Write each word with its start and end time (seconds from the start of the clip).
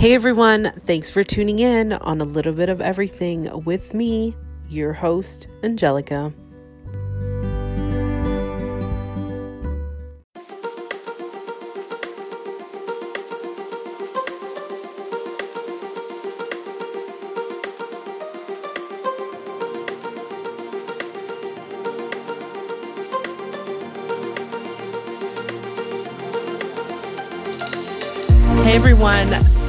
Hey 0.00 0.14
everyone, 0.14 0.72
thanks 0.86 1.10
for 1.10 1.22
tuning 1.22 1.58
in 1.58 1.92
on 1.92 2.22
a 2.22 2.24
little 2.24 2.54
bit 2.54 2.70
of 2.70 2.80
everything 2.80 3.50
with 3.66 3.92
me, 3.92 4.34
your 4.66 4.94
host, 4.94 5.46
Angelica. 5.62 6.32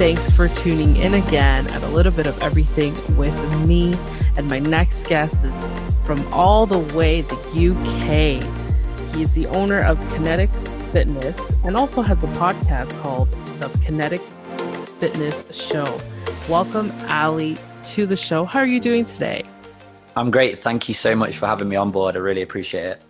Thanks 0.01 0.31
for 0.31 0.47
tuning 0.47 0.95
in 0.95 1.13
again 1.13 1.67
at 1.67 1.83
a 1.83 1.87
little 1.89 2.11
bit 2.11 2.25
of 2.25 2.41
everything 2.41 2.91
with 3.15 3.67
me. 3.67 3.93
And 4.35 4.47
my 4.47 4.57
next 4.57 5.05
guest 5.05 5.45
is 5.45 5.53
from 6.07 6.27
all 6.33 6.65
the 6.65 6.79
way 6.97 7.21
the 7.21 7.35
UK. 7.35 9.13
He 9.15 9.21
is 9.21 9.35
the 9.35 9.45
owner 9.45 9.79
of 9.83 9.99
Kinetik 10.09 10.49
Fitness 10.91 11.39
and 11.63 11.77
also 11.77 12.01
has 12.01 12.17
a 12.23 12.27
podcast 12.29 12.89
called 13.03 13.29
The 13.59 13.67
Kinetik 13.85 14.21
Fitness 14.99 15.45
Show. 15.55 15.99
Welcome, 16.49 16.91
Ali, 17.07 17.59
to 17.93 18.07
the 18.07 18.17
show. 18.17 18.43
How 18.43 18.57
are 18.57 18.65
you 18.65 18.79
doing 18.79 19.05
today? 19.05 19.43
I'm 20.15 20.31
great. 20.31 20.57
Thank 20.57 20.87
you 20.87 20.95
so 20.95 21.15
much 21.15 21.37
for 21.37 21.45
having 21.45 21.69
me 21.69 21.75
on 21.75 21.91
board. 21.91 22.15
I 22.15 22.19
really 22.21 22.41
appreciate 22.41 22.85
it. 22.85 23.01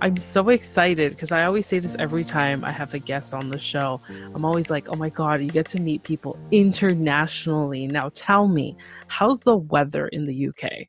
I'm 0.00 0.16
so 0.16 0.48
excited 0.48 1.12
because 1.12 1.32
I 1.32 1.44
always 1.44 1.66
say 1.66 1.78
this 1.78 1.96
every 1.98 2.24
time 2.24 2.64
I 2.64 2.72
have 2.72 2.94
a 2.94 2.98
guest 2.98 3.34
on 3.34 3.48
the 3.48 3.58
show. 3.58 4.00
I'm 4.34 4.44
always 4.44 4.70
like, 4.70 4.88
oh 4.88 4.96
my 4.96 5.08
God, 5.08 5.40
you 5.42 5.48
get 5.48 5.68
to 5.70 5.80
meet 5.80 6.02
people 6.02 6.38
internationally. 6.50 7.86
Now 7.86 8.10
tell 8.14 8.48
me, 8.48 8.76
how's 9.06 9.40
the 9.40 9.56
weather 9.56 10.08
in 10.08 10.26
the 10.26 10.48
UK? 10.48 10.88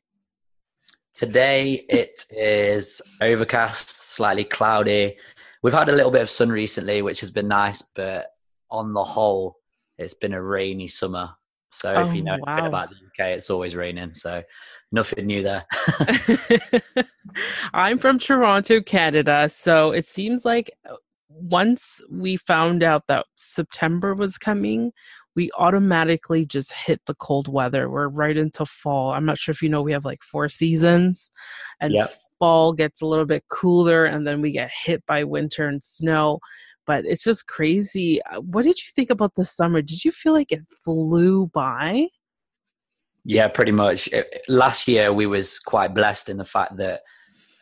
Today 1.14 1.84
it 1.88 2.24
is 2.30 3.00
overcast, 3.22 3.88
slightly 3.88 4.44
cloudy. 4.44 5.16
We've 5.62 5.72
had 5.72 5.88
a 5.88 5.92
little 5.92 6.10
bit 6.10 6.22
of 6.22 6.28
sun 6.28 6.50
recently, 6.50 7.00
which 7.02 7.20
has 7.20 7.30
been 7.30 7.48
nice, 7.48 7.82
but 7.94 8.32
on 8.70 8.92
the 8.92 9.02
whole, 9.02 9.56
it's 9.98 10.14
been 10.14 10.34
a 10.34 10.42
rainy 10.42 10.88
summer. 10.88 11.30
So 11.70 11.94
if 11.94 12.14
you 12.14 12.22
Oh, 12.22 12.24
know 12.24 12.34
a 12.34 12.38
wow. 12.46 12.56
bit 12.56 12.66
about 12.66 12.90
the 12.90 12.96
UK, 12.96 13.30
it's 13.30 13.50
always 13.50 13.74
raining. 13.74 14.14
So 14.14 14.42
nothing 14.92 15.26
new 15.26 15.42
there. 15.42 15.64
I'm 17.74 17.98
from 17.98 18.18
Toronto, 18.18 18.80
Canada. 18.80 19.48
So 19.48 19.90
it 19.92 20.06
seems 20.06 20.44
like 20.44 20.70
uh, 20.88 20.94
once 21.28 22.00
we 22.10 22.36
found 22.36 22.82
out 22.82 23.04
that 23.08 23.26
September 23.36 24.14
was 24.14 24.38
coming, 24.38 24.92
we 25.34 25.50
automatically 25.58 26.46
just 26.46 26.72
hit 26.72 27.00
the 27.06 27.14
cold 27.14 27.46
weather. 27.46 27.90
We're 27.90 28.08
right 28.08 28.36
into 28.36 28.64
fall. 28.64 29.10
I'm 29.12 29.26
not 29.26 29.38
sure 29.38 29.52
if 29.52 29.60
you 29.62 29.68
know, 29.68 29.82
we 29.82 29.92
have 29.92 30.04
like 30.04 30.22
four 30.22 30.48
seasons, 30.48 31.30
and 31.80 31.92
Yep. 31.92 32.10
fall 32.38 32.72
gets 32.72 33.02
a 33.02 33.06
little 33.06 33.26
bit 33.26 33.44
cooler, 33.50 34.06
and 34.06 34.26
then 34.26 34.40
we 34.40 34.50
get 34.50 34.70
hit 34.84 35.04
by 35.06 35.24
winter 35.24 35.68
and 35.68 35.84
snow. 35.84 36.38
But 36.86 37.04
it's 37.04 37.24
just 37.24 37.46
crazy. 37.48 38.22
Uh, 38.22 38.40
What 38.40 38.62
did 38.64 38.78
you 38.78 38.90
think 38.94 39.10
about 39.10 39.34
the 39.34 39.44
summer? 39.44 39.82
Did 39.82 40.04
you 40.04 40.10
feel 40.10 40.32
like 40.32 40.52
it 40.52 40.62
flew 40.84 41.48
by? 41.48 42.06
Yeah, 43.26 43.48
pretty 43.48 43.72
much. 43.72 44.08
It- 44.08 44.42
last 44.48 44.88
year 44.88 45.12
we 45.12 45.26
was 45.26 45.58
quite 45.58 45.94
blessed 45.94 46.28
in 46.28 46.36
the 46.36 46.44
fact 46.44 46.76
that 46.78 47.00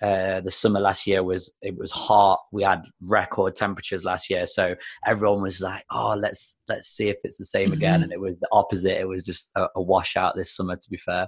uh, 0.02 0.40
the 0.42 0.50
summer 0.50 0.80
last 0.80 1.06
year 1.06 1.22
was 1.22 1.56
it 1.62 1.76
was 1.78 1.90
hot. 1.90 2.40
We 2.52 2.62
had 2.62 2.82
record 3.00 3.56
temperatures 3.56 4.04
last 4.04 4.28
year, 4.28 4.44
so 4.44 4.74
everyone 5.06 5.42
was 5.42 5.60
like, 5.62 5.84
"Oh, 5.90 6.14
let's 6.18 6.60
let's 6.68 6.88
see 6.88 7.08
if 7.08 7.16
it's 7.24 7.38
the 7.38 7.46
same 7.46 7.72
again." 7.72 8.00
Mhm. 8.00 8.04
And 8.04 8.12
it 8.12 8.20
was 8.20 8.38
the 8.38 8.48
opposite. 8.52 9.00
It 9.00 9.08
was 9.08 9.24
just 9.24 9.50
a, 9.56 9.66
a 9.76 9.80
washout 9.82 10.36
this 10.36 10.54
summer, 10.54 10.76
to 10.76 10.90
be 10.90 10.98
fair. 10.98 11.26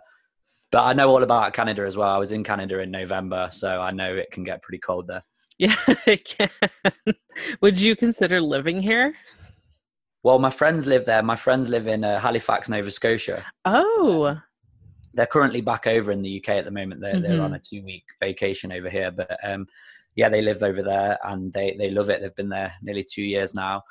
But 0.72 0.84
I 0.84 0.92
know 0.92 1.08
all 1.08 1.22
about 1.22 1.54
Canada 1.54 1.86
as 1.86 1.96
well. 1.96 2.08
I 2.10 2.18
was 2.18 2.32
in 2.32 2.44
Canada 2.44 2.80
in 2.80 2.90
November, 2.90 3.48
so 3.50 3.80
I 3.80 3.92
know 3.92 4.14
it 4.14 4.30
can 4.30 4.44
get 4.44 4.62
pretty 4.62 4.80
cold 4.80 5.06
there. 5.06 5.22
Yeah, 5.58 5.76
it 6.06 6.24
can. 6.26 6.50
Would 7.62 7.80
you 7.80 7.96
consider 7.96 8.42
living 8.42 8.82
here? 8.82 9.14
Well, 10.26 10.40
my 10.40 10.50
friends 10.50 10.88
live 10.88 11.04
there. 11.04 11.22
My 11.22 11.36
friends 11.36 11.68
live 11.68 11.86
in 11.86 12.02
uh, 12.02 12.18
Halifax, 12.18 12.68
Nova 12.68 12.90
Scotia. 12.90 13.46
Oh, 13.64 14.36
they're 15.14 15.24
currently 15.24 15.60
back 15.60 15.86
over 15.86 16.10
in 16.10 16.20
the 16.20 16.38
UK 16.42 16.48
at 16.56 16.64
the 16.64 16.72
moment. 16.72 17.00
They're, 17.00 17.20
they're 17.20 17.38
Mhm. 17.38 17.44
on 17.44 17.54
a 17.54 17.60
two 17.60 17.84
week 17.84 18.02
vacation 18.20 18.72
over 18.72 18.90
here, 18.90 19.12
but 19.12 19.38
um, 19.44 19.66
yeah, 20.16 20.28
they 20.28 20.42
live 20.42 20.64
over 20.64 20.82
there 20.82 21.16
and 21.22 21.52
they, 21.52 21.76
they 21.78 21.90
love 21.90 22.10
it. 22.10 22.20
They've 22.22 22.34
been 22.34 22.48
there 22.48 22.72
nearly 22.82 23.04
two 23.08 23.22
years 23.22 23.54
now, 23.54 23.82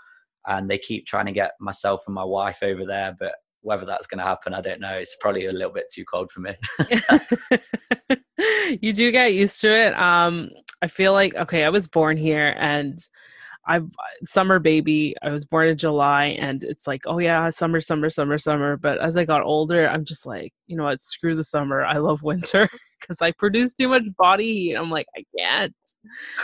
and 0.46 0.70
they 0.70 0.78
keep 0.78 1.06
trying 1.06 1.28
to 1.28 1.32
get 1.32 1.52
myself 1.62 2.02
and 2.06 2.14
my 2.14 2.26
wife 2.26 2.62
over 2.64 2.86
there. 2.86 3.16
But 3.18 3.36
whether 3.62 3.86
that's 3.86 4.06
going 4.06 4.20
to 4.20 4.26
happen, 4.26 4.54
I 4.54 4.60
don't 4.60 4.82
know. 4.82 4.92
It's 4.92 5.16
probably 5.22 5.46
a 5.46 5.54
little 5.54 5.72
bit 5.72 5.86
too 5.90 6.04
cold 6.04 6.34
for 6.34 6.42
me. 6.42 6.58
you 8.82 8.92
do 8.92 9.10
get 9.10 9.34
used 9.34 9.62
to 9.62 9.70
it. 9.74 9.98
Um, 9.98 10.50
I 10.82 10.88
feel 10.90 11.14
like 11.14 11.34
okay, 11.34 11.64
I 11.64 11.70
was 11.70 11.88
born 11.88 12.18
here 12.18 12.58
and 12.60 13.00
I've 13.68 13.84
uh, 13.84 14.24
summer 14.24 14.60
baby. 14.60 15.16
I 15.22 15.30
was 15.32 15.46
born 15.46 15.70
in 15.70 15.78
July, 15.78 16.38
and 16.40 16.64
it's 16.64 16.88
like, 16.88 17.02
oh 17.06 17.20
yeah, 17.20 17.50
summer, 17.50 17.82
summer, 17.82 18.10
summer, 18.10 18.38
summer. 18.38 18.78
But 18.78 19.00
as 19.02 19.18
I 19.18 19.26
got 19.26 19.42
older, 19.42 19.88
I'm 19.90 20.06
just 20.06 20.26
like, 20.26 20.54
you 20.68 20.76
know 20.76 20.84
what? 20.84 21.02
Screw 21.02 21.36
the 21.36 21.44
summer. 21.44 21.84
I 21.84 21.98
love 21.98 22.22
winter 22.24 22.70
because 23.00 23.22
I 23.22 23.32
produce 23.32 23.74
too 23.74 23.90
much 23.90 24.04
body 24.18 24.54
heat. 24.54 24.76
I'm 24.76 24.92
like, 24.92 25.08
I 25.16 25.24
can't. 25.38 25.76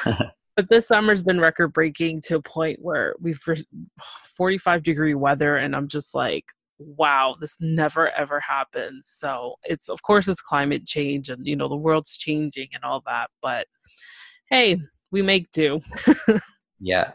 but 0.55 0.69
this 0.69 0.87
summer's 0.87 1.23
been 1.23 1.39
record 1.39 1.73
breaking 1.73 2.21
to 2.21 2.35
a 2.35 2.41
point 2.41 2.79
where 2.81 3.15
we've 3.19 3.39
45 4.37 4.83
degree 4.83 5.15
weather 5.15 5.57
and 5.57 5.75
i'm 5.75 5.87
just 5.87 6.13
like 6.13 6.45
wow 6.77 7.35
this 7.39 7.57
never 7.59 8.09
ever 8.11 8.39
happens 8.39 9.07
so 9.07 9.55
it's 9.63 9.87
of 9.89 10.01
course 10.01 10.27
it's 10.27 10.41
climate 10.41 10.85
change 10.85 11.29
and 11.29 11.45
you 11.45 11.55
know 11.55 11.67
the 11.67 11.75
world's 11.75 12.17
changing 12.17 12.67
and 12.73 12.83
all 12.83 13.01
that 13.05 13.29
but 13.41 13.67
hey 14.49 14.77
we 15.11 15.21
make 15.21 15.51
do 15.51 15.79
yeah. 16.81 17.11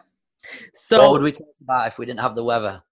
so 0.74 0.98
what 0.98 1.12
would 1.12 1.22
we 1.22 1.32
talk 1.32 1.54
about 1.62 1.86
if 1.88 1.98
we 1.98 2.06
didn't 2.06 2.20
have 2.20 2.34
the 2.34 2.44
weather? 2.44 2.82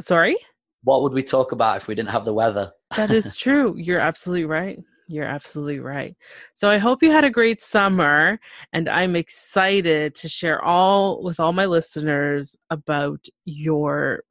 sorry 0.00 0.36
What 0.84 1.02
would 1.02 1.12
we 1.12 1.22
talk 1.22 1.52
about 1.52 1.76
if 1.76 1.88
we 1.88 1.94
didn't 1.94 2.10
have 2.10 2.24
the 2.24 2.34
weather? 2.34 2.72
that 2.96 3.10
is 3.10 3.36
true 3.36 3.76
you're 3.76 4.00
absolutely 4.00 4.44
right 4.44 4.78
you're 5.08 5.24
absolutely 5.24 5.78
right 5.78 6.16
so 6.54 6.68
i 6.68 6.78
hope 6.78 7.02
you 7.02 7.10
had 7.10 7.24
a 7.24 7.30
great 7.30 7.62
summer 7.62 8.38
and 8.72 8.88
i'm 8.88 9.14
excited 9.16 10.14
to 10.14 10.28
share 10.28 10.62
all 10.64 11.22
with 11.22 11.38
all 11.38 11.52
my 11.52 11.66
listeners 11.66 12.56
about 12.70 13.24
your 13.44 14.22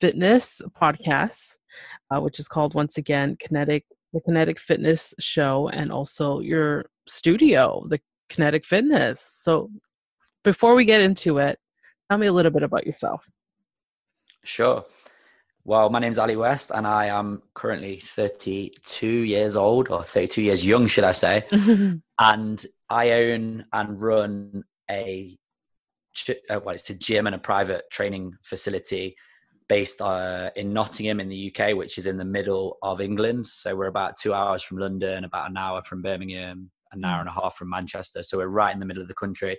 fitness 0.00 0.60
podcast 0.80 1.56
uh, 2.10 2.20
which 2.20 2.38
is 2.38 2.48
called 2.48 2.74
once 2.74 2.98
again 2.98 3.36
kinetik 3.36 3.84
the 4.12 4.20
kinetik 4.20 4.58
fitness 4.58 5.14
show 5.18 5.68
and 5.68 5.92
also 5.92 6.40
your 6.40 6.90
studio 7.06 7.84
the 7.88 8.00
kinetik 8.30 8.64
fitness 8.64 9.20
so 9.34 9.70
before 10.44 10.74
we 10.74 10.84
get 10.84 11.00
into 11.00 11.38
it 11.38 11.58
tell 12.10 12.18
me 12.18 12.26
a 12.26 12.32
little 12.32 12.52
bit 12.52 12.62
about 12.62 12.86
yourself 12.86 13.24
Sure. 14.48 14.84
Well, 15.64 15.90
my 15.90 15.98
name's 15.98 16.18
Ali 16.18 16.36
West, 16.36 16.70
and 16.74 16.86
I 16.86 17.06
am 17.06 17.42
currently 17.52 17.96
32 17.96 19.06
years 19.06 19.56
old, 19.56 19.90
or 19.90 20.02
32 20.02 20.40
years 20.40 20.64
young, 20.64 20.86
should 20.86 21.04
I 21.04 21.12
say. 21.12 21.44
and 22.18 22.66
I 22.88 23.10
own 23.10 23.66
and 23.72 24.00
run 24.00 24.64
a 24.90 25.36
uh, 26.50 26.58
well, 26.64 26.74
it's 26.74 26.90
a 26.90 26.94
gym 26.94 27.26
and 27.26 27.36
a 27.36 27.38
private 27.38 27.84
training 27.92 28.32
facility 28.42 29.14
based 29.68 30.00
uh, 30.00 30.50
in 30.56 30.72
Nottingham 30.72 31.20
in 31.20 31.28
the 31.28 31.54
UK, 31.54 31.76
which 31.76 31.98
is 31.98 32.06
in 32.06 32.16
the 32.16 32.24
middle 32.24 32.78
of 32.82 33.00
England. 33.02 33.46
So 33.46 33.76
we're 33.76 33.86
about 33.86 34.16
two 34.16 34.32
hours 34.32 34.62
from 34.62 34.78
London, 34.78 35.24
about 35.24 35.50
an 35.50 35.56
hour 35.58 35.82
from 35.82 36.00
Birmingham, 36.00 36.70
an 36.92 37.04
hour 37.04 37.20
and 37.20 37.28
a 37.28 37.32
half 37.32 37.56
from 37.56 37.68
Manchester. 37.68 38.22
So 38.22 38.38
we're 38.38 38.48
right 38.48 38.72
in 38.72 38.80
the 38.80 38.86
middle 38.86 39.02
of 39.02 39.08
the 39.08 39.14
country. 39.14 39.58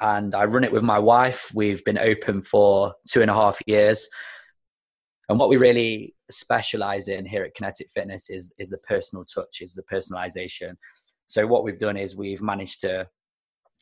And 0.00 0.34
I 0.34 0.44
run 0.44 0.64
it 0.64 0.72
with 0.72 0.82
my 0.82 0.98
wife. 0.98 1.50
We've 1.54 1.84
been 1.84 1.98
open 1.98 2.42
for 2.42 2.94
two 3.08 3.22
and 3.22 3.30
a 3.30 3.34
half 3.34 3.58
years. 3.66 4.08
And 5.28 5.38
what 5.38 5.48
we 5.48 5.56
really 5.56 6.14
specialize 6.30 7.08
in 7.08 7.24
here 7.24 7.44
at 7.44 7.56
Kinetik 7.56 7.90
Fitness 7.90 8.30
is 8.30 8.52
is 8.58 8.68
the 8.68 8.78
personal 8.78 9.24
touch, 9.24 9.60
is 9.60 9.74
the 9.74 9.82
personalization. 9.82 10.76
So 11.26 11.46
what 11.46 11.64
we've 11.64 11.78
done 11.78 11.96
is 11.96 12.16
we've 12.16 12.42
managed 12.42 12.80
to 12.82 13.08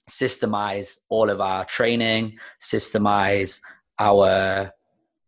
systemize 0.08 0.96
all 1.08 1.30
of 1.30 1.40
our 1.40 1.64
training, 1.64 2.38
systemize 2.60 3.60
our 3.98 4.72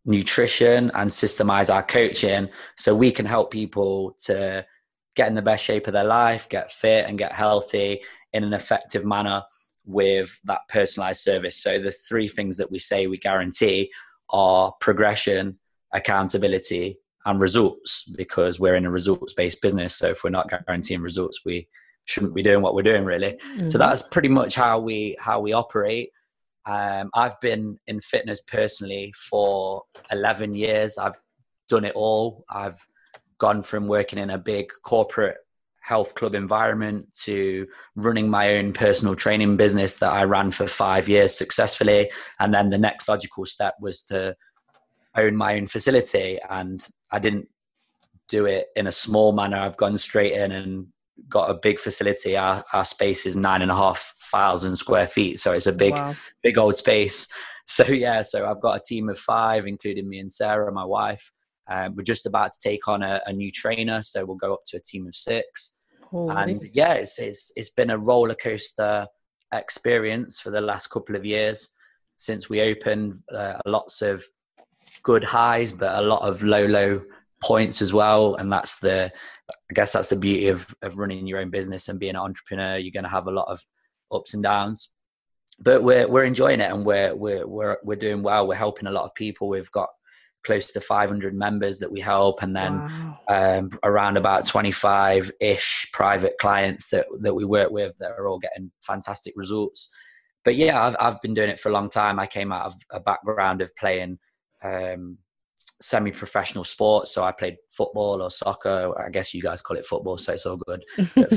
nutrition 0.05 0.90
and 0.94 1.11
systemize 1.11 1.72
our 1.72 1.82
coaching 1.82 2.49
so 2.76 2.94
we 2.94 3.11
can 3.11 3.26
help 3.26 3.50
people 3.50 4.14
to 4.19 4.64
get 5.16 5.28
in 5.28 5.34
the 5.34 5.43
best 5.43 5.64
shape 5.64 5.87
of 5.87 5.93
their 5.93 6.05
life, 6.05 6.49
get 6.49 6.70
fit 6.70 7.06
and 7.06 7.19
get 7.19 7.32
healthy 7.32 8.02
in 8.32 8.44
an 8.44 8.52
effective 8.52 9.05
manner 9.05 9.43
with 9.87 10.38
that 10.44 10.61
personalized 10.69 11.23
service. 11.23 11.62
So 11.62 11.79
the 11.81 11.93
three 11.93 12.29
things 12.29 12.56
that 12.59 12.71
we 12.71 12.79
say 12.79 13.06
we 13.06 13.17
guarantee 13.19 13.91
are 14.31 14.73
progression, 14.81 15.59
accountability 15.93 16.99
and 17.25 17.41
results 17.41 18.05
because 18.17 18.61
we're 18.61 18.77
in 18.77 18.85
a 18.87 18.91
results 18.91 19.33
based 19.33 19.62
business. 19.62 19.97
So 19.97 20.09
if 20.09 20.25
we're 20.25 20.31
not 20.31 20.50
guaranteeing 20.50 21.00
results, 21.00 21.44
we 21.44 21.69
shouldn't 22.05 22.35
be 22.35 22.43
doing 22.43 22.62
what 22.62 22.75
we're 22.75 22.83
doing 22.83 23.05
really. 23.05 23.38
So 23.69 23.77
Mhm. 23.77 23.79
that's 23.79 24.03
pretty 24.03 24.29
much 24.29 24.55
how 24.55 24.79
we 24.79 25.17
how 25.19 25.41
we 25.41 25.53
operate. 25.53 26.11
Um, 26.67 27.11
I've 27.15 27.38
been 27.41 27.79
in 27.87 28.00
fitness 28.00 28.41
personally 28.41 29.12
for 29.12 29.85
11 30.11 30.55
years. 30.55 30.99
I've 30.99 31.19
done 31.69 31.85
it 31.85 31.94
all. 31.94 32.44
I've 32.50 32.85
gone 33.38 33.62
from 33.62 33.87
working 33.87 34.19
in 34.19 34.31
a 34.31 34.38
big 34.38 34.71
corporate 34.83 35.37
health 35.87 36.17
club 36.17 36.35
environment 36.35 37.06
to 37.12 37.65
running 37.94 38.29
my 38.29 38.56
own 38.56 38.73
personal 38.73 39.15
training 39.15 39.56
business 39.56 39.97
that 39.97 40.12
I 40.12 40.25
ran 40.25 40.50
for 40.50 40.67
five 40.67 41.09
years 41.09 41.38
successfully. 41.38 42.11
And 42.41 42.53
then 42.53 42.71
the 42.71 42.79
next 42.79 43.09
logical 43.09 43.44
step 43.44 43.75
was 43.81 44.03
to 44.05 44.35
own 45.17 45.37
my 45.37 45.55
own 45.55 45.69
facility. 45.69 46.41
And 46.50 46.85
I 47.12 47.21
didn't 47.21 47.47
do 48.29 48.47
it 48.47 48.67
in 48.75 48.88
a 48.88 48.93
small 48.93 49.31
manner. 49.31 49.59
I've 49.59 49.77
gone 49.77 49.97
straight 49.97 50.33
in 50.33 50.50
and 50.50 50.88
got 51.29 51.50
a 51.50 51.55
big 51.55 51.79
facility. 51.79 52.37
Our, 52.37 52.65
our 52.73 52.85
space 52.85 53.25
is 53.25 53.37
nine 53.37 53.62
and 53.62 53.71
a 53.71 53.77
half 53.77 54.12
thousand 54.33 54.75
square 54.75 55.06
feet. 55.06 55.38
So 55.38 55.53
it's 55.53 55.69
a 55.69 55.73
big, 55.73 55.94
wow. 55.94 56.17
big 56.43 56.59
old 56.59 56.75
space. 56.75 57.29
So 57.69 57.85
yeah, 57.88 58.23
so 58.23 58.49
I've 58.49 58.61
got 58.61 58.77
a 58.77 58.81
team 58.81 59.09
of 59.09 59.19
five, 59.19 59.67
including 59.67 60.09
me 60.09 60.21
and 60.21 60.31
Sarah, 60.31 60.71
my 60.73 60.85
wife. 60.85 61.33
Um, 61.69 61.97
we're 61.97 62.05
just 62.05 62.25
about 62.25 62.53
to 62.53 62.59
take 62.62 62.87
on 62.87 63.03
a, 63.03 63.21
a, 63.27 63.33
new 63.33 63.50
trainer, 63.50 64.03
so 64.03 64.25
we'll 64.25 64.37
go 64.37 64.55
up 64.55 64.61
to 64.69 64.77
a 64.77 64.81
team 64.81 65.05
of 65.09 65.17
six. 65.17 65.75
And 66.30 66.62
yeah, 66.72 66.94
it's, 66.94 67.18
it's 67.18 67.52
it's 67.56 67.70
been 67.70 67.90
a 67.90 67.98
roller 67.98 68.34
coaster 68.34 69.06
experience 69.52 70.40
for 70.40 70.50
the 70.50 70.60
last 70.60 70.88
couple 70.88 71.16
of 71.16 71.24
years 71.24 71.70
since 72.16 72.48
we 72.48 72.60
opened. 72.60 73.16
Uh, 73.32 73.58
lots 73.66 74.02
of 74.02 74.24
good 75.02 75.24
highs, 75.24 75.72
but 75.72 75.98
a 75.98 76.02
lot 76.02 76.22
of 76.22 76.42
low 76.42 76.66
low 76.66 77.02
points 77.42 77.82
as 77.82 77.92
well. 77.92 78.34
And 78.36 78.52
that's 78.52 78.78
the 78.78 79.12
I 79.50 79.74
guess 79.74 79.92
that's 79.92 80.08
the 80.08 80.16
beauty 80.16 80.48
of 80.48 80.74
of 80.82 80.96
running 80.96 81.26
your 81.26 81.40
own 81.40 81.50
business 81.50 81.88
and 81.88 81.98
being 81.98 82.16
an 82.16 82.22
entrepreneur. 82.22 82.76
You're 82.76 82.92
going 82.92 83.04
to 83.04 83.10
have 83.10 83.26
a 83.26 83.32
lot 83.32 83.48
of 83.48 83.64
ups 84.12 84.34
and 84.34 84.42
downs 84.42 84.90
but 85.58 85.82
we're 85.82 86.06
we're 86.08 86.24
enjoying 86.24 86.60
it 86.60 86.70
and 86.70 86.84
we're 86.84 87.14
we're 87.14 87.46
we're 87.46 87.78
we're 87.82 87.96
doing 87.96 88.22
well. 88.22 88.46
We're 88.46 88.54
helping 88.54 88.86
a 88.86 88.90
lot 88.90 89.04
of 89.04 89.14
people. 89.14 89.48
We've 89.48 89.70
got 89.70 89.88
close 90.46 90.66
to 90.66 90.81
500 90.81 91.34
members 91.34 91.78
that 91.81 91.90
we 91.93 92.00
help, 92.00 92.43
and 92.43 92.54
then 92.54 92.78
wow. 92.78 93.19
um, 93.28 93.70
around 93.82 94.16
about 94.16 94.46
25 94.46 95.31
ish 95.40 95.88
private 95.93 96.34
clients 96.40 96.88
that 96.90 97.06
that 97.20 97.34
we 97.34 97.44
work 97.44 97.70
with 97.70 97.96
that 97.98 98.12
are 98.12 98.28
all 98.28 98.38
getting 98.38 98.70
fantastic 98.81 99.34
results. 99.37 99.90
But 100.44 100.56
yeah, 100.56 100.82
I've 100.82 100.96
I've 101.00 101.20
been 101.20 101.34
doing 101.34 101.50
it 101.50 101.60
for 101.60 101.69
a 101.69 101.72
long 101.72 101.90
time. 101.90 102.19
I 102.19 102.26
came 102.26 102.52
out 102.52 102.66
of 102.66 102.75
a 102.90 103.00
background 103.00 103.60
of 103.60 103.75
playing. 103.76 104.19
Um, 104.62 105.19
semi-professional 105.82 106.64
sports 106.64 107.12
so 107.12 107.22
i 107.22 107.31
played 107.31 107.56
football 107.70 108.22
or 108.22 108.31
soccer 108.31 108.94
i 108.99 109.10
guess 109.10 109.34
you 109.34 109.42
guys 109.42 109.60
call 109.60 109.76
it 109.76 109.84
football 109.84 110.16
so 110.16 110.32
it's 110.32 110.46
all 110.46 110.56
good 110.56 110.82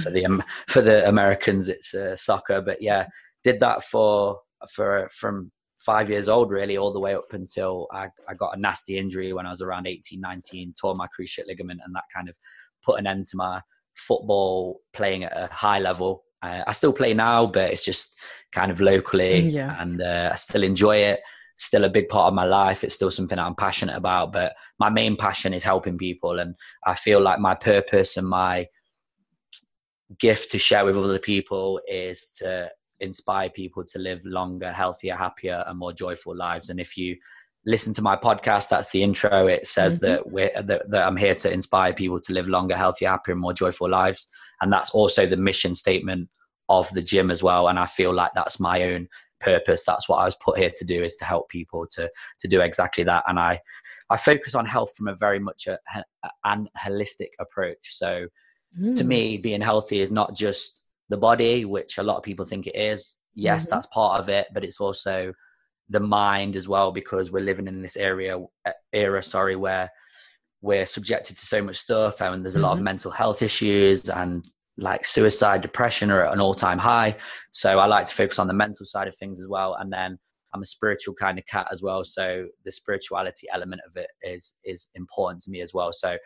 for 0.01 0.12
the 0.12 0.44
for 0.69 0.81
the 0.81 1.05
americans 1.09 1.67
it's 1.67 1.94
uh, 1.94 2.15
soccer 2.15 2.62
but 2.62 2.81
yeah 2.81 3.05
did 3.44 3.59
that 3.59 3.83
for 3.83 4.39
for 4.69 5.09
from 5.12 5.51
five 5.79 6.09
years 6.09 6.27
old 6.27 6.51
really 6.51 6.77
all 6.77 6.91
the 6.91 6.99
way 6.99 7.15
up 7.15 7.31
until 7.31 7.87
I, 7.91 8.09
I 8.27 8.33
got 8.33 8.55
a 8.55 8.59
nasty 8.59 8.97
injury 8.97 9.31
when 9.33 9.45
I 9.45 9.49
was 9.49 9.61
around 9.61 9.87
18 9.87 10.19
19 10.19 10.73
tore 10.79 10.95
my 10.95 11.07
cruciate 11.07 11.47
ligament 11.47 11.81
and 11.83 11.95
that 11.95 12.03
kind 12.13 12.27
of 12.27 12.37
put 12.83 12.99
an 12.99 13.07
end 13.07 13.25
to 13.27 13.37
my 13.37 13.61
football 13.95 14.81
playing 14.93 15.23
at 15.23 15.35
a 15.35 15.47
high 15.51 15.79
level. 15.79 16.23
Uh, 16.41 16.63
I 16.67 16.73
still 16.73 16.93
play 16.93 17.13
now 17.13 17.45
but 17.45 17.71
it's 17.71 17.85
just 17.85 18.19
kind 18.51 18.71
of 18.71 18.81
locally 18.81 19.39
yeah. 19.39 19.75
and 19.79 20.01
uh, 20.01 20.29
I 20.33 20.35
still 20.35 20.63
enjoy 20.63 20.97
it. 20.97 21.21
Still 21.57 21.85
a 21.85 21.89
big 21.89 22.07
part 22.09 22.27
of 22.27 22.33
my 22.33 22.45
life. 22.45 22.83
It's 22.83 22.95
still 22.95 23.11
something 23.11 23.39
I'm 23.39 23.55
passionate 23.55 23.95
about 23.95 24.33
but 24.33 24.53
my 24.79 24.89
main 24.89 25.15
passion 25.15 25.53
is 25.53 25.63
helping 25.63 25.97
people. 25.97 26.39
And 26.39 26.55
I 26.85 26.95
feel 26.95 27.21
like 27.21 27.39
my 27.39 27.55
purpose 27.55 28.17
and 28.17 28.27
my 28.27 28.67
gift 30.19 30.51
to 30.51 30.57
share 30.57 30.85
with 30.85 30.97
other 30.97 31.19
people 31.19 31.79
is 31.87 32.29
to 32.39 32.69
inspire 33.00 33.50
people 33.50 33.84
to 33.86 34.00
live 34.00 34.25
longer, 34.25 34.72
healthier, 34.72 35.16
happier, 35.16 35.63
and 35.68 35.78
more 35.78 35.94
joyful 35.94 36.36
lives. 36.36 36.69
And 36.69 36.80
if 36.80 36.98
you 36.98 37.18
listen 37.66 37.94
to 37.94 38.01
my 38.01 38.16
podcast, 38.16 38.69
that's 38.69 38.92
the 38.92 39.04
intro. 39.04 39.48
It 39.48 39.68
says 39.68 40.00
mm-hmm. 40.00 40.06
that 40.06 40.30
we're 40.30 40.51
that, 40.62 40.90
that 40.90 41.07
I'm 41.07 41.18
here 41.18 41.36
to 41.36 41.51
inspire 41.51 41.94
people 41.94 42.19
to 42.19 42.34
live 42.34 42.48
longer, 42.48 42.75
healthier, 42.75 43.10
happier, 43.10 43.34
and 43.34 43.42
more 43.42 43.54
joyful 43.54 43.90
lives. 43.90 44.28
And 44.62 44.72
that's 44.72 44.92
also 44.92 45.25
the 45.25 45.38
mission 45.38 45.75
statement 45.75 46.30
of 46.68 46.90
the 46.92 47.01
gym 47.01 47.31
as 47.31 47.42
well. 47.42 47.68
And 47.68 47.80
I 47.80 47.86
feel 47.86 48.13
like 48.13 48.31
that's 48.36 48.60
my 48.60 48.84
own 48.84 49.07
purpose. 49.40 49.86
That's 49.86 50.07
what 50.07 50.18
I 50.18 50.25
was 50.25 50.36
put 50.36 50.57
here 50.57 50.72
to 50.75 50.86
do 50.86 51.04
is 51.04 51.16
to 51.18 51.25
help 51.25 51.50
people 51.50 51.86
to 51.92 52.10
to 52.40 52.48
do 52.48 52.62
exactly 52.62 53.04
that. 53.06 53.24
And 53.28 53.40
I 53.40 53.60
I 54.10 54.18
focus 54.18 54.56
on 54.56 54.66
health 54.66 54.96
from 54.96 55.07
a 55.07 55.16
very 55.16 55.40
much 55.40 55.68
a, 55.68 55.78
an 56.46 56.69
holistic 56.78 57.30
approach. 57.40 57.80
So 57.81 58.28
mm. 58.80 58.96
to 58.96 59.04
me, 59.04 59.38
being 59.38 59.62
healthy 59.62 60.00
is 60.00 60.12
not 60.12 60.36
just 60.36 60.84
the 61.09 61.17
body, 61.17 61.65
which 61.65 61.97
a 61.97 62.03
lot 62.03 62.17
of 62.17 62.23
people 62.23 62.45
think 62.45 62.67
it 62.67 62.75
is. 62.75 63.17
Yes, 63.33 63.65
mm-hmm. 63.65 63.75
that's 63.75 63.88
part 63.88 64.19
of 64.19 64.29
it, 64.29 64.47
but 64.53 64.63
it's 64.63 64.79
also 64.79 65.33
the 65.89 66.00
mind 66.00 66.56
as 66.56 66.67
well 66.67 66.91
because 66.91 67.31
we're 67.31 67.44
living 67.44 67.67
in 67.67 67.81
this 67.81 67.97
area 67.97 68.38
era 68.94 69.21
sorry 69.23 69.56
where 69.56 69.89
we're 70.61 70.85
subjected 70.85 71.35
to 71.38 71.45
so 71.45 71.61
much 71.61 71.77
stuff 71.77 72.21
and 72.21 72.44
there's 72.44 72.56
a 72.56 72.59
lot 72.59 72.71
mm-hmm. 72.71 72.79
of 72.79 72.83
mental 72.83 73.11
health 73.11 73.41
issues 73.41 74.09
and 74.09 74.45
like 74.77 75.06
suicide 75.06 75.61
depression 75.61 76.11
are 76.11 76.25
at 76.25 76.33
an 76.33 76.39
all-time 76.39 76.77
high 76.77 77.15
so 77.51 77.79
i 77.79 77.85
like 77.85 78.05
to 78.05 78.13
focus 78.13 78.39
on 78.39 78.47
the 78.47 78.53
mental 78.53 78.85
side 78.85 79.07
of 79.07 79.15
things 79.17 79.41
as 79.41 79.47
well 79.47 79.75
and 79.79 79.91
then 79.91 80.17
i'm 80.53 80.62
a 80.62 80.65
spiritual 80.65 81.13
kind 81.15 81.38
of 81.39 81.45
cat 81.47 81.67
as 81.71 81.81
well 81.81 82.03
so 82.03 82.45
the 82.65 82.71
spirituality 82.71 83.47
element 83.53 83.81
of 83.88 83.95
it 83.97 84.09
is 84.21 84.57
is 84.63 84.89
important 84.95 85.41
to 85.41 85.50
me 85.50 85.62
as 85.62 85.73
well 85.73 85.91
so 85.91 86.17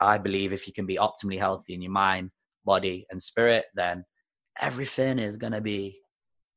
i 0.00 0.18
believe 0.18 0.52
if 0.52 0.66
you 0.66 0.72
can 0.72 0.86
be 0.86 0.96
optimally 0.96 1.38
healthy 1.38 1.74
in 1.74 1.80
your 1.80 1.92
mind 1.92 2.30
body 2.64 3.06
and 3.10 3.20
spirit 3.20 3.66
then 3.74 4.04
everything 4.60 5.18
is 5.18 5.36
going 5.36 5.52
to 5.52 5.60
be 5.60 5.98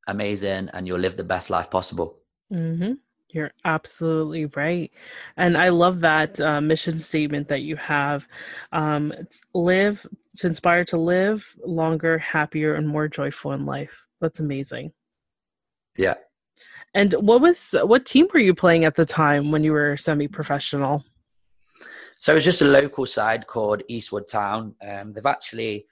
amazing 0.08 0.70
and 0.74 0.88
you'll 0.88 1.00
live 1.00 1.18
the 1.18 1.24
best 1.24 1.50
life 1.50 1.70
possible. 1.70 2.20
Mm-hmm. 2.52 2.94
You're 3.30 3.52
absolutely 3.66 4.46
right. 4.46 4.92
And 5.36 5.58
I 5.58 5.70
love 5.70 6.00
that 6.00 6.40
uh, 6.40 6.62
mission 6.62 6.98
statement 6.98 7.50
that 7.50 7.62
you 7.62 7.76
have. 7.76 8.28
Um, 8.72 9.14
live 9.54 10.06
to 10.38 10.48
inspire 10.48 10.86
to 10.86 10.98
live 10.98 11.46
longer, 11.66 12.18
happier, 12.18 12.76
and 12.76 12.88
more 12.88 13.10
joyful 13.10 13.52
in 13.52 13.66
life. 13.66 14.02
That's 14.22 14.40
amazing. 14.40 14.94
Yeah. 15.98 16.16
And 16.94 17.14
what 17.14 17.42
was 17.42 17.76
what 17.84 18.06
team 18.06 18.28
were 18.34 18.40
you 18.40 18.56
playing 18.56 18.86
at 18.86 18.96
the 18.96 19.06
time 19.06 19.52
when 19.52 19.64
you 19.64 19.74
were 19.74 19.98
semi-professional? 19.98 21.04
So 22.20 22.32
it 22.32 22.36
was 22.36 22.46
just 22.46 22.62
a 22.62 22.66
local 22.66 23.06
side 23.06 23.46
called 23.46 23.84
Eastwood 23.88 24.28
Town. 24.28 24.74
Um, 24.82 25.14
they've 25.14 25.26
actually 25.26 25.86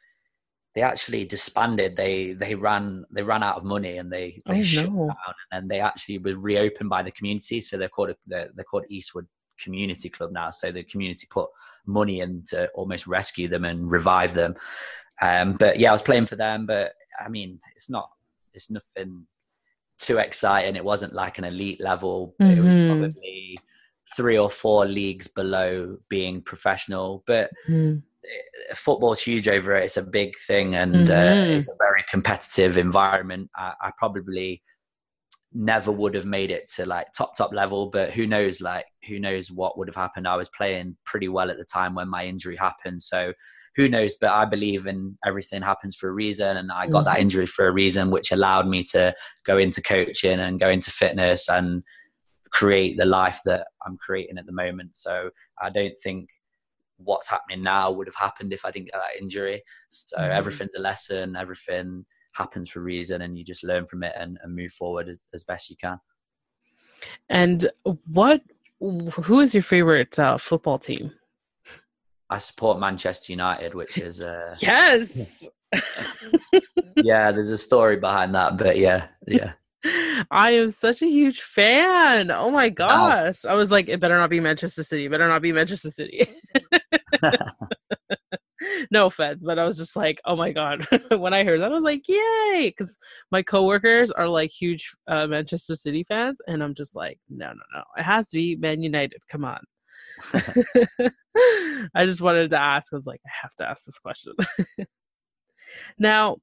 they 0.75 0.81
actually 0.81 1.24
disbanded. 1.24 1.95
They 1.95 2.33
they 2.33 2.54
ran 2.54 3.06
they 3.10 3.24
ran 3.24 3.44
out 3.44 3.56
of 3.56 3.63
money 3.63 3.98
and 3.98 4.12
they 4.12 4.42
they 4.45 4.60
oh, 4.60 4.63
shut 4.63 4.92
no. 4.92 5.07
down. 5.07 5.33
And 5.51 5.69
they 5.69 5.80
actually 5.80 6.18
were 6.18 6.38
reopened 6.38 6.89
by 6.89 7.01
the 7.01 7.12
community. 7.12 7.62
So 7.62 7.77
they're 7.77 7.89
called 7.89 8.13
they're, 8.27 8.50
they're 8.54 8.65
called 8.65 8.84
Eastwood 8.89 9.25
Community 9.58 10.10
Club 10.10 10.32
now. 10.34 10.50
So 10.50 10.72
the 10.72 10.84
community 10.84 11.27
put 11.29 11.50
money 11.86 12.20
in 12.20 12.44
to 12.50 12.67
almost 12.75 13.08
rescue 13.08 13.48
them 13.48 13.63
and 13.63 13.89
revive 13.89 14.34
them. 14.34 14.55
Um, 15.22 15.53
but 15.53 15.79
yeah, 15.79 15.89
I 15.89 15.94
was 15.94 16.01
playing 16.01 16.25
for 16.25 16.36
them. 16.36 16.65
But 16.65 16.91
I 17.20 17.29
mean, 17.29 17.60
it's 17.75 17.89
not 17.89 18.10
it's 18.53 18.70
nothing 18.70 19.25
too 19.98 20.17
exciting. 20.17 20.75
It 20.75 20.84
wasn't 20.84 21.13
like 21.13 21.38
an 21.38 21.46
elite 21.46 21.79
level. 21.79 22.36
Mm-hmm. 22.41 22.58
It 22.58 22.63
was 22.63 22.75
mm-hmm. 22.75 23.00
probably 23.00 23.60
three 24.15 24.38
or 24.38 24.50
four 24.50 24.86
leagues 24.86 25.29
below 25.29 25.98
being 26.10 26.41
professional. 26.41 27.24
But 27.25 27.50
mm 27.70 28.01
football's 28.74 29.22
huge 29.22 29.48
over 29.48 29.75
it. 29.75 29.86
It's 29.86 29.98
a 29.98 30.03
big 30.03 30.36
thing, 30.48 30.75
and 30.75 31.10
uh, 31.10 31.13
mm-hmm. 31.13 31.51
uh, 31.51 31.55
it's 31.55 31.67
a 31.67 31.75
very 31.79 32.03
competitive 32.10 32.77
environment. 32.77 33.50
I, 33.55 33.74
I, 33.82 33.91
probably 33.98 34.62
never 35.53 35.91
would 35.91 36.15
have 36.15 36.25
made 36.25 36.51
it 36.51 36.70
to 36.75 36.86
like 36.86 37.08
top 37.17 37.36
top 37.36 37.53
level, 37.53 37.89
but 37.89 38.12
who 38.12 38.27
knows? 38.27 38.62
Like 38.62 38.86
who 39.08 39.20
knows 39.20 39.51
what 39.51 39.77
would 39.77 39.88
have 39.88 39.96
happened? 39.96 40.27
I 40.27 40.36
was 40.36 40.50
playing 40.50 40.98
pretty 41.05 41.27
well 41.27 41.50
at 41.50 41.58
the 41.58 41.65
time 41.65 41.96
when 41.96 42.10
my 42.10 42.25
injury 42.25 42.55
happened, 42.55 43.01
so 43.01 43.34
who 43.75 43.89
knows? 43.89 44.15
But 44.20 44.32
I 44.32 44.46
believe 44.46 44.88
in 44.88 45.17
everything 45.25 45.62
happens 45.62 45.96
for 45.96 46.10
a 46.10 46.13
reason, 46.13 46.58
and 46.58 46.72
I 46.72 46.88
got 46.88 47.05
mm-hmm. 47.05 47.13
that 47.13 47.22
injury 47.22 47.46
for 47.46 47.67
a 47.67 47.72
reason, 47.72 48.12
which 48.12 48.32
allowed 48.32 48.67
me 48.67 48.84
to 48.91 49.13
go 49.46 49.58
into 49.58 49.82
coaching 49.82 50.39
and 50.39 50.60
go 50.60 50.70
into 50.70 50.91
fitness 50.91 51.50
and 51.50 51.84
create 52.51 52.98
the 52.98 53.05
life 53.05 53.41
that 53.46 53.67
I'm 53.86 53.98
creating 53.98 54.38
at 54.38 54.46
the 54.46 54.53
moment. 54.53 54.91
So 54.94 55.29
I 55.62 55.70
don't 55.70 55.98
think 56.01 56.29
what's 56.97 57.29
happening 57.29 57.63
now 57.63 57.91
would 57.91 58.07
have 58.07 58.15
happened 58.15 58.53
if 58.53 58.65
I 58.65 58.71
didn't 58.71 58.91
get 58.91 58.95
that 58.95 59.21
injury. 59.21 59.61
So 59.89 60.17
mm-hmm. 60.17 60.31
everything's 60.31 60.75
a 60.75 60.81
lesson, 60.81 61.35
everything 61.35 62.05
happens 62.33 62.69
for 62.69 62.79
a 62.79 62.83
reason, 62.83 63.21
and 63.21 63.37
you 63.37 63.43
just 63.43 63.63
learn 63.63 63.85
from 63.85 64.03
it 64.03 64.13
and, 64.17 64.37
and 64.43 64.55
move 64.55 64.71
forward 64.71 65.09
as, 65.09 65.19
as, 65.33 65.43
best 65.43 65.69
you 65.69 65.75
can. 65.77 65.97
And 67.29 67.69
what, 68.11 68.41
who 68.79 69.39
is 69.39 69.53
your 69.53 69.63
favorite 69.63 70.17
uh, 70.17 70.37
football 70.37 70.79
team? 70.79 71.11
I 72.29 72.39
support 72.39 72.79
Manchester 72.79 73.33
United, 73.33 73.75
which 73.75 73.97
is 73.97 74.21
uh, 74.21 74.55
yes. 74.61 75.47
yeah, 76.97 77.31
there's 77.31 77.49
a 77.49 77.57
story 77.57 77.97
behind 77.97 78.33
that, 78.35 78.57
but 78.57 78.77
yeah, 78.77 79.07
yeah. 79.27 79.53
I 80.31 80.51
am 80.51 80.71
such 80.71 81.01
a 81.01 81.07
huge 81.07 81.41
fan. 81.41 82.31
Oh 82.31 82.49
my 82.49 82.69
gosh. 82.69 83.45
I 83.45 83.53
was 83.53 83.71
like, 83.71 83.87
it 83.87 83.99
better 83.99 84.17
not 84.17 84.29
be 84.29 84.39
Manchester 84.39 84.83
City. 84.83 85.05
It 85.05 85.11
better 85.11 85.27
not 85.27 85.41
be 85.41 85.51
Manchester 85.51 85.91
City. 85.91 86.27
no 88.91 89.07
offense, 89.07 89.41
but 89.43 89.60
I 89.60 89.65
was 89.65 89.77
just 89.77 89.95
like, 89.95 90.19
oh 90.25 90.36
my 90.36 90.51
god. 90.51 90.88
when 91.17 91.34
I 91.34 91.43
heard 91.43 91.62
that, 91.62 91.72
I 91.72 91.75
was 91.75 91.84
like, 91.84 92.07
yay! 92.07 92.74
Because 92.75 92.98
my 93.31 93.41
coworkers 93.41 94.12
are 94.12 94.27
like 94.27 94.51
huge 94.51 94.93
uh, 95.07 95.27
Manchester 95.27 95.75
City 95.75 96.03
fans, 96.03 96.39
and 96.48 96.63
I'm 96.63 96.74
just 96.74 96.95
like, 96.95 97.19
no, 97.29 97.48
no, 97.48 97.63
no. 97.74 97.84
It 97.98 98.03
has 98.03 98.29
to 98.29 98.38
be 98.38 98.55
Man 98.55 98.81
United. 98.81 99.22
Come 99.29 99.45
on. 99.45 99.60
I 101.93 102.05
just 102.05 102.22
wanted 102.22 102.50
to 102.51 102.60
ask. 102.60 102.93
I 102.93 102.95
was 102.95 103.07
like, 103.07 103.22
I 103.25 103.31
have 103.41 103.55
to 103.55 103.69
ask 103.69 103.84
this 103.86 104.00
question. 104.00 104.34
now, 105.98 106.38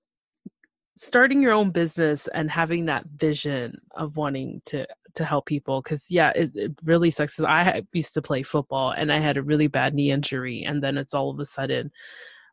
starting 1.03 1.43
your 1.43 1.53
own 1.53 1.71
business 1.71 2.29
and 2.29 2.51
having 2.51 2.87
that 2.87 3.05
vision 3.17 3.77
of 3.97 4.17
wanting 4.17 4.63
to 4.65 4.87
to 5.15 5.25
help 5.25 5.45
people 5.45 5.83
because 5.83 6.11
yeah 6.11 6.31
it, 6.35 6.51
it, 6.55 6.73
really 6.85 7.11
sucks 7.11 7.39
i 7.41 7.83
used 7.93 8.15
to 8.15 8.23
play 8.23 8.43
football 8.43 8.93
and 8.93 9.13
i 9.13 9.19
had 9.19 9.37
a 9.37 9.43
really 9.43 9.67
bad 9.67 9.95
knee 9.95 10.11
injury 10.11 10.63
and 10.63 10.83
then 10.83 10.97
it's 10.97 11.13
all 11.13 11.29
of 11.29 11.39
a 11.39 11.45
sudden 11.45 11.91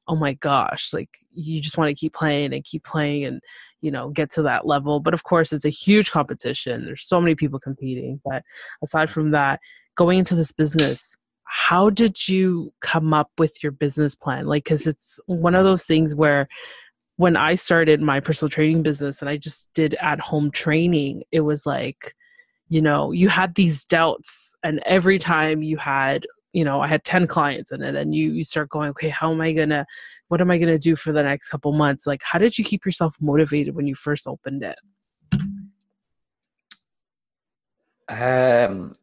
oh 0.09 0.15
my 0.15 0.33
gosh 0.33 0.91
like 0.91 1.19
you 1.33 1.61
just 1.61 1.77
want 1.77 1.87
to 1.87 1.99
keep 1.99 2.13
playing 2.13 2.53
and 2.53 2.65
keep 2.65 2.83
playing 2.83 3.23
and 3.23 3.41
you 3.81 3.91
know 3.91 4.09
get 4.09 4.29
to 4.31 4.41
that 4.41 4.65
level. 4.65 4.99
But 4.99 5.13
of 5.13 5.23
course 5.23 5.53
it's 5.53 5.65
a 5.65 5.69
huge 5.69 6.11
competition. 6.11 6.85
There's 6.85 7.03
so 7.03 7.21
many 7.21 7.35
people 7.35 7.59
competing 7.59 8.19
but 8.25 8.43
aside 8.83 9.09
from 9.09 9.31
that 9.31 9.59
going 9.95 10.19
into 10.19 10.35
this 10.35 10.51
business 10.51 11.15
how 11.51 11.89
did 11.89 12.27
you 12.27 12.71
come 12.79 13.11
up 13.11 13.31
with 13.39 13.63
your 13.63 13.71
business 13.71 14.13
plan? 14.13 14.45
Like 14.45 14.65
because 14.65 14.85
it's 14.85 15.19
one 15.25 15.55
of 15.55 15.63
those 15.63 15.83
things 15.83 16.13
where 16.13 16.47
when 17.19 17.35
i 17.35 17.53
started 17.53 18.01
my 18.01 18.19
personal 18.19 18.49
training 18.49 18.81
business 18.81 19.21
and 19.21 19.29
i 19.29 19.35
just 19.35 19.67
did 19.73 19.93
at 19.95 20.19
home 20.19 20.49
training 20.51 21.21
it 21.31 21.41
was 21.41 21.65
like 21.65 22.15
you 22.69 22.81
know 22.81 23.11
you 23.11 23.27
had 23.27 23.53
these 23.55 23.83
doubts 23.83 24.55
and 24.63 24.81
every 24.85 25.19
time 25.19 25.61
you 25.61 25.75
had 25.77 26.25
you 26.53 26.63
know 26.63 26.79
i 26.81 26.87
had 26.87 27.03
10 27.03 27.27
clients 27.27 27.71
in 27.71 27.81
it 27.81 27.95
and 27.95 28.15
you 28.15 28.31
you 28.31 28.43
start 28.43 28.69
going 28.69 28.89
okay 28.89 29.09
how 29.09 29.31
am 29.31 29.41
i 29.41 29.51
gonna 29.51 29.85
what 30.29 30.39
am 30.41 30.49
i 30.49 30.57
gonna 30.57 30.77
do 30.77 30.95
for 30.95 31.11
the 31.11 31.23
next 31.23 31.49
couple 31.49 31.71
months? 31.73 32.07
Like 32.07 32.21
how 32.23 32.39
did 32.39 32.57
you 32.57 32.63
keep 32.63 32.85
yourself 32.85 33.15
motivated 33.19 33.75
when 33.75 33.87
you 33.87 33.95
first 33.95 34.27
opened 34.27 34.63
it? 34.63 34.79
Um 38.07 38.93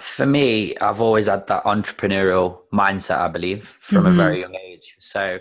for 0.00 0.24
me 0.24 0.74
i've 0.78 1.02
always 1.02 1.26
had 1.26 1.46
that 1.46 1.62
entrepreneurial 1.64 2.60
mindset 2.72 3.18
i 3.18 3.28
believe 3.28 3.76
from 3.80 4.04
mm-hmm. 4.04 4.18
a 4.18 4.22
very 4.22 4.40
young 4.40 4.54
age. 4.54 4.96
So 4.98 5.38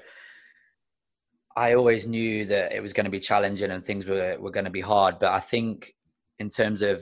i 1.55 1.74
always 1.74 2.08
knew 2.08 2.46
that 2.46 2.72
it 2.72 2.81
was 2.81 2.93
going 2.93 3.05
to 3.05 3.12
be 3.12 3.20
challenging 3.20 3.72
and 3.72 3.84
things 3.84 4.05
were, 4.05 4.38
were 4.39 4.51
going 4.51 4.65
to 4.65 4.72
be 4.72 4.81
hard 4.81 5.20
but 5.20 5.31
i 5.31 5.39
think 5.39 5.96
in 6.39 6.50
terms 6.50 6.81
of 6.81 7.01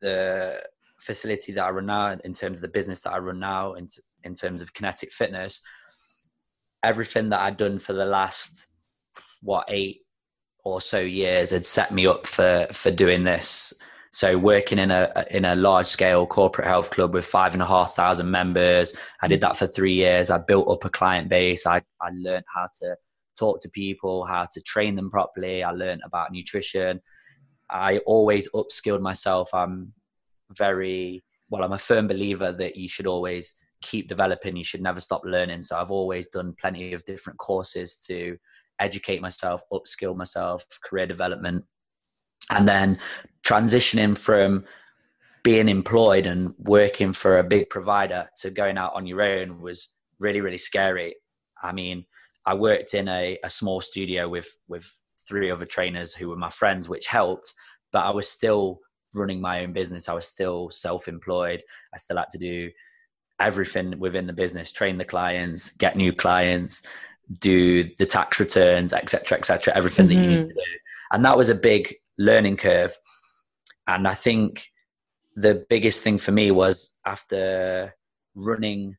the 0.00 0.62
facility 1.02 1.52
that 1.52 1.64
I 1.64 1.70
run 1.70 1.86
now, 1.86 2.16
in 2.24 2.32
terms 2.32 2.58
of 2.58 2.62
the 2.62 2.68
business 2.68 3.00
that 3.02 3.12
I 3.12 3.18
run 3.18 3.40
now, 3.40 3.74
in, 3.74 3.88
in 4.24 4.34
terms 4.34 4.62
of 4.62 4.72
kinetik 4.72 5.10
fitness, 5.10 5.60
everything 6.82 7.28
that 7.30 7.40
I'd 7.40 7.56
done 7.56 7.78
for 7.78 7.92
the 7.92 8.04
last, 8.04 8.66
what, 9.42 9.66
eight 9.68 10.02
or 10.64 10.80
so 10.80 11.00
years 11.00 11.50
had 11.50 11.64
set 11.64 11.92
me 11.92 12.06
up 12.06 12.26
for, 12.26 12.68
for 12.72 12.90
doing 12.90 13.24
this. 13.24 13.74
So 14.12 14.36
working 14.38 14.78
in 14.78 14.90
a 14.90 15.24
in 15.30 15.46
a 15.46 15.56
large 15.56 15.86
scale 15.86 16.26
corporate 16.26 16.66
health 16.66 16.90
club 16.90 17.14
with 17.14 17.24
five 17.24 17.54
and 17.54 17.62
a 17.62 17.66
half 17.66 17.94
thousand 17.94 18.30
members, 18.30 18.94
I 19.22 19.26
did 19.26 19.40
that 19.40 19.56
for 19.56 19.66
three 19.66 19.94
years. 19.94 20.28
I 20.30 20.36
built 20.36 20.68
up 20.68 20.84
a 20.84 20.90
client 20.90 21.30
base. 21.30 21.66
I 21.66 21.80
I 21.98 22.10
learned 22.14 22.44
how 22.54 22.68
to 22.80 22.94
talk 23.38 23.60
to 23.62 23.68
people, 23.70 24.24
how 24.24 24.46
to 24.52 24.60
train 24.62 24.96
them 24.96 25.10
properly. 25.10 25.62
I 25.62 25.70
learned 25.70 26.02
about 26.04 26.32
nutrition. 26.32 27.00
I 27.70 27.98
always 27.98 28.48
upskilled 28.52 29.00
myself. 29.00 29.48
I'm 29.52 29.94
very 30.56 31.22
well 31.52 31.62
i'm 31.62 31.72
a 31.72 31.78
firm 31.78 32.08
believer 32.08 32.52
that 32.52 32.76
you 32.76 32.88
should 32.88 33.06
always 33.06 33.54
keep 33.82 34.08
developing 34.08 34.56
you 34.56 34.64
should 34.64 34.82
never 34.82 35.00
stop 35.00 35.22
learning 35.24 35.62
so 35.62 35.76
i've 35.76 35.90
always 35.90 36.28
done 36.28 36.54
plenty 36.60 36.92
of 36.92 37.04
different 37.04 37.38
courses 37.38 38.04
to 38.06 38.36
educate 38.80 39.20
myself 39.20 39.62
upskill 39.72 40.16
myself 40.16 40.64
career 40.82 41.06
development 41.06 41.64
and 42.50 42.66
then 42.66 42.98
transitioning 43.46 44.16
from 44.16 44.64
being 45.44 45.68
employed 45.68 46.26
and 46.26 46.54
working 46.58 47.12
for 47.12 47.38
a 47.38 47.44
big 47.44 47.68
provider 47.68 48.28
to 48.36 48.50
going 48.50 48.78
out 48.78 48.92
on 48.94 49.06
your 49.06 49.22
own 49.22 49.60
was 49.60 49.92
really 50.20 50.40
really 50.40 50.58
scary 50.58 51.14
i 51.62 51.72
mean 51.72 52.04
i 52.46 52.54
worked 52.54 52.94
in 52.94 53.08
a, 53.08 53.38
a 53.44 53.50
small 53.50 53.80
studio 53.80 54.28
with 54.28 54.52
with 54.68 54.90
three 55.28 55.50
other 55.50 55.66
trainers 55.66 56.14
who 56.14 56.28
were 56.28 56.36
my 56.36 56.50
friends 56.50 56.88
which 56.88 57.06
helped 57.06 57.54
but 57.92 58.04
i 58.04 58.10
was 58.10 58.28
still 58.28 58.80
running 59.14 59.40
my 59.40 59.62
own 59.62 59.72
business, 59.72 60.08
I 60.08 60.14
was 60.14 60.26
still 60.26 60.70
self 60.70 61.08
employed. 61.08 61.62
I 61.94 61.98
still 61.98 62.16
had 62.16 62.30
to 62.30 62.38
do 62.38 62.70
everything 63.40 63.98
within 63.98 64.26
the 64.26 64.32
business 64.32 64.72
train 64.72 64.98
the 64.98 65.04
clients, 65.04 65.70
get 65.70 65.96
new 65.96 66.12
clients, 66.12 66.82
do 67.40 67.88
the 67.98 68.06
tax 68.06 68.40
returns, 68.40 68.92
etc., 68.92 69.38
etc., 69.38 69.74
everything 69.74 70.08
mm-hmm. 70.08 70.16
that 70.16 70.22
you 70.22 70.30
need 70.30 70.38
mm-hmm. 70.40 70.48
to 70.48 70.54
do. 70.54 70.78
And 71.12 71.24
that 71.24 71.36
was 71.36 71.48
a 71.48 71.54
big 71.54 71.94
learning 72.18 72.56
curve. 72.56 72.96
And 73.86 74.06
I 74.06 74.14
think 74.14 74.66
the 75.34 75.64
biggest 75.68 76.02
thing 76.02 76.18
for 76.18 76.32
me 76.32 76.50
was 76.50 76.92
after 77.04 77.94
running 78.34 78.96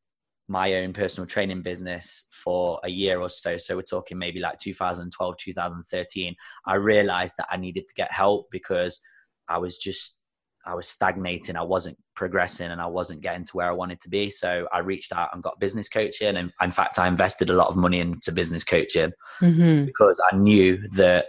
my 0.47 0.73
own 0.75 0.91
personal 0.91 1.25
training 1.25 1.61
business 1.61 2.25
for 2.31 2.79
a 2.83 2.89
year 2.89 3.21
or 3.21 3.29
so 3.29 3.55
so 3.55 3.75
we're 3.75 3.81
talking 3.81 4.17
maybe 4.17 4.39
like 4.39 4.57
2012 4.57 5.37
2013 5.37 6.35
i 6.67 6.75
realized 6.75 7.33
that 7.37 7.47
i 7.49 7.55
needed 7.55 7.87
to 7.87 7.93
get 7.95 8.11
help 8.11 8.47
because 8.51 8.99
I 9.47 9.57
was 9.57 9.77
just 9.77 10.19
I 10.65 10.75
was 10.75 10.87
stagnating. 10.87 11.57
I 11.57 11.61
wasn't 11.61 11.97
progressing 12.15 12.71
and 12.71 12.79
I 12.79 12.85
wasn't 12.85 13.19
getting 13.19 13.43
to 13.43 13.51
where 13.51 13.67
I 13.67 13.73
wanted 13.73 13.99
to 14.01 14.09
be. 14.09 14.29
So 14.29 14.65
I 14.71 14.79
reached 14.79 15.11
out 15.11 15.29
and 15.33 15.43
got 15.43 15.59
business 15.59 15.89
coaching. 15.89 16.37
And 16.37 16.53
in 16.61 16.71
fact, 16.71 16.99
I 16.99 17.09
invested 17.09 17.49
a 17.49 17.53
lot 17.53 17.67
of 17.67 17.75
money 17.75 17.99
into 17.99 18.31
business 18.31 18.63
coaching 18.63 19.11
mm-hmm. 19.41 19.85
because 19.85 20.21
I 20.31 20.37
knew 20.37 20.77
that 20.95 21.25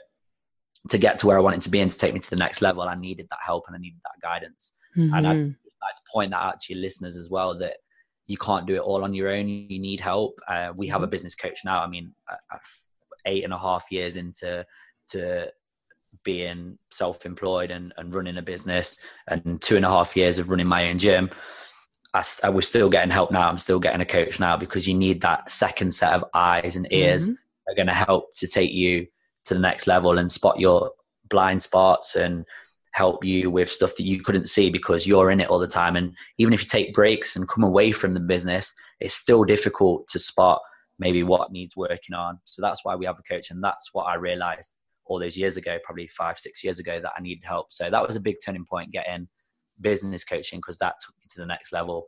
to 0.90 0.98
get 0.98 1.18
to 1.18 1.26
where 1.26 1.36
I 1.36 1.40
wanted 1.40 1.62
to 1.62 1.70
be 1.70 1.80
and 1.80 1.90
to 1.90 1.98
take 1.98 2.14
me 2.14 2.20
to 2.20 2.30
the 2.30 2.36
next 2.36 2.62
level, 2.62 2.82
I 2.82 2.94
needed 2.94 3.26
that 3.30 3.40
help 3.44 3.64
and 3.66 3.74
I 3.74 3.80
needed 3.80 3.98
that 4.04 4.22
guidance. 4.22 4.74
Mm-hmm. 4.96 5.14
And 5.14 5.26
I'd 5.26 5.36
like 5.36 5.94
to 5.96 6.02
point 6.12 6.30
that 6.30 6.42
out 6.42 6.60
to 6.60 6.72
your 6.72 6.80
listeners 6.80 7.16
as 7.16 7.28
well 7.28 7.58
that 7.58 7.78
you 8.26 8.36
can't 8.38 8.66
do 8.66 8.74
it 8.74 8.80
all 8.80 9.04
on 9.04 9.14
your 9.14 9.30
own. 9.30 9.48
You 9.48 9.78
need 9.78 10.00
help. 10.00 10.38
Uh, 10.48 10.72
we 10.74 10.88
have 10.88 11.02
a 11.02 11.04
mm-hmm. 11.04 11.10
business 11.10 11.34
coach 11.34 11.60
now. 11.64 11.82
I 11.82 11.86
mean, 11.86 12.14
eight 13.26 13.44
and 13.44 13.52
a 13.52 13.58
half 13.58 13.90
years 13.90 14.16
into 14.16 14.64
to 15.08 15.52
being 16.22 16.78
self-employed 16.90 17.70
and, 17.70 17.92
and 17.96 18.14
running 18.14 18.36
a 18.38 18.42
business 18.42 18.96
and 19.28 19.60
two 19.60 19.76
and 19.76 19.84
a 19.84 19.88
half 19.88 20.16
years 20.16 20.38
of 20.38 20.48
running 20.48 20.66
my 20.66 20.88
own 20.88 20.98
gym 20.98 21.28
I, 22.14 22.22
I 22.44 22.50
was 22.50 22.68
still 22.68 22.88
getting 22.88 23.10
help 23.10 23.32
now 23.32 23.48
i'm 23.48 23.58
still 23.58 23.80
getting 23.80 24.00
a 24.00 24.06
coach 24.06 24.38
now 24.38 24.56
because 24.56 24.86
you 24.86 24.94
need 24.94 25.20
that 25.22 25.50
second 25.50 25.92
set 25.92 26.12
of 26.12 26.24
eyes 26.32 26.76
and 26.76 26.86
ears 26.92 27.24
mm-hmm. 27.24 27.34
that 27.66 27.72
are 27.72 27.76
going 27.76 27.88
to 27.88 27.94
help 27.94 28.32
to 28.34 28.46
take 28.46 28.72
you 28.72 29.06
to 29.46 29.54
the 29.54 29.60
next 29.60 29.86
level 29.86 30.18
and 30.18 30.30
spot 30.30 30.60
your 30.60 30.92
blind 31.28 31.60
spots 31.60 32.14
and 32.14 32.46
help 32.94 33.24
you 33.24 33.50
with 33.50 33.70
stuff 33.70 33.94
that 33.96 34.04
you 34.04 34.22
couldn't 34.22 34.48
see 34.48 34.70
because 34.70 35.06
you're 35.06 35.30
in 35.30 35.40
it 35.40 35.48
all 35.48 35.58
the 35.58 35.66
time 35.66 35.96
and 35.96 36.14
even 36.38 36.52
if 36.52 36.62
you 36.62 36.68
take 36.68 36.94
breaks 36.94 37.36
and 37.36 37.48
come 37.48 37.64
away 37.64 37.90
from 37.92 38.14
the 38.14 38.20
business 38.20 38.72
it's 39.00 39.14
still 39.14 39.44
difficult 39.44 40.06
to 40.06 40.18
spot 40.18 40.60
maybe 40.98 41.22
what 41.22 41.50
needs 41.52 41.76
working 41.76 42.14
on 42.14 42.38
so 42.44 42.62
that's 42.62 42.84
why 42.84 42.94
we 42.94 43.04
have 43.04 43.18
a 43.18 43.32
coach 43.34 43.50
and 43.50 43.62
that's 43.62 43.90
what 43.92 44.04
i 44.04 44.14
realized 44.14 44.76
all 45.06 45.18
those 45.18 45.36
years 45.36 45.56
ago, 45.56 45.78
probably 45.84 46.08
five, 46.08 46.38
six 46.38 46.64
years 46.64 46.78
ago, 46.78 47.00
that 47.00 47.12
I 47.16 47.20
needed 47.20 47.44
help. 47.44 47.72
So 47.72 47.90
that 47.90 48.06
was 48.06 48.16
a 48.16 48.20
big 48.20 48.36
turning 48.44 48.64
point 48.64 48.92
getting 48.92 49.28
business 49.80 50.24
coaching 50.24 50.58
because 50.58 50.78
that 50.78 50.94
took 51.04 51.14
me 51.16 51.26
to 51.30 51.40
the 51.40 51.46
next 51.46 51.72
level. 51.72 52.06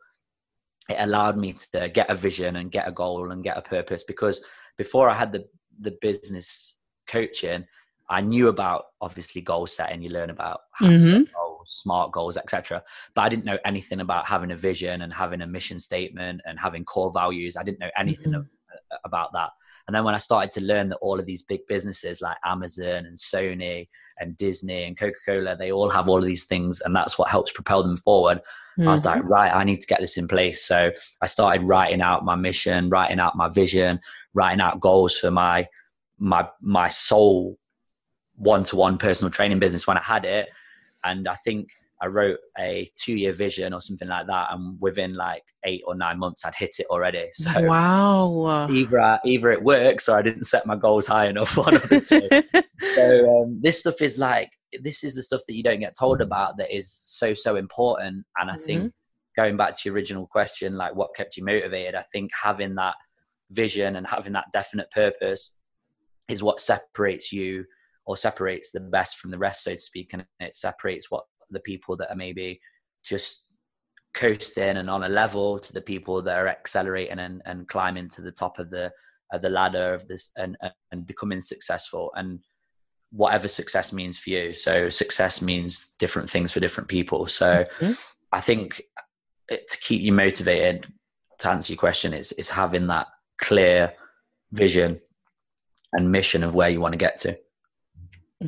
It 0.89 0.97
allowed 0.99 1.37
me 1.37 1.55
to 1.73 1.89
get 1.89 2.11
a 2.11 2.15
vision 2.15 2.57
and 2.57 2.71
get 2.71 2.89
a 2.89 2.93
goal 2.93 3.33
and 3.33 3.43
get 3.43 3.59
a 3.59 3.63
purpose 3.63 4.05
because 4.05 4.41
before 4.79 5.09
I 5.09 5.15
had 5.15 5.33
the, 5.33 5.45
the 5.81 5.97
business 6.01 6.79
coaching, 7.09 7.65
I 8.09 8.21
knew 8.21 8.49
about 8.49 8.85
obviously 9.01 9.43
goal 9.43 9.67
setting. 9.67 10.03
You 10.03 10.11
learn 10.11 10.31
about 10.31 10.61
mm-hmm. 10.81 11.25
goals, 11.35 11.71
smart 11.71 12.13
goals, 12.13 12.37
etc. 12.37 12.83
But 13.15 13.23
I 13.23 13.29
didn't 13.29 13.45
know 13.45 13.59
anything 13.65 14.01
about 14.01 14.27
having 14.27 14.53
a 14.53 14.57
vision 14.57 15.03
and 15.03 15.13
having 15.13 15.43
a 15.43 15.47
mission 15.47 15.79
statement 15.79 16.41
and 16.47 16.59
having 16.59 16.85
core 16.85 17.13
values. 17.13 17.57
I 17.57 17.63
didn't 17.63 17.81
know 17.81 17.91
anything 17.99 18.33
mm-hmm. 18.33 18.43
of, 18.93 19.01
about 19.05 19.33
that. 19.33 19.51
And 19.87 19.95
then 19.95 20.05
when 20.05 20.15
I 20.15 20.19
started 20.19 20.51
to 20.53 20.65
learn 20.65 20.89
that 20.89 20.99
all 21.01 21.19
of 21.19 21.27
these 21.27 21.43
big 21.43 21.61
businesses 21.69 22.21
like 22.21 22.37
Amazon 22.45 23.07
and 23.07 23.17
Sony 23.17 23.89
and 24.19 24.37
Disney 24.37 24.85
and 24.85 24.99
Coca 24.99 25.17
Cola, 25.25 25.57
they 25.57 25.71
all 25.71 25.91
have 25.91 26.09
all 26.09 26.19
of 26.19 26.25
these 26.25 26.47
things, 26.47 26.81
and 26.81 26.95
that's 26.95 27.19
what 27.19 27.29
helps 27.29 27.53
propel 27.53 27.83
them 27.83 27.97
forward. 27.97 28.39
Mm-hmm. 28.79 28.89
I 28.89 28.93
was 28.93 29.05
like, 29.05 29.21
mm-hmm. 29.21 29.33
right, 29.33 29.55
I 29.55 29.63
need 29.65 29.81
to 29.81 29.87
get 29.87 30.01
this 30.01 30.17
in 30.17 30.27
place. 30.27 30.65
So 30.65 30.91
I 31.23 31.27
started 31.27 31.69
writing 31.69 32.03
out 32.03 32.25
my 32.25 32.35
mission, 32.35 32.89
writing 32.89 33.21
out 33.21 33.37
my 33.37 33.49
vision, 33.49 34.01
writing 34.35 34.61
out 34.61 34.81
goals 34.81 35.17
for 35.19 35.31
my 35.31 35.69
my 36.19 36.49
my 36.61 36.89
sole 36.89 37.59
one 38.37 38.65
to 38.65 38.77
one 38.77 38.99
personal 38.99 39.31
training 39.31 39.59
business 39.59 39.87
when 39.87 39.97
I 39.97 40.03
had 40.03 40.25
it. 40.25 40.49
And 41.05 41.29
I 41.29 41.35
think 41.35 41.69
I 42.01 42.07
wrote 42.07 42.39
a 42.59 42.91
two 42.97 43.15
year 43.15 43.33
vision 43.33 43.73
or 43.73 43.81
something 43.81 44.09
like 44.09 44.27
that, 44.27 44.49
and 44.53 44.79
within 44.81 45.15
like 45.15 45.43
eight 45.65 45.83
or 45.87 45.95
nine 45.95 46.19
months, 46.19 46.45
I'd 46.45 46.55
hit 46.55 46.77
it 46.79 46.87
already. 46.91 47.29
So 47.33 47.63
wow, 47.63 48.69
either 48.71 49.19
either 49.25 49.51
it 49.51 49.63
works 49.63 50.09
or 50.09 50.19
I 50.19 50.23
didn't 50.23 50.45
set 50.45 50.67
my 50.67 50.77
goals 50.77 51.07
high 51.07 51.29
enough. 51.29 51.57
One 51.57 51.75
of 51.75 51.89
the 51.89 52.01
two. 52.01 52.63
so 52.95 53.43
um, 53.43 53.61
this 53.63 53.81
stuff 53.81 54.03
is 54.03 54.19
like 54.19 54.51
this 54.83 55.05
is 55.05 55.15
the 55.15 55.23
stuff 55.23 55.41
that 55.49 55.55
you 55.55 55.63
don't 55.63 55.81
get 55.81 55.97
told 55.99 56.21
about 56.21 56.59
that 56.59 56.75
is 56.75 57.03
so 57.07 57.33
so 57.33 57.57
important. 57.57 58.27
And 58.39 58.51
I 58.51 58.55
mm-hmm. 58.55 58.65
think 58.65 58.93
going 59.35 59.57
back 59.57 59.75
to 59.75 59.81
your 59.85 59.95
original 59.95 60.27
question, 60.27 60.77
like 60.77 60.95
what 60.95 61.15
kept 61.17 61.37
you 61.37 61.45
motivated, 61.45 61.95
I 61.95 62.05
think 62.13 62.31
having 62.41 62.75
that 62.75 62.95
vision 63.51 63.97
and 63.97 64.07
having 64.07 64.33
that 64.35 64.47
definite 64.53 64.91
purpose 64.91 65.53
is 66.29 66.43
what 66.43 66.61
separates 66.61 67.33
you 67.33 67.65
or 68.07 68.17
separates 68.17 68.71
the 68.71 68.81
best 68.81 69.19
from 69.19 69.31
the 69.31 69.39
rest, 69.39 69.65
so 69.65 69.75
to 69.75 69.81
speak, 69.81 70.11
and 70.13 70.25
it 70.41 70.57
separates 70.57 71.11
what 71.11 71.25
the 71.51 71.61
people 71.61 71.97
that 71.97 72.11
are 72.11 72.17
maybe 72.17 72.61
just 73.05 73.47
coasting 74.15 74.79
and 74.79 74.89
on 74.89 75.05
a 75.05 75.09
level 75.09 75.59
to 75.59 75.73
the 75.73 75.81
people 75.81 76.23
that 76.23 76.39
are 76.39 76.49
accelerating 76.49 77.19
and, 77.19 77.43
and 77.45 77.69
climbing 77.69 78.09
to 78.09 78.23
the 78.23 78.33
top 78.33 78.59
of 78.59 78.71
the 78.71 78.91
of 79.33 79.43
the 79.43 79.51
ladder 79.51 79.93
of 79.93 80.07
this 80.07 80.31
and 80.37 80.57
and 80.93 81.07
becoming 81.07 81.41
successful 81.41 82.13
and 82.15 82.39
whatever 83.11 83.49
success 83.49 83.93
means 83.93 84.19
for 84.19 84.31
you. 84.31 84.53
So 84.53 84.89
success 84.89 85.43
means 85.43 85.95
different 85.99 86.31
things 86.31 86.53
for 86.53 86.61
different 86.61 86.89
people. 86.89 87.27
So 87.27 87.65
mm-hmm. 87.81 87.93
i 88.33 88.41
think 88.41 88.83
to 89.49 89.79
keep 89.81 90.03
you 90.03 90.13
motivated 90.13 90.87
to 91.39 91.51
answer 91.51 91.73
your 91.73 91.79
question 91.79 92.13
is 92.13 92.33
is 92.33 92.49
having 92.49 92.87
that 92.89 93.07
clear 93.39 93.93
vision 94.53 95.01
and 95.93 96.11
mission 96.11 96.43
of 96.43 96.55
where 96.55 96.69
you 96.69 96.81
want 96.81 96.93
to 96.93 96.99
get 96.99 97.17
to 97.19 97.39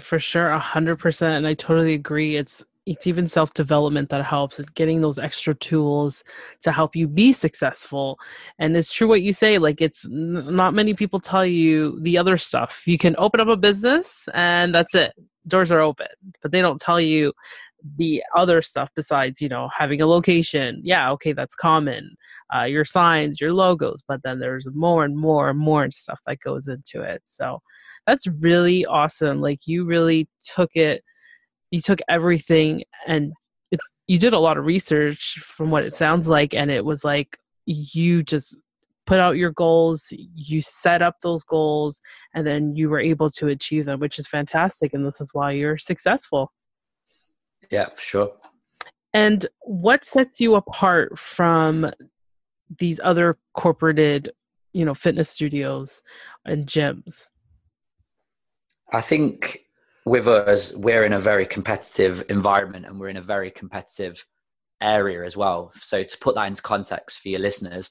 for 0.01 0.19
sure 0.19 0.51
a 0.51 0.59
hundred 0.59 0.97
percent 0.97 1.35
and 1.37 1.47
i 1.47 1.55
totally 1.55 1.95
agree 1.95 2.37
it's 2.37 2.63
it's 2.89 3.07
even 3.07 3.29
self 3.29 3.53
development 3.55 4.09
that 4.09 4.25
helps 4.25 4.59
and 4.59 4.75
getting 4.75 5.01
those 5.01 5.19
extra 5.19 5.55
tools 5.55 6.25
to 6.63 6.73
help 6.73 6.97
you 6.97 7.07
be 7.07 7.33
successful 7.33 8.19
and 8.59 8.77
it's 8.77 8.93
true 8.93 9.09
what 9.09 9.23
you 9.23 9.33
say 9.33 9.59
like 9.59 9.81
it's 9.81 10.07
not 10.09 10.75
many 10.75 10.95
people 10.95 11.19
tell 11.19 11.45
you 11.45 11.99
the 12.01 12.17
other 12.17 12.37
stuff 12.37 12.83
you 12.87 12.99
can 12.99 13.15
open 13.19 13.41
up 13.41 13.49
a 13.49 13.57
business 13.57 14.29
and 14.35 14.75
that's 14.75 14.95
it 14.95 15.13
doors 15.47 15.73
are 15.73 15.81
open 15.81 16.07
but 16.43 16.51
they 16.51 16.61
don't 16.61 16.81
tell 16.81 17.01
you 17.01 17.33
the 17.97 18.23
other 18.37 18.63
stuff 18.63 18.91
besides 18.95 19.41
you 19.41 19.49
know 19.49 19.69
having 19.77 20.01
a 20.01 20.07
location. 20.07 20.81
Yeah 20.85 21.11
okay 21.13 21.33
that's 21.33 21.55
common. 21.55 22.17
Uh, 22.55 22.65
your 22.65 22.85
signs 22.85 23.41
your 23.41 23.53
logos 23.53 24.03
but 24.07 24.23
then 24.23 24.39
there's 24.39 24.67
more 24.75 25.05
and 25.05 25.17
more 25.17 25.51
and 25.51 25.59
more 25.59 25.91
stuff 25.91 26.21
that 26.27 26.41
goes 26.41 26.69
into 26.69 27.03
it. 27.03 27.23
So 27.25 27.61
that's 28.07 28.27
really 28.27 28.87
awesome. 28.87 29.41
Like 29.41 29.67
you 29.67 29.85
really 29.85 30.29
took 30.43 30.75
it 30.75 31.03
you 31.71 31.81
took 31.81 32.01
everything 32.09 32.83
and 33.07 33.33
it's 33.71 33.87
you 34.07 34.19
did 34.19 34.33
a 34.33 34.39
lot 34.39 34.57
of 34.57 34.65
research 34.65 35.39
from 35.45 35.71
what 35.71 35.85
it 35.85 35.93
sounds 35.93 36.29
like 36.29 36.55
and 36.55 36.71
it 36.71 36.85
was 36.85 37.05
like 37.05 37.39
you 37.67 38.23
just 38.23 38.59
put 39.07 39.21
out 39.21 39.37
your 39.37 39.53
goals 39.53 40.07
you 40.11 40.61
set 40.61 41.03
up 41.03 41.17
those 41.23 41.45
goals 41.45 42.01
and 42.35 42.47
then 42.47 42.75
you 42.75 42.89
were 42.89 43.01
able 43.01 43.31
to 43.31 43.49
achieve 43.49 43.85
them 43.85 44.01
which 44.01 44.19
is 44.19 44.27
fantastic 44.27 44.93
and 44.93 45.07
this 45.07 45.21
is 45.21 45.31
why 45.33 45.51
you're 45.51 45.79
successful 45.79 46.53
yeah 47.71 47.89
for 47.91 48.01
sure 48.01 48.33
and 49.15 49.47
what 49.63 50.05
sets 50.05 50.41
you 50.41 50.55
apart 50.55 51.19
from 51.19 51.91
these 52.79 53.01
other 53.03 53.39
corporated 53.55 54.31
you 54.73 54.85
know 54.85 54.95
fitness 54.95 55.31
studios 55.31 56.03
and 56.45 56.67
gyms 56.67 57.27
i 58.93 59.01
think 59.01 59.69
with 60.09 60.27
us, 60.27 60.75
we're 60.75 61.05
in 61.05 61.13
a 61.13 61.19
very 61.19 61.47
competitive 61.47 62.25
environment 62.29 62.87
and 62.87 62.99
we're 62.99 63.09
in 63.09 63.17
a 63.17 63.23
very 63.23 63.51
competitive 63.51 64.25
area 64.81 65.25
as 65.25 65.37
well. 65.37 65.73
So 65.79 66.03
to 66.03 66.19
put 66.19 66.35
that 66.35 66.47
into 66.47 66.63
context 66.63 67.21
for 67.21 67.29
your 67.29 67.41
listeners, 67.41 67.91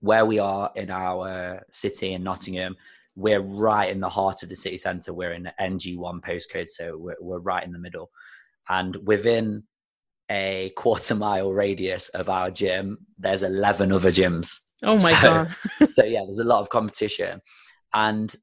where 0.00 0.26
we 0.26 0.38
are 0.38 0.70
in 0.74 0.90
our 0.90 1.62
city 1.70 2.14
in 2.14 2.22
Nottingham, 2.24 2.76
we're 3.14 3.40
right 3.40 3.90
in 3.90 4.00
the 4.00 4.08
heart 4.08 4.42
of 4.42 4.48
the 4.48 4.56
city 4.56 4.76
centre. 4.76 5.12
We're 5.12 5.32
in 5.32 5.44
the 5.44 5.54
NG1 5.60 6.20
postcode, 6.22 6.68
so 6.68 6.96
we're, 6.96 7.16
we're 7.20 7.40
right 7.40 7.64
in 7.64 7.72
the 7.72 7.78
middle. 7.78 8.10
And 8.68 8.96
within 9.06 9.64
a 10.30 10.72
quarter 10.76 11.14
mile 11.14 11.52
radius 11.52 12.08
of 12.10 12.28
our 12.28 12.50
gym, 12.50 13.06
there's 13.18 13.42
11 13.42 13.92
other 13.92 14.10
gyms. 14.10 14.58
Oh 14.82 14.94
my 14.94 14.98
so, 15.20 15.28
God. 15.28 15.56
so, 15.92 16.04
yeah, 16.04 16.20
there's 16.20 16.38
a 16.38 16.44
lot 16.44 16.60
of 16.60 16.70
competition. 16.70 17.40
And 17.94 18.34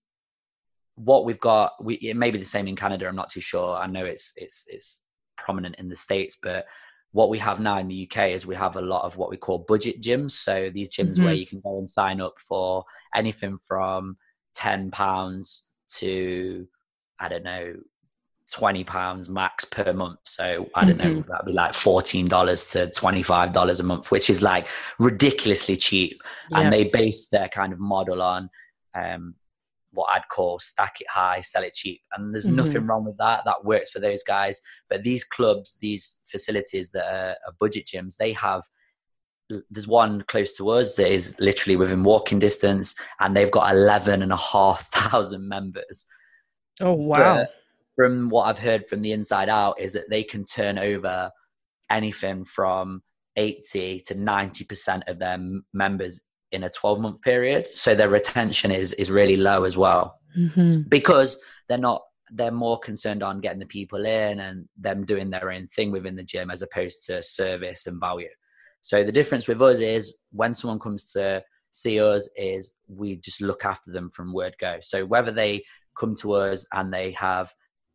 what 0.95 1.25
we've 1.25 1.39
got, 1.39 1.83
we, 1.83 1.95
it 1.95 2.15
may 2.15 2.31
be 2.31 2.37
the 2.37 2.45
same 2.45 2.67
in 2.67 2.75
Canada. 2.75 3.07
I'm 3.07 3.15
not 3.15 3.29
too 3.29 3.41
sure. 3.41 3.75
I 3.75 3.87
know 3.87 4.05
it's 4.05 4.33
it's 4.35 4.65
it's 4.67 5.03
prominent 5.37 5.75
in 5.77 5.87
the 5.87 5.95
states, 5.95 6.37
but 6.41 6.65
what 7.11 7.29
we 7.29 7.39
have 7.39 7.59
now 7.59 7.77
in 7.79 7.87
the 7.87 8.09
UK 8.09 8.29
is 8.29 8.45
we 8.45 8.55
have 8.55 8.75
a 8.75 8.81
lot 8.81 9.03
of 9.03 9.17
what 9.17 9.29
we 9.29 9.37
call 9.37 9.59
budget 9.59 10.01
gyms. 10.01 10.31
So 10.31 10.69
these 10.69 10.89
gyms 10.89 11.13
mm-hmm. 11.13 11.23
where 11.23 11.33
you 11.33 11.47
can 11.47 11.61
go 11.61 11.77
and 11.77 11.89
sign 11.89 12.21
up 12.21 12.39
for 12.39 12.83
anything 13.15 13.57
from 13.67 14.17
ten 14.53 14.91
pounds 14.91 15.63
to 15.95 16.67
I 17.19 17.29
don't 17.29 17.43
know 17.43 17.75
twenty 18.51 18.83
pounds 18.83 19.29
max 19.29 19.65
per 19.65 19.93
month. 19.93 20.19
So 20.23 20.69
I 20.75 20.85
don't 20.85 20.97
mm-hmm. 20.97 21.15
know, 21.15 21.23
that'd 21.27 21.45
be 21.45 21.53
like 21.53 21.73
fourteen 21.73 22.27
dollars 22.27 22.65
to 22.71 22.89
twenty 22.91 23.23
five 23.23 23.53
dollars 23.53 23.79
a 23.79 23.83
month, 23.83 24.11
which 24.11 24.29
is 24.29 24.41
like 24.41 24.67
ridiculously 24.99 25.77
cheap. 25.77 26.21
Yeah. 26.51 26.59
And 26.59 26.73
they 26.73 26.85
base 26.85 27.27
their 27.29 27.49
kind 27.49 27.73
of 27.73 27.79
model 27.79 28.21
on 28.21 28.49
um, 28.95 29.35
what 29.91 30.09
I'd 30.13 30.27
call 30.29 30.59
stack 30.59 31.01
it 31.01 31.07
high, 31.09 31.41
sell 31.41 31.63
it 31.63 31.73
cheap. 31.73 32.01
And 32.13 32.33
there's 32.33 32.45
mm-hmm. 32.45 32.55
nothing 32.55 32.87
wrong 32.87 33.05
with 33.05 33.17
that. 33.17 33.43
That 33.45 33.65
works 33.65 33.91
for 33.91 33.99
those 33.99 34.23
guys. 34.23 34.61
But 34.89 35.03
these 35.03 35.23
clubs, 35.23 35.77
these 35.81 36.19
facilities 36.25 36.91
that 36.91 37.05
are, 37.05 37.35
are 37.47 37.53
budget 37.59 37.87
gyms, 37.87 38.17
they 38.17 38.33
have 38.33 38.63
there's 39.71 39.87
one 39.87 40.23
close 40.27 40.55
to 40.57 40.69
us 40.69 40.93
that 40.95 41.11
is 41.11 41.39
literally 41.39 41.75
within 41.75 42.03
walking 42.03 42.39
distance 42.39 42.95
and 43.19 43.35
they've 43.35 43.51
got 43.51 43.73
11 43.73 44.21
and 44.21 44.31
a 44.31 44.37
half 44.37 44.81
thousand 44.91 45.47
members 45.47 46.05
oh 46.81 46.93
wow 46.93 47.37
but 47.37 47.49
from 47.99 48.29
what 48.29 48.43
i've 48.43 48.59
heard 48.59 48.85
from 48.85 49.01
the 49.01 49.11
inside 49.11 49.49
out 49.49 49.77
is 49.77 49.91
that 49.91 50.09
they 50.09 50.23
can 50.23 50.45
turn 50.45 50.77
over 50.77 51.29
anything 51.89 52.45
from 52.45 53.01
80 53.35 54.01
to 54.01 54.15
90% 54.15 55.01
of 55.07 55.17
their 55.17 55.37
members 55.73 56.21
in 56.51 56.63
a 56.63 56.69
12 56.69 56.99
month 56.99 57.21
period. 57.21 57.67
So 57.67 57.95
their 57.95 58.09
retention 58.09 58.71
is 58.71 58.93
is 58.93 59.11
really 59.11 59.37
low 59.37 59.63
as 59.63 59.77
well. 59.77 60.15
Mm-hmm. 60.37 60.81
because 60.89 61.39
they're 61.67 61.79
not 61.79 62.03
they're 62.31 62.51
more 62.51 62.77
concerned 62.77 63.23
on 63.23 63.41
getting 63.41 63.57
the 63.57 63.65
people 63.65 64.05
in 64.05 64.41
and 64.41 64.69
them 64.77 65.03
doing 65.03 65.31
their 65.31 65.51
own 65.51 65.65
thing 65.65 65.91
within 65.91 66.15
the 66.15 66.23
gym 66.23 66.51
as 66.51 66.61
opposed 66.61 67.03
to 67.07 67.23
service 67.23 67.87
and 67.87 67.99
value. 67.99 68.29
So 68.81 69.03
the 69.03 69.11
difference 69.11 69.47
with 69.47 69.59
us 69.63 69.79
is 69.79 70.17
when 70.31 70.53
someone 70.53 70.77
comes 70.77 71.11
to 71.13 71.43
see 71.71 71.99
us 71.99 72.29
is 72.35 72.73
we 72.87 73.15
just 73.15 73.41
look 73.41 73.65
after 73.65 73.91
them 73.91 74.11
from 74.11 74.31
word 74.31 74.55
go. 74.59 74.77
So 74.81 75.03
whether 75.03 75.31
they 75.31 75.63
come 75.97 76.13
to 76.21 76.33
us 76.33 76.63
and 76.73 76.93
they 76.93 77.09
have 77.13 77.51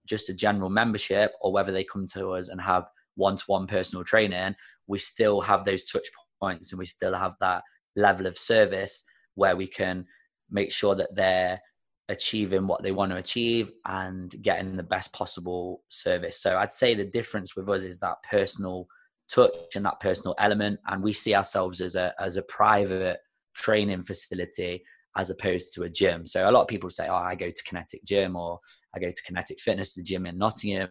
just 0.06 0.28
a 0.28 0.34
general 0.34 0.70
membership 0.70 1.32
or 1.40 1.52
whether 1.52 1.72
they 1.72 1.84
come 1.84 2.06
to 2.06 2.30
us 2.30 2.48
and 2.48 2.60
have 2.60 2.88
one-to-one 3.16 3.66
personal 3.66 4.04
training 4.04 4.54
we 4.86 4.98
still 4.98 5.40
have 5.40 5.64
those 5.64 5.84
touch 5.84 6.06
points 6.40 6.72
and 6.72 6.78
we 6.78 6.86
still 6.86 7.14
have 7.14 7.34
that 7.40 7.62
level 7.96 8.26
of 8.26 8.36
service 8.36 9.04
where 9.34 9.56
we 9.56 9.66
can 9.66 10.04
make 10.50 10.70
sure 10.72 10.94
that 10.94 11.14
they're 11.14 11.60
achieving 12.08 12.66
what 12.66 12.82
they 12.82 12.92
want 12.92 13.10
to 13.10 13.16
achieve 13.16 13.72
and 13.86 14.34
getting 14.42 14.76
the 14.76 14.82
best 14.82 15.12
possible 15.12 15.82
service. 15.88 16.40
So 16.40 16.58
I'd 16.58 16.72
say 16.72 16.94
the 16.94 17.04
difference 17.04 17.56
with 17.56 17.68
us 17.70 17.82
is 17.82 17.98
that 18.00 18.22
personal 18.28 18.86
touch 19.32 19.74
and 19.74 19.86
that 19.86 20.00
personal 20.00 20.34
element 20.38 20.78
and 20.86 21.02
we 21.02 21.14
see 21.14 21.34
ourselves 21.34 21.80
as 21.80 21.96
a 21.96 22.12
as 22.20 22.36
a 22.36 22.42
private 22.42 23.18
training 23.54 24.02
facility 24.02 24.84
as 25.16 25.30
opposed 25.30 25.72
to 25.74 25.84
a 25.84 25.88
gym. 25.88 26.26
So 26.26 26.48
a 26.48 26.52
lot 26.52 26.62
of 26.62 26.68
people 26.68 26.90
say, 26.90 27.06
"Oh, 27.08 27.14
I 27.14 27.34
go 27.36 27.48
to 27.48 27.62
Kinetik 27.64 28.04
Gym 28.04 28.36
or 28.36 28.60
I 28.94 29.00
go 29.00 29.10
to 29.10 29.32
Kinetik 29.32 29.60
Fitness, 29.60 29.94
the 29.94 30.02
gym 30.02 30.26
in 30.26 30.38
Nottingham 30.38 30.90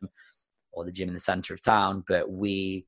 or 0.72 0.86
the 0.86 0.92
gym 0.92 1.08
in 1.08 1.14
the 1.14 1.20
center 1.20 1.54
of 1.54 1.62
town," 1.62 2.04
but 2.08 2.30
we 2.32 2.86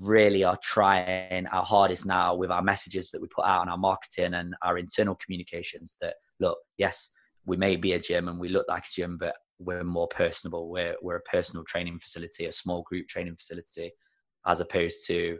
really 0.00 0.42
are 0.44 0.56
trying 0.62 1.46
our 1.48 1.64
hardest 1.64 2.06
now 2.06 2.34
with 2.34 2.50
our 2.50 2.62
messages 2.62 3.10
that 3.10 3.20
we 3.20 3.28
put 3.28 3.44
out 3.44 3.60
on 3.60 3.68
our 3.68 3.76
marketing 3.76 4.34
and 4.34 4.54
our 4.62 4.78
internal 4.78 5.14
communications 5.16 5.96
that 6.00 6.14
look 6.40 6.56
yes 6.78 7.10
we 7.44 7.56
may 7.56 7.76
be 7.76 7.92
a 7.92 7.98
gym 7.98 8.28
and 8.28 8.38
we 8.38 8.48
look 8.48 8.66
like 8.66 8.84
a 8.84 8.94
gym 8.94 9.18
but 9.18 9.36
we're 9.58 9.84
more 9.84 10.08
personable. 10.08 10.70
We're, 10.70 10.96
we're 11.02 11.16
a 11.16 11.22
personal 11.22 11.64
training 11.64 11.98
facility 11.98 12.46
a 12.46 12.52
small 12.52 12.82
group 12.82 13.08
training 13.08 13.36
facility 13.36 13.92
as 14.46 14.60
opposed 14.60 15.06
to 15.08 15.38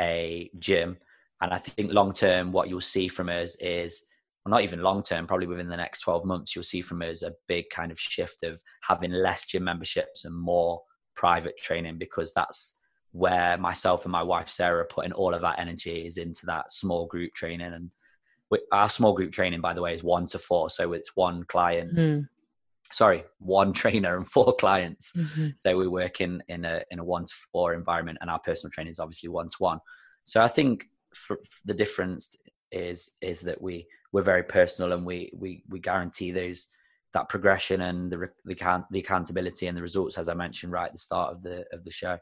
a 0.00 0.50
gym. 0.58 0.96
And 1.40 1.54
i 1.54 1.58
think 1.58 1.92
long 1.92 2.12
term 2.12 2.50
what 2.50 2.68
you'll 2.68 2.80
see 2.80 3.06
from 3.06 3.28
us 3.28 3.56
is 3.60 4.04
not 4.48 4.62
even 4.62 4.82
long 4.82 5.02
term 5.02 5.26
probably 5.26 5.46
within 5.46 5.68
the 5.68 5.76
next 5.76 6.00
12 6.00 6.24
months 6.24 6.54
you'll 6.54 6.62
see 6.62 6.82
from 6.82 7.02
us 7.02 7.22
a 7.22 7.34
big 7.46 7.64
kind 7.70 7.92
of 7.92 7.98
shift 7.98 8.42
of 8.42 8.60
having 8.82 9.10
less 9.10 9.46
gym 9.46 9.64
memberships 9.64 10.24
and 10.24 10.34
more 10.34 10.80
private 11.14 11.56
training 11.56 11.98
because 11.98 12.32
that's 12.32 12.78
where 13.12 13.56
myself 13.58 14.04
and 14.04 14.12
my 14.12 14.22
wife 14.22 14.48
Sarah 14.48 14.82
are 14.82 14.86
putting 14.86 15.12
all 15.12 15.34
of 15.34 15.44
our 15.44 15.54
energy 15.58 16.06
is 16.06 16.18
into 16.18 16.46
that 16.46 16.70
small 16.72 17.06
group 17.06 17.32
training. 17.34 17.72
And 17.72 17.90
our 18.72 18.88
small 18.88 19.14
group 19.14 19.32
training, 19.32 19.60
by 19.60 19.74
the 19.74 19.82
way, 19.82 19.94
is 19.94 20.04
one 20.04 20.26
to 20.28 20.38
four. 20.38 20.70
So 20.70 20.92
it's 20.92 21.16
one 21.16 21.44
client, 21.44 21.96
mm. 21.96 22.28
sorry, 22.92 23.24
one 23.38 23.72
trainer 23.82 24.16
and 24.16 24.26
four 24.26 24.54
clients. 24.56 25.12
Mm-hmm. 25.16 25.48
So 25.54 25.76
we 25.76 25.88
work 25.88 26.20
in, 26.20 26.42
in 26.48 26.64
a, 26.64 26.82
in 26.90 26.98
a 26.98 27.04
one 27.04 27.24
to 27.24 27.34
four 27.52 27.74
environment 27.74 28.18
and 28.20 28.30
our 28.30 28.40
personal 28.40 28.70
training 28.70 28.90
is 28.90 29.00
obviously 29.00 29.28
one 29.30 29.48
to 29.48 29.56
one. 29.58 29.80
So 30.24 30.42
I 30.42 30.48
think 30.48 30.84
the 31.64 31.74
difference 31.74 32.36
is, 32.70 33.10
is 33.22 33.40
that 33.40 33.60
we, 33.60 33.86
we're 34.12 34.22
very 34.22 34.42
personal 34.42 34.92
and 34.92 35.04
we, 35.04 35.30
we, 35.36 35.62
we 35.68 35.80
guarantee 35.80 36.30
those, 36.30 36.68
that 37.12 37.28
progression 37.28 37.80
and 37.82 38.10
the, 38.10 38.30
the, 38.44 38.84
the 38.90 39.00
accountability 39.00 39.66
and 39.66 39.76
the 39.76 39.82
results, 39.82 40.18
as 40.18 40.28
I 40.28 40.34
mentioned 40.34 40.72
right 40.72 40.86
at 40.86 40.92
the 40.92 40.98
start 40.98 41.34
of 41.34 41.42
the, 41.42 41.64
of 41.72 41.84
the 41.84 41.90
show. 41.90 42.18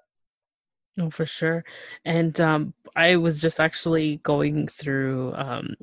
Oh, 0.99 1.11
for 1.11 1.27
sure. 1.27 1.64
And 2.05 2.40
um, 2.40 2.75
I 2.94 3.16
was 3.16 3.40
just 3.40 3.61
actually 3.61 4.16
going 4.22 4.66
through 4.68 5.35
um, 5.35 5.75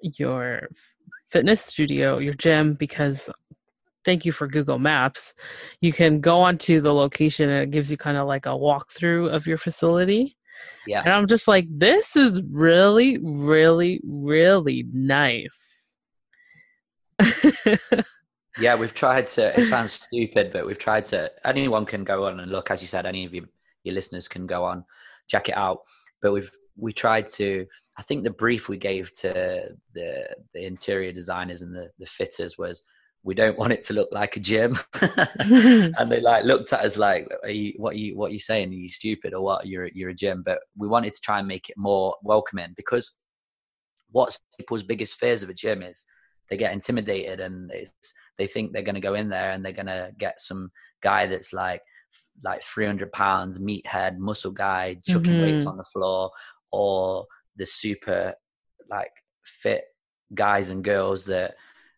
your 0.00 0.68
fitness 1.28 1.60
studio, 1.60 2.18
your 2.18 2.34
gym, 2.34 2.74
because 2.74 3.28
thank 4.04 4.24
you 4.24 4.30
for 4.30 4.46
Google 4.46 4.78
Maps. 4.78 5.34
You 5.80 5.92
can 5.92 6.20
go 6.20 6.40
onto 6.40 6.80
the 6.80 6.94
location 6.94 7.50
and 7.50 7.62
it 7.64 7.70
gives 7.72 7.90
you 7.90 7.96
kind 7.96 8.16
of 8.16 8.28
like 8.28 8.46
a 8.46 8.50
walkthrough 8.50 9.34
of 9.34 9.46
your 9.46 9.58
facility. 9.58 10.36
Yeah. 10.86 11.02
And 11.04 11.14
I'm 11.14 11.26
just 11.26 11.48
like, 11.48 11.66
this 11.70 12.16
is 12.16 12.42
really, 12.50 13.18
really, 13.22 14.00
really 14.04 14.84
nice. 14.92 15.94
yeah, 18.58 18.74
we've 18.74 18.94
tried 18.94 19.26
to. 19.28 19.58
It 19.58 19.64
sounds 19.64 19.92
stupid, 19.92 20.52
but 20.52 20.66
we've 20.66 20.78
tried 20.78 21.04
to. 21.06 21.30
Anyone 21.44 21.86
can 21.86 22.04
go 22.04 22.26
on 22.26 22.40
and 22.40 22.50
look, 22.50 22.70
as 22.70 22.82
you 22.82 22.88
said. 22.88 23.06
Any 23.06 23.24
of 23.24 23.34
you, 23.34 23.46
your 23.84 23.94
listeners 23.94 24.28
can 24.28 24.46
go 24.46 24.64
on, 24.64 24.84
check 25.28 25.48
it 25.48 25.56
out. 25.56 25.80
But 26.20 26.32
we've 26.32 26.50
we 26.76 26.92
tried 26.92 27.26
to. 27.28 27.66
I 27.96 28.02
think 28.02 28.24
the 28.24 28.30
brief 28.30 28.68
we 28.68 28.76
gave 28.76 29.12
to 29.18 29.74
the 29.94 30.36
the 30.52 30.66
interior 30.66 31.12
designers 31.12 31.62
and 31.62 31.74
the 31.74 31.90
the 31.98 32.06
fitters 32.06 32.58
was 32.58 32.82
we 33.24 33.34
don't 33.34 33.58
want 33.58 33.72
it 33.72 33.82
to 33.84 33.94
look 33.94 34.10
like 34.12 34.36
a 34.36 34.40
gym. 34.40 34.78
And 35.96 36.12
they 36.12 36.20
like 36.20 36.44
looked 36.44 36.72
at 36.72 36.84
us 36.84 36.98
like 36.98 37.26
are 37.42 37.50
you, 37.50 37.72
what 37.76 37.94
are 37.94 37.98
you 37.98 38.16
what 38.16 38.30
are 38.30 38.34
you 38.34 38.38
saying? 38.38 38.70
Are 38.70 38.74
you 38.74 38.88
stupid 38.88 39.34
or 39.34 39.42
what? 39.42 39.66
You're 39.66 39.88
you're 39.88 40.10
a 40.10 40.14
gym. 40.14 40.42
But 40.44 40.58
we 40.76 40.86
wanted 40.86 41.14
to 41.14 41.20
try 41.20 41.38
and 41.38 41.48
make 41.48 41.68
it 41.68 41.76
more 41.76 42.14
welcoming 42.22 42.74
because 42.76 43.12
what's 44.12 44.38
people's 44.56 44.82
biggest 44.82 45.18
fears 45.18 45.42
of 45.42 45.48
a 45.48 45.54
gym 45.54 45.82
is 45.82 46.04
they 46.48 46.56
get 46.56 46.72
intimidated 46.72 47.40
and 47.40 47.72
they 48.38 48.46
think 48.46 48.72
they're 48.72 48.82
going 48.82 48.94
to 48.94 49.00
go 49.00 49.14
in 49.14 49.28
there 49.28 49.50
and 49.50 49.64
they're 49.64 49.72
going 49.72 49.86
to 49.86 50.10
get 50.18 50.38
some 50.40 50.70
guy 51.02 51.26
that's 51.26 51.52
like 51.52 51.80
like 52.44 52.62
300 52.62 53.10
pounds 53.12 53.58
meathead 53.58 54.18
muscle 54.18 54.52
guy 54.52 54.96
chucking 55.06 55.32
mm-hmm. 55.32 55.42
weights 55.42 55.66
on 55.66 55.76
the 55.76 55.84
floor 55.84 56.30
or 56.70 57.26
the 57.56 57.66
super 57.66 58.34
like 58.88 59.10
fit 59.44 59.84
guys 60.34 60.70
and 60.70 60.84
girls 60.84 61.24
that 61.24 61.54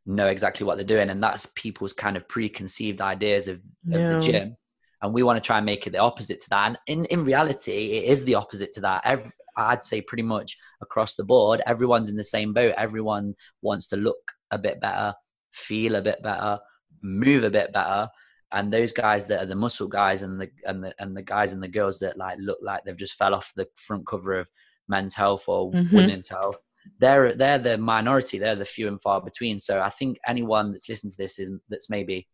know 0.07 0.29
exactly 0.29 0.67
what 0.67 0.77
they're 0.77 0.85
doing. 0.85 1.11
And 1.11 1.23
that's 1.23 1.49
people's 1.55 1.93
kind 1.93 2.17
of 2.17 2.29
preconceived 2.29 3.01
ideas 3.01 3.49
of, 3.49 3.65
yeah. 3.85 3.99
of 3.99 4.15
the 4.15 4.27
gym. 4.27 4.57
And 5.03 5.13
we 5.13 5.23
want 5.23 5.43
to 5.43 5.47
try 5.47 5.59
and 5.59 5.67
make 5.67 5.87
it 5.87 5.91
the 5.91 5.99
opposite 5.99 6.41
to 6.41 6.51
that. 6.51 6.67
And 6.67 6.79
in, 6.87 7.05
in 7.07 7.25
reality 7.25 7.93
it 7.93 8.05
is 8.05 8.25
the 8.25 8.37
opposite 8.37 8.73
to 8.73 8.81
that. 8.83 9.03
Every, 9.05 9.31
i'd 9.59 9.83
say 9.83 10.03
pretty 10.03 10.23
much 10.23 10.59
across 10.83 11.15
the 11.15 11.25
board 11.25 11.63
everyone's 11.67 12.11
in 12.11 12.17
the 12.17 12.23
same 12.23 12.53
boat. 12.53 12.75
Everyone 12.77 13.35
wants 13.63 13.89
to 13.89 13.97
look 13.97 14.33
a 14.51 14.59
bit 14.59 14.81
better 14.81 15.15
feel 15.53 15.95
a 15.95 16.03
bit 16.03 16.23
better 16.23 16.59
move 17.03 17.45
a 17.45 17.51
bit 17.51 17.73
better. 17.73 18.09
And 18.53 18.73
those 18.73 18.93
guys 18.93 19.27
that 19.27 19.43
are 19.43 19.47
the 19.47 19.57
muscle 19.57 19.89
guys 19.89 20.23
and 20.23 20.41
the 20.41 20.51
and 20.65 20.83
the 20.83 20.95
and 20.99 21.17
the 21.17 21.23
guys 21.23 21.53
and 21.53 21.63
the 21.63 21.69
girls 21.69 21.99
that 22.01 22.17
like 22.17 22.39
look 22.39 22.59
like 22.63 22.85
they've 22.85 22.97
just 22.97 23.19
fell 23.19 23.35
off 23.35 23.53
the 23.57 23.67
front 23.75 24.07
cover 24.07 24.39
of 24.39 24.49
men's 24.89 25.15
health 25.15 25.49
or 25.49 25.73
mm-hmm. 25.73 25.95
women's 25.95 26.29
health 26.29 26.65
they're 26.99 27.35
they're 27.35 27.59
the 27.59 27.79
minority. 27.79 28.39
They're 28.39 28.57
the 28.57 28.65
few 28.65 28.89
and 28.89 29.01
far 29.01 29.21
between. 29.21 29.61
So 29.61 29.81
i 29.81 29.91
think 29.91 30.19
anyone 30.27 30.73
that's 30.73 30.89
listened 30.89 31.13
to 31.13 31.19
this 31.19 31.39
is 31.39 31.53
that's 31.69 31.91
maybe 31.91 32.27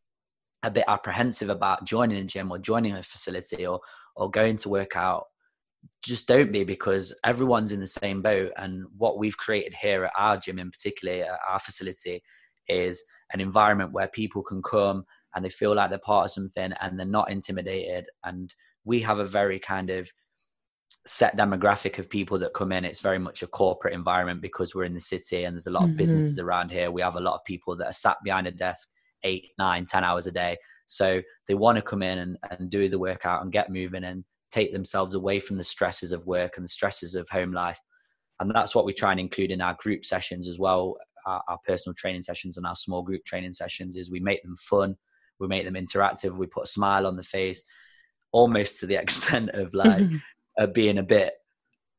a 0.63 0.71
bit 0.71 0.85
apprehensive 0.89 1.51
about 1.51 1.85
joining 1.85 2.19
a 2.19 2.25
gym 2.25 2.51
or 2.51 2.59
joining 2.59 2.95
a 2.95 3.03
facility 3.03 3.67
or 3.67 3.81
or 4.17 4.31
going 4.31 4.57
to 4.59 4.69
work 4.69 4.97
out 4.97 5.25
just 6.05 6.27
don't 6.27 6.53
be 6.53 6.65
because 6.65 7.15
everyone's 7.25 7.73
in 7.73 7.81
the 7.81 7.87
same 7.87 8.23
boat. 8.23 8.53
And 8.57 8.85
what 8.97 9.19
we've 9.19 9.37
created 9.37 9.75
here 9.81 10.05
at 10.05 10.13
our 10.17 10.37
gym 10.37 10.59
in 10.59 10.71
particular 10.71 11.25
at 11.25 11.39
our 11.49 11.59
facility 11.59 12.23
is 12.69 13.03
an 13.33 13.41
environment 13.41 13.93
where 13.93 14.09
people 14.09 14.43
can 14.43 14.63
come 14.63 15.05
and 15.35 15.45
they 15.45 15.49
feel 15.49 15.75
like 15.75 15.91
they're 15.91 15.99
part 15.99 16.27
of 16.27 16.33
something 16.33 16.73
and 16.81 16.99
they're 16.99 17.07
not 17.07 17.31
intimidated. 17.31 18.07
And 18.25 18.55
we 18.85 19.01
have 19.01 19.19
a 19.19 19.25
very 19.25 19.59
kind 19.59 19.91
of 19.91 20.11
set 21.07 21.37
demographic 21.37 21.99
of 21.99 22.09
people 22.09 22.39
that 22.39 22.55
come 22.55 22.73
in. 22.73 22.85
It's 22.85 23.01
very 23.01 23.19
much 23.19 23.43
a 23.43 23.47
corporate 23.47 23.95
environment 23.95 24.41
because 24.41 24.75
we're 24.75 24.85
in 24.85 24.95
the 24.95 25.01
city 25.01 25.45
and 25.45 25.55
there's 25.55 25.67
a 25.67 25.71
lot 25.71 25.83
of 25.83 25.91
mm-hmm. 25.91 25.99
businesses 25.99 26.39
around 26.39 26.71
here. 26.71 26.91
We 26.91 27.03
have 27.03 27.17
a 27.17 27.21
lot 27.21 27.35
of 27.35 27.45
people 27.45 27.77
that 27.77 27.89
are 27.89 27.93
sat 27.93 28.19
behind 28.23 28.47
a 28.47 28.53
desk 28.53 28.89
eight 29.25 29.49
nine 29.59 29.85
ten 29.85 30.05
hours 30.05 30.27
a 30.27 30.33
day. 30.33 30.57
So 30.87 31.23
they 31.49 31.55
want 31.55 31.77
to 31.77 31.83
come 31.83 32.03
in 32.03 32.19
and, 32.19 32.39
and 32.51 32.71
do 32.71 32.89
the 32.89 32.99
workout 32.99 33.43
and 33.43 33.53
get 33.53 33.71
moving 33.71 34.05
and 34.05 34.25
take 34.51 34.73
themselves 34.73 35.15
away 35.15 35.41
from 35.41 35.57
the 35.57 35.65
stresses 35.65 36.13
of 36.13 36.27
work 36.27 36.57
and 36.57 36.65
the 36.65 36.69
stresses 36.69 37.15
of 37.15 37.29
home 37.29 37.53
life. 37.53 37.81
And 38.39 38.53
that's 38.55 38.75
what 38.75 38.85
we 38.85 38.93
try 38.93 39.13
and 39.13 39.21
include 39.21 39.51
in 39.51 39.61
our 39.61 39.77
group 39.81 40.05
sessions 40.05 40.49
as 40.49 40.59
well. 40.59 40.97
Our, 41.27 41.43
our 41.49 41.59
personal 41.67 41.95
training 41.95 42.23
sessions 42.23 42.57
and 42.57 42.67
our 42.67 42.75
small 42.75 43.03
group 43.03 43.25
training 43.25 43.53
sessions 43.53 43.97
is 43.97 44.11
we 44.11 44.21
make 44.21 44.43
them 44.43 44.57
fun. 44.57 44.97
We 45.39 45.49
make 45.49 45.65
them 45.65 45.75
interactive. 45.75 46.37
We 46.37 46.47
put 46.47 46.65
a 46.65 46.69
smile 46.69 47.07
on 47.07 47.17
the 47.17 47.23
face 47.23 47.65
almost 48.33 48.81
to 48.81 48.87
the 48.87 48.97
extent 49.01 49.51
of 49.51 49.73
like 49.73 50.03
uh, 50.59 50.67
being 50.67 50.99
a 50.99 51.03
bit 51.03 51.35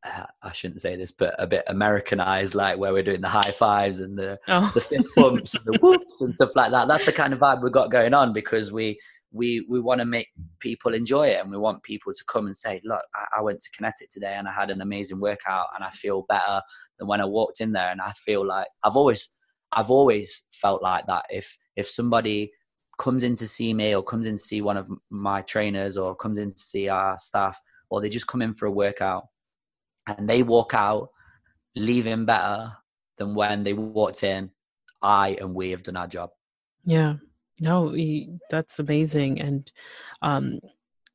uh, 0.06 0.26
I 0.42 0.52
shouldn't 0.52 0.82
say 0.82 0.96
this, 0.96 1.12
but 1.12 1.34
a 1.40 1.48
bit 1.48 1.64
Americanized, 1.68 2.56
like 2.56 2.78
where 2.78 2.92
we're 2.92 3.04
doing 3.04 3.22
the 3.22 3.30
high 3.30 3.52
fives 3.52 4.00
and 4.00 4.18
the 4.18 4.38
oh. 4.48 4.70
the 4.74 4.82
fist 4.82 5.08
pumps 5.16 5.56
and 5.56 5.64
the 5.66 5.80
whoops 5.82 6.22
and 6.22 6.34
stuff 6.34 6.56
like 6.56 6.72
that. 6.72 6.88
That's 6.88 7.06
the 7.06 7.14
kind 7.14 7.34
of 7.34 7.40
vibe 7.40 7.64
we've 7.64 7.72
got 7.72 7.92
going 7.92 8.14
on 8.14 8.34
because 8.34 8.72
we 8.72 8.98
we 9.32 9.66
we 9.70 9.80
want 9.80 10.00
to 10.00 10.06
make 10.06 10.28
people 10.60 10.94
enjoy 10.94 11.28
it 11.28 11.42
and 11.42 11.50
we 11.50 11.58
want 11.58 11.84
people 11.84 12.12
to 12.12 12.24
come 12.28 12.46
and 12.46 12.56
say, 12.56 12.82
look, 12.84 13.02
I, 13.16 13.40
I 13.40 13.42
went 13.42 13.62
to 13.62 13.70
Kinetik 13.72 14.10
today 14.12 14.36
and 14.36 14.48
I 14.48 14.52
had 14.52 14.70
an 14.70 14.82
amazing 14.82 15.20
workout 15.20 15.68
and 15.76 15.84
I 15.84 15.90
feel 15.90 16.26
better 16.28 16.62
than 17.00 17.08
when 17.08 17.22
I 17.22 17.26
walked 17.26 17.62
in 17.62 17.72
there. 17.72 17.90
And 17.90 18.02
I 18.02 18.12
feel 18.12 18.46
like 18.46 18.68
I've 18.84 18.98
always 18.98 19.30
I've 19.72 19.90
always 19.90 20.44
felt 20.52 20.84
like 20.84 21.06
that. 21.08 21.26
If 21.30 21.58
if 21.78 21.88
somebody 21.88 22.52
comes 23.00 23.24
in 23.24 23.36
to 23.38 23.48
see 23.48 23.74
me 23.74 23.96
or 23.96 24.04
comes 24.04 24.28
in 24.28 24.36
to 24.36 24.42
see 24.42 24.62
one 24.62 24.78
of 24.78 24.90
my 25.10 25.42
trainers 25.42 25.98
or 25.98 26.14
comes 26.14 26.38
in 26.38 26.52
to 26.52 26.60
see 26.60 26.90
our 26.90 27.18
staff 27.18 27.60
or 27.94 28.02
they 28.02 28.10
just 28.10 28.26
come 28.26 28.42
in 28.42 28.56
for 28.56 28.66
a 28.66 28.72
workout 28.72 29.28
and 30.08 30.28
they 30.28 30.42
walk 30.42 30.74
out 30.74 31.10
leaving 31.76 32.26
better 32.26 32.74
than 33.20 33.36
when 33.36 33.64
they 33.64 33.74
walked 33.74 34.24
in 34.24 34.50
i 35.04 35.38
and 35.40 35.54
we 35.54 35.70
have 35.70 35.84
done 35.84 35.96
our 35.96 36.08
job. 36.08 36.32
Yeah. 36.86 37.16
No 37.60 37.96
that's 38.50 38.80
amazing. 38.80 39.40
And 39.40 39.72
um 40.24 40.60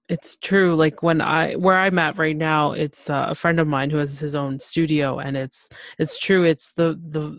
it's 0.08 0.36
true 0.36 0.74
like 0.74 1.02
when 1.02 1.20
i 1.20 1.52
where 1.54 1.78
i'm 1.78 1.98
at 1.98 2.16
right 2.16 2.36
now 2.36 2.72
it's 2.72 3.10
uh, 3.10 3.26
a 3.28 3.34
friend 3.34 3.60
of 3.60 3.68
mine 3.68 3.90
who 3.90 3.98
has 3.98 4.18
his 4.18 4.34
own 4.34 4.58
studio 4.58 5.18
and 5.18 5.36
it's 5.36 5.68
it's 5.98 6.18
true 6.18 6.44
it's 6.44 6.72
the 6.72 6.98
the 7.10 7.38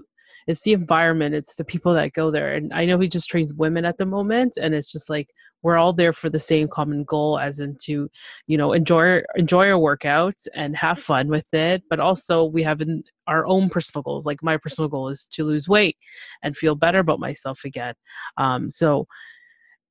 it's 0.50 0.62
the 0.64 0.74
environment 0.74 1.36
it's 1.36 1.56
the 1.56 1.64
people 1.64 1.94
that 1.94 2.12
go 2.14 2.32
there 2.32 2.54
and 2.54 2.74
i 2.74 2.84
know 2.84 3.00
he 3.00 3.08
just 3.08 3.30
trains 3.30 3.54
women 3.54 3.86
at 3.86 3.98
the 3.98 4.06
moment 4.06 4.58
and 4.60 4.74
it's 4.74 4.92
just 4.92 5.10
like 5.10 5.30
we're 5.62 5.78
all 5.78 5.94
there 5.94 6.14
for 6.14 6.30
the 6.30 6.40
same 6.40 6.68
common 6.68 7.04
goal 7.04 7.38
as 7.38 7.60
in 7.60 7.78
to 7.80 8.10
you 8.48 8.58
know 8.58 8.74
enjoy 8.74 9.22
enjoy 9.36 9.70
our 9.70 9.78
workout 9.78 10.36
and 10.56 10.76
have 10.76 11.00
fun 11.00 11.28
with 11.28 11.54
it 11.54 11.84
but 11.90 12.00
also 12.00 12.44
we 12.44 12.64
have 12.64 12.82
in 12.82 13.04
our 13.30 13.46
own 13.46 13.70
personal 13.70 14.02
goals. 14.02 14.26
Like 14.26 14.42
my 14.42 14.58
personal 14.58 14.90
goal 14.90 15.08
is 15.08 15.28
to 15.34 15.46
lose 15.46 15.70
weight 15.70 15.96
and 16.42 16.58
feel 16.58 16.74
better 16.74 16.98
about 16.98 17.20
myself 17.20 17.64
again. 17.64 17.94
Um, 18.38 18.72
so 18.72 19.08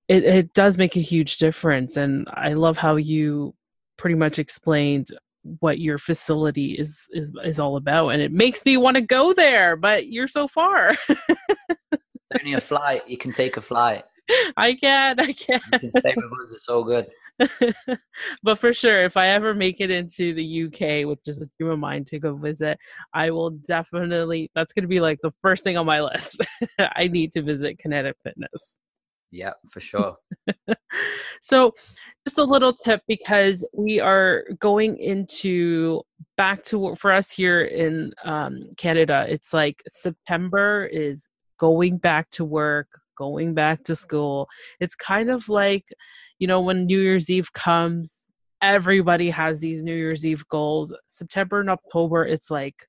it, 0.08 0.24
it 0.24 0.54
does 0.54 0.76
make 0.76 0.96
a 0.96 1.00
huge 1.00 1.36
difference 1.36 1.96
and 1.96 2.26
i 2.32 2.54
love 2.54 2.78
how 2.78 2.96
you 2.96 3.54
pretty 3.98 4.14
much 4.14 4.38
explained 4.38 5.08
what 5.60 5.78
your 5.78 5.98
facility 5.98 6.72
is 6.72 7.08
is 7.12 7.32
is 7.44 7.60
all 7.60 7.76
about 7.76 8.08
and 8.08 8.22
it 8.22 8.32
makes 8.32 8.64
me 8.64 8.76
want 8.76 8.96
to 8.96 9.00
go 9.00 9.32
there 9.32 9.76
but 9.76 10.08
you're 10.08 10.28
so 10.28 10.48
far. 10.48 10.92
Only 12.38 12.54
a 12.54 12.60
flight 12.60 13.08
you 13.08 13.16
can 13.16 13.32
take 13.32 13.56
a 13.56 13.60
flight. 13.60 14.04
I 14.56 14.74
can 14.74 15.18
I 15.20 15.32
can. 15.32 15.60
You 15.72 15.78
can 15.78 15.90
stay 15.90 16.14
with 16.16 16.40
us 16.42 16.52
it's 16.52 16.68
all 16.68 16.84
good. 16.84 17.06
But 18.42 18.58
for 18.58 18.72
sure 18.72 19.04
if 19.04 19.16
i 19.16 19.28
ever 19.28 19.54
make 19.54 19.80
it 19.80 19.90
into 19.90 20.34
the 20.34 20.64
uk 20.64 21.08
which 21.08 21.20
is 21.26 21.40
a 21.40 21.48
dream 21.58 21.70
of 21.70 21.78
mine 21.78 22.04
to 22.06 22.18
go 22.18 22.34
visit 22.34 22.78
i 23.14 23.30
will 23.30 23.50
definitely 23.50 24.50
that's 24.56 24.72
going 24.72 24.82
to 24.82 24.88
be 24.88 24.98
like 25.00 25.20
the 25.22 25.32
first 25.40 25.62
thing 25.62 25.76
on 25.76 25.86
my 25.86 26.00
list. 26.00 26.40
I 26.78 27.06
need 27.06 27.30
to 27.32 27.42
visit 27.42 27.78
kinetik 27.78 28.14
fitness 28.24 28.76
yeah 29.30 29.52
for 29.70 29.80
sure 29.80 30.16
so 31.40 31.74
just 32.26 32.38
a 32.38 32.44
little 32.44 32.72
tip 32.72 33.02
because 33.08 33.64
we 33.72 34.00
are 34.00 34.44
going 34.58 34.96
into 34.98 36.02
back 36.36 36.62
to 36.64 36.94
for 36.96 37.12
us 37.12 37.30
here 37.30 37.62
in 37.62 38.12
um, 38.24 38.70
Canada. 38.76 39.26
It's 39.28 39.52
like 39.52 39.82
September 39.88 40.88
is 40.90 41.26
going 41.58 41.98
back 41.98 42.30
to 42.30 42.44
work, 42.44 42.88
going 43.16 43.54
back 43.54 43.82
to 43.84 43.96
school. 43.96 44.48
It's 44.80 44.94
kind 44.94 45.30
of 45.30 45.48
like, 45.48 45.84
you 46.38 46.46
know, 46.46 46.60
when 46.60 46.86
New 46.86 47.00
Year's 47.00 47.28
Eve 47.28 47.52
comes, 47.52 48.28
everybody 48.62 49.30
has 49.30 49.60
these 49.60 49.82
New 49.82 49.94
Year's 49.94 50.24
Eve 50.24 50.46
goals. 50.48 50.94
September 51.08 51.60
and 51.60 51.70
October, 51.70 52.24
it's 52.24 52.50
like, 52.50 52.86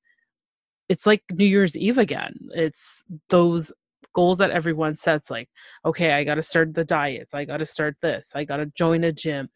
it's 0.88 1.06
like 1.06 1.24
New 1.32 1.46
Year's 1.46 1.76
Eve 1.76 1.98
again. 1.98 2.36
It's 2.54 3.04
those 3.30 3.72
goals 4.14 4.40
that 4.40 4.52
everyone 4.52 4.96
sets 4.96 5.30
like 5.30 5.50
okay 5.86 6.14
i 6.14 6.24
got 6.24 6.36
to 6.36 6.44
start 6.44 6.74
the 6.74 6.84
diets 6.84 7.34
i 7.34 7.46
got 7.46 7.58
to 7.58 7.66
start 7.66 7.96
this 8.02 8.32
i 8.36 8.44
got 8.44 8.58
to 8.58 8.66
join 8.76 9.04
a 9.04 9.12
gym. 9.12 9.50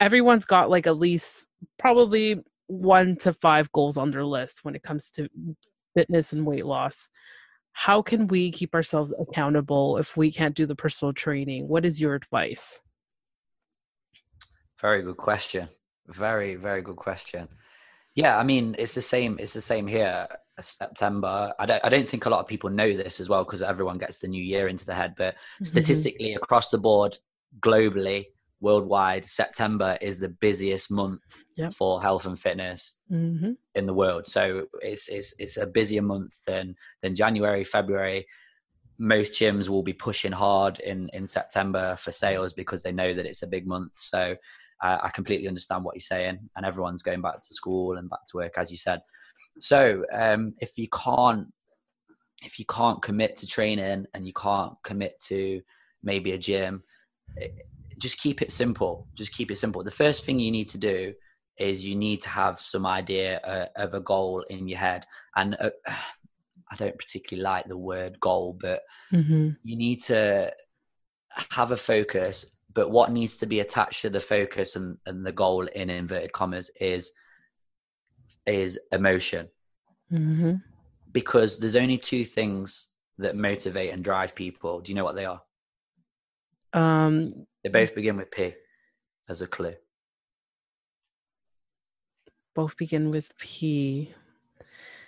Everyone's 0.00 0.44
got 0.44 0.68
like 0.68 0.86
at 0.86 0.98
least 0.98 1.46
probably 1.78 2.40
one 2.66 3.16
to 3.16 3.32
five 3.32 3.70
goals 3.72 3.96
on 3.96 4.10
their 4.10 4.24
list 4.24 4.64
when 4.64 4.74
it 4.74 4.82
comes 4.82 5.10
to 5.12 5.28
fitness 5.94 6.32
and 6.32 6.44
weight 6.44 6.66
loss. 6.66 7.08
How 7.72 8.02
can 8.02 8.26
we 8.26 8.50
keep 8.50 8.74
ourselves 8.74 9.14
accountable 9.18 9.96
if 9.98 10.16
we 10.16 10.32
can't 10.32 10.54
do 10.54 10.66
the 10.66 10.74
personal 10.74 11.12
training? 11.12 11.68
What 11.68 11.84
is 11.84 12.00
your 12.00 12.14
advice? 12.14 12.80
Very 14.80 15.02
good 15.02 15.16
question. 15.16 15.68
Very 16.08 16.56
very 16.56 16.82
good 16.82 16.96
question. 16.96 17.48
Yeah 18.14 18.38
i 18.38 18.42
mean 18.42 18.74
it's 18.78 18.94
the 18.94 19.02
same 19.02 19.38
it's 19.38 19.52
the 19.52 19.60
same 19.60 19.86
here 19.86 20.26
September. 20.60 21.52
I 21.58 21.66
don't, 21.66 21.84
I 21.84 21.88
don't 21.88 22.08
think 22.08 22.26
a 22.26 22.30
lot 22.30 22.40
of 22.40 22.46
people 22.46 22.70
know 22.70 22.96
this 22.96 23.20
as 23.20 23.28
well 23.28 23.44
because 23.44 23.62
everyone 23.62 23.98
gets 23.98 24.18
the 24.18 24.28
new 24.28 24.42
year 24.42 24.68
into 24.68 24.86
the 24.86 24.94
head. 24.94 25.14
But 25.16 25.34
mm-hmm. 25.34 25.64
statistically, 25.64 26.34
across 26.34 26.70
the 26.70 26.78
board, 26.78 27.18
globally, 27.60 28.26
worldwide, 28.60 29.26
September 29.26 29.98
is 30.00 30.18
the 30.18 30.28
busiest 30.28 30.90
month 30.90 31.44
Yep. 31.56 31.72
for 31.72 32.02
health 32.02 32.26
and 32.26 32.38
fitness 32.38 32.96
hmm 33.08 33.52
in 33.74 33.86
the 33.86 33.94
world. 33.94 34.26
So 34.26 34.66
it's 34.80 35.08
it's 35.08 35.34
it's 35.38 35.56
a 35.58 35.66
busier 35.66 36.02
month 36.02 36.44
than 36.46 36.74
than 37.02 37.14
January, 37.14 37.64
February. 37.64 38.26
Most 38.98 39.32
gyms 39.32 39.68
will 39.68 39.82
be 39.82 39.92
pushing 39.92 40.32
hard 40.32 40.80
in 40.80 41.10
in 41.12 41.26
September 41.26 41.96
for 41.96 42.12
sales 42.12 42.54
because 42.54 42.82
they 42.82 42.92
know 42.92 43.12
that 43.12 43.26
it's 43.26 43.42
a 43.42 43.46
big 43.46 43.66
month. 43.66 43.92
So 43.96 44.36
uh, 44.82 44.98
I 45.02 45.10
completely 45.10 45.48
understand 45.48 45.84
what 45.84 45.94
you're 45.94 46.00
saying, 46.00 46.38
and 46.56 46.66
everyone's 46.66 47.02
going 47.02 47.22
back 47.22 47.40
to 47.40 47.54
school 47.54 47.96
and 47.96 48.08
back 48.10 48.24
to 48.28 48.36
work, 48.36 48.54
as 48.56 48.70
you 48.70 48.76
said. 48.76 49.00
So 49.58 50.04
um, 50.12 50.54
if 50.60 50.76
you 50.76 50.88
can't 50.88 51.48
if 52.42 52.58
you 52.58 52.64
can't 52.66 53.02
commit 53.02 53.36
to 53.36 53.46
training 53.46 54.06
and 54.14 54.26
you 54.26 54.32
can't 54.32 54.74
commit 54.84 55.18
to 55.26 55.60
maybe 56.02 56.32
a 56.32 56.38
gym, 56.38 56.82
just 57.98 58.18
keep 58.18 58.42
it 58.42 58.52
simple. 58.52 59.06
Just 59.14 59.32
keep 59.32 59.50
it 59.50 59.56
simple. 59.56 59.82
The 59.82 59.90
first 59.90 60.24
thing 60.24 60.38
you 60.38 60.50
need 60.50 60.68
to 60.70 60.78
do 60.78 61.14
is 61.58 61.84
you 61.84 61.96
need 61.96 62.20
to 62.20 62.28
have 62.28 62.60
some 62.60 62.86
idea 62.86 63.40
uh, 63.40 63.66
of 63.76 63.94
a 63.94 64.00
goal 64.00 64.44
in 64.50 64.68
your 64.68 64.78
head. 64.78 65.06
And 65.34 65.56
uh, 65.58 65.70
I 66.70 66.76
don't 66.76 66.98
particularly 66.98 67.42
like 67.42 67.68
the 67.68 67.78
word 67.78 68.18
goal, 68.20 68.56
but 68.60 68.82
hmm 69.10 69.50
you 69.62 69.76
need 69.76 70.00
to 70.02 70.52
have 71.30 71.72
a 71.72 71.76
focus. 71.76 72.44
But 72.72 72.90
what 72.90 73.10
needs 73.10 73.36
to 73.38 73.46
be 73.46 73.60
attached 73.60 74.02
to 74.02 74.10
the 74.10 74.20
focus 74.20 74.76
and, 74.76 74.98
and 75.06 75.24
the 75.24 75.32
goal 75.32 75.66
in 75.66 75.90
inverted 75.90 76.32
commas 76.32 76.70
is 76.80 77.12
is 78.46 78.78
emotion 78.92 79.48
hmm 80.10 80.54
because 81.12 81.58
there's 81.58 81.76
only 81.76 81.96
two 81.96 82.24
things 82.24 82.88
that 83.18 83.34
motivate 83.34 83.92
and 83.92 84.04
drive 84.04 84.34
people. 84.34 84.80
Do 84.80 84.92
you 84.92 84.96
know 84.96 85.04
what 85.04 85.14
they 85.16 85.24
are? 85.24 85.40
Um, 86.74 87.46
They 87.62 87.70
both 87.70 87.94
begin 87.94 88.18
with 88.18 88.30
P 88.30 88.52
as 89.28 89.40
a 89.40 89.46
clue. 89.46 89.74
both 92.54 92.76
begin 92.76 93.10
with 93.10 93.32
P. 93.38 94.12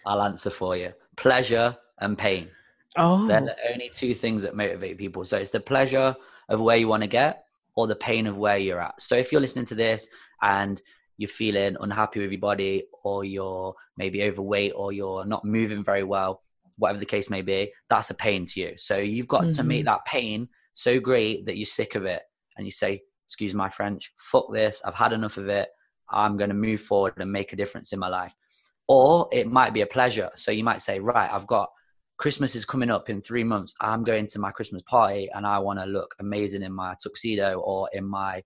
I'll 0.07 0.23
answer 0.23 0.51
for 0.51 0.77
you. 0.77 0.93
Pleasure 1.17 1.77
and 1.99 2.17
pain. 2.17 2.49
Oh, 2.97 3.27
They're 3.27 3.41
the 3.43 3.57
only 3.73 3.91
two 3.93 4.15
things 4.15 4.43
that 4.45 4.57
motivate 4.57 4.97
people. 4.99 5.25
So 5.25 5.37
it's 5.37 5.51
the 5.51 5.61
pleasure 5.61 6.17
of 6.49 6.61
where 6.61 6.77
you 6.77 6.89
want 6.89 7.03
to 7.03 7.09
get 7.09 7.45
or 7.75 7.87
the 7.87 7.97
pain 7.97 8.27
of 8.27 8.39
where 8.39 8.59
you're 8.59 8.81
at. 8.81 9.01
So 9.01 9.17
if 9.17 9.31
you're 9.31 9.41
listening 9.41 9.67
to 9.67 9.75
this 9.75 10.09
and 10.43 10.81
you're 11.19 11.29
feeling 11.29 11.77
unhappy 11.81 12.21
with 12.21 12.31
your 12.31 12.41
body 12.41 12.85
or 13.05 13.25
you're 13.25 13.75
maybe 13.97 14.23
overweight 14.23 14.73
or 14.75 14.93
you're 14.93 15.25
not 15.25 15.45
moving 15.45 15.85
very 15.85 16.05
well, 16.05 16.43
whatever 16.79 17.01
the 17.01 17.07
case 17.07 17.29
may 17.29 17.43
be, 17.43 17.73
that's 17.91 18.11
a 18.11 18.15
pain 18.15 18.47
to 18.47 18.61
you. 18.61 18.73
So 18.77 18.97
you've 18.97 19.29
got 19.29 19.53
to 19.53 19.65
make 19.65 19.83
Mhm. 19.83 19.87
that 19.87 20.05
pain 20.07 20.49
so 20.73 21.01
great 21.01 21.45
that 21.47 21.57
you're 21.57 21.67
sick 21.67 21.97
of 21.97 22.05
it 22.05 22.23
and 22.57 22.67
you 22.67 22.71
say, 22.71 23.03
excuse 23.27 23.53
my 23.53 23.69
French, 23.69 24.13
fuck 24.17 24.51
this, 24.53 24.81
I've 24.85 24.95
had 24.95 25.13
enough 25.13 25.37
of 25.37 25.49
it. 25.49 25.69
I'm 26.09 26.37
going 26.39 26.51
to 26.51 26.55
move 26.55 26.81
forward 26.81 27.15
and 27.19 27.31
make 27.31 27.53
a 27.53 27.57
difference 27.57 27.93
in 27.93 27.99
my 27.99 28.09
life. 28.09 28.35
Or 28.87 29.29
it 29.33 29.49
might 29.49 29.75
be 29.75 29.83
a 29.83 29.87
pleasure. 29.87 30.31
So 30.37 30.51
you 30.51 30.65
might 30.65 30.81
say, 30.81 30.99
right, 31.01 31.31
I've 31.31 31.47
got 31.47 31.69
Christmas 32.17 32.57
is 32.57 32.65
coming 32.65 32.91
up 32.91 33.11
in 33.11 33.21
three 33.21 33.45
months. 33.45 33.75
I'm 33.81 34.03
going 34.03 34.27
to 34.29 34.39
my 34.39 34.51
Christmas 34.51 34.83
party 34.83 35.29
and 35.35 35.47
I 35.47 35.59
want 35.59 35.79
to 35.81 35.85
look 35.85 36.15
amazing 36.21 36.63
in 36.63 36.73
my 36.73 36.95
tuxedo 37.03 37.61
or 37.61 37.91
in 37.93 38.05
my 38.05 38.43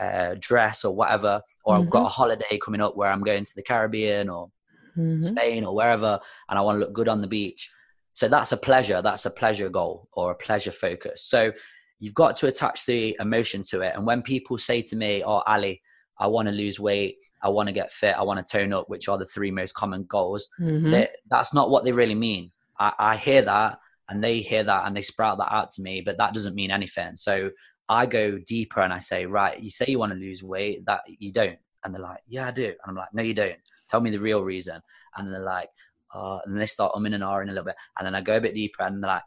uh, 0.00 0.34
dress 0.38 0.84
or 0.84 0.94
whatever. 0.94 1.40
Or 1.64 1.76
I've 1.76 1.90
got 1.90 2.06
a 2.06 2.08
holiday 2.08 2.58
coming 2.62 2.80
up 2.80 2.96
where 2.96 3.10
I'm 3.10 3.22
going 3.22 3.44
to 3.44 3.52
the 3.54 3.62
Caribbean 3.62 4.28
or 4.28 4.50
Mhm. 4.96 5.22
Spain 5.22 5.64
or 5.64 5.74
wherever 5.74 6.20
and 6.48 6.58
I 6.58 6.62
want 6.62 6.76
to 6.76 6.80
look 6.80 6.92
good 6.92 7.08
on 7.08 7.20
the 7.20 7.26
beach. 7.26 7.70
So 8.12 8.28
that's 8.28 8.52
a 8.52 8.56
pleasure. 8.56 9.02
That's 9.02 9.26
a 9.26 9.30
pleasure 9.30 9.68
goal 9.68 10.08
or 10.12 10.30
a 10.30 10.36
pleasure 10.36 10.70
focus. 10.70 11.24
So 11.24 11.52
you've 11.98 12.14
got 12.14 12.36
to 12.36 12.46
attach 12.46 12.86
the 12.86 13.16
emotion 13.18 13.62
to 13.70 13.80
it. 13.80 13.96
And 13.96 14.06
when 14.06 14.22
people 14.22 14.56
say 14.56 14.82
to 14.82 14.96
me, 14.96 15.24
Oh, 15.24 15.42
Ali, 15.46 15.82
I 16.18 16.28
want 16.28 16.46
to 16.46 16.52
lose 16.52 16.78
weight, 16.78 17.16
I 17.42 17.48
want 17.48 17.66
to 17.68 17.72
get 17.72 17.90
fit, 17.90 18.16
I 18.16 18.22
want 18.22 18.46
to 18.46 18.58
tone 18.58 18.72
up, 18.72 18.88
which 18.88 19.08
are 19.08 19.18
the 19.18 19.26
three 19.26 19.50
most 19.50 19.74
common 19.74 20.04
goals, 20.04 20.48
Mhm. 20.60 20.90
they, 20.92 21.08
that's 21.28 21.52
not 21.52 21.70
what 21.70 21.84
they 21.84 21.90
really 21.92 22.14
mean. 22.14 22.52
I, 22.78 22.92
I 22.98 23.16
hear 23.16 23.42
that 23.42 23.78
and 24.08 24.22
they 24.22 24.40
hear 24.40 24.62
that 24.62 24.86
and 24.86 24.96
they 24.96 25.02
sprout 25.02 25.38
that 25.38 25.52
out 25.52 25.72
to 25.72 25.82
me, 25.82 26.02
but 26.02 26.18
that 26.18 26.34
doesn't 26.34 26.54
mean 26.54 26.70
anything. 26.70 27.16
So 27.16 27.50
I 27.88 28.06
go 28.06 28.38
deeper 28.46 28.80
and 28.80 28.92
I 28.92 28.98
say, 28.98 29.26
right, 29.26 29.60
you 29.60 29.70
say 29.70 29.86
you 29.88 29.98
want 29.98 30.12
to 30.12 30.18
lose 30.18 30.42
weight, 30.42 30.84
that 30.86 31.02
you 31.06 31.32
don't. 31.32 31.58
And 31.84 31.94
they're 31.94 32.02
like, 32.02 32.20
yeah, 32.26 32.48
I 32.48 32.50
do. 32.50 32.66
And 32.66 32.76
I'm 32.86 32.94
like, 32.94 33.12
no, 33.12 33.22
you 33.22 33.34
don't. 33.34 33.58
Tell 33.88 34.00
me 34.00 34.10
the 34.10 34.18
real 34.18 34.42
reason. 34.42 34.80
And 35.16 35.32
they're 35.32 35.40
like, 35.40 35.68
uh, 36.14 36.38
and 36.44 36.58
they 36.58 36.66
start 36.66 36.94
umming 36.94 37.14
and 37.14 37.22
ahhing 37.22 37.44
a 37.44 37.48
little 37.48 37.64
bit. 37.64 37.76
And 37.98 38.06
then 38.06 38.14
I 38.14 38.20
go 38.20 38.36
a 38.36 38.40
bit 38.40 38.54
deeper 38.54 38.82
and 38.82 39.02
they're 39.02 39.10
like, 39.10 39.22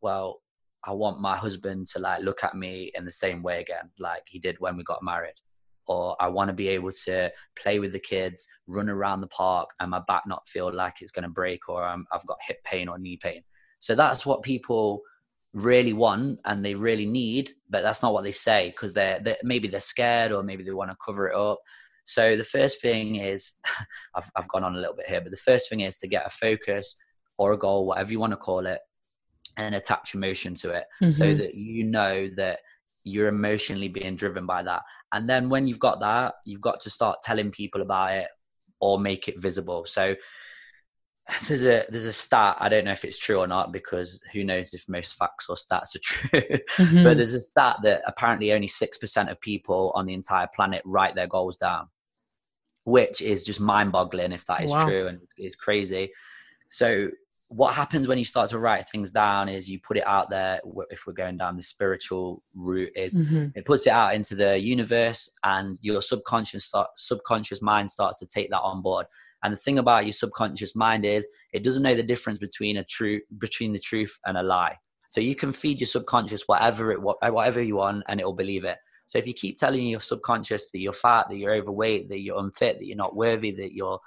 well, 0.00 0.40
I 0.84 0.92
want 0.92 1.20
my 1.20 1.36
husband 1.36 1.88
to 1.88 1.98
like 1.98 2.22
look 2.22 2.44
at 2.44 2.54
me 2.54 2.92
in 2.94 3.04
the 3.04 3.12
same 3.12 3.42
way 3.42 3.60
again, 3.60 3.90
like 3.98 4.22
he 4.26 4.38
did 4.38 4.56
when 4.58 4.76
we 4.76 4.84
got 4.84 5.02
married. 5.02 5.34
Or 5.86 6.16
I 6.20 6.28
want 6.28 6.48
to 6.48 6.54
be 6.54 6.68
able 6.68 6.92
to 6.92 7.30
play 7.60 7.78
with 7.78 7.92
the 7.92 7.98
kids, 7.98 8.46
run 8.66 8.88
around 8.88 9.20
the 9.20 9.26
park, 9.28 9.70
and 9.80 9.90
my 9.90 10.00
back 10.06 10.22
not 10.26 10.46
feel 10.46 10.72
like 10.72 11.00
it's 11.00 11.12
going 11.12 11.22
to 11.24 11.30
break, 11.30 11.68
or 11.68 11.82
I'm, 11.82 12.06
I've 12.12 12.26
got 12.26 12.38
hip 12.46 12.62
pain 12.62 12.88
or 12.88 12.98
knee 12.98 13.16
pain. 13.16 13.42
So 13.80 13.94
that's 13.94 14.26
what 14.26 14.42
people 14.42 15.00
really 15.54 15.92
want 15.92 16.38
and 16.44 16.64
they 16.64 16.74
really 16.74 17.06
need, 17.06 17.50
but 17.70 17.82
that's 17.82 18.02
not 18.02 18.12
what 18.12 18.24
they 18.24 18.32
say 18.32 18.70
because 18.70 18.94
they're, 18.94 19.20
they're 19.20 19.36
maybe 19.42 19.68
they're 19.68 19.80
scared 19.80 20.32
or 20.32 20.42
maybe 20.42 20.62
they 20.62 20.70
want 20.70 20.90
to 20.90 20.96
cover 21.04 21.28
it 21.28 21.36
up. 21.36 21.58
So 22.04 22.36
the 22.36 22.44
first 22.44 22.80
thing 22.80 23.16
is, 23.16 23.54
I've, 24.14 24.30
I've 24.36 24.48
gone 24.48 24.64
on 24.64 24.74
a 24.74 24.78
little 24.78 24.96
bit 24.96 25.06
here, 25.08 25.20
but 25.20 25.30
the 25.30 25.36
first 25.36 25.68
thing 25.68 25.80
is 25.80 25.98
to 25.98 26.08
get 26.08 26.26
a 26.26 26.30
focus 26.30 26.96
or 27.38 27.52
a 27.52 27.58
goal, 27.58 27.86
whatever 27.86 28.12
you 28.12 28.20
want 28.20 28.32
to 28.32 28.36
call 28.36 28.66
it, 28.66 28.80
and 29.56 29.74
attach 29.74 30.14
emotion 30.14 30.54
to 30.54 30.70
it 30.70 30.84
so 31.08 31.34
Mhm. 31.34 31.38
that 31.38 31.54
you 31.54 31.84
know 31.84 32.28
that 32.36 32.60
you're 33.04 33.28
emotionally 33.28 33.88
being 33.88 34.14
driven 34.16 34.46
by 34.46 34.62
that. 34.62 34.82
And 35.12 35.28
then 35.28 35.48
when 35.48 35.66
you've 35.66 35.78
got 35.78 36.00
that, 36.00 36.34
you've 36.44 36.60
got 36.60 36.80
to 36.80 36.90
start 36.90 37.18
telling 37.22 37.50
people 37.50 37.82
about 37.82 38.12
it 38.12 38.28
or 38.80 39.00
make 39.00 39.26
it 39.28 39.40
visible. 39.40 39.84
So 39.86 40.14
there's 41.46 41.64
a 41.64 41.84
there's 41.90 42.06
a 42.06 42.12
stat 42.12 42.56
I 42.58 42.68
don't 42.68 42.84
know 42.84 42.92
if 42.92 43.04
it's 43.04 43.18
true 43.18 43.38
or 43.38 43.46
not 43.46 43.72
because 43.72 44.20
who 44.32 44.44
knows 44.44 44.72
if 44.72 44.88
most 44.88 45.16
facts 45.16 45.48
or 45.48 45.56
stats 45.56 45.94
are 45.94 45.98
true. 46.02 46.58
Mhm. 46.76 47.04
but 47.04 47.16
there's 47.16 47.34
a 47.34 47.40
stat 47.40 47.76
that 47.82 48.02
apparently 48.06 48.52
only 48.52 48.68
six 48.68 48.96
percent 48.98 49.28
of 49.28 49.40
people 49.40 49.92
on 49.94 50.06
the 50.06 50.14
entire 50.14 50.48
planet 50.54 50.82
write 50.84 51.14
their 51.14 51.26
goals 51.26 51.58
down, 51.58 51.88
which 52.84 53.20
is 53.20 53.44
just 53.44 53.60
mind-boggling 53.60 54.32
if 54.32 54.46
that 54.46 54.62
is 54.62 54.70
Wow. 54.70 54.84
true 54.86 55.06
and 55.08 55.20
is 55.36 55.54
crazy. 55.56 56.10
So 56.68 57.08
what 57.48 57.72
happens 57.74 58.06
when 58.06 58.18
you 58.18 58.26
start 58.26 58.50
to 58.50 58.58
write 58.58 58.86
things 58.90 59.10
down 59.10 59.48
is 59.48 59.70
you 59.70 59.80
put 59.80 59.96
it 59.96 60.06
out 60.06 60.28
there. 60.28 60.60
If 60.90 61.06
we're 61.06 61.14
going 61.14 61.38
down 61.38 61.56
the 61.56 61.62
spiritual 61.62 62.42
route, 62.54 62.90
is 62.94 63.16
Mhm. 63.16 63.52
it 63.56 63.64
puts 63.64 63.86
it 63.86 63.90
out 63.92 64.14
into 64.14 64.34
the 64.34 64.58
universe 64.58 65.30
and 65.44 65.78
your 65.80 66.02
subconscious 66.02 66.66
start, 66.66 66.88
subconscious 66.96 67.62
mind 67.62 67.90
starts 67.90 68.18
to 68.18 68.26
take 68.26 68.50
that 68.50 68.60
on 68.60 68.82
board 68.82 69.06
and 69.44 69.52
the 69.52 69.56
thing 69.56 69.78
about 69.78 70.04
your 70.04 70.12
subconscious 70.12 70.74
mind 70.74 71.04
is 71.04 71.26
it 71.52 71.62
doesn't 71.62 71.82
know 71.82 71.94
the 71.94 72.02
difference 72.02 72.38
between 72.38 72.78
a 72.78 72.84
true 72.84 73.20
between 73.38 73.72
the 73.72 73.78
truth 73.78 74.16
and 74.26 74.36
a 74.36 74.42
lie 74.42 74.76
so 75.08 75.20
you 75.20 75.34
can 75.34 75.52
feed 75.52 75.80
your 75.80 75.86
subconscious 75.86 76.42
whatever 76.46 76.92
it 76.92 77.00
whatever 77.00 77.62
you 77.62 77.76
want 77.76 78.02
and 78.08 78.20
it 78.20 78.24
will 78.24 78.32
believe 78.34 78.64
it 78.64 78.78
so 79.06 79.18
if 79.18 79.26
you 79.26 79.32
keep 79.32 79.56
telling 79.56 79.86
your 79.86 80.00
subconscious 80.00 80.70
that 80.70 80.80
you're 80.80 80.92
fat 80.92 81.26
that 81.28 81.36
you're 81.36 81.54
overweight 81.54 82.08
that 82.08 82.20
you're 82.20 82.38
unfit 82.38 82.78
that 82.78 82.86
you're 82.86 82.96
not 82.96 83.16
worthy 83.16 83.50
that 83.50 83.72
you're 83.72 83.98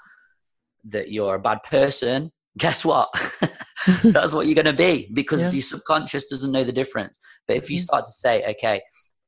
that 0.85 1.11
you're 1.11 1.35
a 1.35 1.39
bad 1.39 1.61
person 1.63 2.31
guess 2.57 2.83
what 2.83 3.09
that's 4.05 4.33
what 4.33 4.45
you're 4.45 4.55
going 4.55 4.65
to 4.65 4.73
be 4.73 5.09
because 5.13 5.41
Yeah. 5.41 5.51
your 5.51 5.61
subconscious 5.63 6.25
doesn't 6.25 6.51
know 6.51 6.63
the 6.63 6.71
difference. 6.71 7.19
But 7.47 7.57
if 7.57 7.69
you 7.69 7.77
Mhm. 7.77 7.81
start 7.83 8.05
to 8.05 8.11
say, 8.11 8.43
okay, 8.51 8.81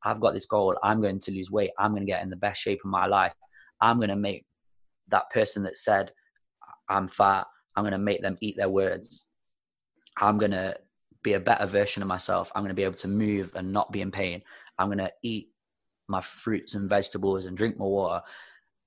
I've 0.03 0.19
got 0.19 0.33
this 0.33 0.45
goal, 0.45 0.77
I'm 0.83 1.01
going 1.01 1.19
to 1.21 1.31
lose 1.31 1.49
weight, 1.49 1.71
I'm 1.79 1.91
going 1.91 2.05
to 2.05 2.11
get 2.11 2.21
in 2.21 2.29
the 2.29 2.35
best 2.35 2.61
shape 2.61 2.81
of 2.83 2.91
my 2.91 3.07
life, 3.07 3.33
I'm 3.81 3.97
going 3.97 4.09
to 4.09 4.15
make 4.15 4.45
that 5.13 5.30
person 5.30 5.63
that 5.63 5.78
said, 5.78 6.12
I'm 6.89 7.08
fat, 7.08 7.45
I'm 7.76 7.84
going 7.84 7.93
to 7.93 7.97
make 7.97 8.21
them 8.21 8.38
eat 8.41 8.58
their 8.58 8.69
words. 8.69 9.26
I'm 10.17 10.38
going 10.38 10.52
to 10.52 10.76
be 11.23 11.34
a 11.34 11.39
better 11.39 11.65
version 11.65 12.02
of 12.02 12.08
myself. 12.08 12.52
I'm 12.54 12.63
going 12.63 12.69
to 12.69 12.76
be 12.76 12.84
able 12.84 12.95
to 12.95 13.08
move 13.08 13.52
and 13.56 13.71
not 13.71 13.91
be 13.91 14.02
in 14.02 14.12
pain. 14.12 14.41
I'm 14.78 14.88
going 14.88 14.97
to 14.97 15.12
eat 15.23 15.49
my 16.08 16.21
fruits 16.21 16.76
and 16.76 16.89
vegetables 16.89 17.45
and 17.45 17.56
drink 17.56 17.78
more 17.78 17.91
water. 17.91 18.21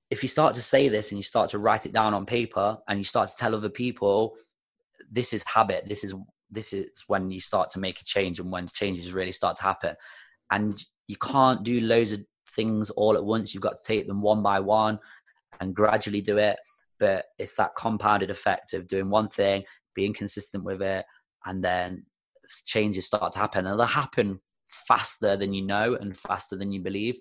If 0.09 0.21
you 0.23 0.29
start 0.29 0.53
to 0.55 0.61
say 0.61 0.87
this 0.87 1.11
and 1.11 1.17
you 1.17 1.23
start 1.23 1.49
to 1.49 1.59
write 1.59 1.85
it 1.85 1.91
down 1.91 2.13
on 2.13 2.25
paper 2.25 2.77
and 2.87 2.99
you 2.99 3.05
start 3.05 3.29
to 3.29 3.35
tell 3.35 3.55
other 3.55 3.69
people, 3.69 4.35
this 5.11 5.33
is 5.33 5.43
habit. 5.43 5.85
This 5.87 6.03
is 6.03 6.13
this 6.49 6.71
is 6.71 7.03
when 7.07 7.29
you 7.29 7.41
start 7.41 7.69
to 7.69 7.79
make 7.79 7.99
a 7.99 8.05
change 8.05 8.39
and 8.39 8.49
when 8.49 8.67
changes 8.67 9.11
really 9.11 9.33
start 9.33 9.57
to 9.57 9.63
happen. 9.63 9.95
And 10.49 10.81
you 11.07 11.17
can't 11.17 11.63
do 11.63 11.81
loads 11.81 12.13
of 12.13 12.21
things 12.55 12.89
all 12.91 13.17
at 13.17 13.23
once. 13.23 13.53
You've 13.53 13.63
got 13.63 13.75
to 13.75 13.83
take 13.83 14.07
them 14.07 14.21
one 14.21 14.41
by 14.41 14.61
one 14.61 14.99
and 15.59 15.75
gradually 15.75 16.21
do 16.21 16.37
it. 16.37 16.57
But 16.99 17.25
it's 17.37 17.55
that 17.55 17.75
compounded 17.75 18.29
effect 18.31 18.73
of 18.73 18.87
doing 18.87 19.09
one 19.09 19.29
thing, 19.29 19.63
being 19.93 20.13
consistent 20.13 20.63
with 20.63 20.81
it, 20.81 21.05
and 21.45 21.63
then 21.63 22.05
changes 22.65 23.05
start 23.05 23.33
to 23.33 23.39
happen. 23.39 23.65
And 23.67 23.79
they'll 23.79 23.85
happen 23.87 24.39
faster 24.65 25.37
than 25.37 25.53
you 25.53 25.61
know 25.65 25.95
and 25.95 26.17
faster 26.17 26.55
than 26.55 26.71
you 26.71 26.81
believe. 26.81 27.17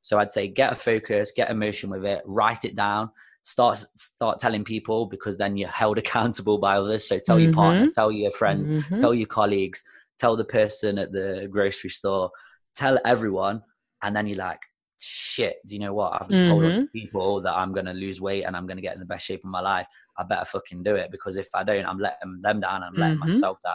So 0.00 0.18
I'd 0.18 0.30
say 0.30 0.48
get 0.48 0.72
a 0.72 0.76
focus, 0.76 1.32
get 1.34 1.50
emotion 1.50 1.90
with 1.90 2.04
it, 2.04 2.22
write 2.26 2.64
it 2.64 2.76
down, 2.76 3.10
start 3.42 3.78
start 3.96 4.38
telling 4.38 4.64
people 4.64 5.06
because 5.06 5.38
then 5.38 5.56
you're 5.56 5.68
held 5.68 5.98
accountable 6.02 6.58
by 6.58 6.76
others. 6.76 7.08
So 7.08 7.18
tell 7.18 7.40
your 7.40 7.52
partner, 7.52 7.88
tell 7.94 8.12
your 8.12 8.30
friends, 8.30 8.72
Mhm. 8.72 8.98
tell 8.98 9.14
your 9.14 9.26
colleagues, 9.26 9.82
tell 10.18 10.36
the 10.36 10.44
person 10.44 10.98
at 10.98 11.12
the 11.12 11.48
grocery 11.50 11.90
store, 11.90 12.30
tell 12.76 12.98
everyone, 13.04 13.62
and 14.02 14.14
then 14.14 14.26
you're 14.26 14.38
like, 14.38 14.60
shit, 15.04 15.56
do 15.66 15.74
you 15.74 15.80
know 15.80 15.92
what? 15.92 16.14
I've 16.14 16.28
just 16.28 16.42
mm-hmm. 16.42 16.60
told 16.60 16.92
people 16.92 17.40
that 17.42 17.54
I'm 17.54 17.72
going 17.72 17.86
to 17.86 17.92
lose 17.92 18.20
weight 18.20 18.44
and 18.44 18.56
I'm 18.56 18.66
going 18.66 18.76
to 18.76 18.82
get 18.82 18.94
in 18.94 19.00
the 19.00 19.06
best 19.06 19.26
shape 19.26 19.44
of 19.44 19.50
my 19.50 19.60
life. 19.60 19.86
I 20.16 20.24
better 20.24 20.44
fucking 20.44 20.82
do 20.82 20.96
it 20.96 21.10
because 21.10 21.36
if 21.36 21.48
I 21.54 21.64
don't, 21.64 21.84
I'm 21.84 21.98
letting 21.98 22.40
them 22.40 22.60
down. 22.60 22.82
I'm 22.82 22.94
letting 22.94 23.18
mm-hmm. 23.18 23.32
myself 23.32 23.58
down. 23.64 23.74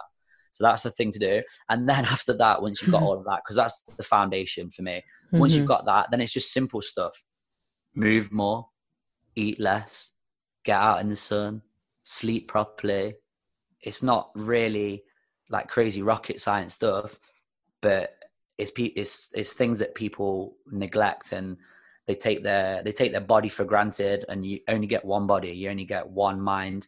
So 0.52 0.64
that's 0.64 0.84
the 0.84 0.92
thing 0.92 1.12
to 1.12 1.20
do. 1.20 1.42
And 1.70 1.88
then 1.88 2.06
after 2.06 2.34
that, 2.38 2.62
once 2.62 2.82
you've 2.82 2.92
got 2.92 3.04
all 3.04 3.18
of 3.18 3.26
that, 3.26 3.42
because 3.44 3.56
that's 3.56 3.82
the 3.82 4.04
foundation 4.04 4.70
for 4.70 4.82
me. 4.82 5.04
Once 5.32 5.54
mm-hmm. 5.54 5.60
you've 5.60 5.68
got 5.68 5.86
that, 5.86 6.08
then 6.12 6.22
it's 6.22 6.34
just 6.34 6.52
simple 6.52 6.82
stuff. 6.82 7.24
Move 7.96 8.32
more, 8.32 8.68
eat 9.36 9.60
less, 9.60 10.12
get 10.64 10.78
out 10.78 11.02
in 11.02 11.10
the 11.10 11.16
sun, 11.16 11.62
sleep 12.04 12.48
properly. 12.48 13.16
It's 13.82 14.04
not 14.04 14.32
really 14.36 15.04
like 15.50 15.68
crazy 15.68 16.02
rocket 16.02 16.42
science 16.42 16.74
stuff, 16.74 17.20
but 17.82 18.19
it's 18.60 18.72
it's 18.78 19.30
it's 19.34 19.54
things 19.54 19.80
that 19.80 19.96
people 19.96 20.56
neglect 20.68 21.32
and 21.32 21.58
they 22.08 22.16
take 22.16 22.44
their 22.44 22.84
they 22.84 22.92
take 22.92 23.12
their 23.12 23.22
body 23.22 23.50
for 23.50 23.64
granted 23.64 24.26
and 24.30 24.46
you 24.46 24.60
only 24.68 24.88
get 24.88 25.06
one 25.06 25.28
body 25.28 25.50
you 25.50 25.70
only 25.70 25.86
get 25.86 26.08
one 26.08 26.40
mind. 26.40 26.88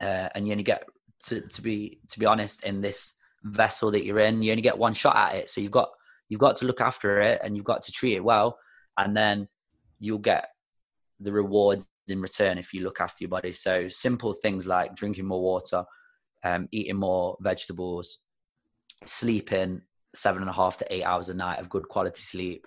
Uh, 0.00 0.30
and 0.34 0.46
you 0.46 0.52
only 0.52 0.64
get 0.64 0.88
to, 1.22 1.42
to 1.42 1.60
be 1.60 2.00
to 2.08 2.18
be 2.18 2.24
honest 2.24 2.64
in 2.64 2.80
this 2.80 3.14
vessel 3.42 3.90
that 3.90 4.04
you're 4.04 4.20
in 4.20 4.42
you 4.42 4.50
only 4.50 4.62
get 4.62 4.78
one 4.78 4.94
shot 4.94 5.16
at 5.16 5.34
it. 5.34 5.50
So 5.50 5.60
you've 5.60 5.70
got 5.70 5.90
you've 6.28 6.40
got 6.40 6.56
to 6.56 6.66
look 6.66 6.80
after 6.80 7.20
it 7.20 7.40
and 7.42 7.56
you've 7.56 7.66
got 7.66 7.82
to 7.82 7.92
treat 7.92 8.14
it 8.14 8.24
well. 8.24 8.58
And 8.96 9.16
then 9.16 9.48
you'll 9.98 10.18
get 10.18 10.48
the 11.20 11.32
rewards 11.32 11.86
in 12.08 12.20
return 12.20 12.58
if 12.58 12.72
you 12.72 12.82
look 12.82 13.00
after 13.00 13.24
your 13.24 13.28
body. 13.28 13.52
So 13.52 13.88
simple 13.88 14.32
things 14.32 14.66
like 14.66 14.94
drinking 14.94 15.26
more 15.26 15.42
water 15.42 15.84
um, 16.42 16.68
eating 16.72 16.96
more 16.96 17.36
vegetables 17.40 18.18
sleeping 19.04 19.82
seven 20.14 20.42
and 20.42 20.50
a 20.50 20.54
half 20.54 20.76
to 20.78 20.94
eight 20.94 21.04
hours 21.04 21.28
a 21.28 21.34
night 21.34 21.60
of 21.60 21.68
good 21.68 21.88
quality 21.88 22.22
sleep, 22.22 22.66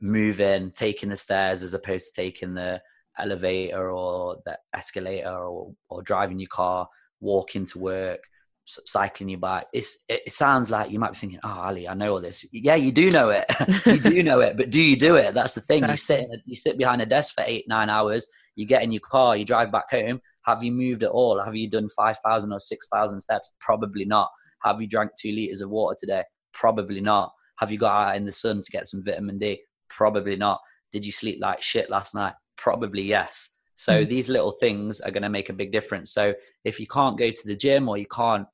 moving, 0.00 0.70
taking 0.70 1.08
the 1.08 1.16
stairs 1.16 1.62
as 1.62 1.74
opposed 1.74 2.14
to 2.14 2.22
taking 2.22 2.54
the 2.54 2.80
elevator 3.18 3.90
or 3.90 4.38
the 4.44 4.58
escalator 4.74 5.30
or, 5.30 5.72
or 5.90 6.02
driving 6.02 6.38
your 6.38 6.48
car, 6.48 6.88
walking 7.20 7.64
to 7.66 7.78
work, 7.78 8.20
cycling 8.64 9.28
your 9.28 9.38
bike. 9.38 9.66
It's, 9.72 9.98
it, 10.08 10.32
sounds 10.32 10.70
like 10.70 10.90
you 10.90 10.98
might 10.98 11.12
be 11.12 11.18
thinking, 11.18 11.40
oh, 11.44 11.60
Ali, 11.64 11.88
I 11.88 11.94
know 11.94 12.12
all 12.12 12.20
this. 12.20 12.44
Yeah, 12.52 12.76
you 12.76 12.92
do 12.92 13.10
know 13.10 13.30
it. 13.30 13.44
you 13.86 13.98
do 13.98 14.22
know 14.22 14.40
it, 14.40 14.56
but 14.56 14.70
do 14.70 14.80
you 14.80 14.96
do 14.96 15.16
it? 15.16 15.34
That's 15.34 15.54
the 15.54 15.60
thing. 15.60 15.84
Exactly. 15.84 16.16
You 16.16 16.30
sit, 16.30 16.40
you 16.46 16.56
sit 16.56 16.78
behind 16.78 17.02
a 17.02 17.06
desk 17.06 17.34
for 17.34 17.44
eight, 17.46 17.66
nine 17.68 17.90
hours, 17.90 18.26
you 18.56 18.66
get 18.66 18.82
in 18.82 18.92
your 18.92 19.00
car, 19.00 19.36
you 19.36 19.44
drive 19.44 19.72
back 19.72 19.90
home. 19.90 20.20
Have 20.44 20.62
you 20.62 20.72
moved 20.72 21.02
at 21.02 21.10
all? 21.10 21.42
Have 21.42 21.54
you 21.54 21.70
done 21.70 21.88
5,000 21.88 22.52
or 22.52 22.58
6,000 22.58 23.20
steps? 23.20 23.52
Probably 23.60 24.04
not. 24.04 24.28
Have 24.62 24.80
you 24.80 24.86
drank 24.86 25.12
two 25.20 25.32
liters 25.32 25.60
of 25.60 25.70
water 25.70 25.96
today? 25.98 26.22
Probably 26.52 27.00
not. 27.00 27.32
Have 27.58 27.70
you 27.70 27.78
got 27.78 28.08
out 28.08 28.16
in 28.16 28.24
the 28.24 28.32
sun 28.32 28.60
to 28.60 28.70
get 28.70 28.86
some 28.86 29.04
vitamin 29.04 29.38
D? 29.38 29.62
Probably 29.88 30.36
not. 30.36 30.60
Did 30.90 31.04
you 31.04 31.12
sleep 31.12 31.38
like 31.40 31.62
shit 31.62 31.90
last 31.90 32.14
night? 32.14 32.34
Probably 32.56 33.02
yes. 33.02 33.50
So 33.74 34.04
mm. 34.04 34.08
these 34.08 34.28
little 34.28 34.50
things 34.52 35.00
are 35.00 35.10
going 35.10 35.22
to 35.22 35.28
make 35.28 35.48
a 35.48 35.54
big 35.54 35.72
difference. 35.72 36.12
So 36.12 36.34
if 36.64 36.78
you 36.78 36.86
can't 36.86 37.18
go 37.18 37.30
to 37.30 37.46
the 37.46 37.56
gym 37.56 37.88
or 37.88 37.98
you 37.98 38.06
can't 38.06 38.46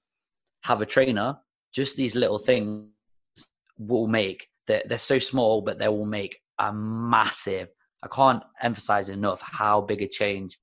have 0.64 0.82
a 0.82 0.86
trainer, 0.86 1.36
just 1.72 1.96
these 1.96 2.14
little 2.14 2.38
things 2.38 2.88
will 3.78 4.06
make 4.06 4.48
they're, 4.68 4.82
they're 4.86 4.98
so 4.98 5.18
small, 5.18 5.62
but 5.62 5.78
they 5.78 5.88
will 5.88 6.06
make 6.06 6.38
a 6.60 6.72
massive. 6.72 7.68
I 8.04 8.08
can't 8.08 8.42
emphasize 8.62 9.08
enough 9.08 9.40
how 9.42 9.80
big 9.80 10.02
a 10.02 10.06
change 10.06 10.58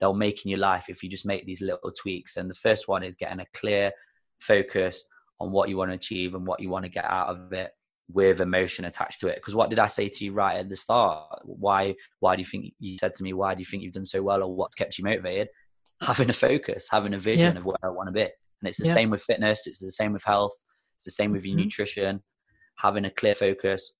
they'll 0.00 0.14
make 0.14 0.44
in 0.44 0.50
your 0.50 0.58
life 0.58 0.86
if 0.88 1.02
you 1.02 1.08
just 1.08 1.26
make 1.26 1.46
these 1.46 1.60
little 1.60 1.92
tweaks. 1.92 2.36
And 2.36 2.50
the 2.50 2.54
first 2.54 2.88
one 2.88 3.04
is 3.04 3.14
getting 3.14 3.40
a 3.40 3.46
clear 3.54 3.92
focus 4.40 5.04
on 5.40 5.52
what 5.52 5.68
you 5.68 5.76
want 5.76 5.90
to 5.90 5.94
achieve 5.94 6.34
and 6.34 6.46
what 6.46 6.60
you 6.60 6.68
want 6.68 6.84
to 6.84 6.90
get 6.90 7.04
out 7.04 7.28
of 7.28 7.52
it 7.52 7.72
with 8.12 8.40
emotion 8.40 8.84
attached 8.84 9.20
to 9.20 9.28
it 9.28 9.36
because 9.36 9.54
what 9.54 9.70
did 9.70 9.78
i 9.78 9.86
say 9.86 10.08
to 10.08 10.24
you 10.24 10.32
right 10.32 10.56
at 10.56 10.68
the 10.68 10.76
start 10.76 11.26
why 11.44 11.94
why 12.18 12.34
do 12.34 12.40
you 12.40 12.46
think 12.46 12.72
you 12.78 12.96
said 12.98 13.14
to 13.14 13.22
me 13.22 13.32
why 13.32 13.54
do 13.54 13.60
you 13.60 13.64
think 13.64 13.82
you've 13.82 13.92
done 13.92 14.04
so 14.04 14.22
well 14.22 14.42
or 14.42 14.54
what's 14.54 14.74
kept 14.74 14.98
you 14.98 15.04
motivated 15.04 15.48
having 16.02 16.28
a 16.28 16.32
focus 16.32 16.88
having 16.90 17.14
a 17.14 17.18
vision 17.18 17.52
yeah. 17.52 17.58
of 17.58 17.64
where 17.64 17.76
i 17.82 17.88
want 17.88 18.08
to 18.08 18.12
be 18.12 18.22
and 18.22 18.30
it's 18.64 18.78
the 18.78 18.86
yeah. 18.86 18.94
same 18.94 19.10
with 19.10 19.22
fitness 19.22 19.66
it's 19.66 19.80
the 19.80 19.90
same 19.90 20.12
with 20.12 20.24
health 20.24 20.52
it's 20.96 21.04
the 21.04 21.10
same 21.10 21.32
with 21.32 21.46
your 21.46 21.56
mm-hmm. 21.56 21.64
nutrition 21.64 22.20
having 22.78 23.04
a 23.04 23.10
clear 23.10 23.34
focus 23.34 23.92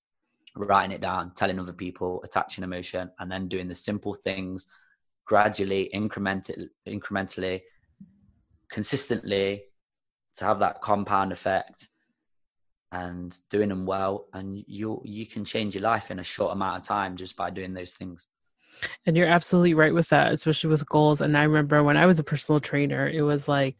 writing 0.57 0.93
it 0.93 1.01
down 1.01 1.33
telling 1.35 1.61
other 1.61 1.73
people 1.73 2.21
attaching 2.25 2.65
emotion 2.65 3.11
and 3.21 3.31
then 3.31 3.49
doing 3.49 3.69
the 3.69 3.75
simple 3.75 4.15
things 4.15 4.67
gradually 5.25 5.89
incrementally 5.95 6.67
incrementally 6.89 7.61
consistently 8.71 9.63
to 10.37 10.45
have 10.45 10.59
that 10.61 10.81
compound 10.81 11.33
effect 11.33 11.91
and 12.93 13.39
doing 13.51 13.69
them 13.69 13.87
well 13.87 14.27
and 14.33 14.65
you 14.67 15.01
you 15.05 15.27
can 15.27 15.45
change 15.45 15.75
your 15.75 15.83
life 15.83 16.11
in 16.11 16.19
a 16.19 16.25
short 16.25 16.53
amount 16.53 16.81
of 16.81 16.87
time 16.87 17.17
just 17.17 17.37
by 17.37 17.51
doing 17.51 17.73
those 17.73 17.93
things. 17.93 18.27
And 19.07 19.17
you're 19.17 19.29
absolutely 19.29 19.75
right 19.75 19.95
with 19.95 20.09
that 20.09 20.33
especially 20.33 20.71
with 20.71 20.89
goals. 20.89 21.21
And 21.21 21.37
i 21.37 21.45
remember 21.45 21.83
when 21.83 21.97
i 21.97 22.07
was 22.07 22.19
a 22.19 22.25
personal 22.25 22.61
trainer 22.61 23.09
it 23.09 23.23
was 23.23 23.47
like 23.47 23.77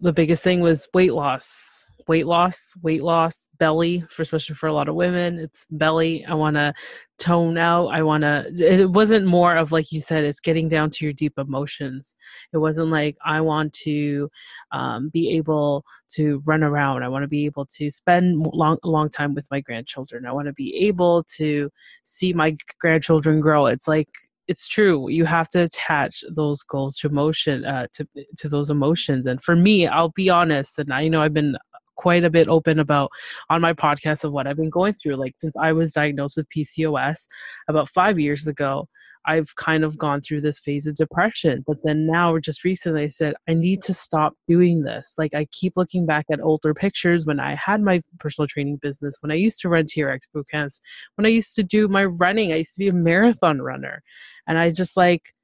the 0.00 0.12
biggest 0.12 0.44
thing 0.44 0.60
was 0.60 0.88
weight 0.94 1.12
loss 1.12 1.75
weight 2.08 2.26
loss 2.26 2.72
weight 2.82 3.02
loss 3.02 3.46
belly 3.58 4.04
for 4.10 4.22
especially 4.22 4.54
for 4.54 4.66
a 4.66 4.72
lot 4.72 4.88
of 4.88 4.94
women. 4.94 5.38
It's 5.38 5.66
belly. 5.70 6.24
I 6.24 6.34
want 6.34 6.56
to 6.56 6.74
tone 7.18 7.56
out. 7.58 7.88
I 7.88 8.02
want 8.02 8.22
to 8.22 8.46
it 8.58 8.90
wasn't 8.90 9.26
more 9.26 9.56
of 9.56 9.72
like 9.72 9.92
you 9.92 10.00
said 10.00 10.24
it's 10.24 10.40
getting 10.40 10.68
down 10.68 10.90
to 10.90 11.04
your 11.04 11.12
deep 11.12 11.38
emotions. 11.38 12.14
It 12.52 12.58
wasn't 12.58 12.90
like 12.90 13.16
i 13.24 13.40
want 13.40 13.72
to 13.84 14.28
um, 14.72 15.08
be 15.08 15.30
able 15.36 15.84
to 16.10 16.42
run 16.44 16.62
around. 16.62 17.02
I 17.02 17.08
want 17.08 17.22
to 17.24 17.28
be 17.28 17.46
able 17.46 17.66
to 17.66 17.90
spend 17.90 18.46
long 18.52 18.78
long 18.84 19.08
time 19.08 19.34
with 19.34 19.48
my 19.50 19.60
grandchildren. 19.60 20.26
I 20.26 20.32
want 20.32 20.46
to 20.46 20.52
be 20.52 20.74
able 20.86 21.24
to 21.36 21.70
see 22.04 22.32
my 22.32 22.56
grandchildren 22.80 23.40
grow. 23.40 23.66
It's 23.66 23.88
like 23.88 24.08
it's 24.48 24.68
true. 24.68 25.08
You 25.08 25.24
have 25.24 25.48
to 25.48 25.62
attach 25.62 26.22
those 26.30 26.62
goals 26.62 26.98
to 26.98 27.08
emotion 27.08 27.64
uh, 27.64 27.86
to 27.94 28.06
to 28.36 28.48
those 28.48 28.70
emotions. 28.70 29.26
And 29.26 29.42
for 29.42 29.56
me 29.56 29.86
i'll 29.86 30.10
be 30.10 30.30
honest 30.30 30.78
and 30.78 30.92
i 30.92 31.00
you 31.00 31.10
know 31.10 31.22
i've 31.22 31.34
been 31.34 31.56
quite 31.96 32.24
a 32.24 32.30
bit 32.30 32.48
open 32.48 32.78
about 32.78 33.10
on 33.50 33.60
my 33.60 33.72
podcast 33.72 34.24
of 34.24 34.32
what 34.32 34.46
I've 34.46 34.56
been 34.56 34.70
going 34.70 34.94
through. 34.94 35.16
Like 35.16 35.34
since 35.38 35.54
I 35.60 35.72
was 35.72 35.92
diagnosed 35.92 36.36
with 36.36 36.48
PCOS 36.48 37.26
about 37.68 37.88
five 37.88 38.18
years 38.18 38.46
ago, 38.46 38.88
I've 39.26 39.54
kind 39.56 39.84
of 39.84 39.98
gone 39.98 40.20
through 40.20 40.40
this 40.40 40.60
phase 40.60 40.86
of 40.86 40.94
depression. 40.94 41.64
But 41.66 41.78
then 41.82 42.06
now, 42.06 42.38
just 42.38 42.64
recently, 42.64 43.02
I 43.02 43.08
said, 43.08 43.34
I 43.48 43.54
need 43.54 43.82
to 43.82 43.94
stop 43.94 44.34
doing 44.46 44.82
this. 44.82 45.14
Like, 45.18 45.34
I 45.34 45.46
keep 45.50 45.72
looking 45.76 46.06
back 46.06 46.26
at 46.30 46.40
older 46.40 46.72
pictures 46.72 47.26
when 47.26 47.40
I 47.40 47.56
had 47.56 47.82
my 47.82 48.02
personal 48.20 48.46
training 48.46 48.76
business, 48.76 49.16
when 49.20 49.32
I 49.32 49.34
used 49.34 49.60
to 49.62 49.68
run 49.68 49.84
TRX 49.84 50.20
boot 50.32 50.46
camps, 50.50 50.80
when 51.16 51.26
I 51.26 51.30
used 51.30 51.54
to 51.56 51.64
do 51.64 51.88
my 51.88 52.04
running. 52.04 52.52
I 52.52 52.56
used 52.56 52.74
to 52.74 52.78
be 52.78 52.88
a 52.88 52.92
marathon 52.92 53.60
runner. 53.60 54.02
And 54.46 54.58
I 54.58 54.70
just 54.70 54.96
like, 54.96 55.34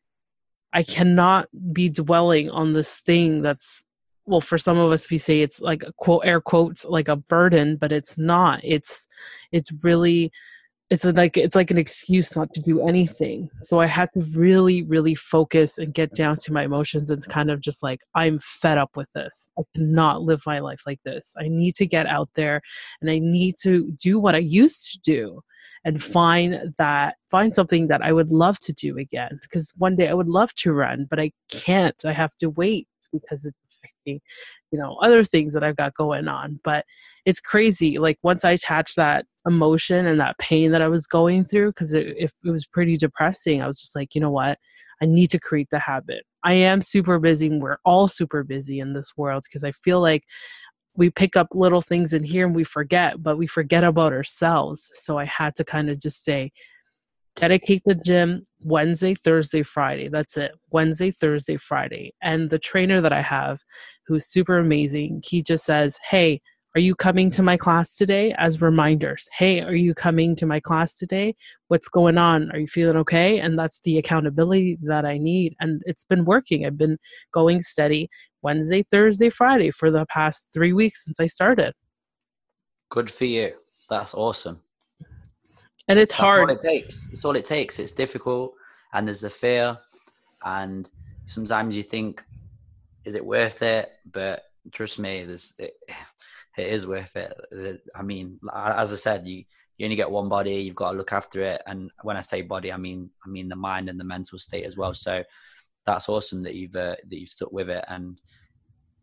I 0.72 0.84
cannot 0.84 1.48
be 1.72 1.88
dwelling 1.88 2.50
on 2.50 2.72
this 2.72 3.00
thing 3.00 3.42
that's 3.42 3.82
well 4.26 4.40
for 4.40 4.58
some 4.58 4.78
of 4.78 4.92
us 4.92 5.10
we 5.10 5.18
say 5.18 5.40
it's 5.40 5.60
like 5.60 5.82
a 5.82 5.92
quote 5.94 6.22
air 6.24 6.40
quotes 6.40 6.84
like 6.84 7.08
a 7.08 7.16
burden 7.16 7.76
but 7.76 7.92
it's 7.92 8.18
not. 8.18 8.60
It's 8.62 9.08
it's 9.50 9.70
really 9.82 10.32
it's 10.92 11.04
like 11.06 11.38
it's 11.38 11.56
like 11.56 11.70
an 11.70 11.78
excuse 11.78 12.36
not 12.36 12.52
to 12.52 12.60
do 12.60 12.86
anything. 12.86 13.48
So 13.62 13.80
i 13.80 13.86
had 13.86 14.10
to 14.12 14.20
really 14.32 14.82
really 14.82 15.14
focus 15.14 15.78
and 15.78 15.94
get 15.94 16.14
down 16.14 16.36
to 16.44 16.52
my 16.52 16.64
emotions 16.64 17.08
and 17.08 17.26
kind 17.28 17.50
of 17.50 17.60
just 17.60 17.82
like 17.82 18.00
i'm 18.14 18.38
fed 18.40 18.76
up 18.78 18.94
with 18.94 19.10
this. 19.14 19.48
I 19.58 19.62
cannot 19.74 20.22
live 20.22 20.42
my 20.46 20.58
life 20.58 20.82
like 20.86 21.00
this. 21.04 21.32
I 21.38 21.48
need 21.48 21.74
to 21.76 21.86
get 21.86 22.06
out 22.06 22.28
there 22.34 22.60
and 23.00 23.10
i 23.10 23.18
need 23.18 23.54
to 23.62 23.90
do 23.92 24.18
what 24.20 24.34
i 24.34 24.38
used 24.38 24.92
to 24.92 24.98
do 25.00 25.40
and 25.84 26.02
find 26.02 26.74
that 26.78 27.16
find 27.30 27.54
something 27.54 27.88
that 27.88 28.02
i 28.02 28.12
would 28.12 28.30
love 28.30 28.58
to 28.60 28.72
do 28.74 28.98
again. 28.98 29.38
Because 29.42 29.72
one 29.78 29.96
day 29.96 30.08
i 30.08 30.14
would 30.14 30.28
love 30.28 30.54
to 30.56 30.74
run 30.74 31.06
but 31.08 31.18
i 31.18 31.32
can't. 31.50 32.04
I 32.04 32.12
have 32.12 32.36
to 32.38 32.50
wait 32.50 32.86
because 33.12 33.46
it's 33.46 33.56
you 34.04 34.20
know 34.72 34.96
other 35.02 35.24
things 35.24 35.52
that 35.52 35.64
i've 35.64 35.76
got 35.76 35.94
going 35.94 36.28
on. 36.28 36.58
But 36.64 36.84
it's 37.24 37.40
crazy 37.40 37.98
like 37.98 38.18
once 38.22 38.44
i 38.44 38.50
attached 38.50 38.96
that 38.96 39.24
emotion 39.46 40.06
and 40.06 40.18
that 40.20 40.38
pain 40.38 40.72
that 40.72 40.82
i 40.82 40.88
was 40.88 41.06
going 41.06 41.44
through 41.44 41.70
because 41.70 41.94
it, 41.94 42.08
it, 42.18 42.32
it 42.44 42.50
was 42.50 42.66
pretty 42.66 42.96
depressing 42.96 43.62
i 43.62 43.66
was 43.66 43.80
just 43.80 43.94
like 43.96 44.14
you 44.14 44.20
know 44.20 44.30
what? 44.30 44.58
I 45.00 45.04
need 45.04 45.30
to 45.30 45.40
create 45.40 45.66
the 45.72 45.80
habit. 45.80 46.22
I 46.44 46.52
am 46.52 46.80
super 46.82 47.18
busy 47.18 47.48
we're 47.48 47.78
all 47.84 48.08
super 48.08 48.44
busy 48.44 48.80
in 48.80 48.92
this 48.94 49.12
world 49.16 49.44
because 49.46 49.64
i 49.64 49.72
feel 49.72 50.00
like 50.00 50.24
we 50.94 51.08
pick 51.10 51.36
up 51.36 51.48
little 51.52 51.80
things 51.80 52.12
in 52.12 52.22
here 52.22 52.44
and 52.46 52.54
we 52.54 52.64
forget 52.64 53.22
but 53.22 53.38
we 53.38 53.46
forget 53.46 53.84
about 53.84 54.12
ourselves. 54.12 54.90
So 54.94 55.18
i 55.18 55.24
had 55.24 55.54
to 55.56 55.64
kind 55.64 55.90
of 55.90 55.98
just 55.98 56.24
say 56.24 56.52
dedicate 57.36 57.82
the 57.84 57.94
gym 57.94 58.46
Wednesday, 58.60 59.14
Thursday, 59.14 59.62
Friday. 59.62 60.08
That's 60.08 60.36
it. 60.36 60.52
Wednesday, 60.70 61.10
Thursday, 61.10 61.56
Friday. 61.56 62.14
And 62.22 62.50
the 62.50 62.58
trainer 62.58 63.00
that 63.00 63.12
I 63.12 63.22
have, 63.22 63.60
who's 64.06 64.26
super 64.26 64.58
amazing, 64.58 65.22
he 65.26 65.42
just 65.42 65.64
says, 65.64 65.98
Hey, 66.08 66.40
are 66.74 66.80
you 66.80 66.94
coming 66.94 67.30
to 67.32 67.42
my 67.42 67.58
class 67.58 67.96
today? 67.96 68.34
As 68.38 68.62
reminders. 68.62 69.28
Hey, 69.36 69.60
are 69.60 69.74
you 69.74 69.92
coming 69.92 70.34
to 70.36 70.46
my 70.46 70.58
class 70.58 70.96
today? 70.96 71.34
What's 71.68 71.88
going 71.88 72.16
on? 72.16 72.50
Are 72.52 72.58
you 72.58 72.66
feeling 72.66 72.96
okay? 72.98 73.40
And 73.40 73.58
that's 73.58 73.80
the 73.84 73.98
accountability 73.98 74.78
that 74.84 75.04
I 75.04 75.18
need. 75.18 75.54
And 75.60 75.82
it's 75.84 76.04
been 76.04 76.24
working. 76.24 76.64
I've 76.64 76.78
been 76.78 76.96
going 77.30 77.60
steady 77.60 78.08
Wednesday, 78.40 78.84
Thursday, 78.90 79.28
Friday 79.28 79.70
for 79.70 79.90
the 79.90 80.06
past 80.06 80.46
three 80.54 80.72
weeks 80.72 81.04
since 81.04 81.20
I 81.20 81.26
started. 81.26 81.74
Good 82.90 83.10
for 83.10 83.26
you. 83.26 83.52
That's 83.90 84.14
awesome. 84.14 84.60
And 85.88 85.98
it's 85.98 86.12
That's 86.12 86.20
hard 86.20 86.50
all 86.50 86.56
it 86.56 86.60
takes. 86.60 87.08
It's 87.10 87.24
all 87.24 87.36
it 87.36 87.44
takes. 87.44 87.78
It's 87.78 87.92
difficult, 87.92 88.54
and 88.92 89.06
there's 89.06 89.22
the 89.22 89.30
fear, 89.30 89.78
and 90.44 90.90
sometimes 91.26 91.76
you 91.76 91.82
think, 91.82 92.22
is 93.04 93.14
it 93.14 93.24
worth 93.24 93.62
it? 93.62 93.92
But 94.10 94.44
trust 94.70 94.98
me, 94.98 95.24
there's 95.24 95.54
it, 95.58 95.74
it 96.56 96.66
is 96.72 96.86
worth 96.86 97.16
it. 97.16 97.80
I 97.94 98.02
mean, 98.02 98.38
as 98.54 98.92
I 98.92 98.96
said, 98.96 99.26
you 99.26 99.44
you 99.78 99.86
only 99.86 99.96
get 99.96 100.10
one 100.10 100.28
body. 100.28 100.54
You've 100.54 100.74
got 100.74 100.92
to 100.92 100.98
look 100.98 101.12
after 101.12 101.42
it, 101.42 101.62
and 101.66 101.90
when 102.02 102.16
I 102.16 102.20
say 102.20 102.42
body, 102.42 102.72
I 102.72 102.76
mean 102.76 103.10
I 103.24 103.28
mean 103.28 103.48
the 103.48 103.56
mind 103.56 103.88
and 103.88 103.98
the 103.98 104.04
mental 104.04 104.38
state 104.38 104.64
as 104.64 104.76
well. 104.76 104.94
So 104.94 105.24
that's 105.86 106.08
awesome 106.08 106.42
that 106.42 106.54
you've 106.54 106.76
uh, 106.76 106.96
that 107.08 107.18
you've 107.18 107.30
stuck 107.30 107.52
with 107.52 107.68
it 107.68 107.84
and 107.88 108.20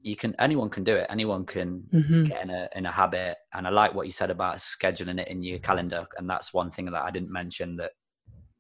you 0.01 0.15
can 0.15 0.35
anyone 0.39 0.69
can 0.69 0.83
do 0.83 0.95
it. 0.95 1.07
Anyone 1.09 1.45
can 1.45 1.83
mm-hmm. 1.93 2.23
get 2.23 2.43
in 2.43 2.49
a 2.49 2.69
in 2.75 2.85
a 2.85 2.91
habit. 2.91 3.37
And 3.53 3.67
i 3.67 3.69
like 3.69 3.93
what 3.93 4.05
you 4.05 4.11
said 4.11 4.29
about 4.29 4.57
scheduling 4.57 5.19
it 5.19 5.27
in 5.27 5.43
your 5.43 5.59
calendar. 5.59 6.05
And 6.17 6.29
that's 6.29 6.53
one 6.53 6.71
thing 6.71 6.85
that 6.85 7.03
i 7.03 7.11
didn't 7.11 7.31
mention 7.31 7.75
that 7.77 7.91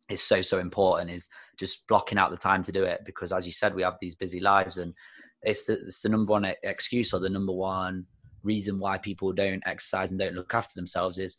is 0.09 0.21
so 0.21 0.41
so 0.41 0.59
important 0.59 1.11
is 1.11 1.29
just 1.57 1.87
blocking 1.87 2.17
out 2.17 2.31
the 2.31 2.37
time 2.37 2.63
to 2.63 2.71
do 2.71 2.83
it. 2.83 3.01
Because 3.05 3.31
as 3.31 3.45
you 3.45 3.53
said 3.53 3.73
we 3.73 3.83
have 3.83 3.97
these 4.01 4.15
busy 4.15 4.39
lives 4.39 4.77
and 4.77 4.93
it's 5.41 5.65
the, 5.65 5.73
it's 5.73 6.01
the 6.01 6.09
number 6.09 6.31
one 6.31 6.45
excuse 6.63 7.13
or 7.13 7.19
the 7.19 7.29
number 7.29 7.53
one 7.53 8.05
reason 8.43 8.79
why 8.79 8.97
people 8.97 9.31
don't 9.31 9.63
exercise 9.65 10.11
and 10.11 10.19
don't 10.19 10.35
look 10.35 10.53
after 10.53 10.73
themselves 10.75 11.19
is 11.19 11.37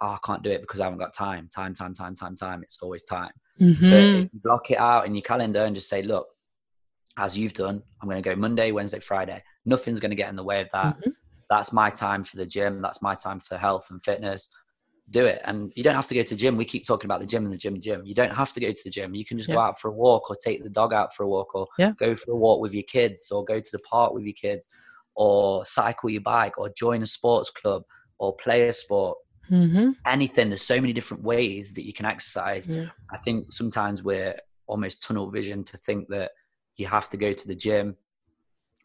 oh, 0.00 0.08
i 0.08 0.18
can't 0.24 0.42
do 0.42 0.50
it 0.50 0.60
because 0.62 0.80
i 0.80 0.84
haven't 0.84 0.98
got 0.98 1.14
time. 1.14 1.48
Time 1.54 1.74
time 1.74 1.92
time 1.92 2.14
time 2.14 2.34
time. 2.34 2.62
It's 2.62 2.78
always 2.80 3.04
time. 3.04 3.32
Mm-hmm. 3.60 3.90
but 3.90 3.98
if 3.98 4.30
you 4.32 4.40
block 4.42 4.70
it 4.70 4.78
out 4.78 5.04
in 5.04 5.14
your 5.14 5.22
calendar 5.22 5.66
and 5.66 5.74
just 5.74 5.90
say 5.90 6.02
look 6.02 6.26
as 7.18 7.36
you've 7.36 7.54
done, 7.54 7.82
I'm 8.00 8.08
going 8.08 8.22
to 8.22 8.28
go 8.28 8.36
Monday, 8.36 8.72
Wednesday, 8.72 9.00
Friday. 9.00 9.42
Nothing's 9.64 10.00
going 10.00 10.10
to 10.10 10.16
get 10.16 10.30
in 10.30 10.36
the 10.36 10.44
way 10.44 10.60
of 10.60 10.68
that. 10.72 10.98
Mm-hmm. 10.98 11.10
That's 11.50 11.72
my 11.72 11.90
time 11.90 12.24
for 12.24 12.36
the 12.36 12.46
gym. 12.46 12.80
That's 12.80 13.02
my 13.02 13.14
time 13.14 13.38
for 13.40 13.56
health 13.56 13.88
and 13.90 14.02
fitness. 14.02 14.48
Do 15.10 15.26
it. 15.26 15.42
And 15.44 15.72
you 15.76 15.82
don't 15.82 15.94
have 15.94 16.06
to 16.06 16.14
go 16.14 16.22
to 16.22 16.30
the 16.30 16.36
gym. 16.36 16.56
We 16.56 16.64
keep 16.64 16.86
talking 16.86 17.06
about 17.06 17.20
the 17.20 17.26
gym 17.26 17.44
and 17.44 17.52
the 17.52 17.58
gym, 17.58 17.78
gym. 17.80 18.06
You 18.06 18.14
don't 18.14 18.32
have 18.32 18.52
to 18.54 18.60
go 18.60 18.72
to 18.72 18.80
the 18.82 18.90
gym. 18.90 19.14
You 19.14 19.24
can 19.24 19.36
just 19.36 19.50
yeah. 19.50 19.56
go 19.56 19.60
out 19.60 19.78
for 19.78 19.88
a 19.88 19.92
walk 19.92 20.30
or 20.30 20.36
take 20.36 20.62
the 20.62 20.70
dog 20.70 20.94
out 20.94 21.14
for 21.14 21.24
a 21.24 21.28
walk 21.28 21.54
or 21.54 21.66
yeah. 21.78 21.92
go 21.98 22.14
for 22.14 22.32
a 22.32 22.36
walk 22.36 22.60
with 22.60 22.72
your 22.72 22.84
kids 22.84 23.30
or 23.30 23.44
go 23.44 23.60
to 23.60 23.70
the 23.70 23.80
park 23.80 24.14
with 24.14 24.24
your 24.24 24.32
kids 24.32 24.70
or 25.14 25.66
cycle 25.66 26.08
your 26.08 26.22
bike 26.22 26.56
or 26.56 26.70
join 26.70 27.02
a 27.02 27.06
sports 27.06 27.50
club 27.50 27.82
or 28.18 28.34
play 28.36 28.68
a 28.68 28.72
sport. 28.72 29.18
Mm-hmm. 29.50 29.90
Anything. 30.06 30.48
There's 30.48 30.62
so 30.62 30.80
many 30.80 30.94
different 30.94 31.22
ways 31.22 31.74
that 31.74 31.84
you 31.84 31.92
can 31.92 32.06
exercise. 32.06 32.66
Yeah. 32.66 32.86
I 33.10 33.18
think 33.18 33.52
sometimes 33.52 34.02
we're 34.02 34.36
almost 34.66 35.02
tunnel 35.02 35.30
vision 35.30 35.64
to 35.64 35.76
think 35.76 36.08
that 36.08 36.30
you 36.76 36.86
have 36.86 37.08
to 37.10 37.16
go 37.16 37.32
to 37.32 37.48
the 37.48 37.54
gym 37.54 37.96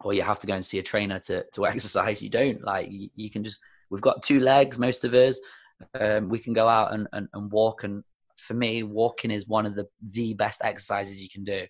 or 0.02 0.14
you 0.14 0.22
have 0.22 0.40
to 0.40 0.48
go 0.48 0.54
and 0.54 0.66
see 0.66 0.80
a 0.80 0.84
trainer 0.84 1.20
to, 1.20 1.46
to 1.54 1.66
exercise. 1.68 2.22
You 2.22 2.30
don't 2.30 2.64
like, 2.64 2.90
you, 2.92 3.10
you 3.16 3.30
can 3.30 3.44
just, 3.44 3.60
we've 3.90 4.02
got 4.02 4.24
two 4.24 4.40
legs, 4.40 4.78
most 4.78 5.04
of 5.04 5.14
us. 5.14 5.40
Um, 6.00 6.30
we 6.30 6.40
can 6.40 6.54
go 6.54 6.68
out 6.68 6.94
and, 6.94 7.08
and, 7.14 7.28
and 7.34 7.52
walk. 7.52 7.84
And 7.84 8.04
for 8.38 8.54
me, 8.54 8.84
walking 8.84 9.32
is 9.32 9.48
one 9.48 9.66
of 9.66 9.76
the, 9.76 9.88
the 10.02 10.34
best 10.34 10.62
exercises 10.64 11.22
you 11.22 11.30
can 11.30 11.44
do. 11.44 11.66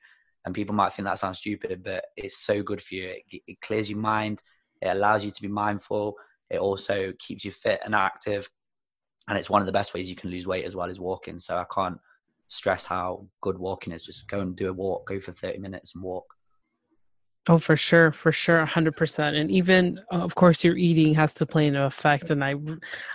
And 0.46 0.56
people 0.56 0.76
might 0.76 0.94
think 0.94 1.06
that 1.08 1.20
sounds 1.20 1.40
stupid, 1.40 1.84
but 1.84 2.06
it's 2.16 2.38
so 2.38 2.64
good 2.64 2.82
for 2.82 2.96
you. 2.96 3.16
It, 3.30 3.42
it 3.48 3.62
clears 3.62 3.90
your 3.90 4.00
mind. 4.00 4.42
It 4.82 4.88
allows 4.88 5.26
you 5.26 5.32
to 5.32 5.42
be 5.42 5.48
mindful. 5.50 6.16
It 6.50 6.60
also 6.60 7.14
keeps 7.20 7.44
you 7.44 7.52
fit 7.52 7.82
and 7.84 7.94
active. 7.94 8.50
And 9.28 9.38
it's 9.38 9.50
one 9.50 9.62
of 9.62 9.66
the 9.66 9.74
best 9.74 9.94
ways 9.94 10.10
you 10.10 10.16
can 10.16 10.30
lose 10.30 10.48
weight 10.48 10.64
as 10.64 10.76
well 10.76 10.90
as 10.90 11.00
walking. 11.00 11.38
So 11.38 11.58
I 11.58 11.66
can't, 11.74 11.98
stress 12.48 12.86
how 12.86 13.28
good 13.42 13.58
walking 13.58 13.94
is. 13.94 14.06
Just 14.06 14.28
go 14.28 14.40
and 14.40 14.56
do 14.56 14.70
a 14.70 14.74
walk, 14.74 15.08
go 15.08 15.20
for 15.20 15.32
30 15.32 15.60
minutes 15.60 15.94
and 15.96 16.04
walk. 16.04 16.26
Oh, 17.50 17.58
for 17.58 17.78
sure, 17.78 18.12
for 18.12 18.34
sure, 18.34 18.66
hundred 18.66 18.98
percent. 18.98 19.38
And 19.38 19.50
even, 19.50 20.02
of 20.12 20.36
course, 20.36 20.66
your 20.66 20.76
eating 20.76 21.14
has 21.14 21.34
to 21.36 21.46
play 21.46 21.68
an 21.68 21.78
effect. 21.78 22.30
And 22.30 22.44
I, 22.44 22.56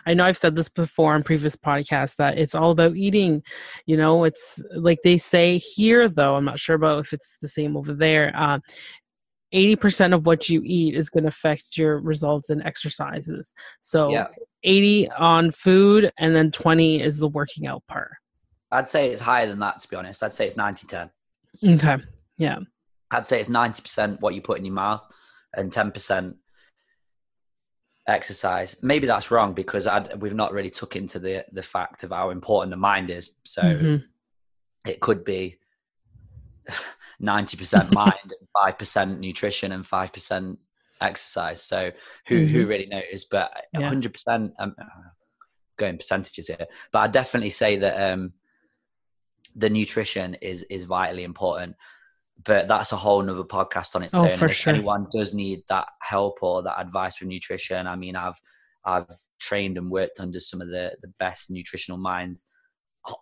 I 0.06 0.14
know 0.14 0.24
I've 0.24 0.38
said 0.38 0.56
this 0.56 0.70
before 0.70 1.14
on 1.14 1.22
previous 1.22 1.54
podcasts 1.54 2.16
that 2.16 2.38
it's 2.38 2.54
all 2.54 2.70
about 2.70 2.96
eating. 2.96 3.42
You 3.84 3.98
know, 3.98 4.24
it's 4.24 4.58
like 4.74 5.00
they 5.04 5.18
say 5.18 5.58
here, 5.58 6.08
though. 6.08 6.36
I'm 6.36 6.46
not 6.46 6.60
sure 6.60 6.76
about 6.76 7.00
if 7.00 7.12
it's 7.12 7.36
the 7.42 7.48
same 7.48 7.76
over 7.76 7.92
there. 7.92 8.32
Uh, 8.34 8.60
80% 9.54 10.14
of 10.14 10.24
what 10.24 10.48
you 10.48 10.62
eat 10.64 10.94
is 10.94 11.10
going 11.10 11.24
to 11.24 11.28
affect 11.28 11.76
your 11.76 12.00
results 12.00 12.48
in 12.48 12.62
exercises. 12.62 13.52
So 13.82 14.10
yeah. 14.10 14.28
80 14.62 15.10
on 15.10 15.50
food, 15.50 16.10
and 16.18 16.34
then 16.34 16.50
20 16.50 17.02
is 17.02 17.18
the 17.18 17.28
working 17.28 17.66
out 17.66 17.82
part. 17.86 18.12
I'd 18.72 18.88
say 18.88 19.10
it's 19.10 19.20
higher 19.20 19.46
than 19.46 19.60
that, 19.60 19.80
to 19.80 19.88
be 19.88 19.96
honest. 19.96 20.22
I'd 20.22 20.32
say 20.32 20.46
it's 20.46 20.56
90 20.56 20.86
10. 20.86 21.10
Okay. 21.64 21.98
Yeah. 22.38 22.58
I'd 23.10 23.26
say 23.26 23.38
it's 23.38 23.50
90% 23.50 24.20
what 24.20 24.34
you 24.34 24.40
put 24.40 24.58
in 24.58 24.64
your 24.64 24.74
mouth 24.74 25.02
and 25.54 25.70
10% 25.70 26.34
exercise. 28.08 28.76
Maybe 28.82 29.06
that's 29.06 29.30
wrong 29.30 29.52
because 29.52 29.86
I'd, 29.86 30.20
we've 30.20 30.34
not 30.34 30.52
really 30.52 30.70
took 30.70 30.96
into 30.96 31.18
the, 31.18 31.44
the 31.52 31.62
fact 31.62 32.02
of 32.02 32.10
how 32.10 32.30
important 32.30 32.70
the 32.70 32.78
mind 32.78 33.10
is. 33.10 33.30
So 33.44 33.62
mm-hmm. 33.62 34.88
it 34.88 35.00
could 35.00 35.24
be 35.24 35.58
90% 37.22 37.92
mind, 37.92 38.14
and 38.24 38.78
5% 38.78 39.18
nutrition, 39.18 39.72
and 39.72 39.84
5% 39.84 40.56
exercise. 41.02 41.62
So 41.62 41.92
who, 42.26 42.36
mm-hmm. 42.36 42.54
who 42.54 42.66
really 42.66 42.86
knows? 42.86 43.24
But 43.24 43.66
yeah. 43.74 43.92
100%, 43.92 44.52
um, 44.58 44.74
going 45.78 45.98
percentages 45.98 46.46
here, 46.46 46.66
but 46.92 46.98
I 47.00 47.08
definitely 47.08 47.50
say 47.50 47.76
that 47.76 48.12
um, 48.12 48.32
the 49.57 49.70
nutrition 49.70 50.34
is 50.34 50.62
is 50.64 50.84
vitally 50.84 51.24
important 51.24 51.76
but 52.44 52.68
that's 52.68 52.92
a 52.92 52.96
whole 52.96 53.22
nother 53.22 53.44
podcast 53.44 53.94
on 53.94 54.03
its 54.03 54.14
oh, 54.14 54.28
own. 54.28 54.36
For 54.36 54.44
and 54.44 54.50
if 54.50 54.57
sure. 54.57 54.74
anyone 54.74 55.07
does 55.11 55.34
need 55.34 55.62
that 55.68 55.88
help 56.00 56.42
or 56.42 56.62
that 56.62 56.80
advice 56.80 57.16
for 57.16 57.24
nutrition, 57.24 57.86
I 57.86 57.96
mean, 57.96 58.16
I've 58.16 58.40
I've 58.84 59.07
trained 59.38 59.78
and 59.78 59.90
worked 59.90 60.20
under 60.20 60.40
some 60.40 60.61
of 60.61 60.68
the 60.68 60.96
the 61.03 61.12
best 61.18 61.50
nutritional 61.50 61.98
minds 61.98 62.46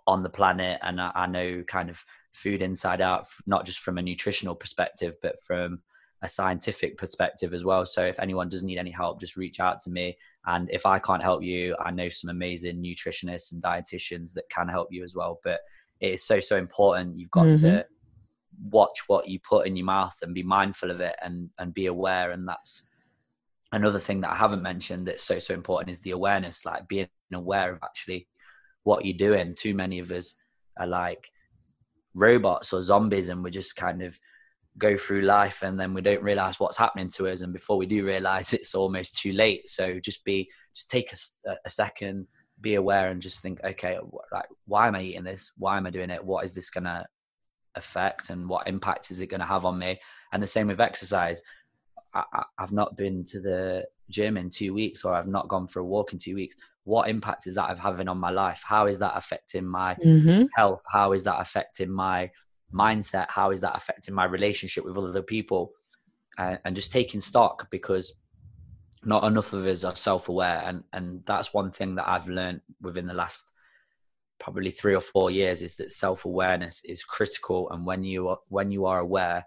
on 0.07 0.23
the 0.23 0.31
planet, 0.31 0.79
and 0.83 1.01
I, 1.01 1.11
I 1.15 1.27
know 1.27 1.63
kind 1.67 1.91
of 1.91 2.03
food 2.33 2.63
inside 2.63 3.01
out, 3.01 3.27
not 3.47 3.67
just 3.67 3.81
from 3.81 3.99
a 3.99 4.03
nutritional 4.03 4.55
perspective, 4.55 5.15
but 5.23 5.37
from 5.47 5.81
a 6.23 6.29
scientific 6.29 6.99
perspective 6.99 7.55
as 7.55 7.65
well. 7.65 7.87
So 7.87 8.05
if 8.05 8.21
anyone 8.21 8.51
does 8.51 8.63
need 8.63 8.77
any 8.77 8.91
help, 8.91 9.21
just 9.21 9.37
reach 9.37 9.59
out 9.59 9.81
to 9.81 9.91
me. 9.91 10.19
And 10.47 10.71
if 10.71 10.85
I 10.85 10.99
can't 10.99 11.23
help 11.23 11.43
you, 11.43 11.75
I 11.83 11.91
know 11.91 12.11
some 12.11 12.29
amazing 12.29 12.83
nutritionists 12.83 13.53
and 13.53 13.63
dietitians 13.63 14.35
that 14.35 14.51
can 14.51 14.69
help 14.69 14.89
you 14.91 15.03
as 15.03 15.15
well. 15.15 15.41
But 15.43 15.61
it 16.01 16.13
is 16.13 16.25
so 16.25 16.41
so 16.41 16.57
important. 16.57 17.19
You've 17.19 17.31
got 17.31 17.47
mm-hmm. 17.47 17.67
to 17.67 17.87
watch 18.69 19.05
what 19.07 19.29
you 19.29 19.39
put 19.41 19.67
in 19.67 19.77
your 19.77 19.87
mouth 19.87 20.17
and 20.23 20.35
be 20.35 20.43
mindful 20.43 20.91
of 20.91 21.01
it 21.01 21.17
and 21.23 21.51
and 21.59 21.75
be 21.75 21.87
aware. 21.87 22.33
And 22.33 22.49
that's 22.49 22.85
another 23.73 24.01
thing 24.01 24.21
that 24.21 24.33
i 24.33 24.35
haven't 24.35 24.65
mentioned 24.65 25.07
that's 25.07 25.23
so 25.23 25.39
so 25.39 25.55
important 25.55 25.89
is 25.89 26.01
the 26.01 26.11
awareness 26.11 26.65
like 26.65 26.89
being 26.89 27.07
aware 27.33 27.71
of 27.71 27.79
actually 27.85 28.27
what 28.85 29.05
you're 29.05 29.17
doing. 29.17 29.55
Too 29.55 29.75
many 29.75 29.99
of 29.99 30.11
us 30.11 30.35
are 30.79 30.87
like 30.87 31.31
robots 32.15 32.73
or 32.73 32.83
zombies 32.83 33.29
and 33.29 33.45
we 33.45 33.51
just 33.51 33.77
kind 33.77 34.03
of 34.03 34.19
go 34.79 34.97
through 34.97 35.21
life 35.21 35.63
and 35.63 35.79
then 35.79 35.93
we 35.93 36.01
don't 36.01 36.23
realize 36.23 36.59
what's 36.59 36.77
happening 36.77 37.11
to 37.11 37.29
us. 37.29 37.43
And 37.43 37.53
before 37.53 37.77
we 37.77 37.87
do 37.87 38.05
realize 38.05 38.53
it's 38.53 38.75
almost 38.75 39.19
too 39.19 39.33
late. 39.33 39.69
So 39.69 40.01
just 40.01 40.25
be 40.25 40.51
just 40.75 40.91
take 40.91 41.13
a, 41.13 41.57
a 41.65 41.71
second 41.71 42.27
be 42.61 42.75
aware 42.75 43.11
and 43.11 43.23
just 43.23 43.43
think, 43.43 43.61
okay, 43.65 43.99
like 44.33 44.49
why 44.67 44.89
am 44.89 44.95
I 44.95 45.03
eating 45.03 45.25
this? 45.25 45.53
Why 45.57 45.77
am 45.77 45.87
I 45.87 45.91
doing 45.91 46.11
it? 46.11 46.25
What 46.25 46.45
is 46.45 46.55
this 46.55 46.71
gonna 46.71 47.07
affect, 47.75 48.31
and 48.31 48.49
what 48.49 48.69
impact 48.69 49.11
is 49.11 49.21
it 49.21 49.29
gonna 49.29 49.47
have 49.47 49.65
on 49.65 49.79
me? 49.79 50.01
And 50.33 50.43
the 50.43 50.47
same 50.47 50.69
with 50.69 50.81
exercise. 50.81 51.43
I, 52.13 52.43
have 52.59 52.73
not 52.73 52.97
been 52.97 53.23
to 53.27 53.41
the 53.41 53.87
gym 54.09 54.37
in 54.37 54.51
two 54.51 54.75
weeks, 54.75 55.05
or 55.05 55.15
I've 55.15 55.29
not 55.29 55.49
gone 55.49 55.69
for 55.69 55.79
a 55.79 55.85
walk 55.85 56.13
in 56.13 56.19
two 56.19 56.35
weeks. 56.35 56.57
What 56.85 57.09
impact 57.09 57.47
is 57.47 57.55
that 57.55 57.79
having 57.79 58.09
on 58.09 58.19
my 58.19 58.31
life? 58.31 58.63
How 58.67 58.87
is 58.87 58.99
that 58.99 59.13
affecting 59.15 59.65
my 59.65 59.95
mm-hmm. 60.05 60.47
health? 60.55 60.83
How 60.91 61.13
is 61.13 61.23
that 61.25 61.41
affecting 61.41 61.89
my 61.89 62.31
mindset? 62.75 63.27
How 63.29 63.53
is 63.53 63.61
that 63.61 63.77
affecting 63.77 64.15
my 64.15 64.25
relationship 64.25 64.85
with 64.85 64.99
other 64.99 65.23
people? 65.23 65.73
Uh, 66.37 66.57
and 66.65 66.75
just 66.75 66.91
taking 66.91 67.21
stock 67.21 67.69
because 67.71 68.13
not 69.05 69.25
enough 69.25 69.53
of 69.53 69.65
us 69.65 69.85
are 69.85 69.97
self-aware 69.97 70.63
and 70.67 70.85
and 70.93 71.23
that's 71.27 71.55
one 71.55 71.71
thing 71.71 71.95
that 71.95 72.09
i've 72.09 72.29
learned 72.29 72.61
within 72.81 73.07
the 73.07 73.15
last 73.15 73.53
probably 74.39 74.71
three 74.71 74.95
or 74.95 75.01
four 75.01 75.31
years 75.31 75.63
is 75.63 75.77
that 75.77 75.93
self-awareness 75.93 76.83
is 76.85 77.05
critical 77.05 77.71
and 77.71 77.85
when 77.85 78.03
you 78.03 78.29
are 78.29 78.39
when 78.49 78.71
you 78.71 78.87
are 78.87 79.01
aware 79.01 79.45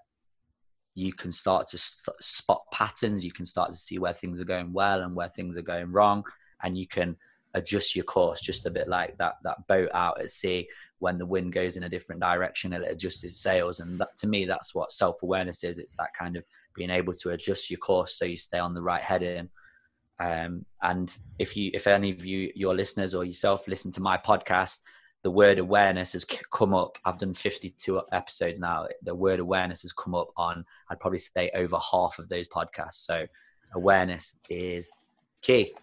you 0.95 1.12
can 1.12 1.32
start 1.32 1.68
to 1.68 1.78
st- 1.78 2.16
spot 2.22 2.62
patterns 2.72 3.24
you 3.26 3.32
can 3.32 3.45
start 3.45 3.72
to 3.72 3.78
see 3.78 3.97
where 3.97 4.14
things 4.14 4.39
are 4.39 4.45
going 4.45 4.72
well 4.72 5.01
and 5.01 5.16
where 5.16 5.30
things 5.30 5.58
are 5.58 5.64
going 5.64 5.91
wrong 5.91 6.24
and 6.64 6.78
you 6.78 6.88
can 6.88 7.16
adjust 7.56 7.95
your 7.95 8.06
course 8.06 8.41
just 8.41 8.66
a 8.66 8.72
bit 8.72 8.88
like 8.88 9.18
that 9.18 9.36
that 9.43 9.58
boat 9.68 9.89
out 9.93 10.20
at 10.20 10.32
sea 10.32 10.68
when 11.04 11.18
the 11.18 11.26
wind 11.26 11.51
goes 11.51 11.76
in 11.76 11.84
a 11.84 11.89
different 11.89 12.22
direction 12.22 12.72
it 12.72 12.89
adjusts 12.89 13.26
its 13.26 13.41
sails. 13.41 13.82
And 13.82 13.99
that 13.99 14.16
to 14.18 14.28
me 14.28 14.45
that's 14.45 14.74
what 14.74 14.93
self-awareness 14.93 15.66
is. 15.66 15.78
It's 15.78 15.97
that 15.97 16.14
kind 16.18 16.38
of 16.38 16.45
being 16.74 16.89
able 16.89 17.12
to 17.14 17.32
adjust 17.32 17.70
your 17.70 17.80
course 17.80 18.18
so 18.18 18.24
you 18.24 18.38
stay 18.38 18.58
on 18.58 18.74
the 18.74 18.82
right 18.82 19.04
heading. 19.04 19.49
Um, 20.22 20.66
and 20.82 21.14
if 21.39 21.58
you 21.58 21.72
if 21.74 21.88
any 21.88 22.12
of 22.12 22.24
you 22.24 22.51
your 22.56 22.74
listeners 22.74 23.14
or 23.14 23.26
yourself 23.26 23.68
listen 23.68 23.91
to 23.91 24.01
my 24.01 24.18
podcast 24.18 24.80
the 25.24 25.32
word 25.32 25.58
awareness 25.58 26.14
has 26.14 26.26
come 26.51 26.74
up. 26.74 26.97
I've 27.06 27.18
done 27.18 27.34
52 27.34 28.01
episodes 28.12 28.60
now. 28.60 28.88
The 29.04 29.16
word 29.16 29.39
awareness 29.39 29.82
has 29.82 29.93
come 29.93 30.16
up 30.16 30.30
on 30.38 30.66
i'd 30.89 30.99
probably 30.99 31.20
say 31.20 31.51
over 31.54 31.78
half 31.91 32.18
of 32.18 32.30
those 32.30 32.47
podcasts. 32.47 33.06
So 33.10 33.26
awareness 33.76 34.38
is 34.49 34.93
key 35.41 35.74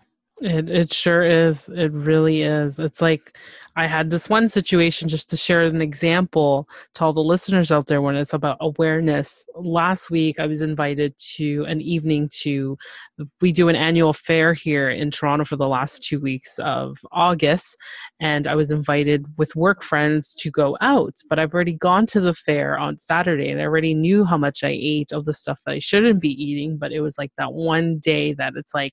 It 0.40 0.70
it 0.70 0.92
sure 0.92 1.22
is. 1.22 1.68
It 1.68 1.92
really 1.92 2.42
is. 2.42 2.78
It's 2.78 3.02
like 3.02 3.36
I 3.76 3.86
had 3.86 4.10
this 4.10 4.28
one 4.28 4.48
situation 4.48 5.08
just 5.08 5.30
to 5.30 5.36
share 5.36 5.62
an 5.62 5.80
example 5.80 6.68
to 6.94 7.04
all 7.04 7.12
the 7.12 7.20
listeners 7.20 7.70
out 7.70 7.86
there 7.86 8.02
when 8.02 8.16
it's 8.16 8.32
about 8.34 8.56
awareness. 8.60 9.44
Last 9.54 10.10
week, 10.10 10.40
I 10.40 10.46
was 10.46 10.60
invited 10.60 11.14
to 11.36 11.64
an 11.68 11.80
evening 11.80 12.28
to, 12.40 12.76
we 13.40 13.52
do 13.52 13.68
an 13.68 13.76
annual 13.76 14.12
fair 14.12 14.54
here 14.54 14.90
in 14.90 15.10
Toronto 15.10 15.44
for 15.44 15.56
the 15.56 15.68
last 15.68 16.02
two 16.02 16.18
weeks 16.20 16.58
of 16.58 16.98
August. 17.12 17.76
And 18.18 18.46
I 18.48 18.54
was 18.56 18.70
invited 18.70 19.24
with 19.38 19.54
work 19.54 19.82
friends 19.82 20.34
to 20.40 20.50
go 20.50 20.76
out. 20.80 21.14
But 21.28 21.38
I've 21.38 21.54
already 21.54 21.74
gone 21.74 22.06
to 22.06 22.20
the 22.20 22.34
fair 22.34 22.76
on 22.76 22.98
Saturday 22.98 23.50
and 23.50 23.60
I 23.60 23.64
already 23.64 23.94
knew 23.94 24.24
how 24.24 24.36
much 24.36 24.64
I 24.64 24.76
ate 24.78 25.12
of 25.12 25.26
the 25.26 25.34
stuff 25.34 25.60
that 25.64 25.72
I 25.72 25.78
shouldn't 25.78 26.20
be 26.20 26.30
eating. 26.30 26.76
But 26.76 26.92
it 26.92 27.00
was 27.00 27.16
like 27.16 27.32
that 27.38 27.52
one 27.52 27.98
day 27.98 28.34
that 28.34 28.54
it's 28.56 28.74
like, 28.74 28.92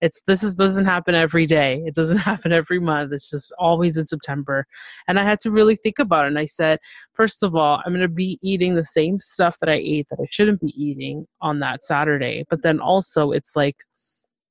it's 0.00 0.22
this 0.26 0.42
is 0.42 0.54
doesn't 0.54 0.84
happen 0.84 1.14
every 1.14 1.46
day. 1.46 1.82
It 1.86 1.94
doesn't 1.94 2.18
happen 2.30 2.52
every 2.52 2.78
month. 2.78 3.12
It's 3.12 3.30
just 3.30 3.52
always 3.58 3.96
in 3.96 4.06
september. 4.06 4.66
And 5.08 5.18
i 5.18 5.24
had 5.24 5.40
to 5.40 5.50
really 5.50 5.76
think 5.76 5.98
about 5.98 6.24
it 6.24 6.28
and 6.28 6.38
i 6.38 6.44
said 6.44 6.78
first 7.14 7.42
of 7.42 7.54
all 7.54 7.82
i'm 7.84 7.92
going 7.92 8.00
to 8.02 8.08
be 8.08 8.38
eating 8.42 8.74
the 8.74 8.84
same 8.84 9.20
stuff 9.20 9.58
that 9.60 9.68
i 9.68 9.74
ate 9.74 10.06
that 10.10 10.20
i 10.20 10.26
shouldn't 10.30 10.60
be 10.60 10.72
eating 10.76 11.26
on 11.40 11.60
that 11.60 11.84
saturday. 11.84 12.44
But 12.50 12.62
then 12.62 12.80
also 12.80 13.32
it's 13.32 13.56
like 13.56 13.76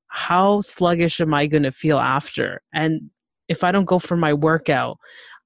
how 0.08 0.62
sluggish 0.62 1.20
am 1.22 1.34
i 1.34 1.48
going 1.48 1.64
to 1.64 1.72
feel 1.72 1.98
after? 2.00 2.62
And 2.74 3.10
if 3.48 3.64
i 3.64 3.72
don't 3.72 3.86
go 3.86 4.00
for 4.00 4.18
my 4.18 4.34
workout 4.34 4.98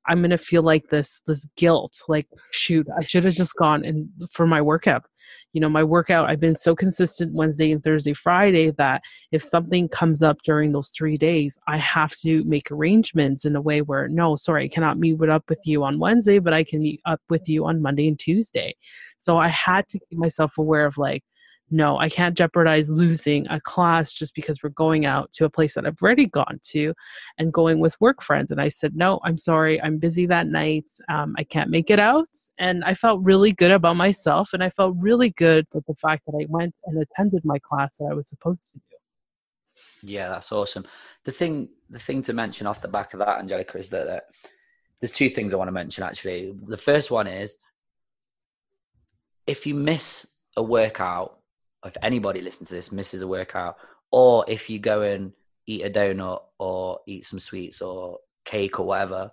i'm 0.08 0.22
going 0.22 0.30
to 0.30 0.38
feel 0.38 0.64
like 0.64 0.90
this 0.90 1.22
this 1.28 1.46
guilt 1.58 2.02
like 2.08 2.28
shoot 2.52 2.88
i 2.98 3.04
should 3.04 3.24
have 3.24 3.34
just 3.34 3.56
gone 3.56 3.84
and 3.86 4.08
for 4.32 4.48
my 4.48 4.62
workout 4.62 5.04
you 5.54 5.62
know 5.62 5.70
my 5.70 5.84
workout 5.84 6.30
i've 6.30 6.40
been 6.40 6.56
so 6.56 6.76
consistent 6.76 7.34
wednesday 7.34 7.72
and 7.72 7.84
thursday 7.84 8.14
friday 8.14 8.72
that 8.72 9.02
if 9.32 9.44
something 9.44 9.88
comes 9.88 10.22
up 10.22 10.38
during 10.44 10.72
those 10.72 10.90
three 10.90 11.18
days 11.18 11.58
i 11.68 11.78
have 11.78 12.14
to 12.16 12.44
make 12.44 12.72
arrangements 12.72 13.46
in 13.46 13.56
a 13.56 13.62
way 13.62 13.82
where 13.82 14.08
no 14.08 14.36
sorry 14.36 14.66
i 14.66 14.68
cannot 14.68 14.98
meet 14.98 15.20
up 15.30 15.44
with 15.50 15.62
you 15.66 15.84
on 15.84 16.00
wednesday 16.00 16.40
but 16.40 16.54
i 16.54 16.64
can 16.64 16.82
meet 16.82 17.02
up 17.06 17.22
with 17.30 17.50
you 17.50 17.66
on 17.66 17.82
monday 17.82 18.08
and 18.08 18.20
tuesday. 18.20 18.76
So 19.18 19.38
i 19.38 19.48
had 19.48 19.88
to 19.90 20.00
keep 20.00 20.18
myself 20.18 20.58
aware 20.58 20.86
of 20.86 20.98
like 20.98 21.24
no, 21.72 21.98
I 21.98 22.10
can't 22.10 22.38
jeopardize 22.38 22.90
losing 22.90 23.48
a 23.50 23.62
class 23.62 24.14
just 24.14 24.34
because 24.34 24.64
we're 24.64 24.70
going 24.70 25.06
out 25.06 25.32
to 25.34 25.46
a 25.46 25.50
place 25.50 25.76
that 25.76 25.86
I've 25.86 26.02
already 26.02 26.26
gone 26.26 26.60
to 26.64 26.94
and 27.38 27.54
going 27.54 27.80
with 27.80 28.00
work 28.02 28.24
friends. 28.24 28.52
And 28.52 28.60
I 28.60 28.70
said, 28.70 28.96
no, 28.96 29.20
I'm 29.24 29.38
sorry, 29.38 29.82
I'm 29.82 29.98
busy 29.98 30.26
that 30.28 30.48
night. 30.48 30.90
Um, 31.10 31.36
I 31.38 31.44
can't 31.44 31.70
make 31.70 31.90
it 31.90 32.00
out. 32.00 32.30
And 32.58 32.84
I 32.84 32.94
felt 32.94 33.24
really 33.24 33.52
good 33.52 33.72
about 33.72 33.96
myself. 33.96 34.54
And 34.54 34.64
I 34.64 34.70
felt 34.70 34.96
really 35.00 35.30
good 35.32 35.68
with 35.74 35.86
the 35.86 35.96
fact 35.96 36.26
that 36.26 36.38
I 36.40 36.46
went 36.50 36.76
and 36.86 37.02
attended 37.02 37.46
my 37.46 37.60
class 37.60 37.98
that 37.98 38.10
I 38.12 38.14
was 38.14 38.30
supposed 38.30 38.74
to 38.74 38.74
do. 38.74 38.96
Yeah, 40.02 40.30
that's 40.30 40.52
awesome. 40.52 40.86
The 41.24 41.32
thing, 41.32 41.70
the 41.90 42.00
thing 42.00 42.22
to 42.24 42.34
mention 42.34 42.68
off 42.68 42.82
the 42.82 42.88
back 42.88 43.14
of 43.14 43.20
that, 43.20 43.40
Angelica, 43.40 43.78
is 43.78 43.90
that, 43.90 44.08
that 44.08 44.24
there's 45.00 45.12
two 45.12 45.30
things 45.30 45.54
I 45.54 45.58
want 45.58 45.68
to 45.68 45.74
mention 45.74 46.04
actually. 46.04 46.54
The 46.68 46.78
first 46.78 47.12
one 47.12 47.28
is 47.28 47.58
if 49.48 49.66
you 49.66 49.74
miss 49.74 50.28
a 50.58 50.64
workout 50.64 51.39
if 51.86 51.96
anybody 52.02 52.42
listens 52.42 52.70
to 52.70 52.76
this 52.76 52.92
misses 52.92 53.22
a 53.22 53.28
workout, 53.28 53.76
or 54.12 54.46
if 54.48 54.70
you 54.70 54.80
go 54.80 55.02
and 55.02 55.32
eat 55.66 55.84
a 55.84 55.90
donut 55.90 56.42
or 56.58 57.00
eat 57.08 57.26
some 57.26 57.40
sweets 57.40 57.82
or 57.82 58.20
cake 58.46 58.80
or 58.80 58.86
whatever, 58.86 59.32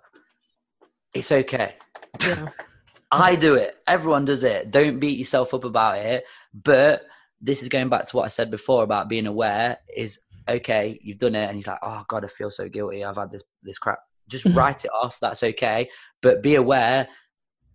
it's 1.13 1.31
okay. 1.31 1.75
Yeah. 2.21 2.47
I 3.11 3.35
do 3.35 3.55
it. 3.55 3.77
Everyone 3.87 4.25
does 4.25 4.43
it. 4.43 4.69
Don't 4.69 4.99
beat 4.99 5.17
yourself 5.17 5.53
up 5.53 5.63
about 5.63 5.97
it. 5.99 6.25
But 6.53 7.05
this 7.39 7.63
is 7.63 7.69
going 7.69 7.89
back 7.89 8.05
to 8.05 8.17
what 8.17 8.25
I 8.25 8.29
said 8.29 8.51
before 8.51 8.83
about 8.83 9.09
being 9.09 9.27
aware 9.27 9.77
is 9.95 10.19
okay, 10.49 10.99
you've 11.01 11.17
done 11.17 11.35
it 11.35 11.49
and 11.49 11.57
you're 11.57 11.71
like, 11.71 11.79
oh 11.83 12.03
God, 12.07 12.23
I 12.23 12.27
feel 12.27 12.51
so 12.51 12.67
guilty. 12.69 13.03
I've 13.03 13.17
had 13.17 13.31
this 13.31 13.43
this 13.63 13.77
crap. 13.77 13.99
Just 14.27 14.45
mm-hmm. 14.45 14.57
write 14.57 14.85
it 14.85 14.91
off. 14.93 15.19
That's 15.21 15.43
okay. 15.43 15.89
But 16.21 16.43
be 16.43 16.55
aware, 16.55 17.07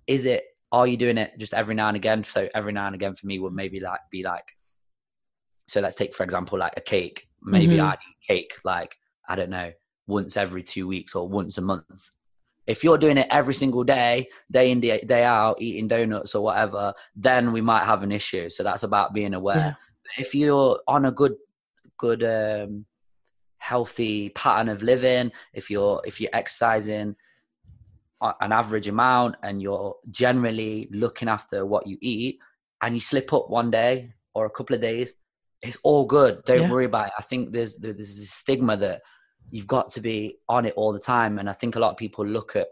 is 0.06 0.26
it 0.26 0.44
are 0.70 0.86
you 0.86 0.96
doing 0.96 1.18
it 1.18 1.32
just 1.38 1.54
every 1.54 1.74
now 1.74 1.88
and 1.88 1.96
again? 1.96 2.24
So 2.24 2.48
every 2.54 2.72
now 2.72 2.86
and 2.86 2.94
again 2.94 3.14
for 3.14 3.26
me 3.26 3.38
would 3.38 3.52
maybe 3.52 3.80
like 3.80 4.00
be 4.10 4.22
like 4.22 4.44
so 5.72 5.80
let's 5.80 5.96
take 5.96 6.14
for 6.14 6.22
example 6.22 6.58
like 6.58 6.74
a 6.76 6.80
cake 6.82 7.26
maybe 7.42 7.76
mm-hmm. 7.76 7.86
i 7.86 7.94
eat 7.94 8.26
cake 8.28 8.52
like 8.62 8.94
i 9.28 9.34
don't 9.34 9.48
know 9.48 9.72
once 10.06 10.36
every 10.36 10.62
two 10.62 10.86
weeks 10.86 11.14
or 11.14 11.26
once 11.26 11.56
a 11.56 11.62
month 11.62 12.10
if 12.66 12.84
you're 12.84 12.98
doing 12.98 13.16
it 13.16 13.26
every 13.30 13.54
single 13.54 13.82
day 13.82 14.28
day 14.50 14.70
in 14.70 14.80
day, 14.80 15.00
day 15.00 15.24
out 15.24 15.60
eating 15.60 15.88
donuts 15.88 16.34
or 16.34 16.44
whatever 16.44 16.92
then 17.16 17.52
we 17.52 17.62
might 17.62 17.84
have 17.84 18.02
an 18.02 18.12
issue 18.12 18.50
so 18.50 18.62
that's 18.62 18.82
about 18.82 19.14
being 19.14 19.32
aware 19.32 19.56
yeah. 19.56 20.22
if 20.22 20.34
you're 20.34 20.78
on 20.86 21.06
a 21.06 21.10
good 21.10 21.34
good 21.96 22.22
um 22.22 22.84
healthy 23.56 24.28
pattern 24.30 24.68
of 24.68 24.82
living 24.82 25.32
if 25.54 25.70
you're 25.70 26.02
if 26.04 26.20
you're 26.20 26.30
exercising 26.34 27.16
an 28.40 28.52
average 28.52 28.88
amount 28.88 29.34
and 29.42 29.62
you're 29.62 29.96
generally 30.10 30.86
looking 30.92 31.28
after 31.28 31.64
what 31.64 31.86
you 31.86 31.96
eat 32.02 32.38
and 32.82 32.94
you 32.94 33.00
slip 33.00 33.32
up 33.32 33.48
one 33.48 33.70
day 33.70 34.12
or 34.34 34.46
a 34.46 34.50
couple 34.50 34.74
of 34.74 34.82
days 34.82 35.14
it's 35.62 35.78
all 35.82 36.04
good. 36.04 36.44
Don't 36.44 36.62
yeah. 36.62 36.70
worry 36.70 36.86
about 36.86 37.08
it. 37.08 37.12
I 37.18 37.22
think 37.22 37.52
there's 37.52 37.76
there's 37.76 37.96
this 37.96 38.30
stigma 38.30 38.76
that 38.78 39.02
you've 39.50 39.66
got 39.66 39.90
to 39.92 40.00
be 40.00 40.38
on 40.48 40.66
it 40.66 40.74
all 40.76 40.92
the 40.92 40.98
time, 40.98 41.38
and 41.38 41.48
I 41.48 41.52
think 41.52 41.76
a 41.76 41.80
lot 41.80 41.90
of 41.90 41.96
people 41.96 42.26
look 42.26 42.56
at, 42.56 42.66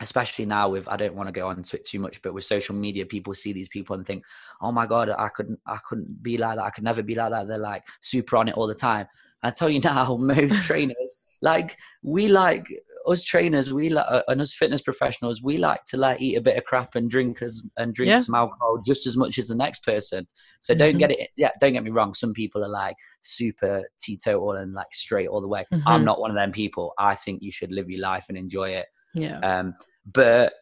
especially 0.00 0.46
now 0.46 0.68
with 0.68 0.88
I 0.88 0.96
don't 0.96 1.14
want 1.14 1.28
to 1.28 1.32
go 1.32 1.48
on 1.48 1.62
to 1.62 1.76
it 1.76 1.86
too 1.86 2.00
much, 2.00 2.20
but 2.22 2.34
with 2.34 2.44
social 2.44 2.74
media, 2.74 3.06
people 3.06 3.34
see 3.34 3.52
these 3.52 3.68
people 3.68 3.96
and 3.96 4.06
think, 4.06 4.24
oh 4.60 4.72
my 4.72 4.86
god, 4.86 5.10
I 5.10 5.28
couldn't 5.28 5.60
I 5.66 5.78
couldn't 5.88 6.22
be 6.22 6.36
like 6.36 6.56
that. 6.56 6.64
I 6.64 6.70
could 6.70 6.84
never 6.84 7.02
be 7.02 7.14
like 7.14 7.30
that. 7.30 7.46
They're 7.46 7.58
like 7.58 7.84
super 8.00 8.36
on 8.36 8.48
it 8.48 8.54
all 8.54 8.66
the 8.66 8.74
time. 8.74 9.06
And 9.42 9.52
I 9.52 9.54
tell 9.54 9.70
you 9.70 9.80
now, 9.84 10.16
most 10.16 10.62
trainers 10.64 11.16
like 11.42 11.76
we 12.02 12.28
like 12.28 12.66
us 13.06 13.24
trainers, 13.24 13.72
we 13.72 13.88
like, 13.88 14.06
uh, 14.08 14.22
and 14.28 14.40
us 14.40 14.52
fitness 14.52 14.82
professionals, 14.82 15.42
we 15.42 15.58
like 15.58 15.84
to 15.84 15.96
like 15.96 16.20
eat 16.20 16.36
a 16.36 16.40
bit 16.40 16.56
of 16.56 16.64
crap 16.64 16.94
and 16.94 17.08
drink 17.08 17.42
as 17.42 17.62
and 17.76 17.94
drink 17.94 18.10
yeah. 18.10 18.18
some 18.18 18.34
alcohol 18.34 18.80
just 18.84 19.06
as 19.06 19.16
much 19.16 19.38
as 19.38 19.48
the 19.48 19.54
next 19.54 19.84
person. 19.84 20.26
So 20.60 20.72
mm-hmm. 20.72 20.78
don't 20.78 20.98
get 20.98 21.10
it. 21.10 21.30
Yeah, 21.36 21.50
don't 21.60 21.72
get 21.72 21.84
me 21.84 21.90
wrong. 21.90 22.14
Some 22.14 22.32
people 22.32 22.64
are 22.64 22.68
like 22.68 22.96
super 23.22 23.84
teetotal 24.00 24.52
and 24.52 24.72
like 24.72 24.92
straight 24.92 25.28
all 25.28 25.40
the 25.40 25.48
way. 25.48 25.64
Mm-hmm. 25.72 25.88
I'm 25.88 26.04
not 26.04 26.20
one 26.20 26.30
of 26.30 26.36
them 26.36 26.52
people. 26.52 26.92
I 26.98 27.14
think 27.14 27.42
you 27.42 27.52
should 27.52 27.72
live 27.72 27.88
your 27.88 28.00
life 28.00 28.26
and 28.28 28.36
enjoy 28.36 28.70
it. 28.70 28.86
Yeah. 29.14 29.38
Um, 29.40 29.74
but 30.12 30.52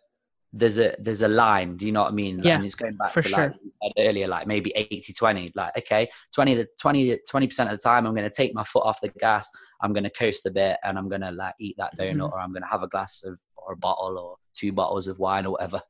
there's 0.57 0.79
a 0.79 0.95
there's 1.01 1.23
a 1.23 1.29
line 1.29 1.77
do 1.77 1.85
you 1.85 1.91
know 1.91 2.03
what 2.03 2.13
i 2.13 2.15
mean 2.15 2.37
like, 2.37 2.47
yeah 2.47 2.63
it's 2.63 2.77
going 2.77 2.95
back 2.95 3.13
to 3.13 3.23
sure. 3.23 3.39
like 3.39 3.53
you 3.63 3.71
said 3.83 3.93
earlier 3.99 4.29
like 4.29 4.47
maybe 4.47 4.73
80 4.77 5.13
20 5.13 5.53
like 5.57 5.77
okay 5.77 6.09
20 6.33 6.55
the 6.55 6.69
20 6.81 7.19
20 7.29 7.47
percent 7.49 7.71
of 7.71 7.77
the 7.77 7.83
time 7.83 8.07
i'm 8.07 8.15
going 8.15 8.29
to 8.29 8.35
take 8.35 8.55
my 8.55 8.63
foot 8.63 8.85
off 8.85 9.01
the 9.01 9.09
gas 9.19 9.51
i'm 9.83 9.93
going 9.93 10.05
to 10.05 10.11
coast 10.11 10.47
a 10.47 10.51
bit 10.51 10.79
and 10.85 10.97
i'm 10.97 11.09
going 11.09 11.21
to 11.21 11.33
like 11.33 11.55
eat 11.59 11.75
that 11.77 11.97
donut 11.99 12.13
mm-hmm. 12.13 12.23
or 12.23 12.39
i'm 12.39 12.53
going 12.53 12.63
to 12.63 12.69
have 12.69 12.85
a 12.85 12.89
glass 12.89 13.25
of 13.25 13.37
or 13.57 13.73
a 13.73 13.77
bottle 13.77 14.17
or 14.17 14.37
two 14.55 14.73
bottles 14.73 15.09
of 15.09 15.19
wine 15.19 15.45
or 15.45 15.53
whatever 15.53 15.83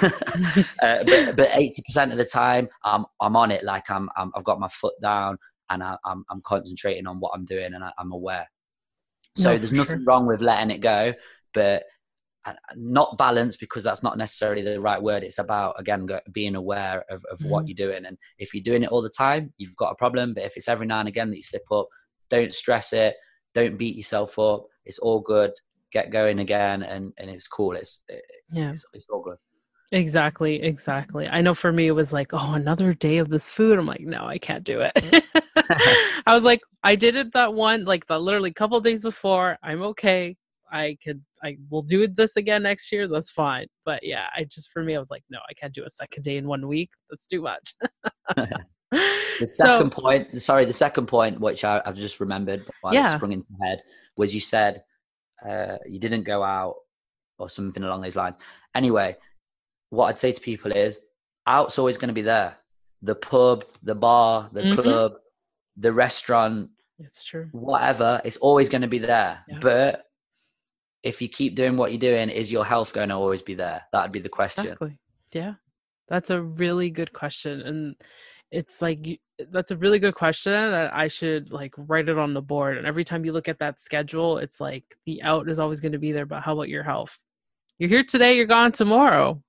uh, 0.82 1.04
but, 1.04 1.36
but 1.36 1.50
80 1.52 1.82
percent 1.84 2.12
of 2.12 2.18
the 2.18 2.24
time 2.24 2.68
i'm 2.84 3.04
i'm 3.20 3.34
on 3.34 3.50
it 3.50 3.64
like 3.64 3.90
i'm, 3.90 4.08
i 4.16 4.24
have 4.34 4.44
got 4.44 4.60
my 4.60 4.68
foot 4.68 4.94
down 5.02 5.36
and 5.70 5.82
I, 5.82 5.92
am 5.92 5.98
I'm, 6.04 6.24
I'm 6.30 6.42
concentrating 6.42 7.08
on 7.08 7.18
what 7.18 7.32
i'm 7.34 7.44
doing 7.44 7.74
and 7.74 7.82
I, 7.82 7.90
am 7.98 8.12
aware 8.12 8.48
so 9.36 9.52
no, 9.52 9.58
there's 9.58 9.72
nothing 9.72 9.98
sure. 9.98 10.04
wrong 10.06 10.26
with 10.26 10.40
letting 10.40 10.70
it 10.70 10.78
go 10.78 11.14
but 11.52 11.84
not 12.76 13.16
balance 13.16 13.56
because 13.56 13.84
that's 13.84 14.02
not 14.02 14.18
necessarily 14.18 14.62
the 14.62 14.80
right 14.80 15.02
word. 15.02 15.22
It's 15.22 15.38
about 15.38 15.74
again 15.78 16.06
being 16.32 16.54
aware 16.54 17.04
of, 17.10 17.24
of 17.30 17.38
mm. 17.38 17.48
what 17.48 17.66
you're 17.66 17.74
doing. 17.74 18.04
And 18.06 18.18
if 18.38 18.52
you're 18.52 18.62
doing 18.62 18.82
it 18.82 18.90
all 18.90 19.02
the 19.02 19.10
time 19.10 19.52
you've 19.58 19.76
got 19.76 19.92
a 19.92 19.96
problem. 19.96 20.34
But 20.34 20.44
if 20.44 20.56
it's 20.56 20.68
every 20.68 20.86
now 20.86 21.00
and 21.00 21.08
again 21.08 21.30
that 21.30 21.36
you 21.36 21.42
slip 21.42 21.70
up 21.72 21.88
don't 22.30 22.54
stress 22.54 22.92
it. 22.92 23.14
Don't 23.54 23.78
beat 23.78 23.96
yourself 23.96 24.38
up. 24.38 24.66
It's 24.84 24.98
all 24.98 25.20
good. 25.20 25.52
Get 25.92 26.10
going 26.10 26.40
again 26.40 26.82
and 26.82 27.12
and 27.18 27.30
it's 27.30 27.46
cool. 27.46 27.72
It's 27.76 28.02
yeah. 28.52 28.70
it's, 28.70 28.84
it's 28.92 29.06
all 29.08 29.22
good. 29.22 29.36
Exactly 29.92 30.60
exactly. 30.60 31.28
I 31.28 31.40
know 31.40 31.54
for 31.54 31.72
me 31.72 31.86
it 31.86 31.92
was 31.92 32.12
like 32.12 32.30
oh 32.32 32.54
another 32.54 32.94
day 32.94 33.18
of 33.18 33.28
this 33.28 33.48
food. 33.48 33.78
I'm 33.78 33.86
like 33.86 34.00
no 34.00 34.26
i 34.26 34.38
can't 34.38 34.64
do 34.64 34.80
it. 34.80 34.92
I 36.26 36.34
was 36.34 36.42
like 36.42 36.60
i 36.82 36.96
did 36.96 37.14
it 37.14 37.32
that 37.32 37.54
one 37.54 37.84
like 37.84 38.06
the 38.06 38.18
literally 38.18 38.52
couple 38.52 38.80
days 38.80 39.02
before. 39.02 39.56
I'm 39.62 39.82
okay 39.82 40.36
I 40.72 40.96
could 41.02 41.22
I 41.42 41.56
will 41.70 41.82
do 41.82 42.06
this 42.08 42.36
again 42.36 42.62
next 42.62 42.90
year. 42.90 43.06
That's 43.08 43.30
fine. 43.30 43.66
But 43.84 44.02
yeah, 44.02 44.26
I 44.36 44.44
just 44.44 44.70
for 44.72 44.82
me 44.82 44.96
I 44.96 44.98
was 44.98 45.10
like, 45.10 45.24
no, 45.30 45.38
I 45.48 45.54
can't 45.54 45.74
do 45.74 45.84
a 45.84 45.90
second 45.90 46.22
day 46.22 46.36
in 46.36 46.46
one 46.46 46.66
week. 46.66 46.90
That's 47.10 47.26
too 47.26 47.42
much. 47.42 47.74
the 48.94 49.46
second 49.46 49.92
so, 49.92 50.00
point, 50.02 50.40
sorry, 50.40 50.64
the 50.64 50.72
second 50.72 51.06
point, 51.06 51.40
which 51.40 51.64
I, 51.64 51.82
have 51.84 51.96
just 51.96 52.20
remembered, 52.20 52.64
while 52.80 52.94
yeah. 52.94 53.14
sprung 53.16 53.32
into 53.32 53.46
my 53.58 53.66
head, 53.66 53.82
was 54.16 54.34
you 54.34 54.40
said 54.40 54.84
uh, 55.48 55.76
you 55.86 55.98
didn't 55.98 56.22
go 56.22 56.42
out 56.42 56.76
or 57.38 57.48
something 57.48 57.82
along 57.82 58.02
those 58.02 58.16
lines. 58.16 58.36
Anyway, 58.74 59.16
what 59.90 60.06
I'd 60.06 60.18
say 60.18 60.32
to 60.32 60.40
people 60.40 60.72
is, 60.72 61.00
out's 61.46 61.78
always 61.78 61.96
going 61.96 62.08
to 62.08 62.14
be 62.14 62.22
there. 62.22 62.56
The 63.02 63.14
pub, 63.14 63.64
the 63.82 63.94
bar, 63.94 64.48
the 64.52 64.62
mm-hmm. 64.62 64.80
club, 64.80 65.14
the 65.76 65.92
restaurant. 65.92 66.70
It's 66.98 67.24
true. 67.24 67.48
Whatever, 67.52 68.20
it's 68.24 68.36
always 68.38 68.68
going 68.68 68.82
to 68.82 68.88
be 68.88 68.98
there. 68.98 69.40
Yeah. 69.48 69.58
But 69.60 70.04
if 71.04 71.20
you 71.20 71.28
keep 71.28 71.54
doing 71.54 71.76
what 71.76 71.92
you're 71.92 72.00
doing, 72.00 72.30
is 72.30 72.50
your 72.50 72.64
health 72.64 72.94
going 72.94 73.10
to 73.10 73.14
always 73.14 73.42
be 73.42 73.54
there? 73.54 73.82
That'd 73.92 74.10
be 74.10 74.20
the 74.20 74.28
question. 74.28 74.64
Exactly. 74.64 74.98
Yeah. 75.32 75.54
That's 76.08 76.30
a 76.30 76.40
really 76.42 76.90
good 76.90 77.12
question. 77.12 77.60
And 77.60 77.94
it's 78.50 78.80
like 78.80 79.20
that's 79.50 79.70
a 79.70 79.76
really 79.76 79.98
good 79.98 80.14
question 80.14 80.52
that 80.52 80.94
I 80.94 81.08
should 81.08 81.52
like 81.52 81.74
write 81.76 82.08
it 82.08 82.18
on 82.18 82.34
the 82.34 82.42
board. 82.42 82.78
And 82.78 82.86
every 82.86 83.04
time 83.04 83.24
you 83.24 83.32
look 83.32 83.48
at 83.48 83.58
that 83.58 83.80
schedule, 83.80 84.38
it's 84.38 84.60
like 84.60 84.84
the 85.04 85.22
out 85.22 85.48
is 85.48 85.58
always 85.58 85.80
going 85.80 85.92
to 85.92 85.98
be 85.98 86.12
there. 86.12 86.26
But 86.26 86.42
how 86.42 86.54
about 86.54 86.68
your 86.68 86.82
health? 86.82 87.18
You're 87.78 87.90
here 87.90 88.04
today, 88.04 88.36
you're 88.36 88.46
gone 88.46 88.72
tomorrow. 88.72 89.42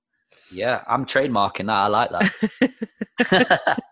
Yeah, 0.50 0.84
I'm 0.86 1.04
trademarking 1.04 1.66
that. 1.66 1.70
I 1.70 1.86
like 1.88 2.10
that. 2.10 3.82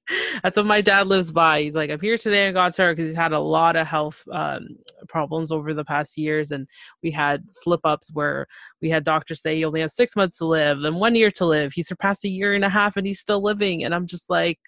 That's 0.42 0.56
what 0.56 0.66
my 0.66 0.80
dad 0.80 1.08
lives 1.08 1.32
by. 1.32 1.62
He's 1.62 1.74
like, 1.74 1.90
I'm 1.90 2.00
here 2.00 2.16
today 2.16 2.46
and 2.46 2.54
God's 2.54 2.76
her 2.76 2.92
because 2.94 3.08
he's 3.08 3.16
had 3.16 3.32
a 3.32 3.40
lot 3.40 3.76
of 3.76 3.86
health 3.86 4.22
um, 4.32 4.68
problems 5.08 5.50
over 5.50 5.74
the 5.74 5.84
past 5.84 6.16
years. 6.16 6.52
And 6.52 6.66
we 7.02 7.10
had 7.10 7.44
slip 7.48 7.80
ups 7.84 8.10
where 8.12 8.46
we 8.80 8.90
had 8.90 9.04
doctors 9.04 9.42
say 9.42 9.56
he 9.56 9.64
only 9.64 9.80
has 9.80 9.96
six 9.96 10.14
months 10.14 10.38
to 10.38 10.46
live 10.46 10.84
and 10.84 10.96
one 10.96 11.16
year 11.16 11.30
to 11.32 11.44
live. 11.46 11.72
He 11.74 11.82
surpassed 11.82 12.24
a 12.24 12.28
year 12.28 12.54
and 12.54 12.64
a 12.64 12.68
half 12.68 12.96
and 12.96 13.06
he's 13.06 13.20
still 13.20 13.42
living. 13.42 13.84
And 13.84 13.94
I'm 13.94 14.06
just 14.06 14.30
like, 14.30 14.60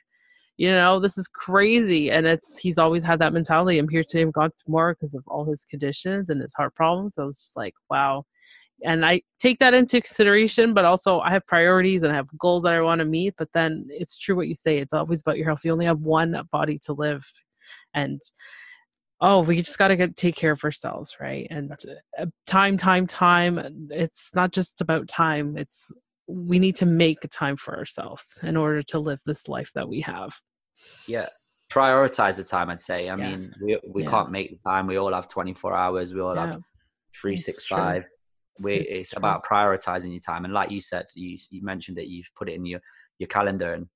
you 0.56 0.70
know, 0.70 0.98
this 1.00 1.16
is 1.16 1.28
crazy. 1.28 2.10
And 2.10 2.26
it's, 2.26 2.58
he's 2.58 2.76
always 2.78 3.04
had 3.04 3.20
that 3.20 3.32
mentality. 3.32 3.78
I'm 3.78 3.88
here 3.88 4.04
today 4.04 4.22
and 4.22 4.32
gone 4.32 4.50
tomorrow 4.64 4.94
because 4.98 5.14
of 5.14 5.22
all 5.26 5.44
his 5.44 5.64
conditions 5.64 6.28
and 6.28 6.42
his 6.42 6.52
heart 6.54 6.74
problems. 6.74 7.14
So 7.14 7.22
I 7.22 7.26
was 7.26 7.38
just 7.38 7.56
like, 7.56 7.74
wow 7.88 8.24
and 8.84 9.04
I 9.04 9.22
take 9.38 9.58
that 9.58 9.74
into 9.74 10.00
consideration, 10.00 10.74
but 10.74 10.84
also 10.84 11.20
I 11.20 11.30
have 11.30 11.46
priorities 11.46 12.02
and 12.02 12.12
I 12.12 12.16
have 12.16 12.28
goals 12.38 12.62
that 12.62 12.72
I 12.72 12.80
want 12.80 13.00
to 13.00 13.04
meet. 13.04 13.34
But 13.36 13.52
then 13.52 13.86
it's 13.88 14.18
true 14.18 14.36
what 14.36 14.48
you 14.48 14.54
say, 14.54 14.78
it's 14.78 14.92
always 14.92 15.20
about 15.20 15.36
your 15.36 15.46
health. 15.46 15.64
You 15.64 15.72
only 15.72 15.86
have 15.86 16.00
one 16.00 16.40
body 16.50 16.78
to 16.84 16.92
live. 16.92 17.30
And 17.94 18.20
oh, 19.20 19.40
we 19.40 19.56
just 19.56 19.78
got 19.78 19.88
to 19.88 19.96
get 19.96 20.16
take 20.16 20.36
care 20.36 20.52
of 20.52 20.64
ourselves, 20.64 21.16
right? 21.20 21.46
And 21.50 21.72
uh, 22.18 22.26
time, 22.46 22.76
time, 22.76 23.06
time. 23.06 23.88
It's 23.90 24.30
not 24.34 24.52
just 24.52 24.80
about 24.80 25.08
time. 25.08 25.56
It's 25.56 25.92
we 26.26 26.58
need 26.58 26.76
to 26.76 26.86
make 26.86 27.18
time 27.30 27.56
for 27.56 27.76
ourselves 27.76 28.38
in 28.42 28.56
order 28.56 28.82
to 28.82 28.98
live 28.98 29.18
this 29.26 29.48
life 29.48 29.70
that 29.74 29.88
we 29.88 30.00
have. 30.02 30.40
Yeah, 31.06 31.26
prioritize 31.70 32.36
the 32.36 32.44
time. 32.44 32.70
I'd 32.70 32.80
say. 32.80 33.08
I 33.08 33.16
yeah. 33.16 33.30
mean, 33.30 33.52
we 33.62 33.78
we 33.86 34.02
yeah. 34.04 34.10
can't 34.10 34.30
make 34.30 34.50
the 34.50 34.70
time. 34.70 34.86
We 34.86 34.96
all 34.96 35.12
have 35.12 35.28
twenty 35.28 35.54
four 35.54 35.76
hours. 35.76 36.14
We 36.14 36.20
all 36.20 36.34
yeah. 36.34 36.52
have 36.52 36.62
three 37.20 37.36
six 37.36 37.64
five 37.66 38.04
we 38.58 38.74
it's, 38.74 39.00
it's 39.00 39.16
about 39.16 39.44
prioritizing 39.44 40.10
your 40.10 40.20
time 40.20 40.44
and 40.44 40.52
like 40.52 40.70
you 40.70 40.80
said 40.80 41.06
you, 41.14 41.38
you 41.50 41.62
mentioned 41.62 41.96
that 41.96 42.08
you've 42.08 42.30
put 42.36 42.48
it 42.48 42.54
in 42.54 42.66
your 42.66 42.80
your 43.18 43.28
calendar 43.28 43.74
and 43.74 43.86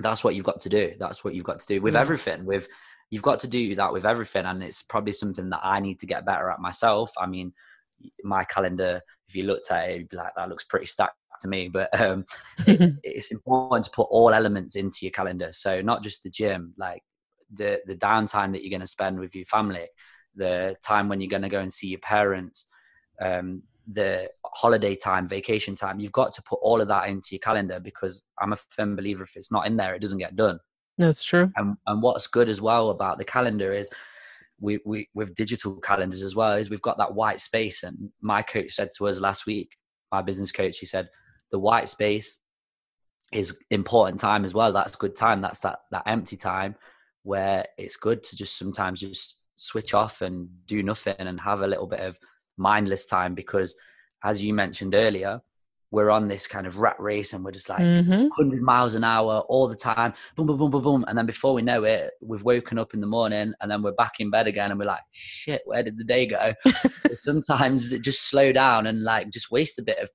that's 0.00 0.22
what 0.22 0.34
you've 0.34 0.44
got 0.44 0.60
to 0.60 0.68
do. 0.68 0.94
That's 0.98 1.24
what 1.24 1.34
you've 1.34 1.44
got 1.44 1.60
to 1.60 1.66
do 1.66 1.80
with 1.80 1.96
everything 1.96 2.44
with 2.44 2.68
you've 3.10 3.22
got 3.22 3.40
to 3.40 3.48
do 3.48 3.74
that 3.74 3.92
with 3.92 4.04
everything 4.04 4.44
and 4.44 4.62
it's 4.62 4.82
probably 4.82 5.12
something 5.12 5.48
that 5.48 5.60
i 5.62 5.80
need 5.80 5.98
to 5.98 6.06
get 6.06 6.26
better 6.26 6.50
at 6.50 6.60
myself. 6.60 7.12
I 7.18 7.26
mean 7.26 7.52
my 8.22 8.44
calendar 8.44 9.00
if 9.28 9.34
you 9.34 9.42
looked 9.42 9.70
at 9.70 9.90
it 9.90 10.12
like 10.12 10.32
that 10.36 10.48
looks 10.48 10.64
pretty 10.64 10.86
stacked 10.86 11.16
to 11.40 11.48
me 11.48 11.68
but 11.68 12.00
um, 12.00 12.24
it, 12.66 12.94
it's 13.02 13.32
important 13.32 13.84
to 13.84 13.90
put 13.90 14.08
all 14.10 14.30
elements 14.30 14.76
into 14.76 14.98
your 15.02 15.12
calendar. 15.12 15.50
So 15.52 15.80
not 15.80 16.02
just 16.02 16.22
the 16.22 16.30
gym 16.30 16.74
like 16.76 17.02
the 17.52 17.80
the 17.86 17.96
downtime 17.96 18.52
that 18.52 18.62
you're 18.62 18.70
going 18.70 18.80
to 18.80 18.86
spend 18.86 19.18
with 19.18 19.34
your 19.34 19.46
family 19.46 19.86
the 20.36 20.76
time 20.84 21.08
when 21.08 21.20
you're 21.20 21.30
going 21.30 21.42
to 21.42 21.48
go 21.48 21.60
and 21.60 21.72
see 21.72 21.88
your 21.88 22.00
parents 22.00 22.68
um, 23.20 23.62
the 23.92 24.30
holiday 24.44 24.94
time, 24.94 25.26
vacation 25.26 25.74
time, 25.74 26.00
you've 26.00 26.12
got 26.12 26.32
to 26.34 26.42
put 26.42 26.58
all 26.62 26.80
of 26.80 26.88
that 26.88 27.08
into 27.08 27.28
your 27.32 27.40
calendar 27.40 27.80
because 27.80 28.24
I'm 28.40 28.52
a 28.52 28.56
firm 28.70 28.96
believer 28.96 29.22
if 29.22 29.36
it's 29.36 29.52
not 29.52 29.66
in 29.66 29.76
there, 29.76 29.94
it 29.94 30.02
doesn't 30.02 30.18
get 30.18 30.36
done. 30.36 30.58
That's 30.98 31.22
true. 31.22 31.50
And 31.56 31.76
and 31.86 32.02
what's 32.02 32.26
good 32.26 32.48
as 32.48 32.60
well 32.60 32.90
about 32.90 33.18
the 33.18 33.24
calendar 33.24 33.72
is 33.72 33.88
we, 34.60 34.80
we 34.84 35.08
with 35.14 35.34
digital 35.34 35.76
calendars 35.76 36.22
as 36.22 36.34
well 36.34 36.54
is 36.54 36.70
we've 36.70 36.82
got 36.82 36.98
that 36.98 37.14
white 37.14 37.40
space. 37.40 37.84
And 37.84 38.10
my 38.20 38.42
coach 38.42 38.72
said 38.72 38.90
to 38.98 39.06
us 39.06 39.20
last 39.20 39.46
week, 39.46 39.76
my 40.10 40.22
business 40.22 40.52
coach, 40.52 40.78
he 40.78 40.86
said, 40.86 41.08
the 41.50 41.58
white 41.58 41.88
space 41.88 42.38
is 43.32 43.58
important 43.70 44.20
time 44.20 44.44
as 44.44 44.54
well. 44.54 44.72
That's 44.72 44.96
good 44.96 45.14
time. 45.14 45.40
That's 45.40 45.60
that 45.60 45.80
that 45.92 46.02
empty 46.06 46.36
time 46.36 46.74
where 47.22 47.64
it's 47.76 47.96
good 47.96 48.22
to 48.24 48.36
just 48.36 48.58
sometimes 48.58 49.00
just 49.00 49.38
switch 49.54 49.94
off 49.94 50.22
and 50.22 50.48
do 50.66 50.82
nothing 50.82 51.16
and 51.18 51.40
have 51.40 51.62
a 51.62 51.66
little 51.66 51.86
bit 51.86 52.00
of 52.00 52.18
mindless 52.58 53.06
time 53.06 53.34
because 53.34 53.74
as 54.24 54.42
you 54.42 54.52
mentioned 54.52 54.94
earlier 54.94 55.40
we're 55.90 56.10
on 56.10 56.28
this 56.28 56.46
kind 56.46 56.66
of 56.66 56.76
rat 56.76 56.96
race 56.98 57.32
and 57.32 57.44
we're 57.44 57.50
just 57.50 57.68
like 57.68 57.80
mm-hmm. 57.80 58.28
100 58.36 58.60
miles 58.60 58.94
an 58.94 59.04
hour 59.04 59.42
all 59.48 59.66
the 59.66 59.76
time. 59.76 60.12
Boom 60.36 60.46
boom 60.46 60.58
boom 60.58 60.70
boom 60.70 60.82
boom. 60.82 61.04
And 61.08 61.16
then 61.16 61.24
before 61.24 61.54
we 61.54 61.62
know 61.62 61.84
it 61.84 62.10
we've 62.20 62.42
woken 62.42 62.78
up 62.78 62.92
in 62.92 63.00
the 63.00 63.06
morning 63.06 63.54
and 63.60 63.70
then 63.70 63.82
we're 63.82 63.92
back 63.92 64.20
in 64.20 64.30
bed 64.30 64.46
again 64.46 64.70
and 64.70 64.78
we're 64.78 64.86
like 64.86 65.00
shit 65.12 65.62
where 65.64 65.82
did 65.82 65.96
the 65.96 66.04
day 66.04 66.26
go? 66.26 66.52
Sometimes 67.14 67.92
it 67.92 68.02
just 68.02 68.28
slow 68.28 68.52
down 68.52 68.86
and 68.86 69.02
like 69.02 69.30
just 69.30 69.50
waste 69.50 69.78
a 69.78 69.82
bit 69.82 69.98
of 69.98 70.10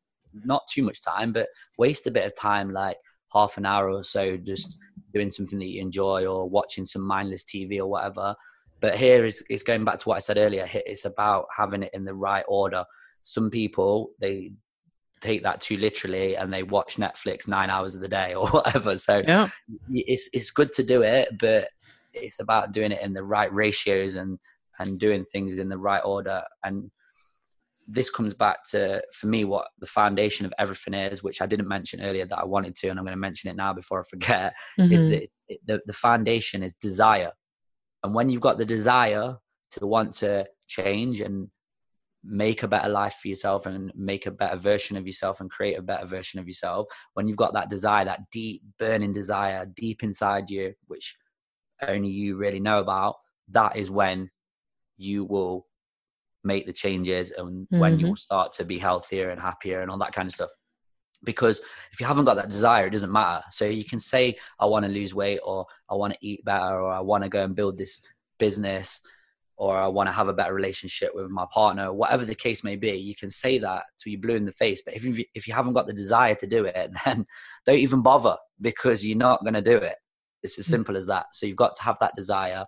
not 0.46 0.64
too 0.72 0.84
much 0.84 1.02
time 1.02 1.34
but 1.34 1.48
waste 1.78 2.08
a 2.08 2.12
bit 2.12 2.26
of 2.26 2.36
time 2.36 2.72
like 2.72 2.98
half 3.34 3.58
an 3.58 3.66
hour 3.66 3.90
or 3.90 4.04
so 4.04 4.38
just 4.38 4.78
doing 5.14 5.30
something 5.30 5.60
that 5.60 5.68
you 5.68 5.82
enjoy 5.82 6.26
or 6.26 6.50
watching 6.50 6.86
some 6.86 7.04
mindless 7.04 7.44
tv 7.44 7.78
or 7.80 7.88
whatever 7.88 8.36
but 8.84 8.98
here 8.98 9.24
is 9.24 9.42
it's 9.50 9.64
going 9.64 9.86
back 9.86 9.98
to 9.98 10.10
what 10.10 10.18
I 10.18 10.20
said 10.20 10.38
earlier. 10.38 10.70
It's 10.74 11.06
about 11.06 11.46
having 11.56 11.84
it 11.84 11.92
in 11.94 12.04
the 12.04 12.14
right 12.14 12.44
order. 12.50 12.84
Some 13.22 13.50
people 13.50 14.10
they 14.20 14.52
take 15.22 15.44
that 15.44 15.62
too 15.62 15.78
literally 15.78 16.36
and 16.36 16.54
they 16.54 16.64
watch 16.64 16.98
Netflix 16.98 17.48
nine 17.48 17.70
hours 17.70 17.96
of 17.96 18.02
the 18.02 18.10
day 18.10 18.34
or 18.40 18.46
whatever. 18.50 18.98
So 18.98 19.24
yeah. 19.26 19.48
it's 19.90 20.30
it's 20.34 20.52
good 20.52 20.74
to 20.74 20.84
do 20.84 21.02
it, 21.02 21.30
but 21.40 21.70
it's 22.14 22.42
about 22.42 22.74
doing 22.74 22.92
it 22.92 23.02
in 23.02 23.14
the 23.14 23.24
right 23.24 23.52
ratios 23.54 24.18
and 24.18 24.38
and 24.80 25.00
doing 25.00 25.24
things 25.24 25.60
in 25.60 25.70
the 25.70 25.78
right 25.78 26.04
order. 26.04 26.44
And 26.66 26.92
this 27.88 28.10
comes 28.10 28.34
back 28.34 28.66
to 28.72 29.02
for 29.14 29.28
me 29.28 29.46
what 29.46 29.70
the 29.80 29.88
foundation 29.88 30.46
of 30.46 30.54
everything 30.60 30.94
is, 30.94 31.24
which 31.24 31.42
I 31.42 31.46
didn't 31.46 31.70
mention 31.70 32.02
earlier 32.02 32.26
that 32.26 32.38
I 32.38 32.44
wanted 32.44 32.76
to, 32.76 32.90
and 32.90 33.00
I'm 33.00 33.06
going 33.06 33.16
to 33.16 33.28
mention 33.28 33.50
it 33.50 33.56
now 33.56 33.72
before 33.72 34.02
I 34.02 34.04
forget. 34.10 34.54
Mm-hmm. 34.78 34.92
Is 34.92 35.08
that 35.08 35.30
the 35.68 35.82
the 35.86 35.94
foundation 35.94 36.64
is 36.64 36.74
desire 36.74 37.32
and 38.04 38.14
when 38.14 38.30
you've 38.30 38.42
got 38.42 38.58
the 38.58 38.66
desire 38.66 39.38
to 39.72 39.88
want 39.88 40.14
to 40.14 40.46
change 40.68 41.22
and 41.22 41.48
make 42.24 42.64
a 42.64 42.68
better 42.68 42.90
life 42.90 43.18
for 43.22 43.28
yourself 43.28 43.66
and 43.66 43.92
make 43.96 44.26
a 44.26 44.32
better 44.32 44.58
version 44.58 44.96
of 44.96 45.06
yourself 45.06 45.42
and 45.42 45.52
create 45.52 45.78
a 45.78 45.82
better 45.82 46.06
version 46.06 46.40
of 46.40 46.48
yourself, 46.48 46.88
when 47.14 47.28
you've 47.28 47.38
got 47.38 47.54
that 47.54 47.70
desire, 47.70 48.06
that 48.06 48.22
deep 48.32 48.62
burning 48.80 49.12
desire 49.12 49.66
deep 49.76 50.04
inside 50.04 50.50
you, 50.50 50.74
which 50.88 51.16
only 51.88 52.10
you 52.10 52.38
really 52.38 52.60
know 52.60 52.80
about, 52.80 53.16
that 53.50 53.76
is 53.76 53.90
when 53.90 54.30
you 54.98 55.26
will 55.26 55.68
make 56.44 56.66
the 56.66 56.74
changes 56.74 57.32
and 57.32 57.68
mm-hmm. 57.68 57.80
when 57.80 58.00
you 58.00 58.08
will 58.08 58.16
start 58.16 58.52
to 58.52 58.66
be 58.66 58.78
healthier 58.78 59.30
and 59.30 59.42
happier 59.42 59.82
and 59.82 59.90
all 59.90 59.98
that 59.98 60.14
kind 60.14 60.28
of 60.28 60.34
stuff 60.34 60.50
because 61.24 61.62
if 61.92 62.00
you 62.00 62.06
haven't 62.06 62.26
got 62.26 62.36
that 62.36 62.50
desire, 62.50 62.88
it 62.88 62.92
doesn't 62.92 63.12
matter. 63.12 63.44
So 63.52 63.66
you 63.66 63.86
can 63.86 64.00
say, 64.00 64.38
I 64.60 64.66
want 64.66 64.86
to 64.86 64.92
lose 64.92 65.14
weight, 65.14 65.40
or 65.44 65.66
I 65.90 65.96
want 65.96 66.14
to 66.14 66.20
eat 66.22 66.44
better, 66.46 66.82
or 66.82 66.94
I 66.94 67.00
want 67.00 67.24
to 67.24 67.30
go 67.30 67.44
and 67.44 67.56
build 67.56 67.78
this 67.78 68.02
business, 68.40 69.02
or 69.56 69.78
I 69.78 69.88
want 69.88 70.08
to 70.08 70.14
have 70.14 70.28
a 70.28 70.34
better 70.34 70.54
relationship 70.54 71.14
with 71.14 71.30
my 71.30 71.46
partner, 71.54 71.94
whatever 71.94 72.26
the 72.26 72.36
case 72.36 72.64
may 72.64 72.76
be. 72.76 72.92
You 72.92 73.16
can 73.16 73.30
say 73.30 73.60
that 73.60 73.84
to 74.00 74.10
you 74.10 74.18
blue 74.18 74.36
in 74.36 74.46
the 74.46 74.52
face. 74.52 74.82
But 74.84 74.96
if 74.96 75.04
you 75.04 75.24
if 75.34 75.48
you 75.48 75.54
haven't 75.54 75.74
got 75.74 75.88
the 75.88 75.94
desire 75.94 76.36
to 76.36 76.48
do 76.48 76.66
it, 76.66 76.92
then 77.06 77.26
don't 77.66 77.78
even 77.78 78.02
bother 78.02 78.38
because 78.62 79.06
you're 79.06 79.18
not 79.18 79.44
going 79.44 79.54
to 79.54 79.62
do 79.62 79.78
it. 79.78 79.96
It's 80.42 80.60
as 80.60 80.68
mm. 80.68 80.72
simple 80.72 80.98
as 80.98 81.08
that. 81.08 81.28
So 81.34 81.46
you've 81.46 81.56
got 81.56 81.76
to 81.76 81.84
have 81.84 81.98
that 82.00 82.16
desire. 82.16 82.66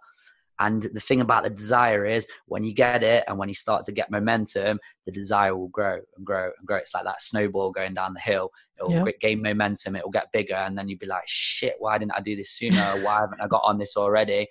And 0.59 0.83
the 0.93 0.99
thing 0.99 1.21
about 1.21 1.43
the 1.43 1.49
desire 1.49 2.05
is 2.05 2.27
when 2.45 2.63
you 2.63 2.73
get 2.73 3.03
it 3.03 3.25
and 3.27 3.37
when 3.37 3.49
you 3.49 3.55
start 3.55 3.83
to 3.85 3.91
get 3.91 4.09
momentum, 4.09 4.79
the 5.05 5.11
desire 5.11 5.55
will 5.55 5.67
grow 5.67 5.99
and 6.15 6.25
grow 6.25 6.45
and 6.57 6.65
grow. 6.65 6.77
It's 6.77 6.93
like 6.93 7.03
that 7.03 7.21
snowball 7.21 7.71
going 7.71 7.93
down 7.93 8.13
the 8.13 8.21
hill. 8.21 8.51
It'll 8.77 8.91
yeah. 8.91 9.03
gain 9.19 9.41
momentum, 9.41 9.95
it'll 9.95 10.11
get 10.11 10.31
bigger, 10.31 10.55
and 10.55 10.77
then 10.77 10.87
you'll 10.87 10.99
be 10.99 11.07
like, 11.07 11.23
shit, 11.27 11.75
why 11.79 11.97
didn't 11.97 12.13
I 12.15 12.21
do 12.21 12.35
this 12.35 12.51
sooner? 12.51 12.99
why 13.03 13.19
haven't 13.21 13.41
I 13.41 13.47
got 13.47 13.63
on 13.65 13.77
this 13.77 13.97
already? 13.97 14.47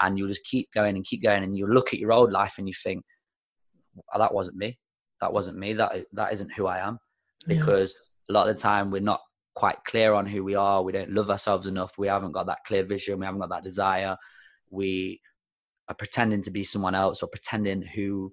And 0.00 0.16
you'll 0.16 0.28
just 0.28 0.44
keep 0.44 0.70
going 0.72 0.94
and 0.94 1.04
keep 1.04 1.22
going, 1.22 1.42
and 1.42 1.56
you'll 1.56 1.70
look 1.70 1.92
at 1.92 1.98
your 1.98 2.12
old 2.12 2.30
life 2.30 2.54
and 2.58 2.68
you 2.68 2.74
think, 2.74 3.04
oh, 4.12 4.18
that 4.18 4.32
wasn't 4.32 4.56
me. 4.56 4.78
That 5.20 5.32
wasn't 5.32 5.58
me. 5.58 5.72
That 5.72 6.06
that 6.12 6.32
isn't 6.32 6.52
who 6.56 6.66
I 6.66 6.78
am. 6.78 6.98
Because 7.48 7.96
yeah. 8.28 8.32
a 8.32 8.38
lot 8.38 8.48
of 8.48 8.54
the 8.54 8.62
time 8.62 8.92
we're 8.92 9.00
not 9.00 9.20
quite 9.56 9.82
clear 9.84 10.14
on 10.14 10.24
who 10.24 10.44
we 10.44 10.54
are. 10.54 10.84
We 10.84 10.92
don't 10.92 11.10
love 11.10 11.30
ourselves 11.30 11.66
enough. 11.66 11.98
We 11.98 12.06
haven't 12.06 12.30
got 12.30 12.46
that 12.46 12.62
clear 12.64 12.84
vision. 12.84 13.18
We 13.18 13.26
haven't 13.26 13.40
got 13.40 13.50
that 13.50 13.64
desire. 13.64 14.16
We 14.70 15.20
are 15.88 15.94
pretending 15.94 16.42
to 16.42 16.50
be 16.50 16.64
someone 16.64 16.94
else 16.94 17.22
or 17.22 17.28
pretending 17.28 17.82
who 17.82 18.32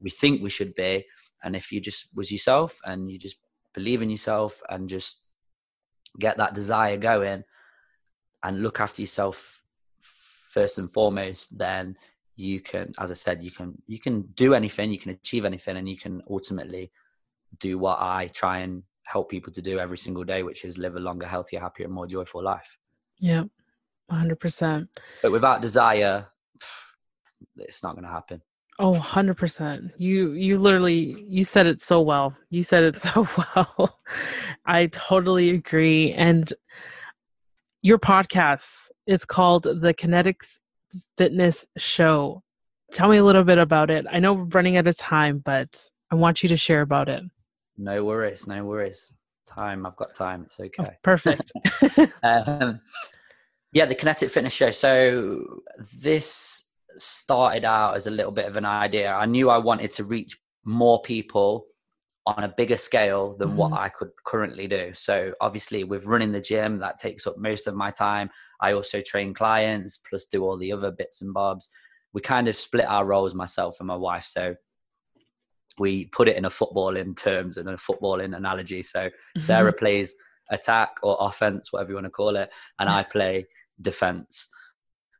we 0.00 0.10
think 0.10 0.42
we 0.42 0.50
should 0.50 0.74
be. 0.74 1.04
And 1.42 1.54
if 1.54 1.70
you 1.70 1.80
just 1.80 2.08
was 2.14 2.32
yourself 2.32 2.78
and 2.84 3.10
you 3.10 3.18
just 3.18 3.36
believe 3.74 4.02
in 4.02 4.10
yourself 4.10 4.62
and 4.68 4.88
just 4.88 5.22
get 6.18 6.38
that 6.38 6.54
desire 6.54 6.96
going 6.96 7.44
and 8.42 8.62
look 8.62 8.80
after 8.80 9.02
yourself 9.02 9.62
first 10.00 10.78
and 10.78 10.92
foremost, 10.92 11.56
then 11.56 11.96
you 12.36 12.60
can, 12.60 12.92
as 12.98 13.10
I 13.10 13.14
said, 13.14 13.42
you 13.42 13.50
can 13.50 13.80
you 13.86 13.98
can 13.98 14.22
do 14.34 14.54
anything, 14.54 14.90
you 14.90 14.98
can 14.98 15.12
achieve 15.12 15.44
anything, 15.44 15.76
and 15.76 15.88
you 15.88 15.96
can 15.96 16.22
ultimately 16.30 16.90
do 17.58 17.78
what 17.78 17.98
I 18.00 18.28
try 18.28 18.58
and 18.58 18.82
help 19.04 19.30
people 19.30 19.52
to 19.52 19.62
do 19.62 19.78
every 19.78 19.98
single 19.98 20.24
day, 20.24 20.42
which 20.42 20.64
is 20.64 20.78
live 20.78 20.96
a 20.96 21.00
longer, 21.00 21.26
healthier, 21.26 21.60
happier, 21.60 21.88
more 21.88 22.06
joyful 22.06 22.42
life. 22.42 22.76
Yeah, 23.18 23.44
hundred 24.10 24.40
percent. 24.40 24.88
But 25.22 25.32
without 25.32 25.62
desire, 25.62 26.26
it's 27.56 27.82
not 27.82 27.94
going 27.94 28.04
to 28.04 28.10
happen. 28.10 28.42
Oh, 28.78 28.92
100%. 28.92 29.92
You 29.96 30.32
you 30.32 30.58
literally 30.58 31.16
you 31.26 31.44
said 31.44 31.66
it 31.66 31.80
so 31.80 32.02
well. 32.02 32.36
You 32.50 32.62
said 32.62 32.84
it 32.84 33.00
so 33.06 33.26
well. 33.36 34.00
I 34.66 34.86
totally 34.88 35.50
agree 35.50 36.12
and 36.12 36.52
your 37.82 37.98
podcast 37.98 38.88
is 39.06 39.24
called 39.24 39.62
the 39.62 39.94
Kinetics 39.94 40.58
Fitness 41.16 41.64
Show. 41.78 42.42
Tell 42.92 43.08
me 43.08 43.16
a 43.16 43.24
little 43.24 43.44
bit 43.44 43.58
about 43.58 43.90
it. 43.90 44.06
I 44.10 44.18
know 44.18 44.34
we're 44.34 44.44
running 44.44 44.76
out 44.76 44.88
of 44.88 44.96
time, 44.96 45.38
but 45.38 45.80
I 46.10 46.16
want 46.16 46.42
you 46.42 46.48
to 46.48 46.56
share 46.56 46.80
about 46.80 47.08
it. 47.08 47.22
No 47.78 48.04
worries, 48.04 48.46
no 48.46 48.64
worries. 48.64 49.14
Time, 49.46 49.86
I've 49.86 49.96
got 49.96 50.14
time. 50.14 50.42
It's 50.46 50.58
oh, 50.58 50.64
okay. 50.64 50.90
Oh, 50.90 50.96
perfect. 51.02 51.52
um, 52.24 52.80
yeah, 53.76 53.84
the 53.84 53.94
Kinetik 53.94 54.30
Fitness 54.30 54.54
Show. 54.54 54.70
So 54.70 55.60
this 56.00 56.70
started 56.96 57.62
out 57.66 57.94
as 57.94 58.06
a 58.06 58.10
little 58.10 58.32
bit 58.32 58.46
of 58.46 58.56
an 58.56 58.64
idea. 58.64 59.12
I 59.12 59.26
knew 59.26 59.50
I 59.50 59.58
wanted 59.58 59.90
to 59.92 60.04
reach 60.04 60.34
more 60.64 61.02
people 61.02 61.66
on 62.26 62.44
a 62.44 62.54
bigger 62.56 62.78
scale 62.78 63.36
than 63.36 63.48
mm-hmm. 63.48 63.58
what 63.58 63.72
I 63.74 63.90
could 63.90 64.08
currently 64.24 64.66
do. 64.66 64.92
So 64.94 65.34
obviously 65.42 65.84
with 65.84 66.06
running 66.06 66.32
the 66.32 66.40
gym, 66.40 66.78
that 66.78 66.96
takes 66.96 67.26
up 67.26 67.36
most 67.36 67.66
of 67.66 67.74
my 67.74 67.90
time. 67.90 68.30
I 68.62 68.72
also 68.72 69.02
train 69.02 69.34
clients 69.34 69.98
plus 69.98 70.24
do 70.24 70.42
all 70.42 70.56
the 70.56 70.72
other 70.72 70.90
bits 70.90 71.20
and 71.20 71.34
bobs. 71.34 71.68
We 72.14 72.22
kind 72.22 72.48
of 72.48 72.56
split 72.56 72.86
our 72.86 73.04
roles, 73.04 73.34
myself 73.34 73.76
and 73.80 73.88
my 73.88 73.96
wife. 73.96 74.24
So 74.24 74.54
we 75.78 76.06
put 76.06 76.30
it 76.30 76.36
in 76.38 76.46
a 76.46 76.50
footballing 76.50 77.14
terms 77.14 77.58
and 77.58 77.68
a 77.68 77.76
footballing 77.76 78.34
analogy. 78.34 78.82
So 78.82 79.00
mm-hmm. 79.00 79.38
Sarah 79.38 79.74
plays 79.74 80.14
attack 80.50 80.92
or 81.02 81.18
offense, 81.20 81.74
whatever 81.74 81.90
you 81.90 81.96
want 81.96 82.06
to 82.06 82.10
call 82.10 82.36
it, 82.36 82.48
and 82.78 82.88
I 82.88 83.02
play 83.12 83.44
defense 83.80 84.48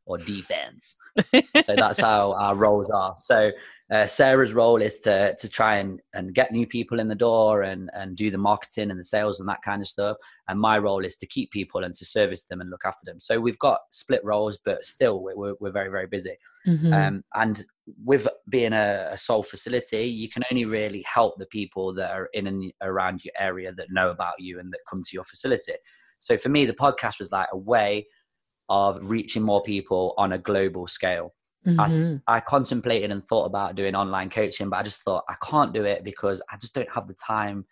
or 0.06 0.18
defense. 0.18 0.96
so 1.64 1.74
that's 1.74 2.00
how 2.00 2.32
our 2.34 2.54
roles 2.54 2.90
are. 2.90 3.14
So 3.16 3.50
uh, 3.92 4.06
Sarah's 4.06 4.52
role 4.52 4.82
is 4.82 4.98
to 5.00 5.36
to 5.38 5.48
try 5.48 5.76
and, 5.76 6.00
and 6.14 6.34
get 6.34 6.50
new 6.50 6.66
people 6.66 6.98
in 6.98 7.08
the 7.08 7.14
door 7.14 7.62
and 7.62 7.90
and 7.92 8.16
do 8.16 8.30
the 8.30 8.38
marketing 8.38 8.90
and 8.90 8.98
the 8.98 9.04
sales 9.04 9.38
and 9.38 9.48
that 9.48 9.62
kind 9.62 9.80
of 9.80 9.88
stuff. 9.88 10.16
And 10.48 10.58
my 10.58 10.78
role 10.78 11.04
is 11.04 11.16
to 11.18 11.26
keep 11.26 11.50
people 11.52 11.84
and 11.84 11.94
to 11.94 12.04
service 12.04 12.44
them 12.44 12.60
and 12.60 12.70
look 12.70 12.84
after 12.84 13.04
them. 13.04 13.20
So 13.20 13.38
we've 13.38 13.58
got 13.58 13.80
split 13.90 14.24
roles, 14.24 14.58
but 14.64 14.84
still 14.84 15.22
we're 15.22 15.54
we're 15.60 15.70
very 15.70 15.90
very 15.90 16.06
busy. 16.06 16.36
Mm-hmm. 16.66 16.92
Um, 16.92 17.24
and 17.34 17.64
with 18.04 18.26
being 18.48 18.72
a, 18.72 19.10
a 19.12 19.18
sole 19.18 19.44
facility, 19.44 20.04
you 20.04 20.28
can 20.28 20.42
only 20.50 20.64
really 20.64 21.02
help 21.02 21.38
the 21.38 21.46
people 21.46 21.94
that 21.94 22.10
are 22.10 22.28
in 22.32 22.48
and 22.48 22.72
around 22.82 23.24
your 23.24 23.34
area 23.38 23.72
that 23.72 23.92
know 23.92 24.10
about 24.10 24.34
you 24.38 24.58
and 24.58 24.72
that 24.72 24.80
come 24.90 25.02
to 25.02 25.10
your 25.12 25.24
facility. 25.24 25.74
So 26.18 26.36
for 26.36 26.48
me, 26.48 26.66
the 26.66 26.72
podcast 26.72 27.20
was 27.20 27.30
like 27.30 27.48
a 27.52 27.56
way 27.56 28.06
of 28.68 28.98
reaching 29.10 29.42
more 29.42 29.62
people 29.62 30.14
on 30.16 30.32
a 30.32 30.38
global 30.38 30.86
scale. 30.86 31.34
Mm-hmm. 31.66 32.16
I, 32.26 32.36
I 32.36 32.40
contemplated 32.40 33.10
and 33.10 33.26
thought 33.26 33.46
about 33.46 33.74
doing 33.74 33.94
online 33.94 34.30
coaching, 34.30 34.70
but 34.70 34.76
I 34.76 34.82
just 34.82 35.02
thought 35.02 35.24
I 35.28 35.34
can't 35.44 35.72
do 35.72 35.84
it 35.84 36.04
because 36.04 36.40
I 36.50 36.56
just 36.56 36.74
don't 36.74 36.90
have 36.90 37.08
the 37.08 37.14
time 37.14 37.64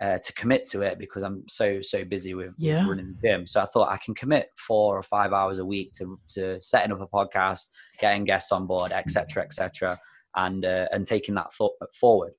uh, 0.00 0.18
to 0.18 0.32
commit 0.32 0.64
to 0.64 0.82
it 0.82 0.98
because 0.98 1.22
I'm 1.22 1.44
so 1.48 1.80
so 1.80 2.04
busy 2.04 2.34
with, 2.34 2.56
yeah. 2.58 2.80
with, 2.80 2.88
running 2.88 3.14
the 3.14 3.28
gym. 3.28 3.46
So 3.46 3.60
I 3.60 3.66
thought 3.66 3.88
I 3.88 3.98
can 3.98 4.14
commit 4.14 4.48
four 4.58 4.98
or 4.98 5.02
five 5.02 5.32
hours 5.32 5.60
a 5.60 5.64
week 5.64 5.92
to 5.94 6.16
to 6.34 6.60
setting 6.60 6.92
up 6.92 7.00
a 7.00 7.06
podcast, 7.06 7.68
getting 8.00 8.24
guests 8.24 8.50
on 8.50 8.66
board, 8.66 8.90
etc., 8.90 9.44
etc., 9.44 9.96
and 10.34 10.64
uh, 10.64 10.88
and 10.90 11.06
taking 11.06 11.36
that 11.36 11.52
thought 11.52 11.74
forward. 11.94 12.32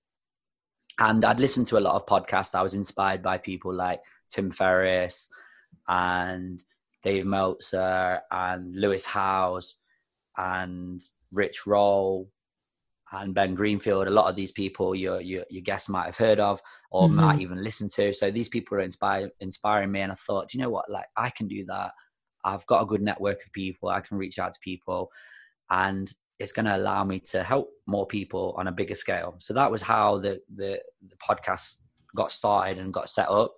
And 0.99 1.23
I'd 1.23 1.39
listened 1.39 1.67
to 1.67 1.77
a 1.77 1.79
lot 1.79 1.95
of 1.95 2.05
podcasts. 2.05 2.53
I 2.53 2.61
was 2.61 2.73
inspired 2.73 3.23
by 3.23 3.37
people 3.37 3.73
like 3.73 4.01
Tim 4.29 4.51
Ferriss 4.51 5.29
and 5.87 6.61
Dave 7.03 7.25
Meltzer 7.25 8.21
and 8.31 8.75
Lewis 8.75 9.05
Howes 9.05 9.75
and 10.37 11.01
Rich 11.31 11.67
Roll 11.67 12.29
and 13.11 13.33
Ben 13.33 13.53
Greenfield. 13.53 14.07
A 14.07 14.11
lot 14.11 14.29
of 14.29 14.35
these 14.35 14.51
people 14.51 14.95
your 14.95 15.21
your, 15.21 15.45
your 15.49 15.61
guests 15.61 15.89
might 15.89 16.05
have 16.05 16.17
heard 16.17 16.39
of 16.39 16.61
or 16.91 17.07
mm-hmm. 17.07 17.17
might 17.17 17.39
even 17.39 17.63
listen 17.63 17.87
to. 17.89 18.13
So 18.13 18.31
these 18.31 18.49
people 18.49 18.77
are 18.77 18.81
inspired 18.81 19.31
inspiring 19.39 19.91
me, 19.91 20.01
and 20.01 20.11
I 20.11 20.15
thought, 20.15 20.53
you 20.53 20.59
know 20.59 20.69
what, 20.69 20.89
like 20.89 21.05
I 21.15 21.29
can 21.29 21.47
do 21.47 21.65
that. 21.65 21.91
I've 22.45 22.65
got 22.67 22.81
a 22.81 22.85
good 22.85 23.01
network 23.01 23.43
of 23.45 23.53
people. 23.53 23.89
I 23.89 24.01
can 24.01 24.17
reach 24.17 24.39
out 24.39 24.53
to 24.53 24.59
people, 24.61 25.09
and 25.69 26.11
it's 26.39 26.51
going 26.51 26.65
to 26.65 26.75
allow 26.75 27.03
me 27.03 27.19
to 27.19 27.43
help 27.43 27.69
more 27.87 28.07
people 28.07 28.55
on 28.57 28.67
a 28.67 28.71
bigger 28.71 28.95
scale. 28.95 29.35
So 29.39 29.53
that 29.53 29.71
was 29.71 29.81
how 29.81 30.19
the 30.19 30.41
the, 30.55 30.81
the 31.07 31.15
podcast 31.17 31.77
got 32.15 32.31
started 32.31 32.79
and 32.79 32.93
got 32.93 33.09
set 33.09 33.29
up, 33.29 33.53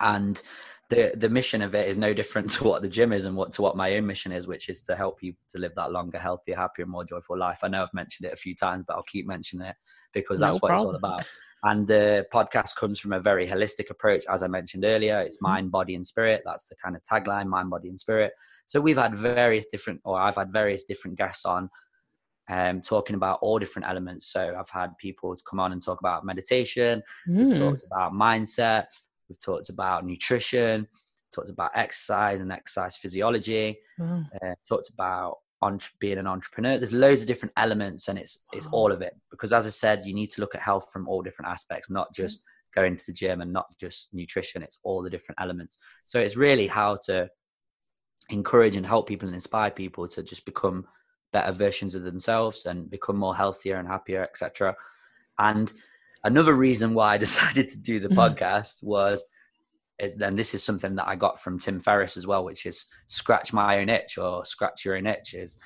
and 0.00 0.42
the 0.88 1.12
the 1.16 1.28
mission 1.28 1.62
of 1.62 1.74
it 1.74 1.88
is 1.88 1.98
no 1.98 2.14
different 2.14 2.50
to 2.52 2.64
what 2.64 2.82
the 2.82 2.88
gym 2.88 3.12
is 3.12 3.24
and 3.24 3.36
what 3.36 3.52
to 3.52 3.62
what 3.62 3.76
my 3.76 3.96
own 3.96 4.06
mission 4.06 4.32
is, 4.32 4.46
which 4.46 4.68
is 4.68 4.82
to 4.84 4.96
help 4.96 5.22
you 5.22 5.34
to 5.48 5.58
live 5.58 5.74
that 5.76 5.92
longer, 5.92 6.18
healthier, 6.18 6.56
happier, 6.56 6.86
more 6.86 7.04
joyful 7.04 7.38
life. 7.38 7.60
I 7.62 7.68
know 7.68 7.82
I've 7.82 7.94
mentioned 7.94 8.26
it 8.28 8.32
a 8.32 8.36
few 8.36 8.54
times, 8.54 8.84
but 8.86 8.96
I'll 8.96 9.02
keep 9.04 9.26
mentioning 9.26 9.66
it 9.66 9.76
because 10.14 10.40
that's 10.40 10.60
what 10.60 10.72
it's 10.72 10.82
all 10.82 10.94
about. 10.94 11.24
And 11.62 11.86
the 11.86 12.26
podcast 12.32 12.76
comes 12.76 13.00
from 13.00 13.12
a 13.12 13.20
very 13.20 13.46
holistic 13.46 13.90
approach, 13.90 14.24
as 14.30 14.42
I 14.42 14.46
mentioned 14.46 14.84
earlier. 14.84 15.20
It's 15.20 15.36
mm-hmm. 15.36 15.46
mind, 15.52 15.70
body, 15.72 15.94
and 15.94 16.06
spirit. 16.06 16.42
That's 16.44 16.68
the 16.68 16.76
kind 16.76 16.94
of 16.94 17.02
tagline: 17.02 17.46
mind, 17.46 17.70
body, 17.70 17.88
and 17.88 17.98
spirit. 17.98 18.32
So 18.66 18.80
we've 18.80 18.98
had 18.98 19.16
various 19.16 19.66
different, 19.66 20.00
or 20.04 20.20
I've 20.20 20.36
had 20.36 20.52
various 20.52 20.84
different 20.84 21.16
guests 21.16 21.44
on 21.44 21.70
um, 22.48 22.80
talking 22.80 23.16
about 23.16 23.38
all 23.42 23.58
different 23.58 23.88
elements. 23.88 24.32
So 24.32 24.54
I've 24.58 24.70
had 24.70 24.96
people 24.98 25.34
to 25.34 25.42
come 25.48 25.60
on 25.60 25.72
and 25.72 25.82
talk 25.82 26.00
about 26.00 26.24
meditation, 26.24 27.02
mm. 27.28 27.46
we've 27.46 27.56
talked 27.56 27.82
about 27.84 28.12
mindset, 28.12 28.86
We've 29.28 29.40
talked 29.40 29.68
about 29.68 30.06
nutrition, 30.06 30.86
talked 31.34 31.50
about 31.50 31.72
exercise 31.74 32.40
and 32.40 32.52
exercise 32.52 32.96
physiology, 32.96 33.78
uh, 34.42 34.54
talked 34.68 34.90
about 34.90 35.38
being 35.98 36.18
an 36.18 36.26
entrepreneur. 36.26 36.78
There's 36.78 36.92
loads 36.92 37.22
of 37.22 37.26
different 37.26 37.52
elements, 37.56 38.08
and 38.08 38.18
it's 38.18 38.40
it's 38.52 38.66
all 38.66 38.92
of 38.92 39.02
it. 39.02 39.14
Because 39.30 39.52
as 39.52 39.66
I 39.66 39.70
said, 39.70 40.06
you 40.06 40.14
need 40.14 40.30
to 40.30 40.40
look 40.40 40.54
at 40.54 40.60
health 40.60 40.90
from 40.92 41.08
all 41.08 41.22
different 41.22 41.50
aspects, 41.50 41.90
not 41.90 42.14
just 42.14 42.42
going 42.74 42.94
to 42.94 43.06
the 43.06 43.12
gym 43.12 43.40
and 43.40 43.52
not 43.52 43.66
just 43.80 44.10
nutrition. 44.12 44.62
It's 44.62 44.78
all 44.82 45.02
the 45.02 45.10
different 45.10 45.40
elements. 45.40 45.78
So 46.04 46.20
it's 46.20 46.36
really 46.36 46.66
how 46.66 46.98
to 47.06 47.28
encourage 48.28 48.76
and 48.76 48.84
help 48.86 49.08
people 49.08 49.28
and 49.28 49.34
inspire 49.34 49.70
people 49.70 50.06
to 50.08 50.22
just 50.22 50.44
become 50.44 50.86
better 51.32 51.52
versions 51.52 51.94
of 51.94 52.02
themselves 52.02 52.66
and 52.66 52.90
become 52.90 53.16
more 53.16 53.34
healthier 53.34 53.76
and 53.76 53.88
happier, 53.88 54.22
etc. 54.22 54.74
And 55.38 55.72
another 56.26 56.54
reason 56.54 56.92
why 56.92 57.14
I 57.14 57.18
decided 57.26 57.68
to 57.68 57.80
do 57.80 58.00
the 58.00 58.08
mm-hmm. 58.08 58.18
podcast 58.18 58.82
was, 58.82 59.24
and 59.98 60.36
this 60.36 60.54
is 60.54 60.62
something 60.62 60.94
that 60.96 61.08
I 61.08 61.16
got 61.16 61.40
from 61.40 61.58
Tim 61.58 61.80
Ferriss 61.80 62.18
as 62.18 62.26
well, 62.26 62.44
which 62.44 62.66
is 62.66 62.84
scratch 63.06 63.54
my 63.54 63.78
own 63.78 63.88
itch 63.88 64.18
or 64.18 64.44
scratch 64.44 64.84
your 64.84 64.96
own 64.96 65.06
itch 65.06 65.32
is 65.32 65.58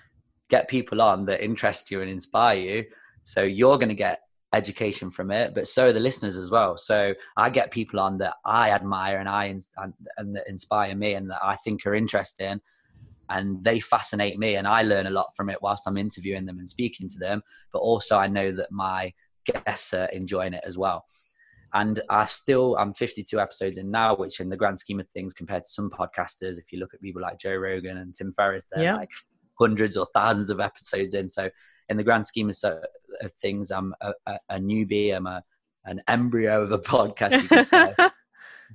get 0.49 0.69
people 0.69 1.03
on 1.03 1.25
that 1.25 1.43
interest 1.43 1.91
you 1.91 2.01
and 2.01 2.11
inspire 2.11 2.59
you. 2.59 2.85
So 3.25 3.43
you're 3.43 3.77
going 3.77 3.89
to 3.89 3.95
get 3.95 4.21
education 4.53 5.11
from 5.11 5.31
it, 5.31 5.55
but 5.55 5.67
so 5.67 5.89
are 5.89 5.93
the 5.93 6.01
listeners 6.01 6.37
as 6.37 6.51
well. 6.51 6.77
So 6.77 7.15
I 7.37 7.51
get 7.51 7.73
people 7.73 7.99
on 7.99 8.19
that 8.19 8.35
I 8.45 8.71
admire 8.71 9.19
and 9.19 9.29
I 9.29 9.47
and, 9.47 9.63
and 10.17 10.37
that 10.37 10.49
inspire 10.49 10.95
me 10.95 11.15
and 11.15 11.29
that 11.31 11.41
I 11.43 11.57
think 11.57 11.85
are 11.87 11.95
interesting, 11.95 12.61
and 13.29 13.63
they 13.65 13.81
fascinate 13.81 14.39
me, 14.39 14.57
and 14.57 14.67
I 14.67 14.83
learn 14.83 15.07
a 15.07 15.11
lot 15.11 15.35
from 15.37 15.51
it 15.51 15.59
whilst 15.63 15.87
I'm 15.87 15.97
interviewing 15.97 16.47
them 16.47 16.59
and 16.59 16.69
speaking 16.69 17.09
to 17.09 17.19
them. 17.19 17.43
But 17.73 17.79
also 17.81 18.17
I 18.17 18.27
know 18.27 18.53
that 18.53 18.73
my 18.73 19.13
guests 19.53 19.95
are 19.95 20.07
enjoying 20.07 20.55
it 20.55 20.65
as 20.67 20.79
well. 20.79 21.05
And 21.73 22.01
I 22.11 22.25
still, 22.25 22.77
I'm 22.77 22.93
52 22.95 23.39
episodes 23.39 23.79
in 23.79 23.91
now, 23.91 24.17
which 24.17 24.41
in 24.41 24.49
the 24.49 24.57
grand 24.57 24.79
scheme 24.79 24.99
of 24.99 25.09
things, 25.09 25.33
compared 25.33 25.65
to 25.65 25.71
some 25.71 25.89
podcasters, 25.89 26.59
if 26.59 26.73
you 26.73 26.81
look 26.81 26.95
at 26.95 27.01
people 27.01 27.23
like 27.23 27.39
Joe 27.39 27.55
Rogan 27.55 27.99
and 27.99 28.15
Tim 28.15 28.33
Ferriss, 28.33 28.69
they're 28.71 28.85
yeah. 28.85 28.97
like 28.97 29.11
hundreds 29.59 29.97
or 29.97 30.07
thousands 30.13 30.51
of 30.51 30.59
episodes 30.59 31.15
in. 31.15 31.29
So 31.29 31.49
in 31.89 31.97
the 31.97 32.05
grand 32.05 32.27
scheme 32.27 32.51
of, 32.51 33.33
things, 33.41 33.71
I'm 33.71 33.95
a, 34.01 34.13
a, 34.49 34.59
newbie. 34.59 35.15
I'm 35.15 35.27
a, 35.27 35.43
an 35.85 36.01
embryo 36.09 36.63
of 36.63 36.73
a 36.73 36.79
podcast, 36.79 37.43
you 37.43 37.49
could 37.49 37.67
say. 37.67 37.95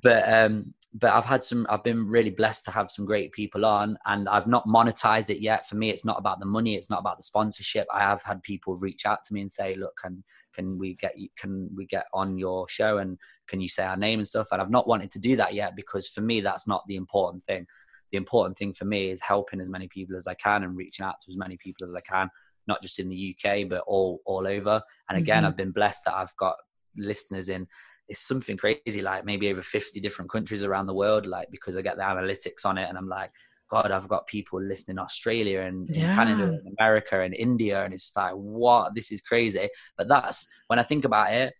but 0.01 0.27
um, 0.31 0.73
but 0.97 1.11
I've 1.11 1.25
had 1.25 1.43
some. 1.43 1.65
I've 1.69 1.83
been 1.83 2.07
really 2.07 2.29
blessed 2.29 2.63
to 2.65 2.71
have 2.71 2.89
some 2.89 3.05
great 3.05 3.31
people 3.33 3.65
on, 3.65 3.97
and 4.05 4.29
I've 4.29 4.47
not 4.47 4.65
monetized 4.65 5.29
it 5.29 5.41
yet. 5.41 5.67
For 5.67 5.75
me, 5.75 5.89
it's 5.89 6.05
not 6.05 6.17
about 6.17 6.39
the 6.39 6.45
money. 6.45 6.75
It's 6.75 6.89
not 6.89 6.99
about 6.99 7.17
the 7.17 7.23
sponsorship. 7.23 7.85
I 7.93 7.99
have 7.99 8.21
had 8.23 8.41
people 8.43 8.77
reach 8.77 9.05
out 9.05 9.23
to 9.25 9.33
me 9.33 9.41
and 9.41 9.51
say, 9.51 9.75
"Look, 9.75 9.93
can 10.01 10.23
can 10.53 10.77
we 10.77 10.95
get 10.95 11.17
you? 11.17 11.27
Can 11.37 11.69
we 11.75 11.85
get 11.85 12.05
on 12.13 12.37
your 12.37 12.67
show? 12.69 12.99
And 12.99 13.17
can 13.47 13.59
you 13.59 13.67
say 13.67 13.83
our 13.83 13.97
name 13.97 14.19
and 14.19 14.27
stuff?" 14.27 14.47
And 14.51 14.61
I've 14.61 14.69
not 14.69 14.87
wanted 14.87 15.11
to 15.11 15.19
do 15.19 15.35
that 15.35 15.53
yet 15.53 15.75
because 15.75 16.07
for 16.07 16.21
me, 16.21 16.39
that's 16.39 16.67
not 16.67 16.83
the 16.87 16.95
important 16.95 17.43
thing. 17.43 17.67
The 18.11 18.17
important 18.17 18.57
thing 18.57 18.71
for 18.71 18.85
me 18.85 19.09
is 19.09 19.21
helping 19.21 19.59
as 19.59 19.69
many 19.69 19.89
people 19.89 20.15
as 20.15 20.27
I 20.27 20.35
can 20.35 20.63
and 20.63 20.77
reaching 20.77 21.05
out 21.05 21.19
to 21.21 21.27
as 21.29 21.37
many 21.37 21.57
people 21.57 21.85
as 21.85 21.95
I 21.95 22.01
can, 22.01 22.29
not 22.67 22.81
just 22.81 22.99
in 22.99 23.09
the 23.09 23.35
UK 23.35 23.67
but 23.67 23.83
all 23.85 24.21
all 24.25 24.47
over. 24.47 24.81
And 25.09 25.17
again, 25.17 25.39
mm-hmm. 25.39 25.47
I've 25.47 25.57
been 25.57 25.71
blessed 25.71 26.05
that 26.05 26.15
I've 26.15 26.35
got 26.37 26.55
listeners 26.95 27.49
in 27.49 27.67
it's 28.07 28.27
something 28.27 28.57
crazy, 28.57 29.01
like 29.01 29.25
maybe 29.25 29.49
over 29.49 29.61
50 29.61 29.99
different 29.99 30.31
countries 30.31 30.63
around 30.63 30.85
the 30.85 30.93
world, 30.93 31.25
like 31.25 31.49
because 31.51 31.77
I 31.77 31.81
get 31.81 31.97
the 31.97 32.03
analytics 32.03 32.65
on 32.65 32.77
it 32.77 32.87
and 32.87 32.97
I'm 32.97 33.07
like, 33.07 33.31
God, 33.69 33.91
I've 33.91 34.07
got 34.07 34.27
people 34.27 34.61
listening 34.61 34.95
in 34.95 34.99
Australia 34.99 35.61
and 35.61 35.89
yeah. 35.89 36.11
in 36.11 36.15
Canada 36.15 36.43
and 36.43 36.75
America 36.79 37.21
and 37.21 37.33
India. 37.33 37.83
And 37.83 37.93
it's 37.93 38.03
just 38.03 38.15
like, 38.17 38.33
what? 38.33 38.93
This 38.93 39.11
is 39.11 39.21
crazy. 39.21 39.69
But 39.97 40.07
that's 40.07 40.47
when 40.67 40.77
I 40.77 40.83
think 40.83 41.03
about 41.03 41.33
it, 41.33 41.53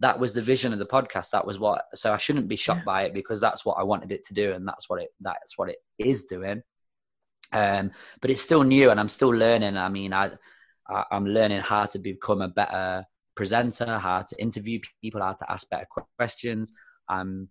that 0.00 0.18
was 0.18 0.34
the 0.34 0.42
vision 0.42 0.72
of 0.72 0.78
the 0.78 0.86
podcast. 0.86 1.30
That 1.30 1.46
was 1.46 1.58
what, 1.58 1.84
so 1.94 2.12
I 2.12 2.16
shouldn't 2.16 2.48
be 2.48 2.56
shocked 2.56 2.80
yeah. 2.80 2.84
by 2.84 3.02
it 3.04 3.14
because 3.14 3.40
that's 3.40 3.64
what 3.64 3.78
I 3.78 3.84
wanted 3.84 4.10
it 4.10 4.26
to 4.26 4.34
do. 4.34 4.52
And 4.52 4.66
that's 4.66 4.88
what 4.88 5.00
it, 5.00 5.10
that's 5.20 5.56
what 5.56 5.68
it 5.68 5.78
is 5.98 6.24
doing. 6.24 6.62
Um, 7.52 7.92
but 8.20 8.30
it's 8.30 8.42
still 8.42 8.64
new 8.64 8.90
and 8.90 8.98
I'm 8.98 9.08
still 9.08 9.30
learning. 9.30 9.76
I 9.76 9.88
mean, 9.88 10.12
I, 10.12 10.32
I 10.88 11.04
I'm 11.12 11.26
learning 11.26 11.60
how 11.60 11.86
to 11.86 11.98
become 12.00 12.42
a 12.42 12.48
better 12.48 13.04
presenter, 13.36 13.98
how 13.98 14.22
to 14.22 14.42
interview 14.42 14.80
people, 15.00 15.22
how 15.22 15.34
to 15.34 15.52
ask 15.52 15.68
better 15.70 15.86
questions. 16.18 16.72
I'm 17.08 17.48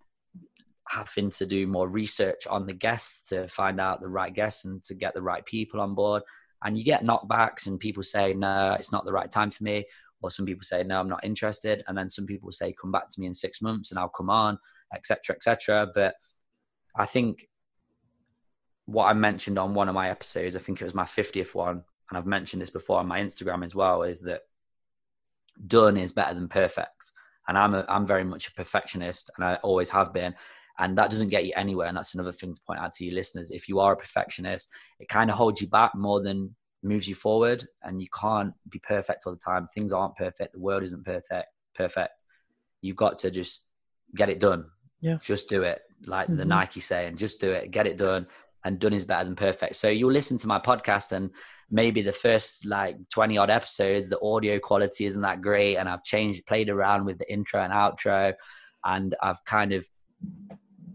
having 0.89 1.29
to 1.31 1.45
do 1.45 1.65
more 1.67 1.87
research 1.87 2.45
on 2.47 2.65
the 2.65 2.73
guests 2.73 3.29
to 3.29 3.47
find 3.47 3.79
out 3.79 4.01
the 4.01 4.07
right 4.07 4.33
guests 4.33 4.65
and 4.65 4.83
to 4.83 4.93
get 4.93 5.13
the 5.13 5.21
right 5.21 5.45
people 5.45 5.79
on 5.79 5.95
board. 5.95 6.23
And 6.63 6.77
you 6.77 6.83
get 6.83 7.03
knockbacks, 7.03 7.67
and 7.67 7.79
people 7.79 8.03
say, 8.03 8.33
no, 8.33 8.75
it's 8.79 8.91
not 8.91 9.05
the 9.05 9.13
right 9.13 9.29
time 9.29 9.51
for 9.51 9.63
me. 9.63 9.85
Or 10.21 10.31
some 10.31 10.45
people 10.45 10.63
say, 10.63 10.83
no, 10.83 10.99
I'm 10.99 11.09
not 11.09 11.23
interested. 11.23 11.83
And 11.87 11.97
then 11.97 12.09
some 12.09 12.25
people 12.25 12.51
say, 12.51 12.73
come 12.73 12.91
back 12.91 13.07
to 13.09 13.19
me 13.19 13.27
in 13.27 13.33
six 13.33 13.61
months 13.61 13.91
and 13.91 13.99
I'll 13.99 14.09
come 14.09 14.29
on, 14.29 14.57
etc., 14.95 15.35
etc. 15.35 15.91
But 15.93 16.15
I 16.95 17.05
think 17.05 17.47
what 18.85 19.05
I 19.05 19.13
mentioned 19.13 19.59
on 19.59 19.73
one 19.75 19.89
of 19.89 19.93
my 19.93 20.09
episodes, 20.09 20.55
I 20.55 20.59
think 20.59 20.81
it 20.81 20.85
was 20.85 20.95
my 20.95 21.03
50th 21.03 21.53
one, 21.53 21.83
and 22.09 22.17
I've 22.17 22.25
mentioned 22.25 22.61
this 22.61 22.69
before 22.69 22.99
on 22.99 23.07
my 23.07 23.19
Instagram 23.19 23.63
as 23.63 23.75
well, 23.75 24.03
is 24.03 24.21
that 24.21 24.41
done 25.67 25.97
is 25.97 26.13
better 26.13 26.33
than 26.33 26.47
perfect. 26.47 27.11
And 27.47 27.57
I'm 27.57 27.75
a, 27.75 27.85
I'm 27.87 28.07
very 28.07 28.23
much 28.23 28.47
a 28.47 28.53
perfectionist, 28.53 29.29
and 29.35 29.45
I 29.45 29.55
always 29.55 29.89
have 29.89 30.13
been. 30.13 30.33
And 30.77 30.97
that 30.97 31.09
doesn't 31.09 31.29
get 31.29 31.45
you 31.45 31.53
anywhere. 31.55 31.87
And 31.87 31.95
that's 31.95 32.15
another 32.15 32.31
thing 32.33 32.53
to 32.53 32.61
point 32.67 32.79
out 32.79 32.91
to 32.93 33.05
your 33.05 33.13
listeners. 33.15 33.51
If 33.51 33.69
you 33.69 33.79
are 33.79 33.93
a 33.93 33.97
perfectionist, 33.97 34.69
it 34.99 35.07
kind 35.07 35.29
of 35.29 35.37
holds 35.37 35.61
you 35.61 35.67
back 35.67 35.95
more 35.95 36.21
than 36.21 36.53
moves 36.83 37.07
you 37.07 37.15
forward. 37.15 37.65
And 37.83 38.01
you 38.01 38.07
can't 38.19 38.53
be 38.69 38.79
perfect 38.79 39.23
all 39.25 39.33
the 39.33 39.39
time. 39.39 39.67
Things 39.73 39.93
aren't 39.93 40.15
perfect. 40.17 40.53
The 40.53 40.59
world 40.59 40.83
isn't 40.83 41.05
perfect. 41.05 41.47
Perfect. 41.75 42.25
You've 42.81 42.97
got 42.97 43.17
to 43.19 43.31
just 43.31 43.63
get 44.15 44.29
it 44.29 44.39
done. 44.39 44.65
Yeah. 44.99 45.17
Just 45.21 45.47
do 45.47 45.63
it. 45.63 45.81
Like 46.07 46.27
Mhm. 46.27 46.37
the 46.37 46.45
Nike 46.45 46.79
saying, 46.81 47.15
just 47.15 47.39
do 47.39 47.51
it, 47.51 47.71
get 47.71 47.87
it 47.87 47.97
done. 47.97 48.27
And 48.65 48.79
done 48.79 48.93
is 48.93 49.05
better 49.05 49.23
than 49.23 49.35
perfect. 49.35 49.77
So 49.77 49.87
you'll 49.87 50.11
listen 50.11 50.37
to 50.39 50.47
my 50.47 50.59
podcast 50.59 51.13
and 51.13 51.29
maybe 51.71 52.01
the 52.01 52.11
first 52.11 52.65
like 52.65 52.97
20 53.09 53.37
odd 53.37 53.49
episodes, 53.49 54.09
the 54.09 54.19
audio 54.21 54.59
quality 54.59 55.05
isn't 55.05 55.21
that 55.21 55.41
great. 55.41 55.77
And 55.77 55.87
I've 55.87 56.03
changed, 56.03 56.45
played 56.45 56.69
around 56.69 57.05
with 57.05 57.17
the 57.19 57.31
intro 57.31 57.61
and 57.61 57.71
outro. 57.71 58.33
And 58.83 59.15
I've 59.21 59.43
kind 59.45 59.71
of 59.71 59.87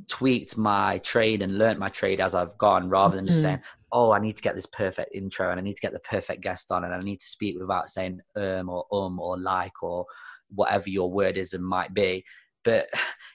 tweaked 0.08 0.58
my 0.58 0.98
trade 0.98 1.42
and 1.42 1.56
learnt 1.58 1.78
my 1.78 1.88
trade 1.88 2.20
as 2.20 2.34
I've 2.34 2.56
gone 2.58 2.88
rather 2.88 3.16
than 3.16 3.26
just 3.26 3.38
Mhm. 3.38 3.42
saying, 3.42 3.62
oh, 3.92 4.10
I 4.12 4.18
need 4.18 4.36
to 4.36 4.42
get 4.42 4.54
this 4.54 4.66
perfect 4.66 5.14
intro 5.14 5.50
and 5.50 5.58
I 5.58 5.62
need 5.62 5.74
to 5.74 5.80
get 5.80 5.92
the 5.92 6.00
perfect 6.00 6.42
guest 6.42 6.72
on 6.72 6.84
and 6.84 6.92
I 6.94 6.98
need 7.00 7.20
to 7.20 7.26
speak 7.26 7.58
without 7.58 7.88
saying 7.88 8.20
um 8.36 8.68
or 8.68 8.84
um 8.92 9.20
or 9.20 9.38
like 9.38 9.82
or 9.82 10.06
whatever 10.52 10.88
your 10.88 11.10
word 11.10 11.36
is 11.36 11.52
and 11.52 11.64
might 11.64 11.94
be. 11.94 12.24
But 12.64 12.88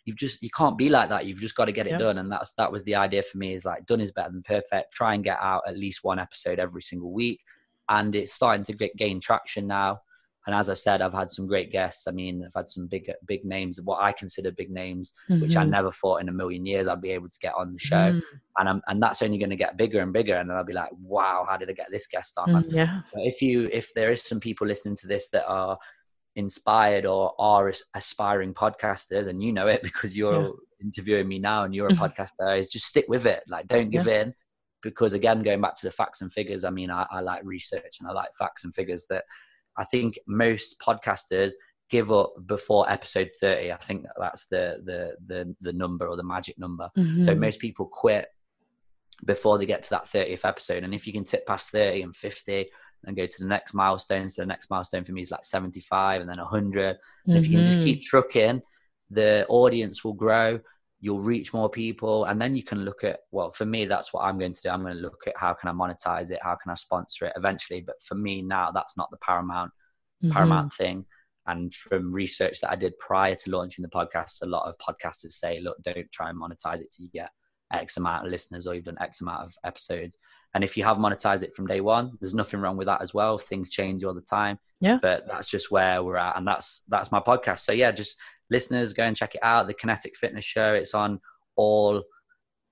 you've 0.05 0.17
just 0.17 0.41
you 0.41 0.49
can't 0.55 0.77
be 0.77 0.89
like 0.89 1.09
that. 1.09 1.25
You've 1.25 1.39
just 1.39 1.55
got 1.55 1.65
to 1.65 1.71
get 1.71 1.87
it 1.87 1.91
Yeah. 1.91 1.97
done. 1.97 2.17
And 2.19 2.31
that's 2.31 2.53
that 2.55 2.71
was 2.71 2.83
the 2.83 2.95
idea 2.95 3.23
for 3.23 3.37
me 3.37 3.53
is 3.53 3.65
like 3.65 3.85
done 3.85 4.01
is 4.01 4.11
better 4.11 4.31
than 4.31 4.43
perfect. 4.43 4.93
Try 4.93 5.13
and 5.15 5.23
get 5.23 5.37
out 5.41 5.63
at 5.67 5.77
least 5.77 6.03
one 6.03 6.19
episode 6.19 6.59
every 6.59 6.81
single 6.81 7.11
week. 7.11 7.41
And 7.89 8.15
it's 8.15 8.33
starting 8.33 8.65
to 8.65 8.73
get, 8.73 8.95
gain 8.97 9.19
traction 9.19 9.67
now. 9.67 9.99
And 10.47 10.55
as 10.55 10.69
I 10.69 10.75
said, 10.75 11.01
I've 11.01 11.13
had 11.13 11.29
some 11.29 11.47
great 11.47 11.71
guests. 11.71 12.07
I 12.07 12.11
mean, 12.11 12.43
I've 12.45 12.53
had 12.55 12.67
some 12.67 12.85
big 12.87 13.11
big 13.25 13.43
names, 13.45 13.79
what 13.83 14.01
I 14.03 14.11
consider 14.11 14.51
big 14.51 14.69
names, 14.69 15.13
which 15.39 15.57
I 15.57 15.63
Mhm. 15.63 15.69
never 15.71 15.91
thought 15.91 16.21
in 16.21 16.29
a 16.29 16.33
million 16.33 16.65
years 16.67 16.87
I'd 16.87 17.01
be 17.01 17.11
able 17.11 17.29
to 17.29 17.39
get 17.39 17.55
on 17.57 17.71
the 17.71 17.79
show. 17.79 18.11
Mm, 18.11 18.21
And 18.59 18.69
I'm, 18.69 18.81
and 18.87 19.01
that's 19.01 19.21
only 19.23 19.39
going 19.39 19.49
to 19.49 19.55
get 19.55 19.75
bigger 19.75 20.01
and 20.01 20.13
bigger. 20.13 20.35
And 20.35 20.49
then 20.49 20.55
I'll 20.55 20.63
be 20.63 20.71
like, 20.73 20.91
wow, 21.01 21.45
how 21.49 21.57
did 21.57 21.69
I 21.69 21.73
get 21.73 21.87
this 21.89 22.05
guest 22.07 22.37
on? 22.37 22.49
mm, 22.53 22.63
yeah. 22.69 23.01
But 23.11 23.23
if 23.23 23.41
you 23.41 23.69
if 23.73 23.91
there 23.95 24.11
is 24.11 24.21
some 24.21 24.39
people 24.39 24.67
listening 24.67 24.95
to 24.97 25.07
this 25.07 25.29
that 25.31 25.47
are 25.47 25.77
inspired 26.35 27.05
or 27.05 27.33
are 27.39 27.71
aspiring 27.93 28.53
podcasters 28.53 29.27
and 29.27 29.41
you 29.41 29.53
know 29.53 29.67
it 29.67 29.81
because 29.89 30.15
you're 30.15 30.33
Yeah. 30.33 30.49
interviewing 30.81 31.27
me 31.27 31.39
now 31.39 31.63
and 31.63 31.73
you're 31.73 31.87
a 31.87 31.93
Mhm. 31.93 31.97
podcaster 31.97 32.57
is 32.59 32.69
just 32.69 32.85
stick 32.85 33.05
with 33.07 33.25
it 33.25 33.43
like 33.47 33.67
don't 33.67 33.89
give 33.89 34.07
in 34.07 34.33
because 34.81 35.13
again 35.13 35.41
going 35.41 35.61
back 35.61 35.73
to 35.75 35.87
the 35.87 35.91
facts 35.91 36.21
and 36.21 36.31
figures 36.31 36.63
i 36.63 36.69
mean 36.69 36.91
I, 36.91 37.07
I 37.09 37.21
like 37.21 37.41
research 37.43 37.97
and 37.99 38.09
i 38.09 38.11
like 38.11 38.33
facts 38.37 38.65
and 38.65 38.75
figures 38.75 39.07
that 39.09 39.23
i 39.77 39.85
think 39.85 40.19
most 40.27 40.79
podcasters 40.79 41.53
give 41.89 42.11
up 42.11 42.33
before 42.45 42.89
episode 42.91 43.29
30 43.39 43.71
i 43.71 43.77
think 43.77 44.05
that's 44.19 44.47
the 44.47 44.81
the 44.83 45.15
the, 45.27 45.55
the 45.61 45.73
number 45.73 46.07
or 46.07 46.17
the 46.17 46.23
magic 46.23 46.59
number 46.59 46.89
so 47.19 47.33
Mhm. 47.33 47.39
most 47.39 47.59
people 47.59 47.85
quit 47.85 48.27
before 49.23 49.57
they 49.57 49.65
get 49.65 49.81
to 49.81 49.89
that 49.91 50.03
30th 50.05 50.43
episode. 50.43 50.83
And 50.83 50.93
if 50.93 51.07
you 51.07 51.13
can 51.13 51.23
tip 51.23 51.45
past 51.45 51.69
30 51.69 52.01
and 52.01 52.15
50 52.15 52.69
and 53.05 53.15
go 53.15 53.25
to 53.25 53.39
the 53.39 53.47
next 53.47 53.73
milestone, 53.73 54.29
so 54.29 54.41
the 54.41 54.47
next 54.47 54.69
milestone 54.69 55.03
for 55.03 55.11
me 55.11 55.21
is 55.21 55.31
like 55.31 55.43
75 55.43 56.21
and 56.21 56.29
then 56.29 56.39
100. 56.39 56.97
And 57.27 57.37
if 57.37 57.47
you 57.47 57.57
can 57.57 57.63
just 57.63 57.79
Mhm. 57.79 57.83
keep 57.83 58.01
trucking, 58.03 58.61
the 59.09 59.45
audience 59.49 60.03
will 60.03 60.13
grow. 60.13 60.59
You'll 60.99 61.19
reach 61.19 61.53
more 61.53 61.69
people, 61.69 62.25
and 62.25 62.41
then 62.41 62.55
you 62.55 62.63
can 62.63 62.83
look 62.85 63.03
at. 63.03 63.19
Well, 63.31 63.51
for 63.51 63.65
me, 63.65 63.85
that's 63.85 64.13
what 64.13 64.23
I'm 64.23 64.39
going 64.39 64.53
to 64.53 64.61
do. 64.61 64.69
I'm 64.69 64.81
going 64.81 64.95
to 64.95 65.01
look 65.01 65.23
at 65.27 65.37
how 65.37 65.53
can 65.53 65.69
I 65.69 65.73
monetize 65.73 66.31
it, 66.31 66.39
how 66.41 66.55
can 66.55 66.71
I 66.71 66.75
sponsor 66.75 67.25
it 67.25 67.33
eventually. 67.35 67.81
But 67.81 68.01
for 68.01 68.15
me 68.15 68.41
now, 68.41 68.71
that's 68.71 68.97
not 68.97 69.11
the 69.11 69.17
paramount 69.17 69.71
Mhm. 70.23 70.31
paramount 70.31 70.73
thing. 70.73 71.05
And 71.45 71.71
from 71.73 72.11
research 72.11 72.61
that 72.61 72.71
I 72.71 72.75
did 72.75 72.97
prior 72.97 73.35
to 73.35 73.51
launching 73.51 73.83
the 73.83 73.89
podcast, 73.89 74.41
a 74.41 74.47
lot 74.47 74.67
of 74.67 74.77
podcasters 74.79 75.33
say, 75.33 75.59
look, 75.59 75.79
don't 75.83 76.11
try 76.11 76.29
and 76.29 76.41
monetize 76.41 76.81
it 76.81 76.91
till 76.91 77.03
you 77.05 77.11
get 77.11 77.29
X 77.71 77.97
amount 77.97 78.25
of 78.25 78.31
listeners 78.31 78.67
or 78.67 78.75
you've 78.75 78.83
done 78.83 78.97
X 79.01 79.21
amount 79.21 79.43
of 79.43 79.55
episodes. 79.63 80.17
And 80.53 80.63
if 80.63 80.77
you 80.77 80.83
have 80.83 80.97
monetized 80.97 81.43
it 81.43 81.53
from 81.53 81.67
day 81.67 81.81
one, 81.81 82.17
there's 82.19 82.33
nothing 82.33 82.61
wrong 82.61 82.77
with 82.77 82.87
that 82.87 83.01
as 83.01 83.13
well. 83.13 83.37
Things 83.37 83.69
change 83.69 84.03
all 84.03 84.13
the 84.13 84.21
time. 84.21 84.57
Yeah. 84.79 84.99
But 85.01 85.27
that's 85.27 85.49
just 85.49 85.71
where 85.71 86.03
we're 86.03 86.17
at. 86.17 86.37
And 86.37 86.47
that's 86.47 86.83
that's 86.87 87.11
my 87.11 87.19
podcast. 87.19 87.59
So 87.59 87.71
yeah, 87.71 87.91
just 87.91 88.17
listeners, 88.49 88.93
go 88.93 89.03
and 89.03 89.17
check 89.17 89.35
it 89.35 89.43
out. 89.43 89.67
The 89.67 89.73
Kinetik 89.73 90.15
Fitness 90.15 90.45
Show. 90.45 90.73
It's 90.73 90.93
on 90.93 91.19
all 91.55 92.03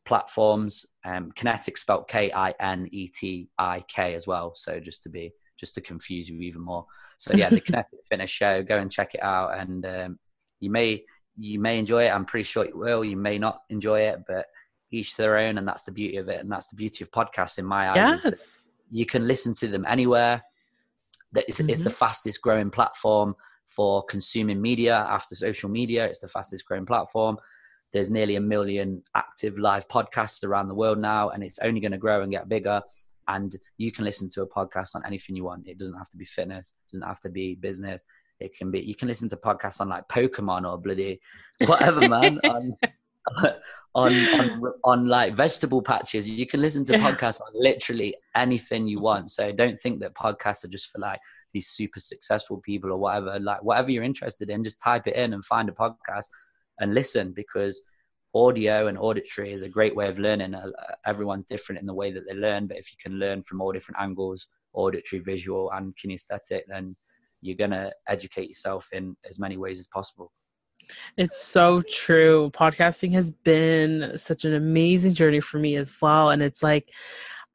platforms. 0.05 0.85
Um, 1.03 1.31
Kinetik 1.31 1.77
spelled 1.77 2.07
K 2.07 2.31
I 2.31 2.51
N 2.59 2.87
E 2.91 3.07
T 3.07 3.49
I 3.57 3.83
K 3.87 4.13
as 4.13 4.27
well. 4.27 4.53
So 4.55 4.79
just 4.79 5.03
to 5.03 5.09
be 5.09 5.33
just 5.59 5.75
to 5.75 5.81
confuse 5.81 6.29
you 6.29 6.39
even 6.41 6.61
more. 6.61 6.85
So 7.17 7.33
yeah, 7.35 7.49
the 7.49 7.61
Kinetik 7.61 8.05
Fitness 8.09 8.29
Show. 8.29 8.63
Go 8.63 8.77
and 8.77 8.91
check 8.91 9.15
it 9.15 9.23
out, 9.23 9.57
and 9.59 9.85
um, 9.85 10.19
you 10.59 10.69
may 10.69 11.03
you 11.35 11.59
may 11.59 11.79
enjoy 11.79 12.05
it. 12.05 12.09
I'm 12.09 12.25
pretty 12.25 12.43
sure 12.43 12.65
you 12.65 12.77
will. 12.77 13.03
You 13.03 13.17
may 13.17 13.37
not 13.37 13.61
enjoy 13.69 14.01
it, 14.01 14.19
but 14.27 14.45
each 14.93 15.17
their 15.17 15.37
own, 15.37 15.57
and 15.57 15.67
that's 15.67 15.83
the 15.83 15.91
beauty 15.91 16.17
of 16.17 16.29
it, 16.29 16.39
and 16.39 16.51
that's 16.51 16.67
the 16.67 16.75
beauty 16.75 17.03
of 17.03 17.11
podcasts 17.11 17.57
in 17.57 17.65
my 17.65 17.89
eyes. 17.89 18.21
Yes. 18.23 18.63
you 18.91 19.05
can 19.05 19.27
listen 19.27 19.53
to 19.55 19.67
them 19.67 19.85
anywhere. 19.87 20.43
That 21.33 21.45
it's, 21.47 21.59
it's 21.59 21.81
the 21.81 21.89
mm-hmm. 21.89 21.97
fastest 21.97 22.41
growing 22.41 22.69
platform 22.69 23.35
for 23.65 24.03
consuming 24.03 24.61
media 24.61 25.05
after 25.09 25.35
social 25.35 25.69
media. 25.69 26.05
It's 26.05 26.19
the 26.19 26.27
fastest 26.27 26.65
growing 26.65 26.85
platform. 26.85 27.37
There's 27.91 28.11
nearly 28.11 28.35
a 28.35 28.41
million 28.41 29.03
active 29.15 29.57
live 29.57 29.87
podcasts 29.87 30.43
around 30.43 30.67
the 30.67 30.75
world 30.75 30.99
now, 30.99 31.29
and 31.29 31.43
it's 31.43 31.59
only 31.59 31.79
going 31.79 31.91
to 31.91 31.97
grow 31.97 32.21
and 32.21 32.31
get 32.31 32.49
bigger. 32.49 32.81
And 33.27 33.55
you 33.77 33.91
can 33.91 34.03
listen 34.03 34.27
to 34.33 34.41
a 34.41 34.47
podcast 34.47 34.89
on 34.95 35.05
anything 35.05 35.35
you 35.35 35.45
want. 35.45 35.67
It 35.67 35.77
doesn't 35.77 35.97
have 35.97 36.09
to 36.09 36.17
be 36.17 36.25
fitness. 36.25 36.73
It 36.87 36.95
doesn't 36.95 37.07
have 37.07 37.21
to 37.21 37.29
be 37.29 37.55
business. 37.55 38.03
It 38.39 38.55
can 38.55 38.69
be. 38.69 38.81
You 38.81 38.95
can 38.95 39.07
listen 39.07 39.29
to 39.29 39.37
podcasts 39.37 39.79
on 39.79 39.89
like 39.89 40.07
Pokemon 40.07 40.69
or 40.69 40.77
bloody 40.77 41.19
whatever, 41.65 42.07
man. 42.07 42.39
on, 42.43 42.75
on 43.95 44.13
on 44.13 44.73
on 44.83 45.07
like 45.07 45.35
vegetable 45.35 45.81
patches. 45.81 46.27
You 46.27 46.45
can 46.45 46.61
listen 46.61 46.83
to 46.85 46.93
podcasts 46.93 47.41
on 47.41 47.51
literally 47.53 48.15
anything 48.35 48.87
you 48.87 48.99
want. 48.99 49.31
So 49.31 49.51
don't 49.51 49.79
think 49.79 49.99
that 49.99 50.15
podcasts 50.15 50.63
are 50.63 50.69
just 50.69 50.89
for 50.91 50.99
like 50.99 51.19
these 51.53 51.67
super 51.67 51.99
successful 51.99 52.59
people 52.63 52.91
or 52.91 52.97
whatever. 52.97 53.39
Like 53.39 53.63
whatever 53.63 53.91
you're 53.91 54.03
interested 54.03 54.49
in, 54.49 54.63
just 54.63 54.81
type 54.81 55.07
it 55.07 55.15
in 55.15 55.33
and 55.33 55.45
find 55.45 55.69
a 55.69 55.73
podcast 55.73 56.25
and 56.79 56.93
listen 56.93 57.33
because 57.33 57.81
audio 58.33 58.87
and 58.87 58.97
auditory 58.97 59.51
is 59.51 59.61
a 59.61 59.69
great 59.69 59.95
way 59.95 60.07
of 60.07 60.17
learning. 60.17 60.55
Uh, 60.55 60.71
Everyone's 61.05 61.45
different 61.45 61.79
in 61.79 61.85
the 61.85 61.93
way 61.93 62.11
that 62.11 62.23
they 62.27 62.33
learn, 62.33 62.67
but 62.67 62.77
if 62.77 62.91
you 62.91 62.97
can 63.01 63.19
learn 63.19 63.43
from 63.43 63.61
all 63.61 63.71
different 63.71 64.01
angles, 64.01 64.47
auditory, 64.73 65.21
visual, 65.21 65.71
and 65.71 65.93
kinesthetic, 65.95 66.61
then 66.67 66.95
you're 67.41 67.57
gonna 67.57 67.91
educate 68.07 68.47
yourself 68.47 68.87
in 68.91 69.15
as 69.29 69.37
many 69.37 69.57
ways 69.57 69.79
as 69.79 69.87
possible. 69.87 70.31
It's 71.17 71.41
so 71.41 71.81
true. 71.89 72.51
Podcasting 72.53 73.13
has 73.13 73.31
been 73.31 74.17
such 74.17 74.45
an 74.45 74.53
amazing 74.53 75.13
journey 75.13 75.39
for 75.39 75.59
me 75.59 75.75
as 75.75 75.93
well. 76.01 76.29
And 76.29 76.41
it's 76.41 76.63
like, 76.63 76.89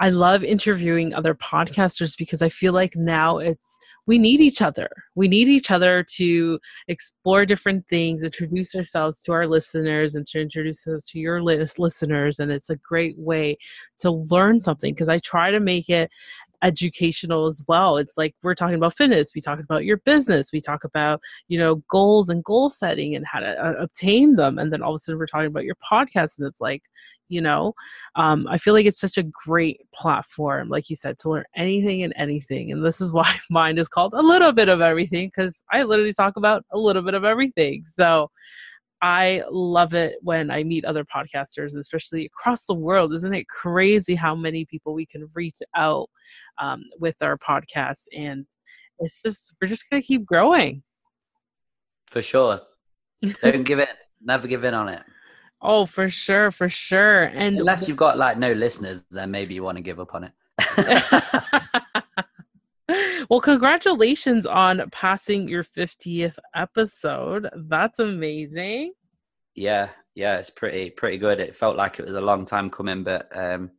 I 0.01 0.11
love 0.11 0.45
interviewing 0.45 1.15
other 1.15 1.35
podcasters 1.35 2.17
because 2.17 2.41
I 2.41 2.49
feel 2.49 2.73
like 2.73 2.95
now 2.95 3.39
it's, 3.39 3.79
we 4.07 4.19
need 4.19 4.41
each 4.41 4.63
other. 4.63 4.89
We 5.17 5.29
need 5.29 5.49
each 5.49 5.71
other 5.71 6.03
to 6.15 6.59
explore 6.87 7.45
different 7.45 7.87
things, 7.89 8.23
introduce 8.23 8.75
ourselves 8.75 9.23
to 9.25 9.33
our 9.33 9.47
listeners, 9.47 10.15
and 10.15 10.27
to 10.29 10.41
introduce 10.41 10.87
us 10.87 11.05
to 11.09 11.19
your 11.19 11.43
lis- 11.43 11.79
listeners. 11.79 12.39
And 12.39 12.51
it's 12.51 12.71
a 12.71 12.77
great 12.77 13.19
way 13.19 13.59
to 13.99 14.11
learn 14.11 14.61
something 14.61 14.95
because 14.95 15.11
I 15.11 15.19
try 15.19 15.51
to 15.51 15.61
make 15.61 15.91
it 15.91 16.11
educational 16.63 17.47
as 17.47 17.63
well. 17.69 17.97
It's 17.97 18.17
like 18.17 18.35
we're 18.43 18.55
talking 18.55 18.77
about 18.77 18.97
fitness, 18.97 19.33
we 19.35 19.41
talk 19.41 19.61
about 19.61 19.85
your 19.85 19.99
business, 19.99 20.51
we 20.53 20.61
talk 20.61 20.85
about 20.85 21.21
you 21.49 21.59
know 21.59 21.77
goals 21.91 22.29
and 22.29 22.45
goal 22.45 22.71
setting 22.71 23.15
and 23.15 23.27
how 23.27 23.41
to 23.41 23.49
uh, 23.49 23.75
obtain 23.79 24.37
them 24.37 24.59
and 24.59 24.73
then 24.73 24.83
all 24.83 24.93
of 24.93 24.97
a 24.97 24.99
sudden 24.99 25.19
we're 25.19 25.27
talking 25.27 25.47
about 25.47 25.65
your 25.65 25.77
podcast 25.77 26.39
and 26.39 26.47
it's 26.47 26.61
like 26.61 26.83
you 27.29 27.41
know 27.41 27.75
um, 28.17 28.47
i 28.49 28.59
feel 28.59 28.75
like 28.75 28.87
it's 28.87 29.01
such 29.01 29.19
a 29.19 29.23
great 29.23 29.81
platform 29.95 30.69
like 30.69 30.89
you 30.89 30.97
said 30.97 31.19
to 31.19 31.31
learn 31.31 31.45
anything 31.57 32.03
and 32.03 32.13
anything 32.17 32.73
and 32.73 32.85
this 32.85 33.01
is 33.01 33.13
why 33.19 33.39
mine 33.51 33.79
is 33.79 33.89
called 33.89 34.15
a 34.15 34.23
little 34.23 34.53
bit 34.53 34.69
of 34.69 34.81
everything 34.81 35.29
because 35.29 35.63
i 35.73 35.83
literally 35.83 36.13
talk 36.13 36.37
about 36.37 36.65
a 36.73 36.79
little 36.79 37.03
bit 37.03 37.15
of 37.15 37.25
everything 37.25 37.85
so 37.85 38.31
I 39.01 39.43
love 39.51 39.95
it 39.95 40.17
when 40.23 40.51
I 40.51 40.65
meet 40.65 40.85
other 40.85 41.05
podcasters, 41.05 41.77
especially 41.77 42.27
across 42.27 42.67
the 42.67 42.75
world. 42.75 43.15
Isn't 43.15 43.35
it 43.35 43.49
crazy 43.49 44.15
how 44.15 44.35
many 44.35 44.65
people 44.65 44.93
we 44.93 45.07
can 45.07 45.29
reach 45.35 45.57
out 45.77 46.09
um, 46.59 46.83
with 46.99 47.17
our 47.23 47.39
podcast? 47.39 48.05
And 48.17 48.47
it's 48.99 49.23
just, 49.23 49.53
we're 49.61 49.69
just 49.69 49.89
going 49.89 50.03
to 50.03 50.07
keep 50.07 50.27
growing. 50.27 50.83
For 52.07 52.23
sure. 52.23 52.61
Don't 53.43 53.63
give 53.65 53.79
in. 53.79 53.87
Never 54.21 54.49
give 54.49 54.65
in 54.65 54.75
on 54.75 54.89
it. 54.89 55.03
Oh, 55.61 55.87
for 55.87 56.09
sure, 56.09 56.51
for 56.51 56.69
sure. 56.69 57.25
And 57.25 57.59
unless 57.59 57.89
you've 57.89 57.97
got 57.97 58.17
like 58.17 58.39
no 58.39 58.53
listeners, 58.53 59.05
then 59.11 59.31
maybe 59.31 59.55
you 59.55 59.63
want 59.63 59.77
to 59.77 59.83
give 59.83 60.01
up 60.01 60.15
on 60.15 60.25
it. 60.25 60.33
well, 63.29 63.41
congratulations 63.41 64.47
on 64.47 64.89
passing 64.91 65.49
your 65.49 65.65
50th 65.65 66.37
episode. 66.55 67.49
That's 67.55 67.99
amazing. 67.99 68.93
Yeah, 69.55 69.89
yeah, 70.15 70.39
it's 70.39 70.51
pretty 70.51 70.91
pretty 70.91 71.19
good. 71.19 71.41
It 71.41 71.55
felt 71.55 71.77
like 71.77 71.99
it 71.99 72.07
was 72.07 72.15
a 72.15 72.21
long 72.21 72.45
time 72.45 72.71
coming, 72.71 73.03
but 73.03 73.29
um 73.37 73.71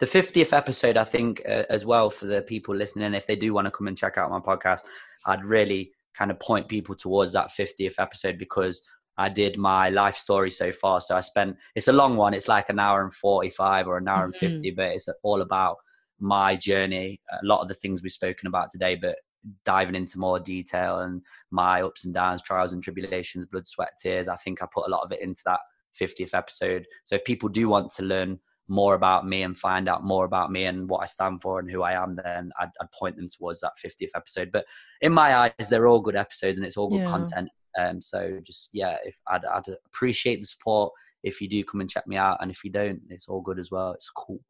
the 0.00 0.06
50th 0.06 0.52
episode 0.52 0.96
I 0.96 1.04
think 1.04 1.42
uh, 1.48 1.64
as 1.70 1.86
well 1.86 2.10
for 2.10 2.26
the 2.26 2.42
people 2.42 2.74
listening 2.74 3.14
if 3.14 3.26
they 3.26 3.36
do 3.36 3.54
want 3.54 3.66
to 3.66 3.70
come 3.70 3.86
and 3.86 3.96
check 3.96 4.18
out 4.18 4.30
my 4.30 4.40
podcast, 4.40 4.80
I'd 5.26 5.44
really 5.44 5.92
kind 6.14 6.30
of 6.30 6.40
point 6.40 6.68
people 6.68 6.94
towards 6.94 7.32
that 7.32 7.50
50th 7.58 7.94
episode 7.98 8.38
because 8.38 8.82
I 9.16 9.28
did 9.28 9.58
my 9.58 9.90
life 9.90 10.16
story 10.16 10.50
so 10.50 10.72
far. 10.72 11.00
So 11.00 11.16
I 11.16 11.20
spent, 11.20 11.56
it's 11.74 11.88
a 11.88 11.92
long 11.92 12.16
one. 12.16 12.34
It's 12.34 12.48
like 12.48 12.68
an 12.68 12.80
hour 12.80 13.02
and 13.02 13.14
45 13.14 13.86
or 13.86 13.98
an 13.98 14.08
hour 14.08 14.28
mm-hmm. 14.28 14.44
and 14.44 14.52
50, 14.62 14.70
but 14.72 14.86
it's 14.86 15.08
all 15.22 15.42
about 15.42 15.76
my 16.20 16.56
journey. 16.56 17.20
A 17.32 17.44
lot 17.44 17.60
of 17.60 17.68
the 17.68 17.74
things 17.74 18.02
we've 18.02 18.12
spoken 18.12 18.46
about 18.46 18.70
today, 18.70 18.94
but 18.94 19.16
diving 19.64 19.94
into 19.94 20.18
more 20.18 20.40
detail 20.40 21.00
and 21.00 21.22
my 21.50 21.82
ups 21.82 22.04
and 22.04 22.14
downs, 22.14 22.42
trials 22.42 22.72
and 22.72 22.82
tribulations, 22.82 23.46
blood, 23.46 23.66
sweat, 23.66 23.90
tears. 24.00 24.28
I 24.28 24.36
think 24.36 24.62
I 24.62 24.66
put 24.72 24.86
a 24.86 24.90
lot 24.90 25.02
of 25.02 25.12
it 25.12 25.20
into 25.20 25.42
that 25.46 25.60
50th 26.00 26.34
episode. 26.34 26.86
So 27.04 27.14
if 27.14 27.24
people 27.24 27.48
do 27.48 27.68
want 27.68 27.90
to 27.94 28.04
learn 28.04 28.38
more 28.68 28.94
about 28.94 29.26
me 29.26 29.42
and 29.42 29.58
find 29.58 29.88
out 29.88 30.04
more 30.04 30.24
about 30.24 30.50
me 30.50 30.64
and 30.64 30.88
what 30.88 31.02
I 31.02 31.04
stand 31.04 31.42
for 31.42 31.58
and 31.58 31.70
who 31.70 31.82
I 31.82 31.92
am, 31.92 32.16
then 32.24 32.50
I'd, 32.58 32.70
I'd 32.80 32.90
point 32.98 33.16
them 33.16 33.28
towards 33.28 33.60
that 33.60 33.72
50th 33.84 34.10
episode. 34.16 34.50
But 34.50 34.64
in 35.02 35.12
my 35.12 35.36
eyes, 35.36 35.68
they're 35.68 35.86
all 35.86 36.00
good 36.00 36.16
episodes 36.16 36.56
and 36.56 36.66
it's 36.66 36.78
all 36.78 36.88
good 36.88 37.00
yeah. 37.00 37.06
content. 37.06 37.50
Um, 37.78 38.00
so 38.00 38.38
just 38.42 38.70
yeah, 38.72 38.96
if 39.04 39.18
I'd, 39.28 39.44
I'd 39.44 39.64
appreciate 39.86 40.40
the 40.40 40.46
support 40.46 40.92
if 41.24 41.40
you 41.40 41.48
do 41.48 41.64
come 41.64 41.80
and 41.80 41.90
check 41.90 42.06
me 42.06 42.16
out, 42.16 42.38
and 42.40 42.50
if 42.50 42.62
you 42.62 42.70
don't, 42.70 43.00
it's 43.08 43.28
all 43.28 43.40
good 43.40 43.58
as 43.58 43.70
well. 43.70 43.92
It's 43.92 44.10
cool. 44.10 44.40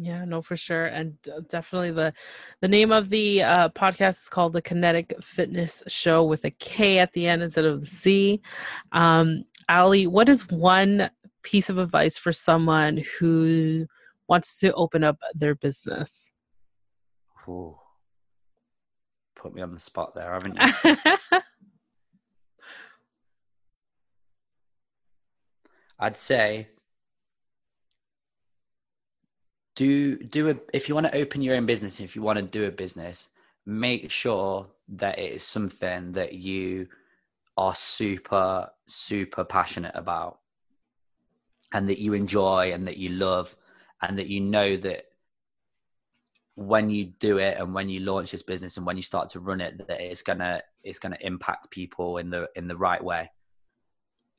Yeah, 0.00 0.24
no, 0.24 0.42
for 0.42 0.56
sure, 0.56 0.86
and 0.86 1.18
definitely 1.48 1.90
the 1.90 2.12
the 2.60 2.68
name 2.68 2.92
of 2.92 3.10
the 3.10 3.42
uh, 3.42 3.68
podcast 3.70 4.20
is 4.20 4.28
called 4.28 4.52
the 4.52 4.62
Kinetik 4.62 5.24
Fitness 5.24 5.82
Show 5.88 6.22
with 6.22 6.44
a 6.44 6.52
K 6.52 7.00
at 7.00 7.12
the 7.14 7.26
end 7.26 7.42
instead 7.42 7.64
of 7.64 7.80
the 7.80 7.86
C. 7.86 8.40
Um, 8.92 9.42
Ali, 9.68 10.06
what 10.06 10.28
is 10.28 10.48
one 10.50 11.10
piece 11.42 11.68
of 11.68 11.78
advice 11.78 12.16
for 12.16 12.32
someone 12.32 13.02
who 13.18 13.86
wants 14.28 14.60
to 14.60 14.72
open 14.74 15.02
up 15.02 15.18
their 15.34 15.56
business? 15.56 16.30
Ooh. 17.48 17.76
Put 19.34 19.52
me 19.52 19.62
on 19.62 19.72
the 19.72 19.80
spot 19.80 20.14
there, 20.14 20.32
haven't 20.32 20.58
you? 20.62 20.96
I'd 25.98 26.16
say 26.16 26.68
do 29.78 30.16
do 30.16 30.50
a 30.50 30.56
if 30.72 30.88
you 30.88 30.94
want 30.96 31.06
to 31.06 31.16
open 31.16 31.40
your 31.40 31.54
own 31.54 31.64
business, 31.64 32.00
if 32.00 32.16
you 32.16 32.22
want 32.22 32.36
to 32.36 32.42
do 32.42 32.64
a 32.66 32.70
business, 32.70 33.28
make 33.64 34.10
sure 34.10 34.66
that 34.88 35.20
it 35.20 35.32
is 35.34 35.44
something 35.44 36.10
that 36.12 36.32
you 36.32 36.88
are 37.56 37.76
super 37.76 38.68
super 38.86 39.44
passionate 39.44 39.92
about 39.94 40.40
and 41.72 41.88
that 41.88 42.00
you 42.00 42.12
enjoy 42.12 42.72
and 42.72 42.88
that 42.88 42.96
you 42.96 43.10
love 43.10 43.54
and 44.02 44.18
that 44.18 44.26
you 44.26 44.40
know 44.40 44.76
that 44.76 45.04
when 46.56 46.90
you 46.90 47.04
do 47.04 47.38
it 47.38 47.56
and 47.58 47.72
when 47.72 47.88
you 47.88 48.00
launch 48.00 48.32
this 48.32 48.42
business 48.42 48.78
and 48.78 48.86
when 48.86 48.96
you 48.96 49.02
start 49.02 49.28
to 49.28 49.38
run 49.38 49.60
it 49.60 49.78
that 49.86 50.00
it's 50.00 50.22
gonna 50.22 50.60
it's 50.82 50.98
gonna 50.98 51.18
impact 51.20 51.70
people 51.70 52.18
in 52.18 52.30
the 52.30 52.48
in 52.56 52.66
the 52.66 52.74
right 52.74 53.02
way 53.02 53.30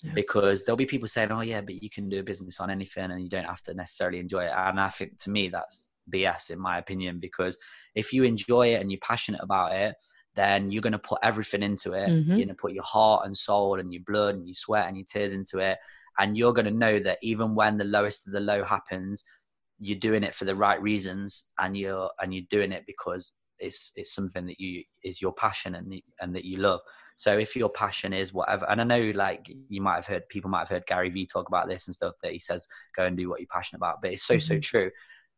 yeah. 0.01 0.13
because 0.13 0.63
there'll 0.63 0.77
be 0.77 0.85
people 0.85 1.07
saying, 1.07 1.31
"Oh 1.31 1.41
yeah, 1.41 1.61
but 1.61 1.81
you 1.81 1.89
can 1.89 2.09
do 2.09 2.19
a 2.19 2.23
business 2.23 2.59
on 2.59 2.69
anything, 2.69 3.11
and 3.11 3.21
you 3.21 3.29
don't 3.29 3.45
have 3.45 3.61
to 3.63 3.73
necessarily 3.73 4.19
enjoy 4.19 4.45
it." 4.45 4.53
And 4.55 4.79
I 4.79 4.89
think 4.89 5.17
to 5.19 5.29
me 5.29 5.49
that's 5.49 5.89
BS 6.11 6.49
in 6.49 6.59
my 6.59 6.77
opinion 6.77 7.19
because 7.19 7.57
if 7.95 8.13
you 8.13 8.23
enjoy 8.23 8.73
it 8.73 8.81
and 8.81 8.91
you're 8.91 8.99
passionate 9.01 9.41
about 9.41 9.73
it, 9.73 9.95
then 10.35 10.71
you're 10.71 10.81
going 10.81 10.93
to 10.93 10.99
put 10.99 11.19
everything 11.23 11.63
into 11.63 11.93
it. 11.93 12.09
Mm-hmm. 12.09 12.29
You're 12.29 12.37
going 12.37 12.47
to 12.49 12.55
put 12.55 12.73
your 12.73 12.83
heart 12.83 13.25
and 13.25 13.35
soul 13.35 13.79
and 13.79 13.93
your 13.93 14.03
blood 14.05 14.35
and 14.35 14.47
your 14.47 14.53
sweat 14.53 14.87
and 14.87 14.97
your 14.97 15.05
tears 15.11 15.33
into 15.33 15.59
it, 15.59 15.77
and 16.17 16.37
you're 16.37 16.53
going 16.53 16.65
to 16.65 16.71
know 16.71 16.99
that 16.99 17.17
even 17.21 17.55
when 17.55 17.77
the 17.77 17.85
lowest 17.85 18.27
of 18.27 18.33
the 18.33 18.39
low 18.39 18.63
happens, 18.63 19.25
you're 19.79 19.99
doing 19.99 20.23
it 20.23 20.35
for 20.35 20.45
the 20.45 20.55
right 20.55 20.81
reasons, 20.81 21.47
and 21.59 21.75
you're 21.75 22.09
and 22.19 22.33
you're 22.33 22.45
doing 22.49 22.71
it 22.71 22.83
because 22.87 23.33
it's 23.59 23.91
it's 23.95 24.13
something 24.13 24.45
that 24.45 24.59
you 24.59 24.83
is 25.03 25.21
your 25.21 25.33
passion 25.33 25.75
and 25.75 26.01
and 26.21 26.35
that 26.35 26.45
you 26.45 26.57
love. 26.57 26.79
So 27.19 27.37
if 27.37 27.53
your 27.53 27.67
passion 27.67 28.13
is 28.13 28.31
whatever, 28.31 28.65
and 28.69 28.79
I 28.79 28.85
know 28.85 29.11
like 29.13 29.51
you 29.67 29.81
might 29.81 29.97
have 29.97 30.05
heard 30.05 30.29
people 30.29 30.49
might 30.49 30.59
have 30.59 30.69
heard 30.69 30.85
Gary 30.85 31.09
Vee 31.09 31.25
talk 31.25 31.49
about 31.49 31.67
this 31.67 31.85
and 31.85 31.93
stuff 31.93 32.15
that 32.23 32.31
he 32.31 32.39
says 32.39 32.65
go 32.95 33.03
and 33.03 33.17
do 33.17 33.27
what 33.27 33.41
you're 33.41 33.47
passionate 33.51 33.79
about, 33.79 34.01
but 34.01 34.13
it's 34.13 34.23
so 34.23 34.35
mm-hmm. 34.35 34.53
so 34.55 34.59
true. 34.59 34.89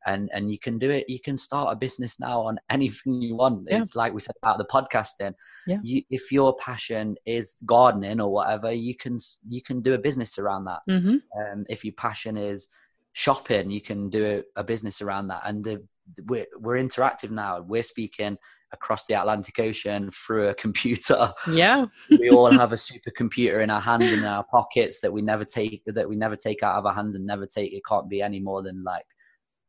And 0.05 0.29
and 0.32 0.51
you 0.51 0.59
can 0.59 0.77
do 0.77 0.91
it. 0.91 1.09
You 1.09 1.19
can 1.19 1.38
start 1.38 1.73
a 1.73 1.75
business 1.75 2.19
now 2.19 2.41
on 2.41 2.59
anything 2.69 3.19
you 3.23 3.36
want. 3.36 3.67
Yeah. 3.67 3.79
It's 3.79 3.95
like 3.95 4.13
we 4.13 4.19
said 4.19 4.36
about 4.43 4.59
the 4.59 4.65
podcasting. 4.65 5.34
Yeah. 5.65 5.79
You, 5.82 6.03
if 6.11 6.32
your 6.32 6.55
passion 6.55 7.15
is 7.25 7.57
gardening 7.65 8.21
or 8.21 8.32
whatever, 8.32 8.71
you 8.71 8.95
can 8.95 9.17
you 9.49 9.63
can 9.63 9.82
do 9.82 9.95
a 9.95 9.97
business 9.97 10.38
around 10.38 10.65
that. 10.65 10.82
Mm-hmm. 10.88 11.15
Um, 11.41 11.65
if 11.67 11.84
your 11.84 11.95
passion 11.95 12.38
is 12.38 12.67
shopping, 13.13 13.71
you 13.71 13.82
can 13.82 14.11
do 14.11 14.43
a, 14.55 14.59
a 14.59 14.63
business 14.63 15.01
around 15.01 15.29
that. 15.29 15.41
And 15.45 15.63
the, 15.63 15.84
we're 16.27 16.45
we're 16.59 16.77
interactive 16.77 17.32
now. 17.32 17.59
We're 17.61 17.82
speaking 17.82 18.38
across 18.74 19.05
the 19.05 19.13
Atlantic 19.13 19.59
Ocean 19.59 20.09
through 20.11 20.49
a 20.49 20.53
computer. 20.65 21.34
Yeah. 21.49 21.86
we 22.09 22.30
all 22.30 22.51
have 22.51 22.72
a 22.72 22.76
supercomputer 22.76 23.63
in 23.63 23.69
our 23.69 23.82
hands 23.82 24.11
and 24.11 24.22
in 24.22 24.28
our 24.28 24.43
pockets 24.43 24.99
that 25.01 25.11
we 25.11 25.22
never 25.22 25.45
take 25.45 25.84
that 25.86 26.07
we 26.07 26.15
never 26.15 26.36
take 26.36 26.63
out 26.63 26.78
of 26.78 26.86
our 26.86 26.93
hands 26.93 27.15
and 27.15 27.26
never 27.26 27.45
take 27.45 27.74
it 27.74 27.82
can't 27.88 28.09
be 28.09 28.22
any 28.22 28.39
more 28.39 28.61
than 28.61 28.84
like 28.84 29.05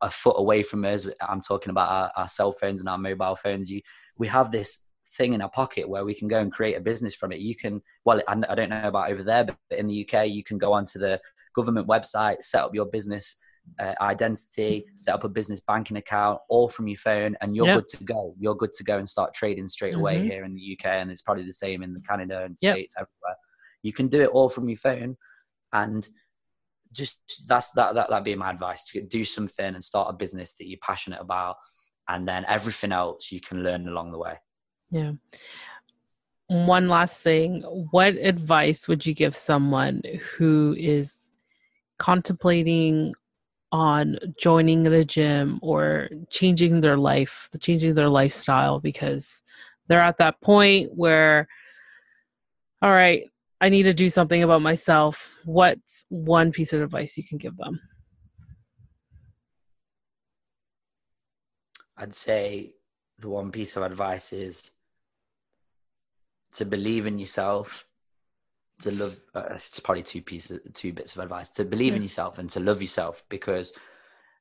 a 0.00 0.10
foot 0.10 0.36
away 0.38 0.62
from 0.62 0.84
us. 0.84 1.06
I'm 1.20 1.40
talking 1.40 1.70
about 1.70 1.88
our, 1.88 2.12
our 2.16 2.28
cell 2.28 2.52
phones 2.52 2.80
and 2.80 2.88
our 2.88 2.98
mobile 2.98 3.36
phones. 3.36 3.70
You 3.70 3.80
we 4.18 4.26
have 4.28 4.50
this 4.50 4.84
thing 5.16 5.34
in 5.34 5.42
our 5.42 5.50
pocket 5.50 5.88
where 5.88 6.04
we 6.04 6.14
can 6.14 6.26
go 6.26 6.40
and 6.40 6.52
create 6.52 6.74
a 6.74 6.80
business 6.80 7.14
from 7.14 7.32
it. 7.32 7.40
You 7.40 7.54
can 7.54 7.80
well 8.04 8.20
I, 8.28 8.42
I 8.48 8.54
don't 8.54 8.70
know 8.70 8.88
about 8.88 9.10
over 9.10 9.22
there, 9.22 9.44
but 9.44 9.78
in 9.78 9.86
the 9.86 10.08
UK 10.08 10.28
you 10.28 10.42
can 10.42 10.58
go 10.58 10.72
onto 10.72 10.98
the 10.98 11.20
government 11.54 11.88
website, 11.88 12.42
set 12.42 12.64
up 12.64 12.74
your 12.74 12.86
business 12.86 13.36
uh, 13.78 13.94
identity, 14.00 14.84
set 14.94 15.14
up 15.14 15.24
a 15.24 15.28
business 15.28 15.60
banking 15.60 15.96
account, 15.96 16.40
all 16.48 16.68
from 16.68 16.88
your 16.88 16.96
phone, 16.96 17.36
and 17.40 17.56
you're 17.56 17.66
yep. 17.66 17.78
good 17.78 17.88
to 17.90 18.04
go. 18.04 18.34
You're 18.38 18.54
good 18.54 18.72
to 18.74 18.84
go 18.84 18.98
and 18.98 19.08
start 19.08 19.34
trading 19.34 19.68
straight 19.68 19.94
away 19.94 20.18
mm-hmm. 20.18 20.26
here 20.26 20.44
in 20.44 20.54
the 20.54 20.78
UK, 20.78 20.86
and 20.86 21.10
it's 21.10 21.22
probably 21.22 21.44
the 21.44 21.52
same 21.52 21.82
in 21.82 21.94
the 21.94 22.02
Canada 22.02 22.44
and 22.44 22.56
yep. 22.60 22.74
states 22.74 22.94
everywhere. 22.96 23.36
You 23.82 23.92
can 23.92 24.08
do 24.08 24.20
it 24.20 24.30
all 24.30 24.48
from 24.48 24.68
your 24.68 24.78
phone, 24.78 25.16
and 25.72 26.08
just 26.92 27.16
that's 27.46 27.70
that 27.72 27.94
that 27.94 28.10
that 28.10 28.24
be 28.24 28.34
my 28.34 28.50
advice 28.50 28.82
to 28.84 29.02
do 29.02 29.24
something 29.24 29.74
and 29.74 29.82
start 29.82 30.10
a 30.10 30.12
business 30.12 30.54
that 30.58 30.68
you're 30.68 30.78
passionate 30.82 31.20
about, 31.20 31.56
and 32.08 32.28
then 32.28 32.44
everything 32.48 32.92
else 32.92 33.32
you 33.32 33.40
can 33.40 33.62
learn 33.62 33.88
along 33.88 34.12
the 34.12 34.18
way. 34.18 34.34
Yeah. 34.90 35.12
One 36.48 36.88
last 36.88 37.22
thing, 37.22 37.62
what 37.92 38.14
advice 38.16 38.86
would 38.86 39.06
you 39.06 39.14
give 39.14 39.34
someone 39.34 40.02
who 40.36 40.76
is 40.78 41.14
contemplating 41.98 43.14
on 43.72 44.18
joining 44.38 44.82
the 44.82 45.04
gym 45.04 45.58
or 45.62 46.08
changing 46.30 46.82
their 46.82 46.98
life, 46.98 47.48
changing 47.58 47.94
their 47.94 48.10
lifestyle 48.10 48.78
because 48.78 49.42
they're 49.88 49.98
at 49.98 50.18
that 50.18 50.40
point 50.42 50.90
where, 50.94 51.48
all 52.82 52.92
right, 52.92 53.24
I 53.60 53.70
need 53.70 53.84
to 53.84 53.94
do 53.94 54.10
something 54.10 54.42
about 54.42 54.60
myself. 54.60 55.30
What's 55.44 56.04
one 56.10 56.52
piece 56.52 56.72
of 56.74 56.82
advice 56.82 57.16
you 57.16 57.24
can 57.24 57.38
give 57.38 57.56
them? 57.56 57.80
I'd 61.96 62.14
say 62.14 62.74
the 63.18 63.28
one 63.28 63.50
piece 63.52 63.76
of 63.76 63.84
advice 63.84 64.32
is 64.32 64.72
to 66.54 66.64
believe 66.64 67.06
in 67.06 67.18
yourself 67.18 67.86
to 68.82 68.92
love 68.92 69.16
uh, 69.34 69.44
it's 69.50 69.80
probably 69.80 70.02
two 70.02 70.22
pieces 70.22 70.60
two 70.74 70.92
bits 70.92 71.14
of 71.14 71.22
advice 71.22 71.50
to 71.50 71.64
believe 71.64 71.94
in 71.94 72.02
yourself 72.02 72.38
and 72.38 72.50
to 72.50 72.60
love 72.60 72.80
yourself 72.80 73.22
because 73.28 73.72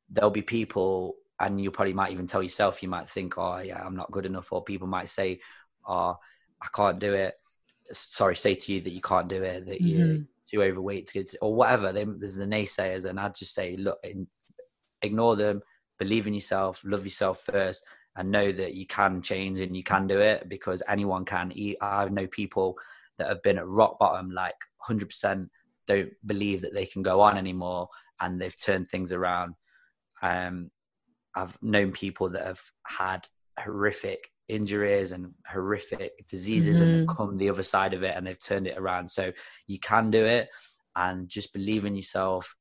there'll 0.10 0.30
be 0.30 0.42
people 0.42 1.16
and 1.40 1.60
you 1.60 1.72
probably 1.72 1.94
might 1.94 2.12
even 2.12 2.28
tell 2.28 2.44
yourself 2.44 2.84
you 2.84 2.90
might 2.90 3.10
think 3.10 3.38
oh 3.38 3.60
yeah 3.60 3.82
i'm 3.84 3.96
not 3.96 4.12
good 4.12 4.26
enough 4.26 4.52
or 4.52 4.64
people 4.64 4.88
might 4.88 5.10
say 5.10 5.40
oh 5.88 6.18
i 6.62 6.68
can't 6.74 7.00
do 7.00 7.14
it 7.14 7.36
sorry 7.92 8.36
say 8.36 8.56
to 8.56 8.74
you 8.74 8.82
that 8.82 8.94
you 8.94 9.02
can't 9.02 9.28
do 9.28 9.44
it 9.44 9.66
that 9.66 9.82
mm-hmm. 9.82 9.88
you're 9.88 10.18
too 10.50 10.64
overweight 10.64 11.08
to 11.08 11.14
get 11.14 11.30
to, 11.30 11.38
or 11.42 11.56
whatever 11.56 11.92
there's 11.92 12.36
the 12.36 12.46
naysayers 12.46 13.06
and 13.06 13.20
i'd 13.20 13.36
just 13.36 13.54
say 13.54 13.76
look 13.78 14.00
ignore 15.02 15.36
them 15.36 15.62
believe 15.98 16.28
in 16.28 16.34
yourself 16.34 16.82
love 16.84 17.04
yourself 17.04 17.42
first 17.42 17.84
and 18.16 18.30
know 18.30 18.52
that 18.52 18.74
you 18.74 18.86
can 18.86 19.22
change 19.22 19.62
and 19.62 19.76
you 19.76 19.84
can 19.84 20.06
do 20.06 20.20
it 20.20 20.50
because 20.50 20.84
anyone 20.88 21.24
can 21.24 21.52
eat. 21.54 21.78
i 21.82 22.08
know 22.10 22.28
people 22.28 22.78
that 23.22 23.30
have 23.30 23.44
been 23.44 23.60
at 23.60 23.68
rock 23.68 24.00
bottom, 24.00 24.32
like 24.32 24.56
100% 24.90 25.48
don't 25.88 26.12
believe 26.26 26.62
that 26.62 26.74
they 26.74 26.86
can 26.86 27.02
go 27.02 27.22
on 27.22 27.38
anymore, 27.38 27.88
and 28.20 28.42
they've 28.42 28.60
turned 28.60 28.88
things 28.88 29.14
around. 29.14 29.54
Um, 30.22 30.72
I've 31.36 31.58
known 31.62 31.92
people 31.92 32.30
that 32.32 32.46
have 32.46 32.62
had 32.86 33.28
horrific 33.60 34.30
injuries 34.50 35.12
and 35.12 35.34
horrific 35.48 36.28
diseases 36.28 36.82
mm-hmm. 36.82 36.90
and 36.90 37.00
they've 37.00 37.16
come 37.16 37.38
the 37.38 37.50
other 37.50 37.64
side 37.64 37.94
of 37.94 38.04
it 38.04 38.18
and 38.18 38.28
they've 38.28 38.44
turned 38.44 38.68
it 38.68 38.78
around. 38.78 39.10
So 39.10 39.32
you 39.68 39.80
can 39.80 40.12
do 40.12 40.26
it. 40.26 40.50
and 40.98 41.30
just 41.30 41.54
believe 41.54 41.86
in 41.86 41.96
yourself 41.96 42.54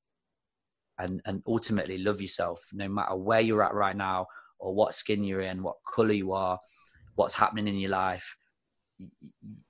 and 1.01 1.21
and 1.25 1.43
ultimately 1.47 1.99
love 1.99 2.21
yourself 2.21 2.63
no 2.73 2.89
matter 2.89 3.17
where 3.17 3.41
you're 3.41 3.65
at 3.65 3.75
right 3.75 3.97
now 3.97 4.27
or 4.59 4.75
what 4.75 4.95
skin 4.95 5.25
you're 5.25 5.41
in 5.41 5.63
what 5.63 5.77
color 5.95 6.13
you 6.13 6.33
are 6.33 6.59
what's 7.17 7.35
happening 7.35 7.67
in 7.67 7.77
your 7.77 7.91
life 7.91 8.37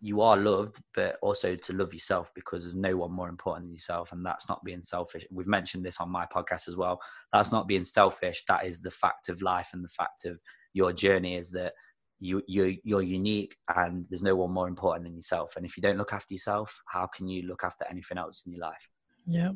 you 0.00 0.20
are 0.20 0.36
loved 0.36 0.80
but 0.94 1.16
also 1.22 1.54
to 1.54 1.72
love 1.72 1.92
yourself 1.92 2.30
because 2.34 2.64
there's 2.64 2.76
no 2.76 2.96
one 2.96 3.12
more 3.12 3.28
important 3.28 3.64
than 3.64 3.72
yourself 3.72 4.12
and 4.12 4.24
that's 4.24 4.48
not 4.48 4.64
being 4.64 4.82
selfish. 4.82 5.24
We've 5.30 5.46
mentioned 5.46 5.84
this 5.84 6.00
on 6.00 6.10
my 6.10 6.26
podcast 6.26 6.68
as 6.68 6.76
well. 6.76 7.00
That's 7.32 7.52
not 7.52 7.68
being 7.68 7.84
selfish. 7.84 8.44
That 8.48 8.66
is 8.66 8.82
the 8.82 8.90
fact 8.90 9.28
of 9.28 9.42
life 9.42 9.70
and 9.72 9.84
the 9.84 9.88
fact 9.88 10.24
of 10.24 10.40
your 10.72 10.92
journey 10.92 11.36
is 11.36 11.50
that 11.52 11.74
you 12.18 12.42
you 12.46 12.76
you're 12.84 13.02
unique 13.02 13.56
and 13.76 14.04
there's 14.10 14.22
no 14.22 14.36
one 14.36 14.52
more 14.52 14.68
important 14.68 15.04
than 15.04 15.14
yourself. 15.14 15.54
And 15.56 15.64
if 15.64 15.76
you 15.76 15.82
don't 15.82 15.98
look 15.98 16.12
after 16.12 16.34
yourself 16.34 16.82
how 16.86 17.06
can 17.06 17.28
you 17.28 17.46
look 17.46 17.64
after 17.64 17.84
anything 17.90 18.18
else 18.18 18.42
in 18.46 18.52
your 18.52 18.60
life? 18.62 18.88
Yeah 19.26 19.52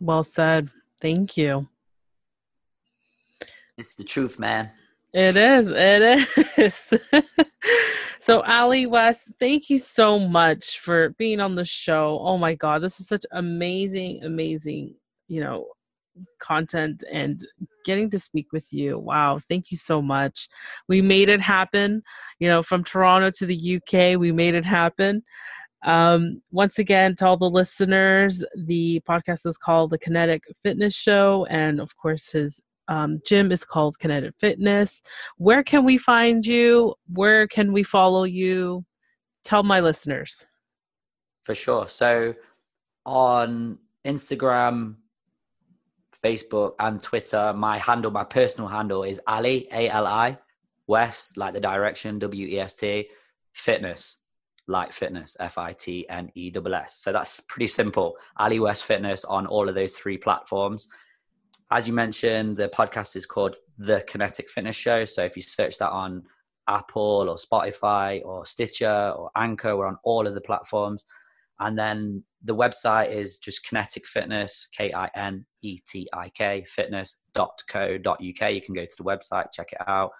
well 0.00 0.24
said. 0.24 0.70
Thank 1.00 1.36
you. 1.36 1.68
It's 3.76 3.94
the 3.94 4.04
truth 4.04 4.38
man. 4.38 4.70
It 5.12 5.36
is. 5.36 5.68
It 5.70 6.28
is 6.58 6.94
so 8.26 8.42
ali 8.42 8.86
west 8.86 9.28
thank 9.38 9.70
you 9.70 9.78
so 9.78 10.18
much 10.18 10.80
for 10.80 11.10
being 11.10 11.40
on 11.40 11.54
the 11.54 11.64
show 11.64 12.18
oh 12.22 12.36
my 12.36 12.54
god 12.54 12.82
this 12.82 13.00
is 13.00 13.06
such 13.06 13.24
amazing 13.32 14.22
amazing 14.24 14.94
you 15.28 15.40
know 15.40 15.66
content 16.40 17.04
and 17.10 17.44
getting 17.84 18.10
to 18.10 18.18
speak 18.18 18.46
with 18.52 18.72
you. 18.72 18.98
Wow, 18.98 19.38
thank 19.48 19.70
you 19.70 19.76
so 19.76 20.00
much. 20.00 20.48
We 20.88 21.02
made 21.02 21.28
it 21.28 21.40
happen. 21.40 22.02
You 22.38 22.48
know, 22.48 22.62
from 22.62 22.84
Toronto 22.84 23.30
to 23.30 23.46
the 23.46 23.76
UK, 23.76 24.18
we 24.18 24.32
made 24.32 24.54
it 24.54 24.64
happen. 24.64 25.22
Um, 25.84 26.42
once 26.50 26.78
again, 26.78 27.14
to 27.16 27.26
all 27.26 27.36
the 27.36 27.50
listeners, 27.50 28.44
the 28.56 29.00
podcast 29.08 29.46
is 29.46 29.56
called 29.56 29.90
The 29.90 29.98
Kinetik 29.98 30.40
Fitness 30.64 30.94
Show, 30.94 31.46
and 31.48 31.80
of 31.80 31.96
course, 31.96 32.30
his 32.30 32.60
um, 32.88 33.20
gym 33.26 33.52
is 33.52 33.64
called 33.64 33.98
Kinetik 33.98 34.34
Fitness. 34.38 35.02
Where 35.38 35.62
can 35.62 35.84
we 35.84 35.98
find 35.98 36.46
you? 36.46 36.94
Where 37.12 37.46
can 37.48 37.72
we 37.72 37.82
follow 37.82 38.24
you? 38.24 38.84
Tell 39.44 39.62
my 39.62 39.80
listeners. 39.80 40.44
For 41.42 41.54
sure. 41.54 41.88
So 41.88 42.34
on 43.04 43.78
Instagram, 44.04 44.96
Facebook, 46.22 46.74
and 46.78 47.00
Twitter. 47.00 47.52
My 47.52 47.78
handle, 47.78 48.10
my 48.10 48.24
personal 48.24 48.68
handle 48.68 49.02
is 49.04 49.20
Ali, 49.26 49.68
A 49.72 49.88
L 49.88 50.06
I, 50.06 50.38
West, 50.86 51.36
like 51.36 51.54
the 51.54 51.60
direction, 51.60 52.18
W 52.18 52.46
E 52.46 52.58
S 52.58 52.76
T, 52.76 53.08
fitness, 53.52 54.18
like 54.66 54.92
fitness, 54.92 55.36
F 55.38 55.58
I 55.58 55.72
T 55.72 56.08
N 56.08 56.30
E 56.34 56.52
S 56.54 56.62
S. 56.72 56.96
So 56.98 57.12
that's 57.12 57.40
pretty 57.40 57.68
simple. 57.68 58.16
Ali 58.38 58.58
West 58.60 58.84
Fitness 58.84 59.24
on 59.24 59.46
all 59.46 59.68
of 59.68 59.74
those 59.74 59.94
three 59.94 60.18
platforms. 60.18 60.88
As 61.70 61.88
you 61.88 61.94
mentioned, 61.94 62.56
the 62.56 62.68
podcast 62.68 63.16
is 63.16 63.26
called 63.26 63.56
The 63.78 64.04
Kinetik 64.08 64.48
Fitness 64.48 64.76
Show. 64.76 65.04
So 65.04 65.24
if 65.24 65.34
you 65.34 65.42
search 65.42 65.78
that 65.78 65.90
on 65.90 66.22
Apple 66.68 67.28
or 67.28 67.36
Spotify 67.36 68.24
or 68.24 68.46
Stitcher 68.46 69.12
or 69.16 69.30
Anchor, 69.36 69.76
we're 69.76 69.86
on 69.86 69.98
all 70.04 70.28
of 70.28 70.34
the 70.34 70.40
platforms. 70.40 71.04
And 71.58 71.76
then 71.76 72.22
the 72.44 72.54
website 72.54 73.10
is 73.10 73.38
just 73.38 73.66
Kinetik 73.66 74.04
Fitness, 74.04 74.68
K 74.76 74.92
I 74.92 75.10
N 75.16 75.44
E 75.62 75.78
T 75.80 76.06
I 76.12 76.28
K, 76.28 76.64
fitness.co.uk. 76.68 78.18
You 78.20 78.60
can 78.60 78.74
go 78.74 78.84
to 78.84 78.96
the 78.96 79.04
website, 79.04 79.50
check 79.52 79.72
it 79.72 79.88
out. 79.88 80.12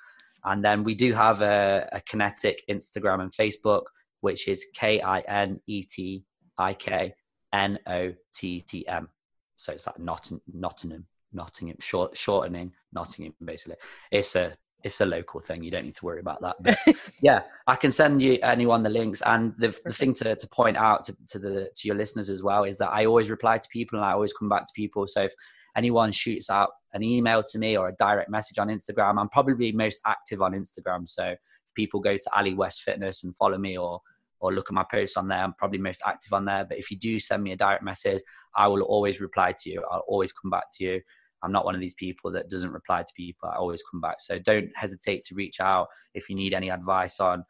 And 0.45 0.65
then 0.65 0.83
we 0.83 0.95
do 0.95 1.13
have 1.13 1.43
a, 1.43 1.89
a 1.93 2.01
Kinetik 2.01 2.59
Instagram 2.69 3.21
and 3.21 3.33
Facebook, 3.33 3.83
which 4.21 4.49
is 4.49 4.67
K 4.75 5.01
I 5.01 5.21
N 5.21 5.61
E 5.69 5.85
T 5.85 6.25
I 6.59 6.75
K 6.75 7.15
N 7.53 7.79
O 7.87 8.13
T 8.35 8.61
T 8.63 8.89
M. 8.89 9.09
So 9.57 9.73
it's 9.73 9.87
like 9.87 9.99
Notting, 9.99 10.41
Nottingham, 10.53 11.07
Nottingham, 11.37 11.77
short, 11.81 12.17
shortening 12.17 12.73
Nottingham, 12.93 13.35
basically. 13.45 13.77
It's 14.11 14.35
a 14.35 14.57
it's 14.83 15.01
a 15.01 15.07
local 15.07 15.41
thing. 15.41 15.63
You 15.63 15.71
don't 15.71 15.85
need 15.85 15.97
to 15.97 16.05
worry 16.05 16.21
about 16.21 16.41
that. 16.43 16.57
But 16.61 16.79
yeah, 17.21 17.43
I 17.67 17.77
can 17.77 17.91
send 17.91 18.23
you 18.23 18.39
anyone 18.43 18.83
the 18.83 18.91
links. 18.91 19.23
And 19.27 19.53
the, 19.59 19.77
the 19.85 19.93
thing 19.93 20.15
to, 20.15 20.37
to 20.37 20.49
point 20.49 20.77
out 20.77 21.05
to, 21.05 21.17
to 21.31 21.39
the 21.39 21.71
to 21.75 21.89
your 21.89 21.97
listeners 21.97 22.31
as 22.31 22.43
well 22.43 22.65
is 22.65 22.79
that 22.79 22.91
I 22.91 23.07
always 23.07 23.31
reply 23.31 23.59
to 23.59 23.69
people 23.69 23.99
and 23.99 24.07
I 24.07 24.13
always 24.13 24.33
come 24.33 24.49
back 24.49 24.65
to 24.65 24.73
people. 24.75 25.07
So 25.07 25.25
if 25.25 25.33
anyone 25.77 26.13
shoots 26.13 26.51
out 26.51 26.71
an 26.95 27.03
email 27.03 27.43
to 27.43 27.59
me 27.59 27.77
or 27.77 27.89
a 27.89 27.95
direct 27.97 28.31
message 28.31 28.59
on 28.59 28.69
Instagram, 28.69 29.19
I'm 29.21 29.29
probably 29.29 29.73
most 29.73 30.01
active 30.07 30.41
on 30.41 30.53
Instagram. 30.53 31.09
So 31.09 31.25
if 31.25 31.75
people 31.75 32.01
go 32.01 32.17
to 32.17 32.31
Ali 32.37 32.55
West 32.55 32.83
Fitness 32.83 33.25
and 33.25 33.37
follow 33.37 33.59
me 33.59 33.77
or 33.77 34.01
or 34.39 34.53
look 34.53 34.69
at 34.69 34.75
my 34.75 34.85
posts 34.91 35.17
on 35.17 35.29
there, 35.29 35.43
I'm 35.43 35.55
probably 35.55 35.79
most 35.79 36.03
active 36.07 36.33
on 36.33 36.45
there. 36.45 36.65
But 36.65 36.79
if 36.79 36.91
you 36.91 36.99
do 36.99 37.19
send 37.19 37.43
me 37.43 37.53
a 37.53 37.57
direct 37.57 37.83
message, 37.83 38.23
I 38.55 38.69
will 38.69 38.83
always 38.83 39.21
reply 39.21 39.55
to 39.63 39.71
you. 39.71 39.83
I'll 39.91 40.05
always 40.07 40.33
come 40.33 40.51
back 40.51 40.65
to 40.77 40.85
you. 40.85 41.01
I'm 41.47 41.53
not 41.53 41.65
one 41.65 41.77
of 41.77 41.81
these 41.81 41.95
people 41.95 42.33
that 42.33 42.51
doesn't 42.51 42.73
reply 42.73 43.03
to 43.03 43.13
people. 43.17 43.49
I 43.49 43.57
always 43.57 43.83
come 43.89 44.01
back. 44.01 44.17
So 44.21 44.37
don't 44.41 44.69
hesitate 44.75 45.23
to 45.25 45.37
reach 45.37 45.61
out 45.61 45.87
if 46.13 46.29
you 46.29 46.35
need 46.35 46.53
any 46.53 46.71
advice 46.71 47.21
on 47.21 47.45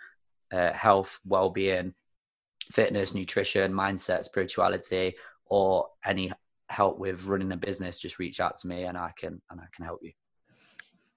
uh, 0.53 0.75
health, 0.75 1.19
well-being, 1.25 1.95
fitness, 2.71 3.15
nutrition, 3.15 3.73
mindset, 3.73 4.25
spirituality, 4.25 5.15
or 5.47 5.87
any 6.05 6.31
help 6.69 6.99
with 6.99 7.25
running 7.25 7.53
a 7.53 7.57
business. 7.57 7.99
Just 7.99 8.19
reach 8.19 8.39
out 8.39 8.59
to 8.59 8.69
me, 8.69 8.83
and 8.83 8.99
I 8.99 9.13
can 9.17 9.41
and 9.51 9.61
I 9.61 9.65
can 9.75 9.87
help 9.87 10.01
you. 10.03 10.13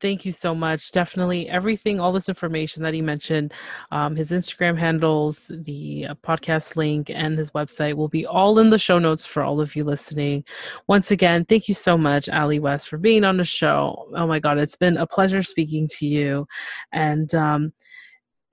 Thank 0.01 0.25
you 0.25 0.31
so 0.31 0.55
much. 0.55 0.91
Definitely 0.91 1.49
everything, 1.49 1.99
all 1.99 2.13
this 2.13 2.29
information 2.29 2.83
that 2.83 2.93
he 2.93 3.01
mentioned, 3.01 3.53
um, 3.91 4.15
his 4.15 4.31
Instagram 4.31 4.77
handles, 4.77 5.51
the 5.53 6.07
uh, 6.07 6.15
podcast 6.15 6.77
link, 6.77 7.09
and 7.09 7.37
his 7.37 7.51
website 7.51 7.95
will 7.95 8.07
be 8.07 8.25
all 8.25 8.59
in 8.59 8.69
the 8.69 8.79
show 8.79 8.97
notes 8.97 9.25
for 9.25 9.43
all 9.43 9.59
of 9.59 9.75
you 9.75 9.83
listening. 9.83 10.45
Once 10.87 11.11
again, 11.11 11.43
thank 11.43 11.67
you 11.67 11.73
so 11.73 11.97
much, 11.97 12.29
Ali 12.29 12.59
West, 12.59 12.87
for 12.87 12.97
being 12.97 13.25
on 13.25 13.37
the 13.37 13.43
show. 13.43 14.09
Oh 14.15 14.25
my 14.25 14.39
God, 14.39 14.57
it's 14.57 14.77
been 14.77 14.95
a 14.95 15.05
pleasure 15.05 15.43
speaking 15.43 15.87
to 15.97 16.05
you. 16.05 16.45
And 16.93 17.35
um, 17.35 17.73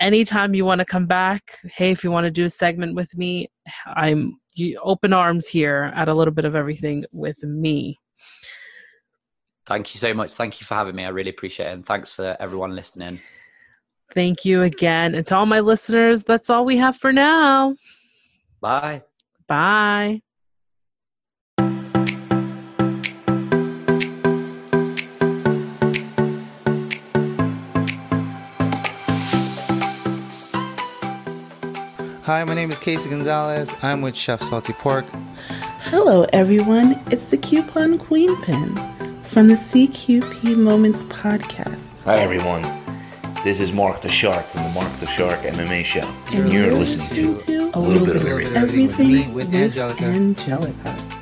anytime 0.01 0.53
you 0.53 0.65
want 0.65 0.81
to 0.81 0.85
come 0.85 1.07
back, 1.07 1.59
hey, 1.65 1.93
if 1.93 2.03
you 2.03 2.11
want 2.11 2.25
to 2.25 2.31
do 2.31 2.45
a 2.45 2.51
segment 2.51 2.97
with 2.97 3.17
me, 3.17 3.49
I'm 3.87 4.39
you, 4.55 4.81
open 4.83 5.13
arms 5.13 5.47
here 5.47 5.93
at 5.95 6.09
a 6.09 6.15
little 6.15 6.35
bit 6.35 6.45
of 6.45 6.57
everything 6.57 7.05
with 7.13 7.41
me. 7.45 7.99
Thank 9.67 9.95
you 9.95 9.99
so 9.99 10.15
much. 10.15 10.33
Thank 10.33 10.61
you 10.61 10.65
for 10.65 10.75
having 10.75 10.95
me. 10.95 11.05
I 11.05 11.09
really 11.09 11.31
appreciate 11.31 11.67
it. 11.67 11.73
And 11.73 11.85
thanks 11.85 12.13
for 12.13 12.37
everyone 12.39 12.77
listening. 12.77 13.21
Thank 14.15 14.45
you 14.45 14.63
again. 14.63 15.17
And 15.17 15.27
to 15.27 15.37
all 15.37 15.47
my 15.47 15.59
listeners, 15.61 16.23
that's 16.23 16.49
all 16.49 16.65
we 16.65 16.77
have 16.77 16.97
for 16.97 17.13
now. 17.13 17.75
Bye. 18.61 19.03
Bye. 19.49 20.23
Hi, 32.23 32.43
my 32.45 32.55
name 32.55 32.71
is 32.71 32.79
Casey 32.79 33.11
Gonzalez. 33.11 33.75
I'm 33.83 34.01
with 34.01 34.17
Chef 34.17 34.43
Salty 34.43 34.73
Pork. 34.75 35.07
Hello, 35.91 36.25
everyone. 36.33 37.01
It's 37.11 37.27
the 37.27 37.37
Coupon 37.37 37.99
Queen 37.99 38.35
Pin 38.43 38.96
from 39.37 39.49
the 39.49 39.55
CQP 39.55 40.57
Moments 40.57 41.05
podcast. 41.05 42.05
Hi, 42.05 42.21
everyone. 42.21 42.63
This 43.45 43.61
is 43.61 43.71
Mark 43.71 44.01
the 44.01 44.09
Shark 44.09 44.47
from 44.47 44.63
the 44.63 44.71
Mark 44.71 44.91
the 44.95 45.07
Shark 45.09 45.39
MMA 45.41 45.85
show. 45.85 46.01
And, 46.29 46.45
and 46.45 46.53
you're, 46.55 46.65
you're 46.65 46.79
listening, 46.79 47.33
listening, 47.33 47.71
to, 47.71 47.79
a 47.79 47.79
little, 47.79 48.07
bit, 48.07 48.17
of 48.17 48.25
everything, 48.25 48.57
everything 48.57 49.35
with, 49.35 49.49
with 49.49 49.55
Angelica. 49.55 50.05
Angelica. 50.07 51.16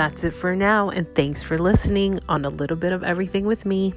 That's 0.00 0.24
it 0.24 0.30
for 0.30 0.56
now, 0.56 0.88
and 0.88 1.06
thanks 1.14 1.42
for 1.42 1.58
listening 1.58 2.20
on 2.26 2.46
a 2.46 2.48
little 2.48 2.78
bit 2.78 2.90
of 2.90 3.04
everything 3.04 3.44
with 3.44 3.66
me. 3.66 3.92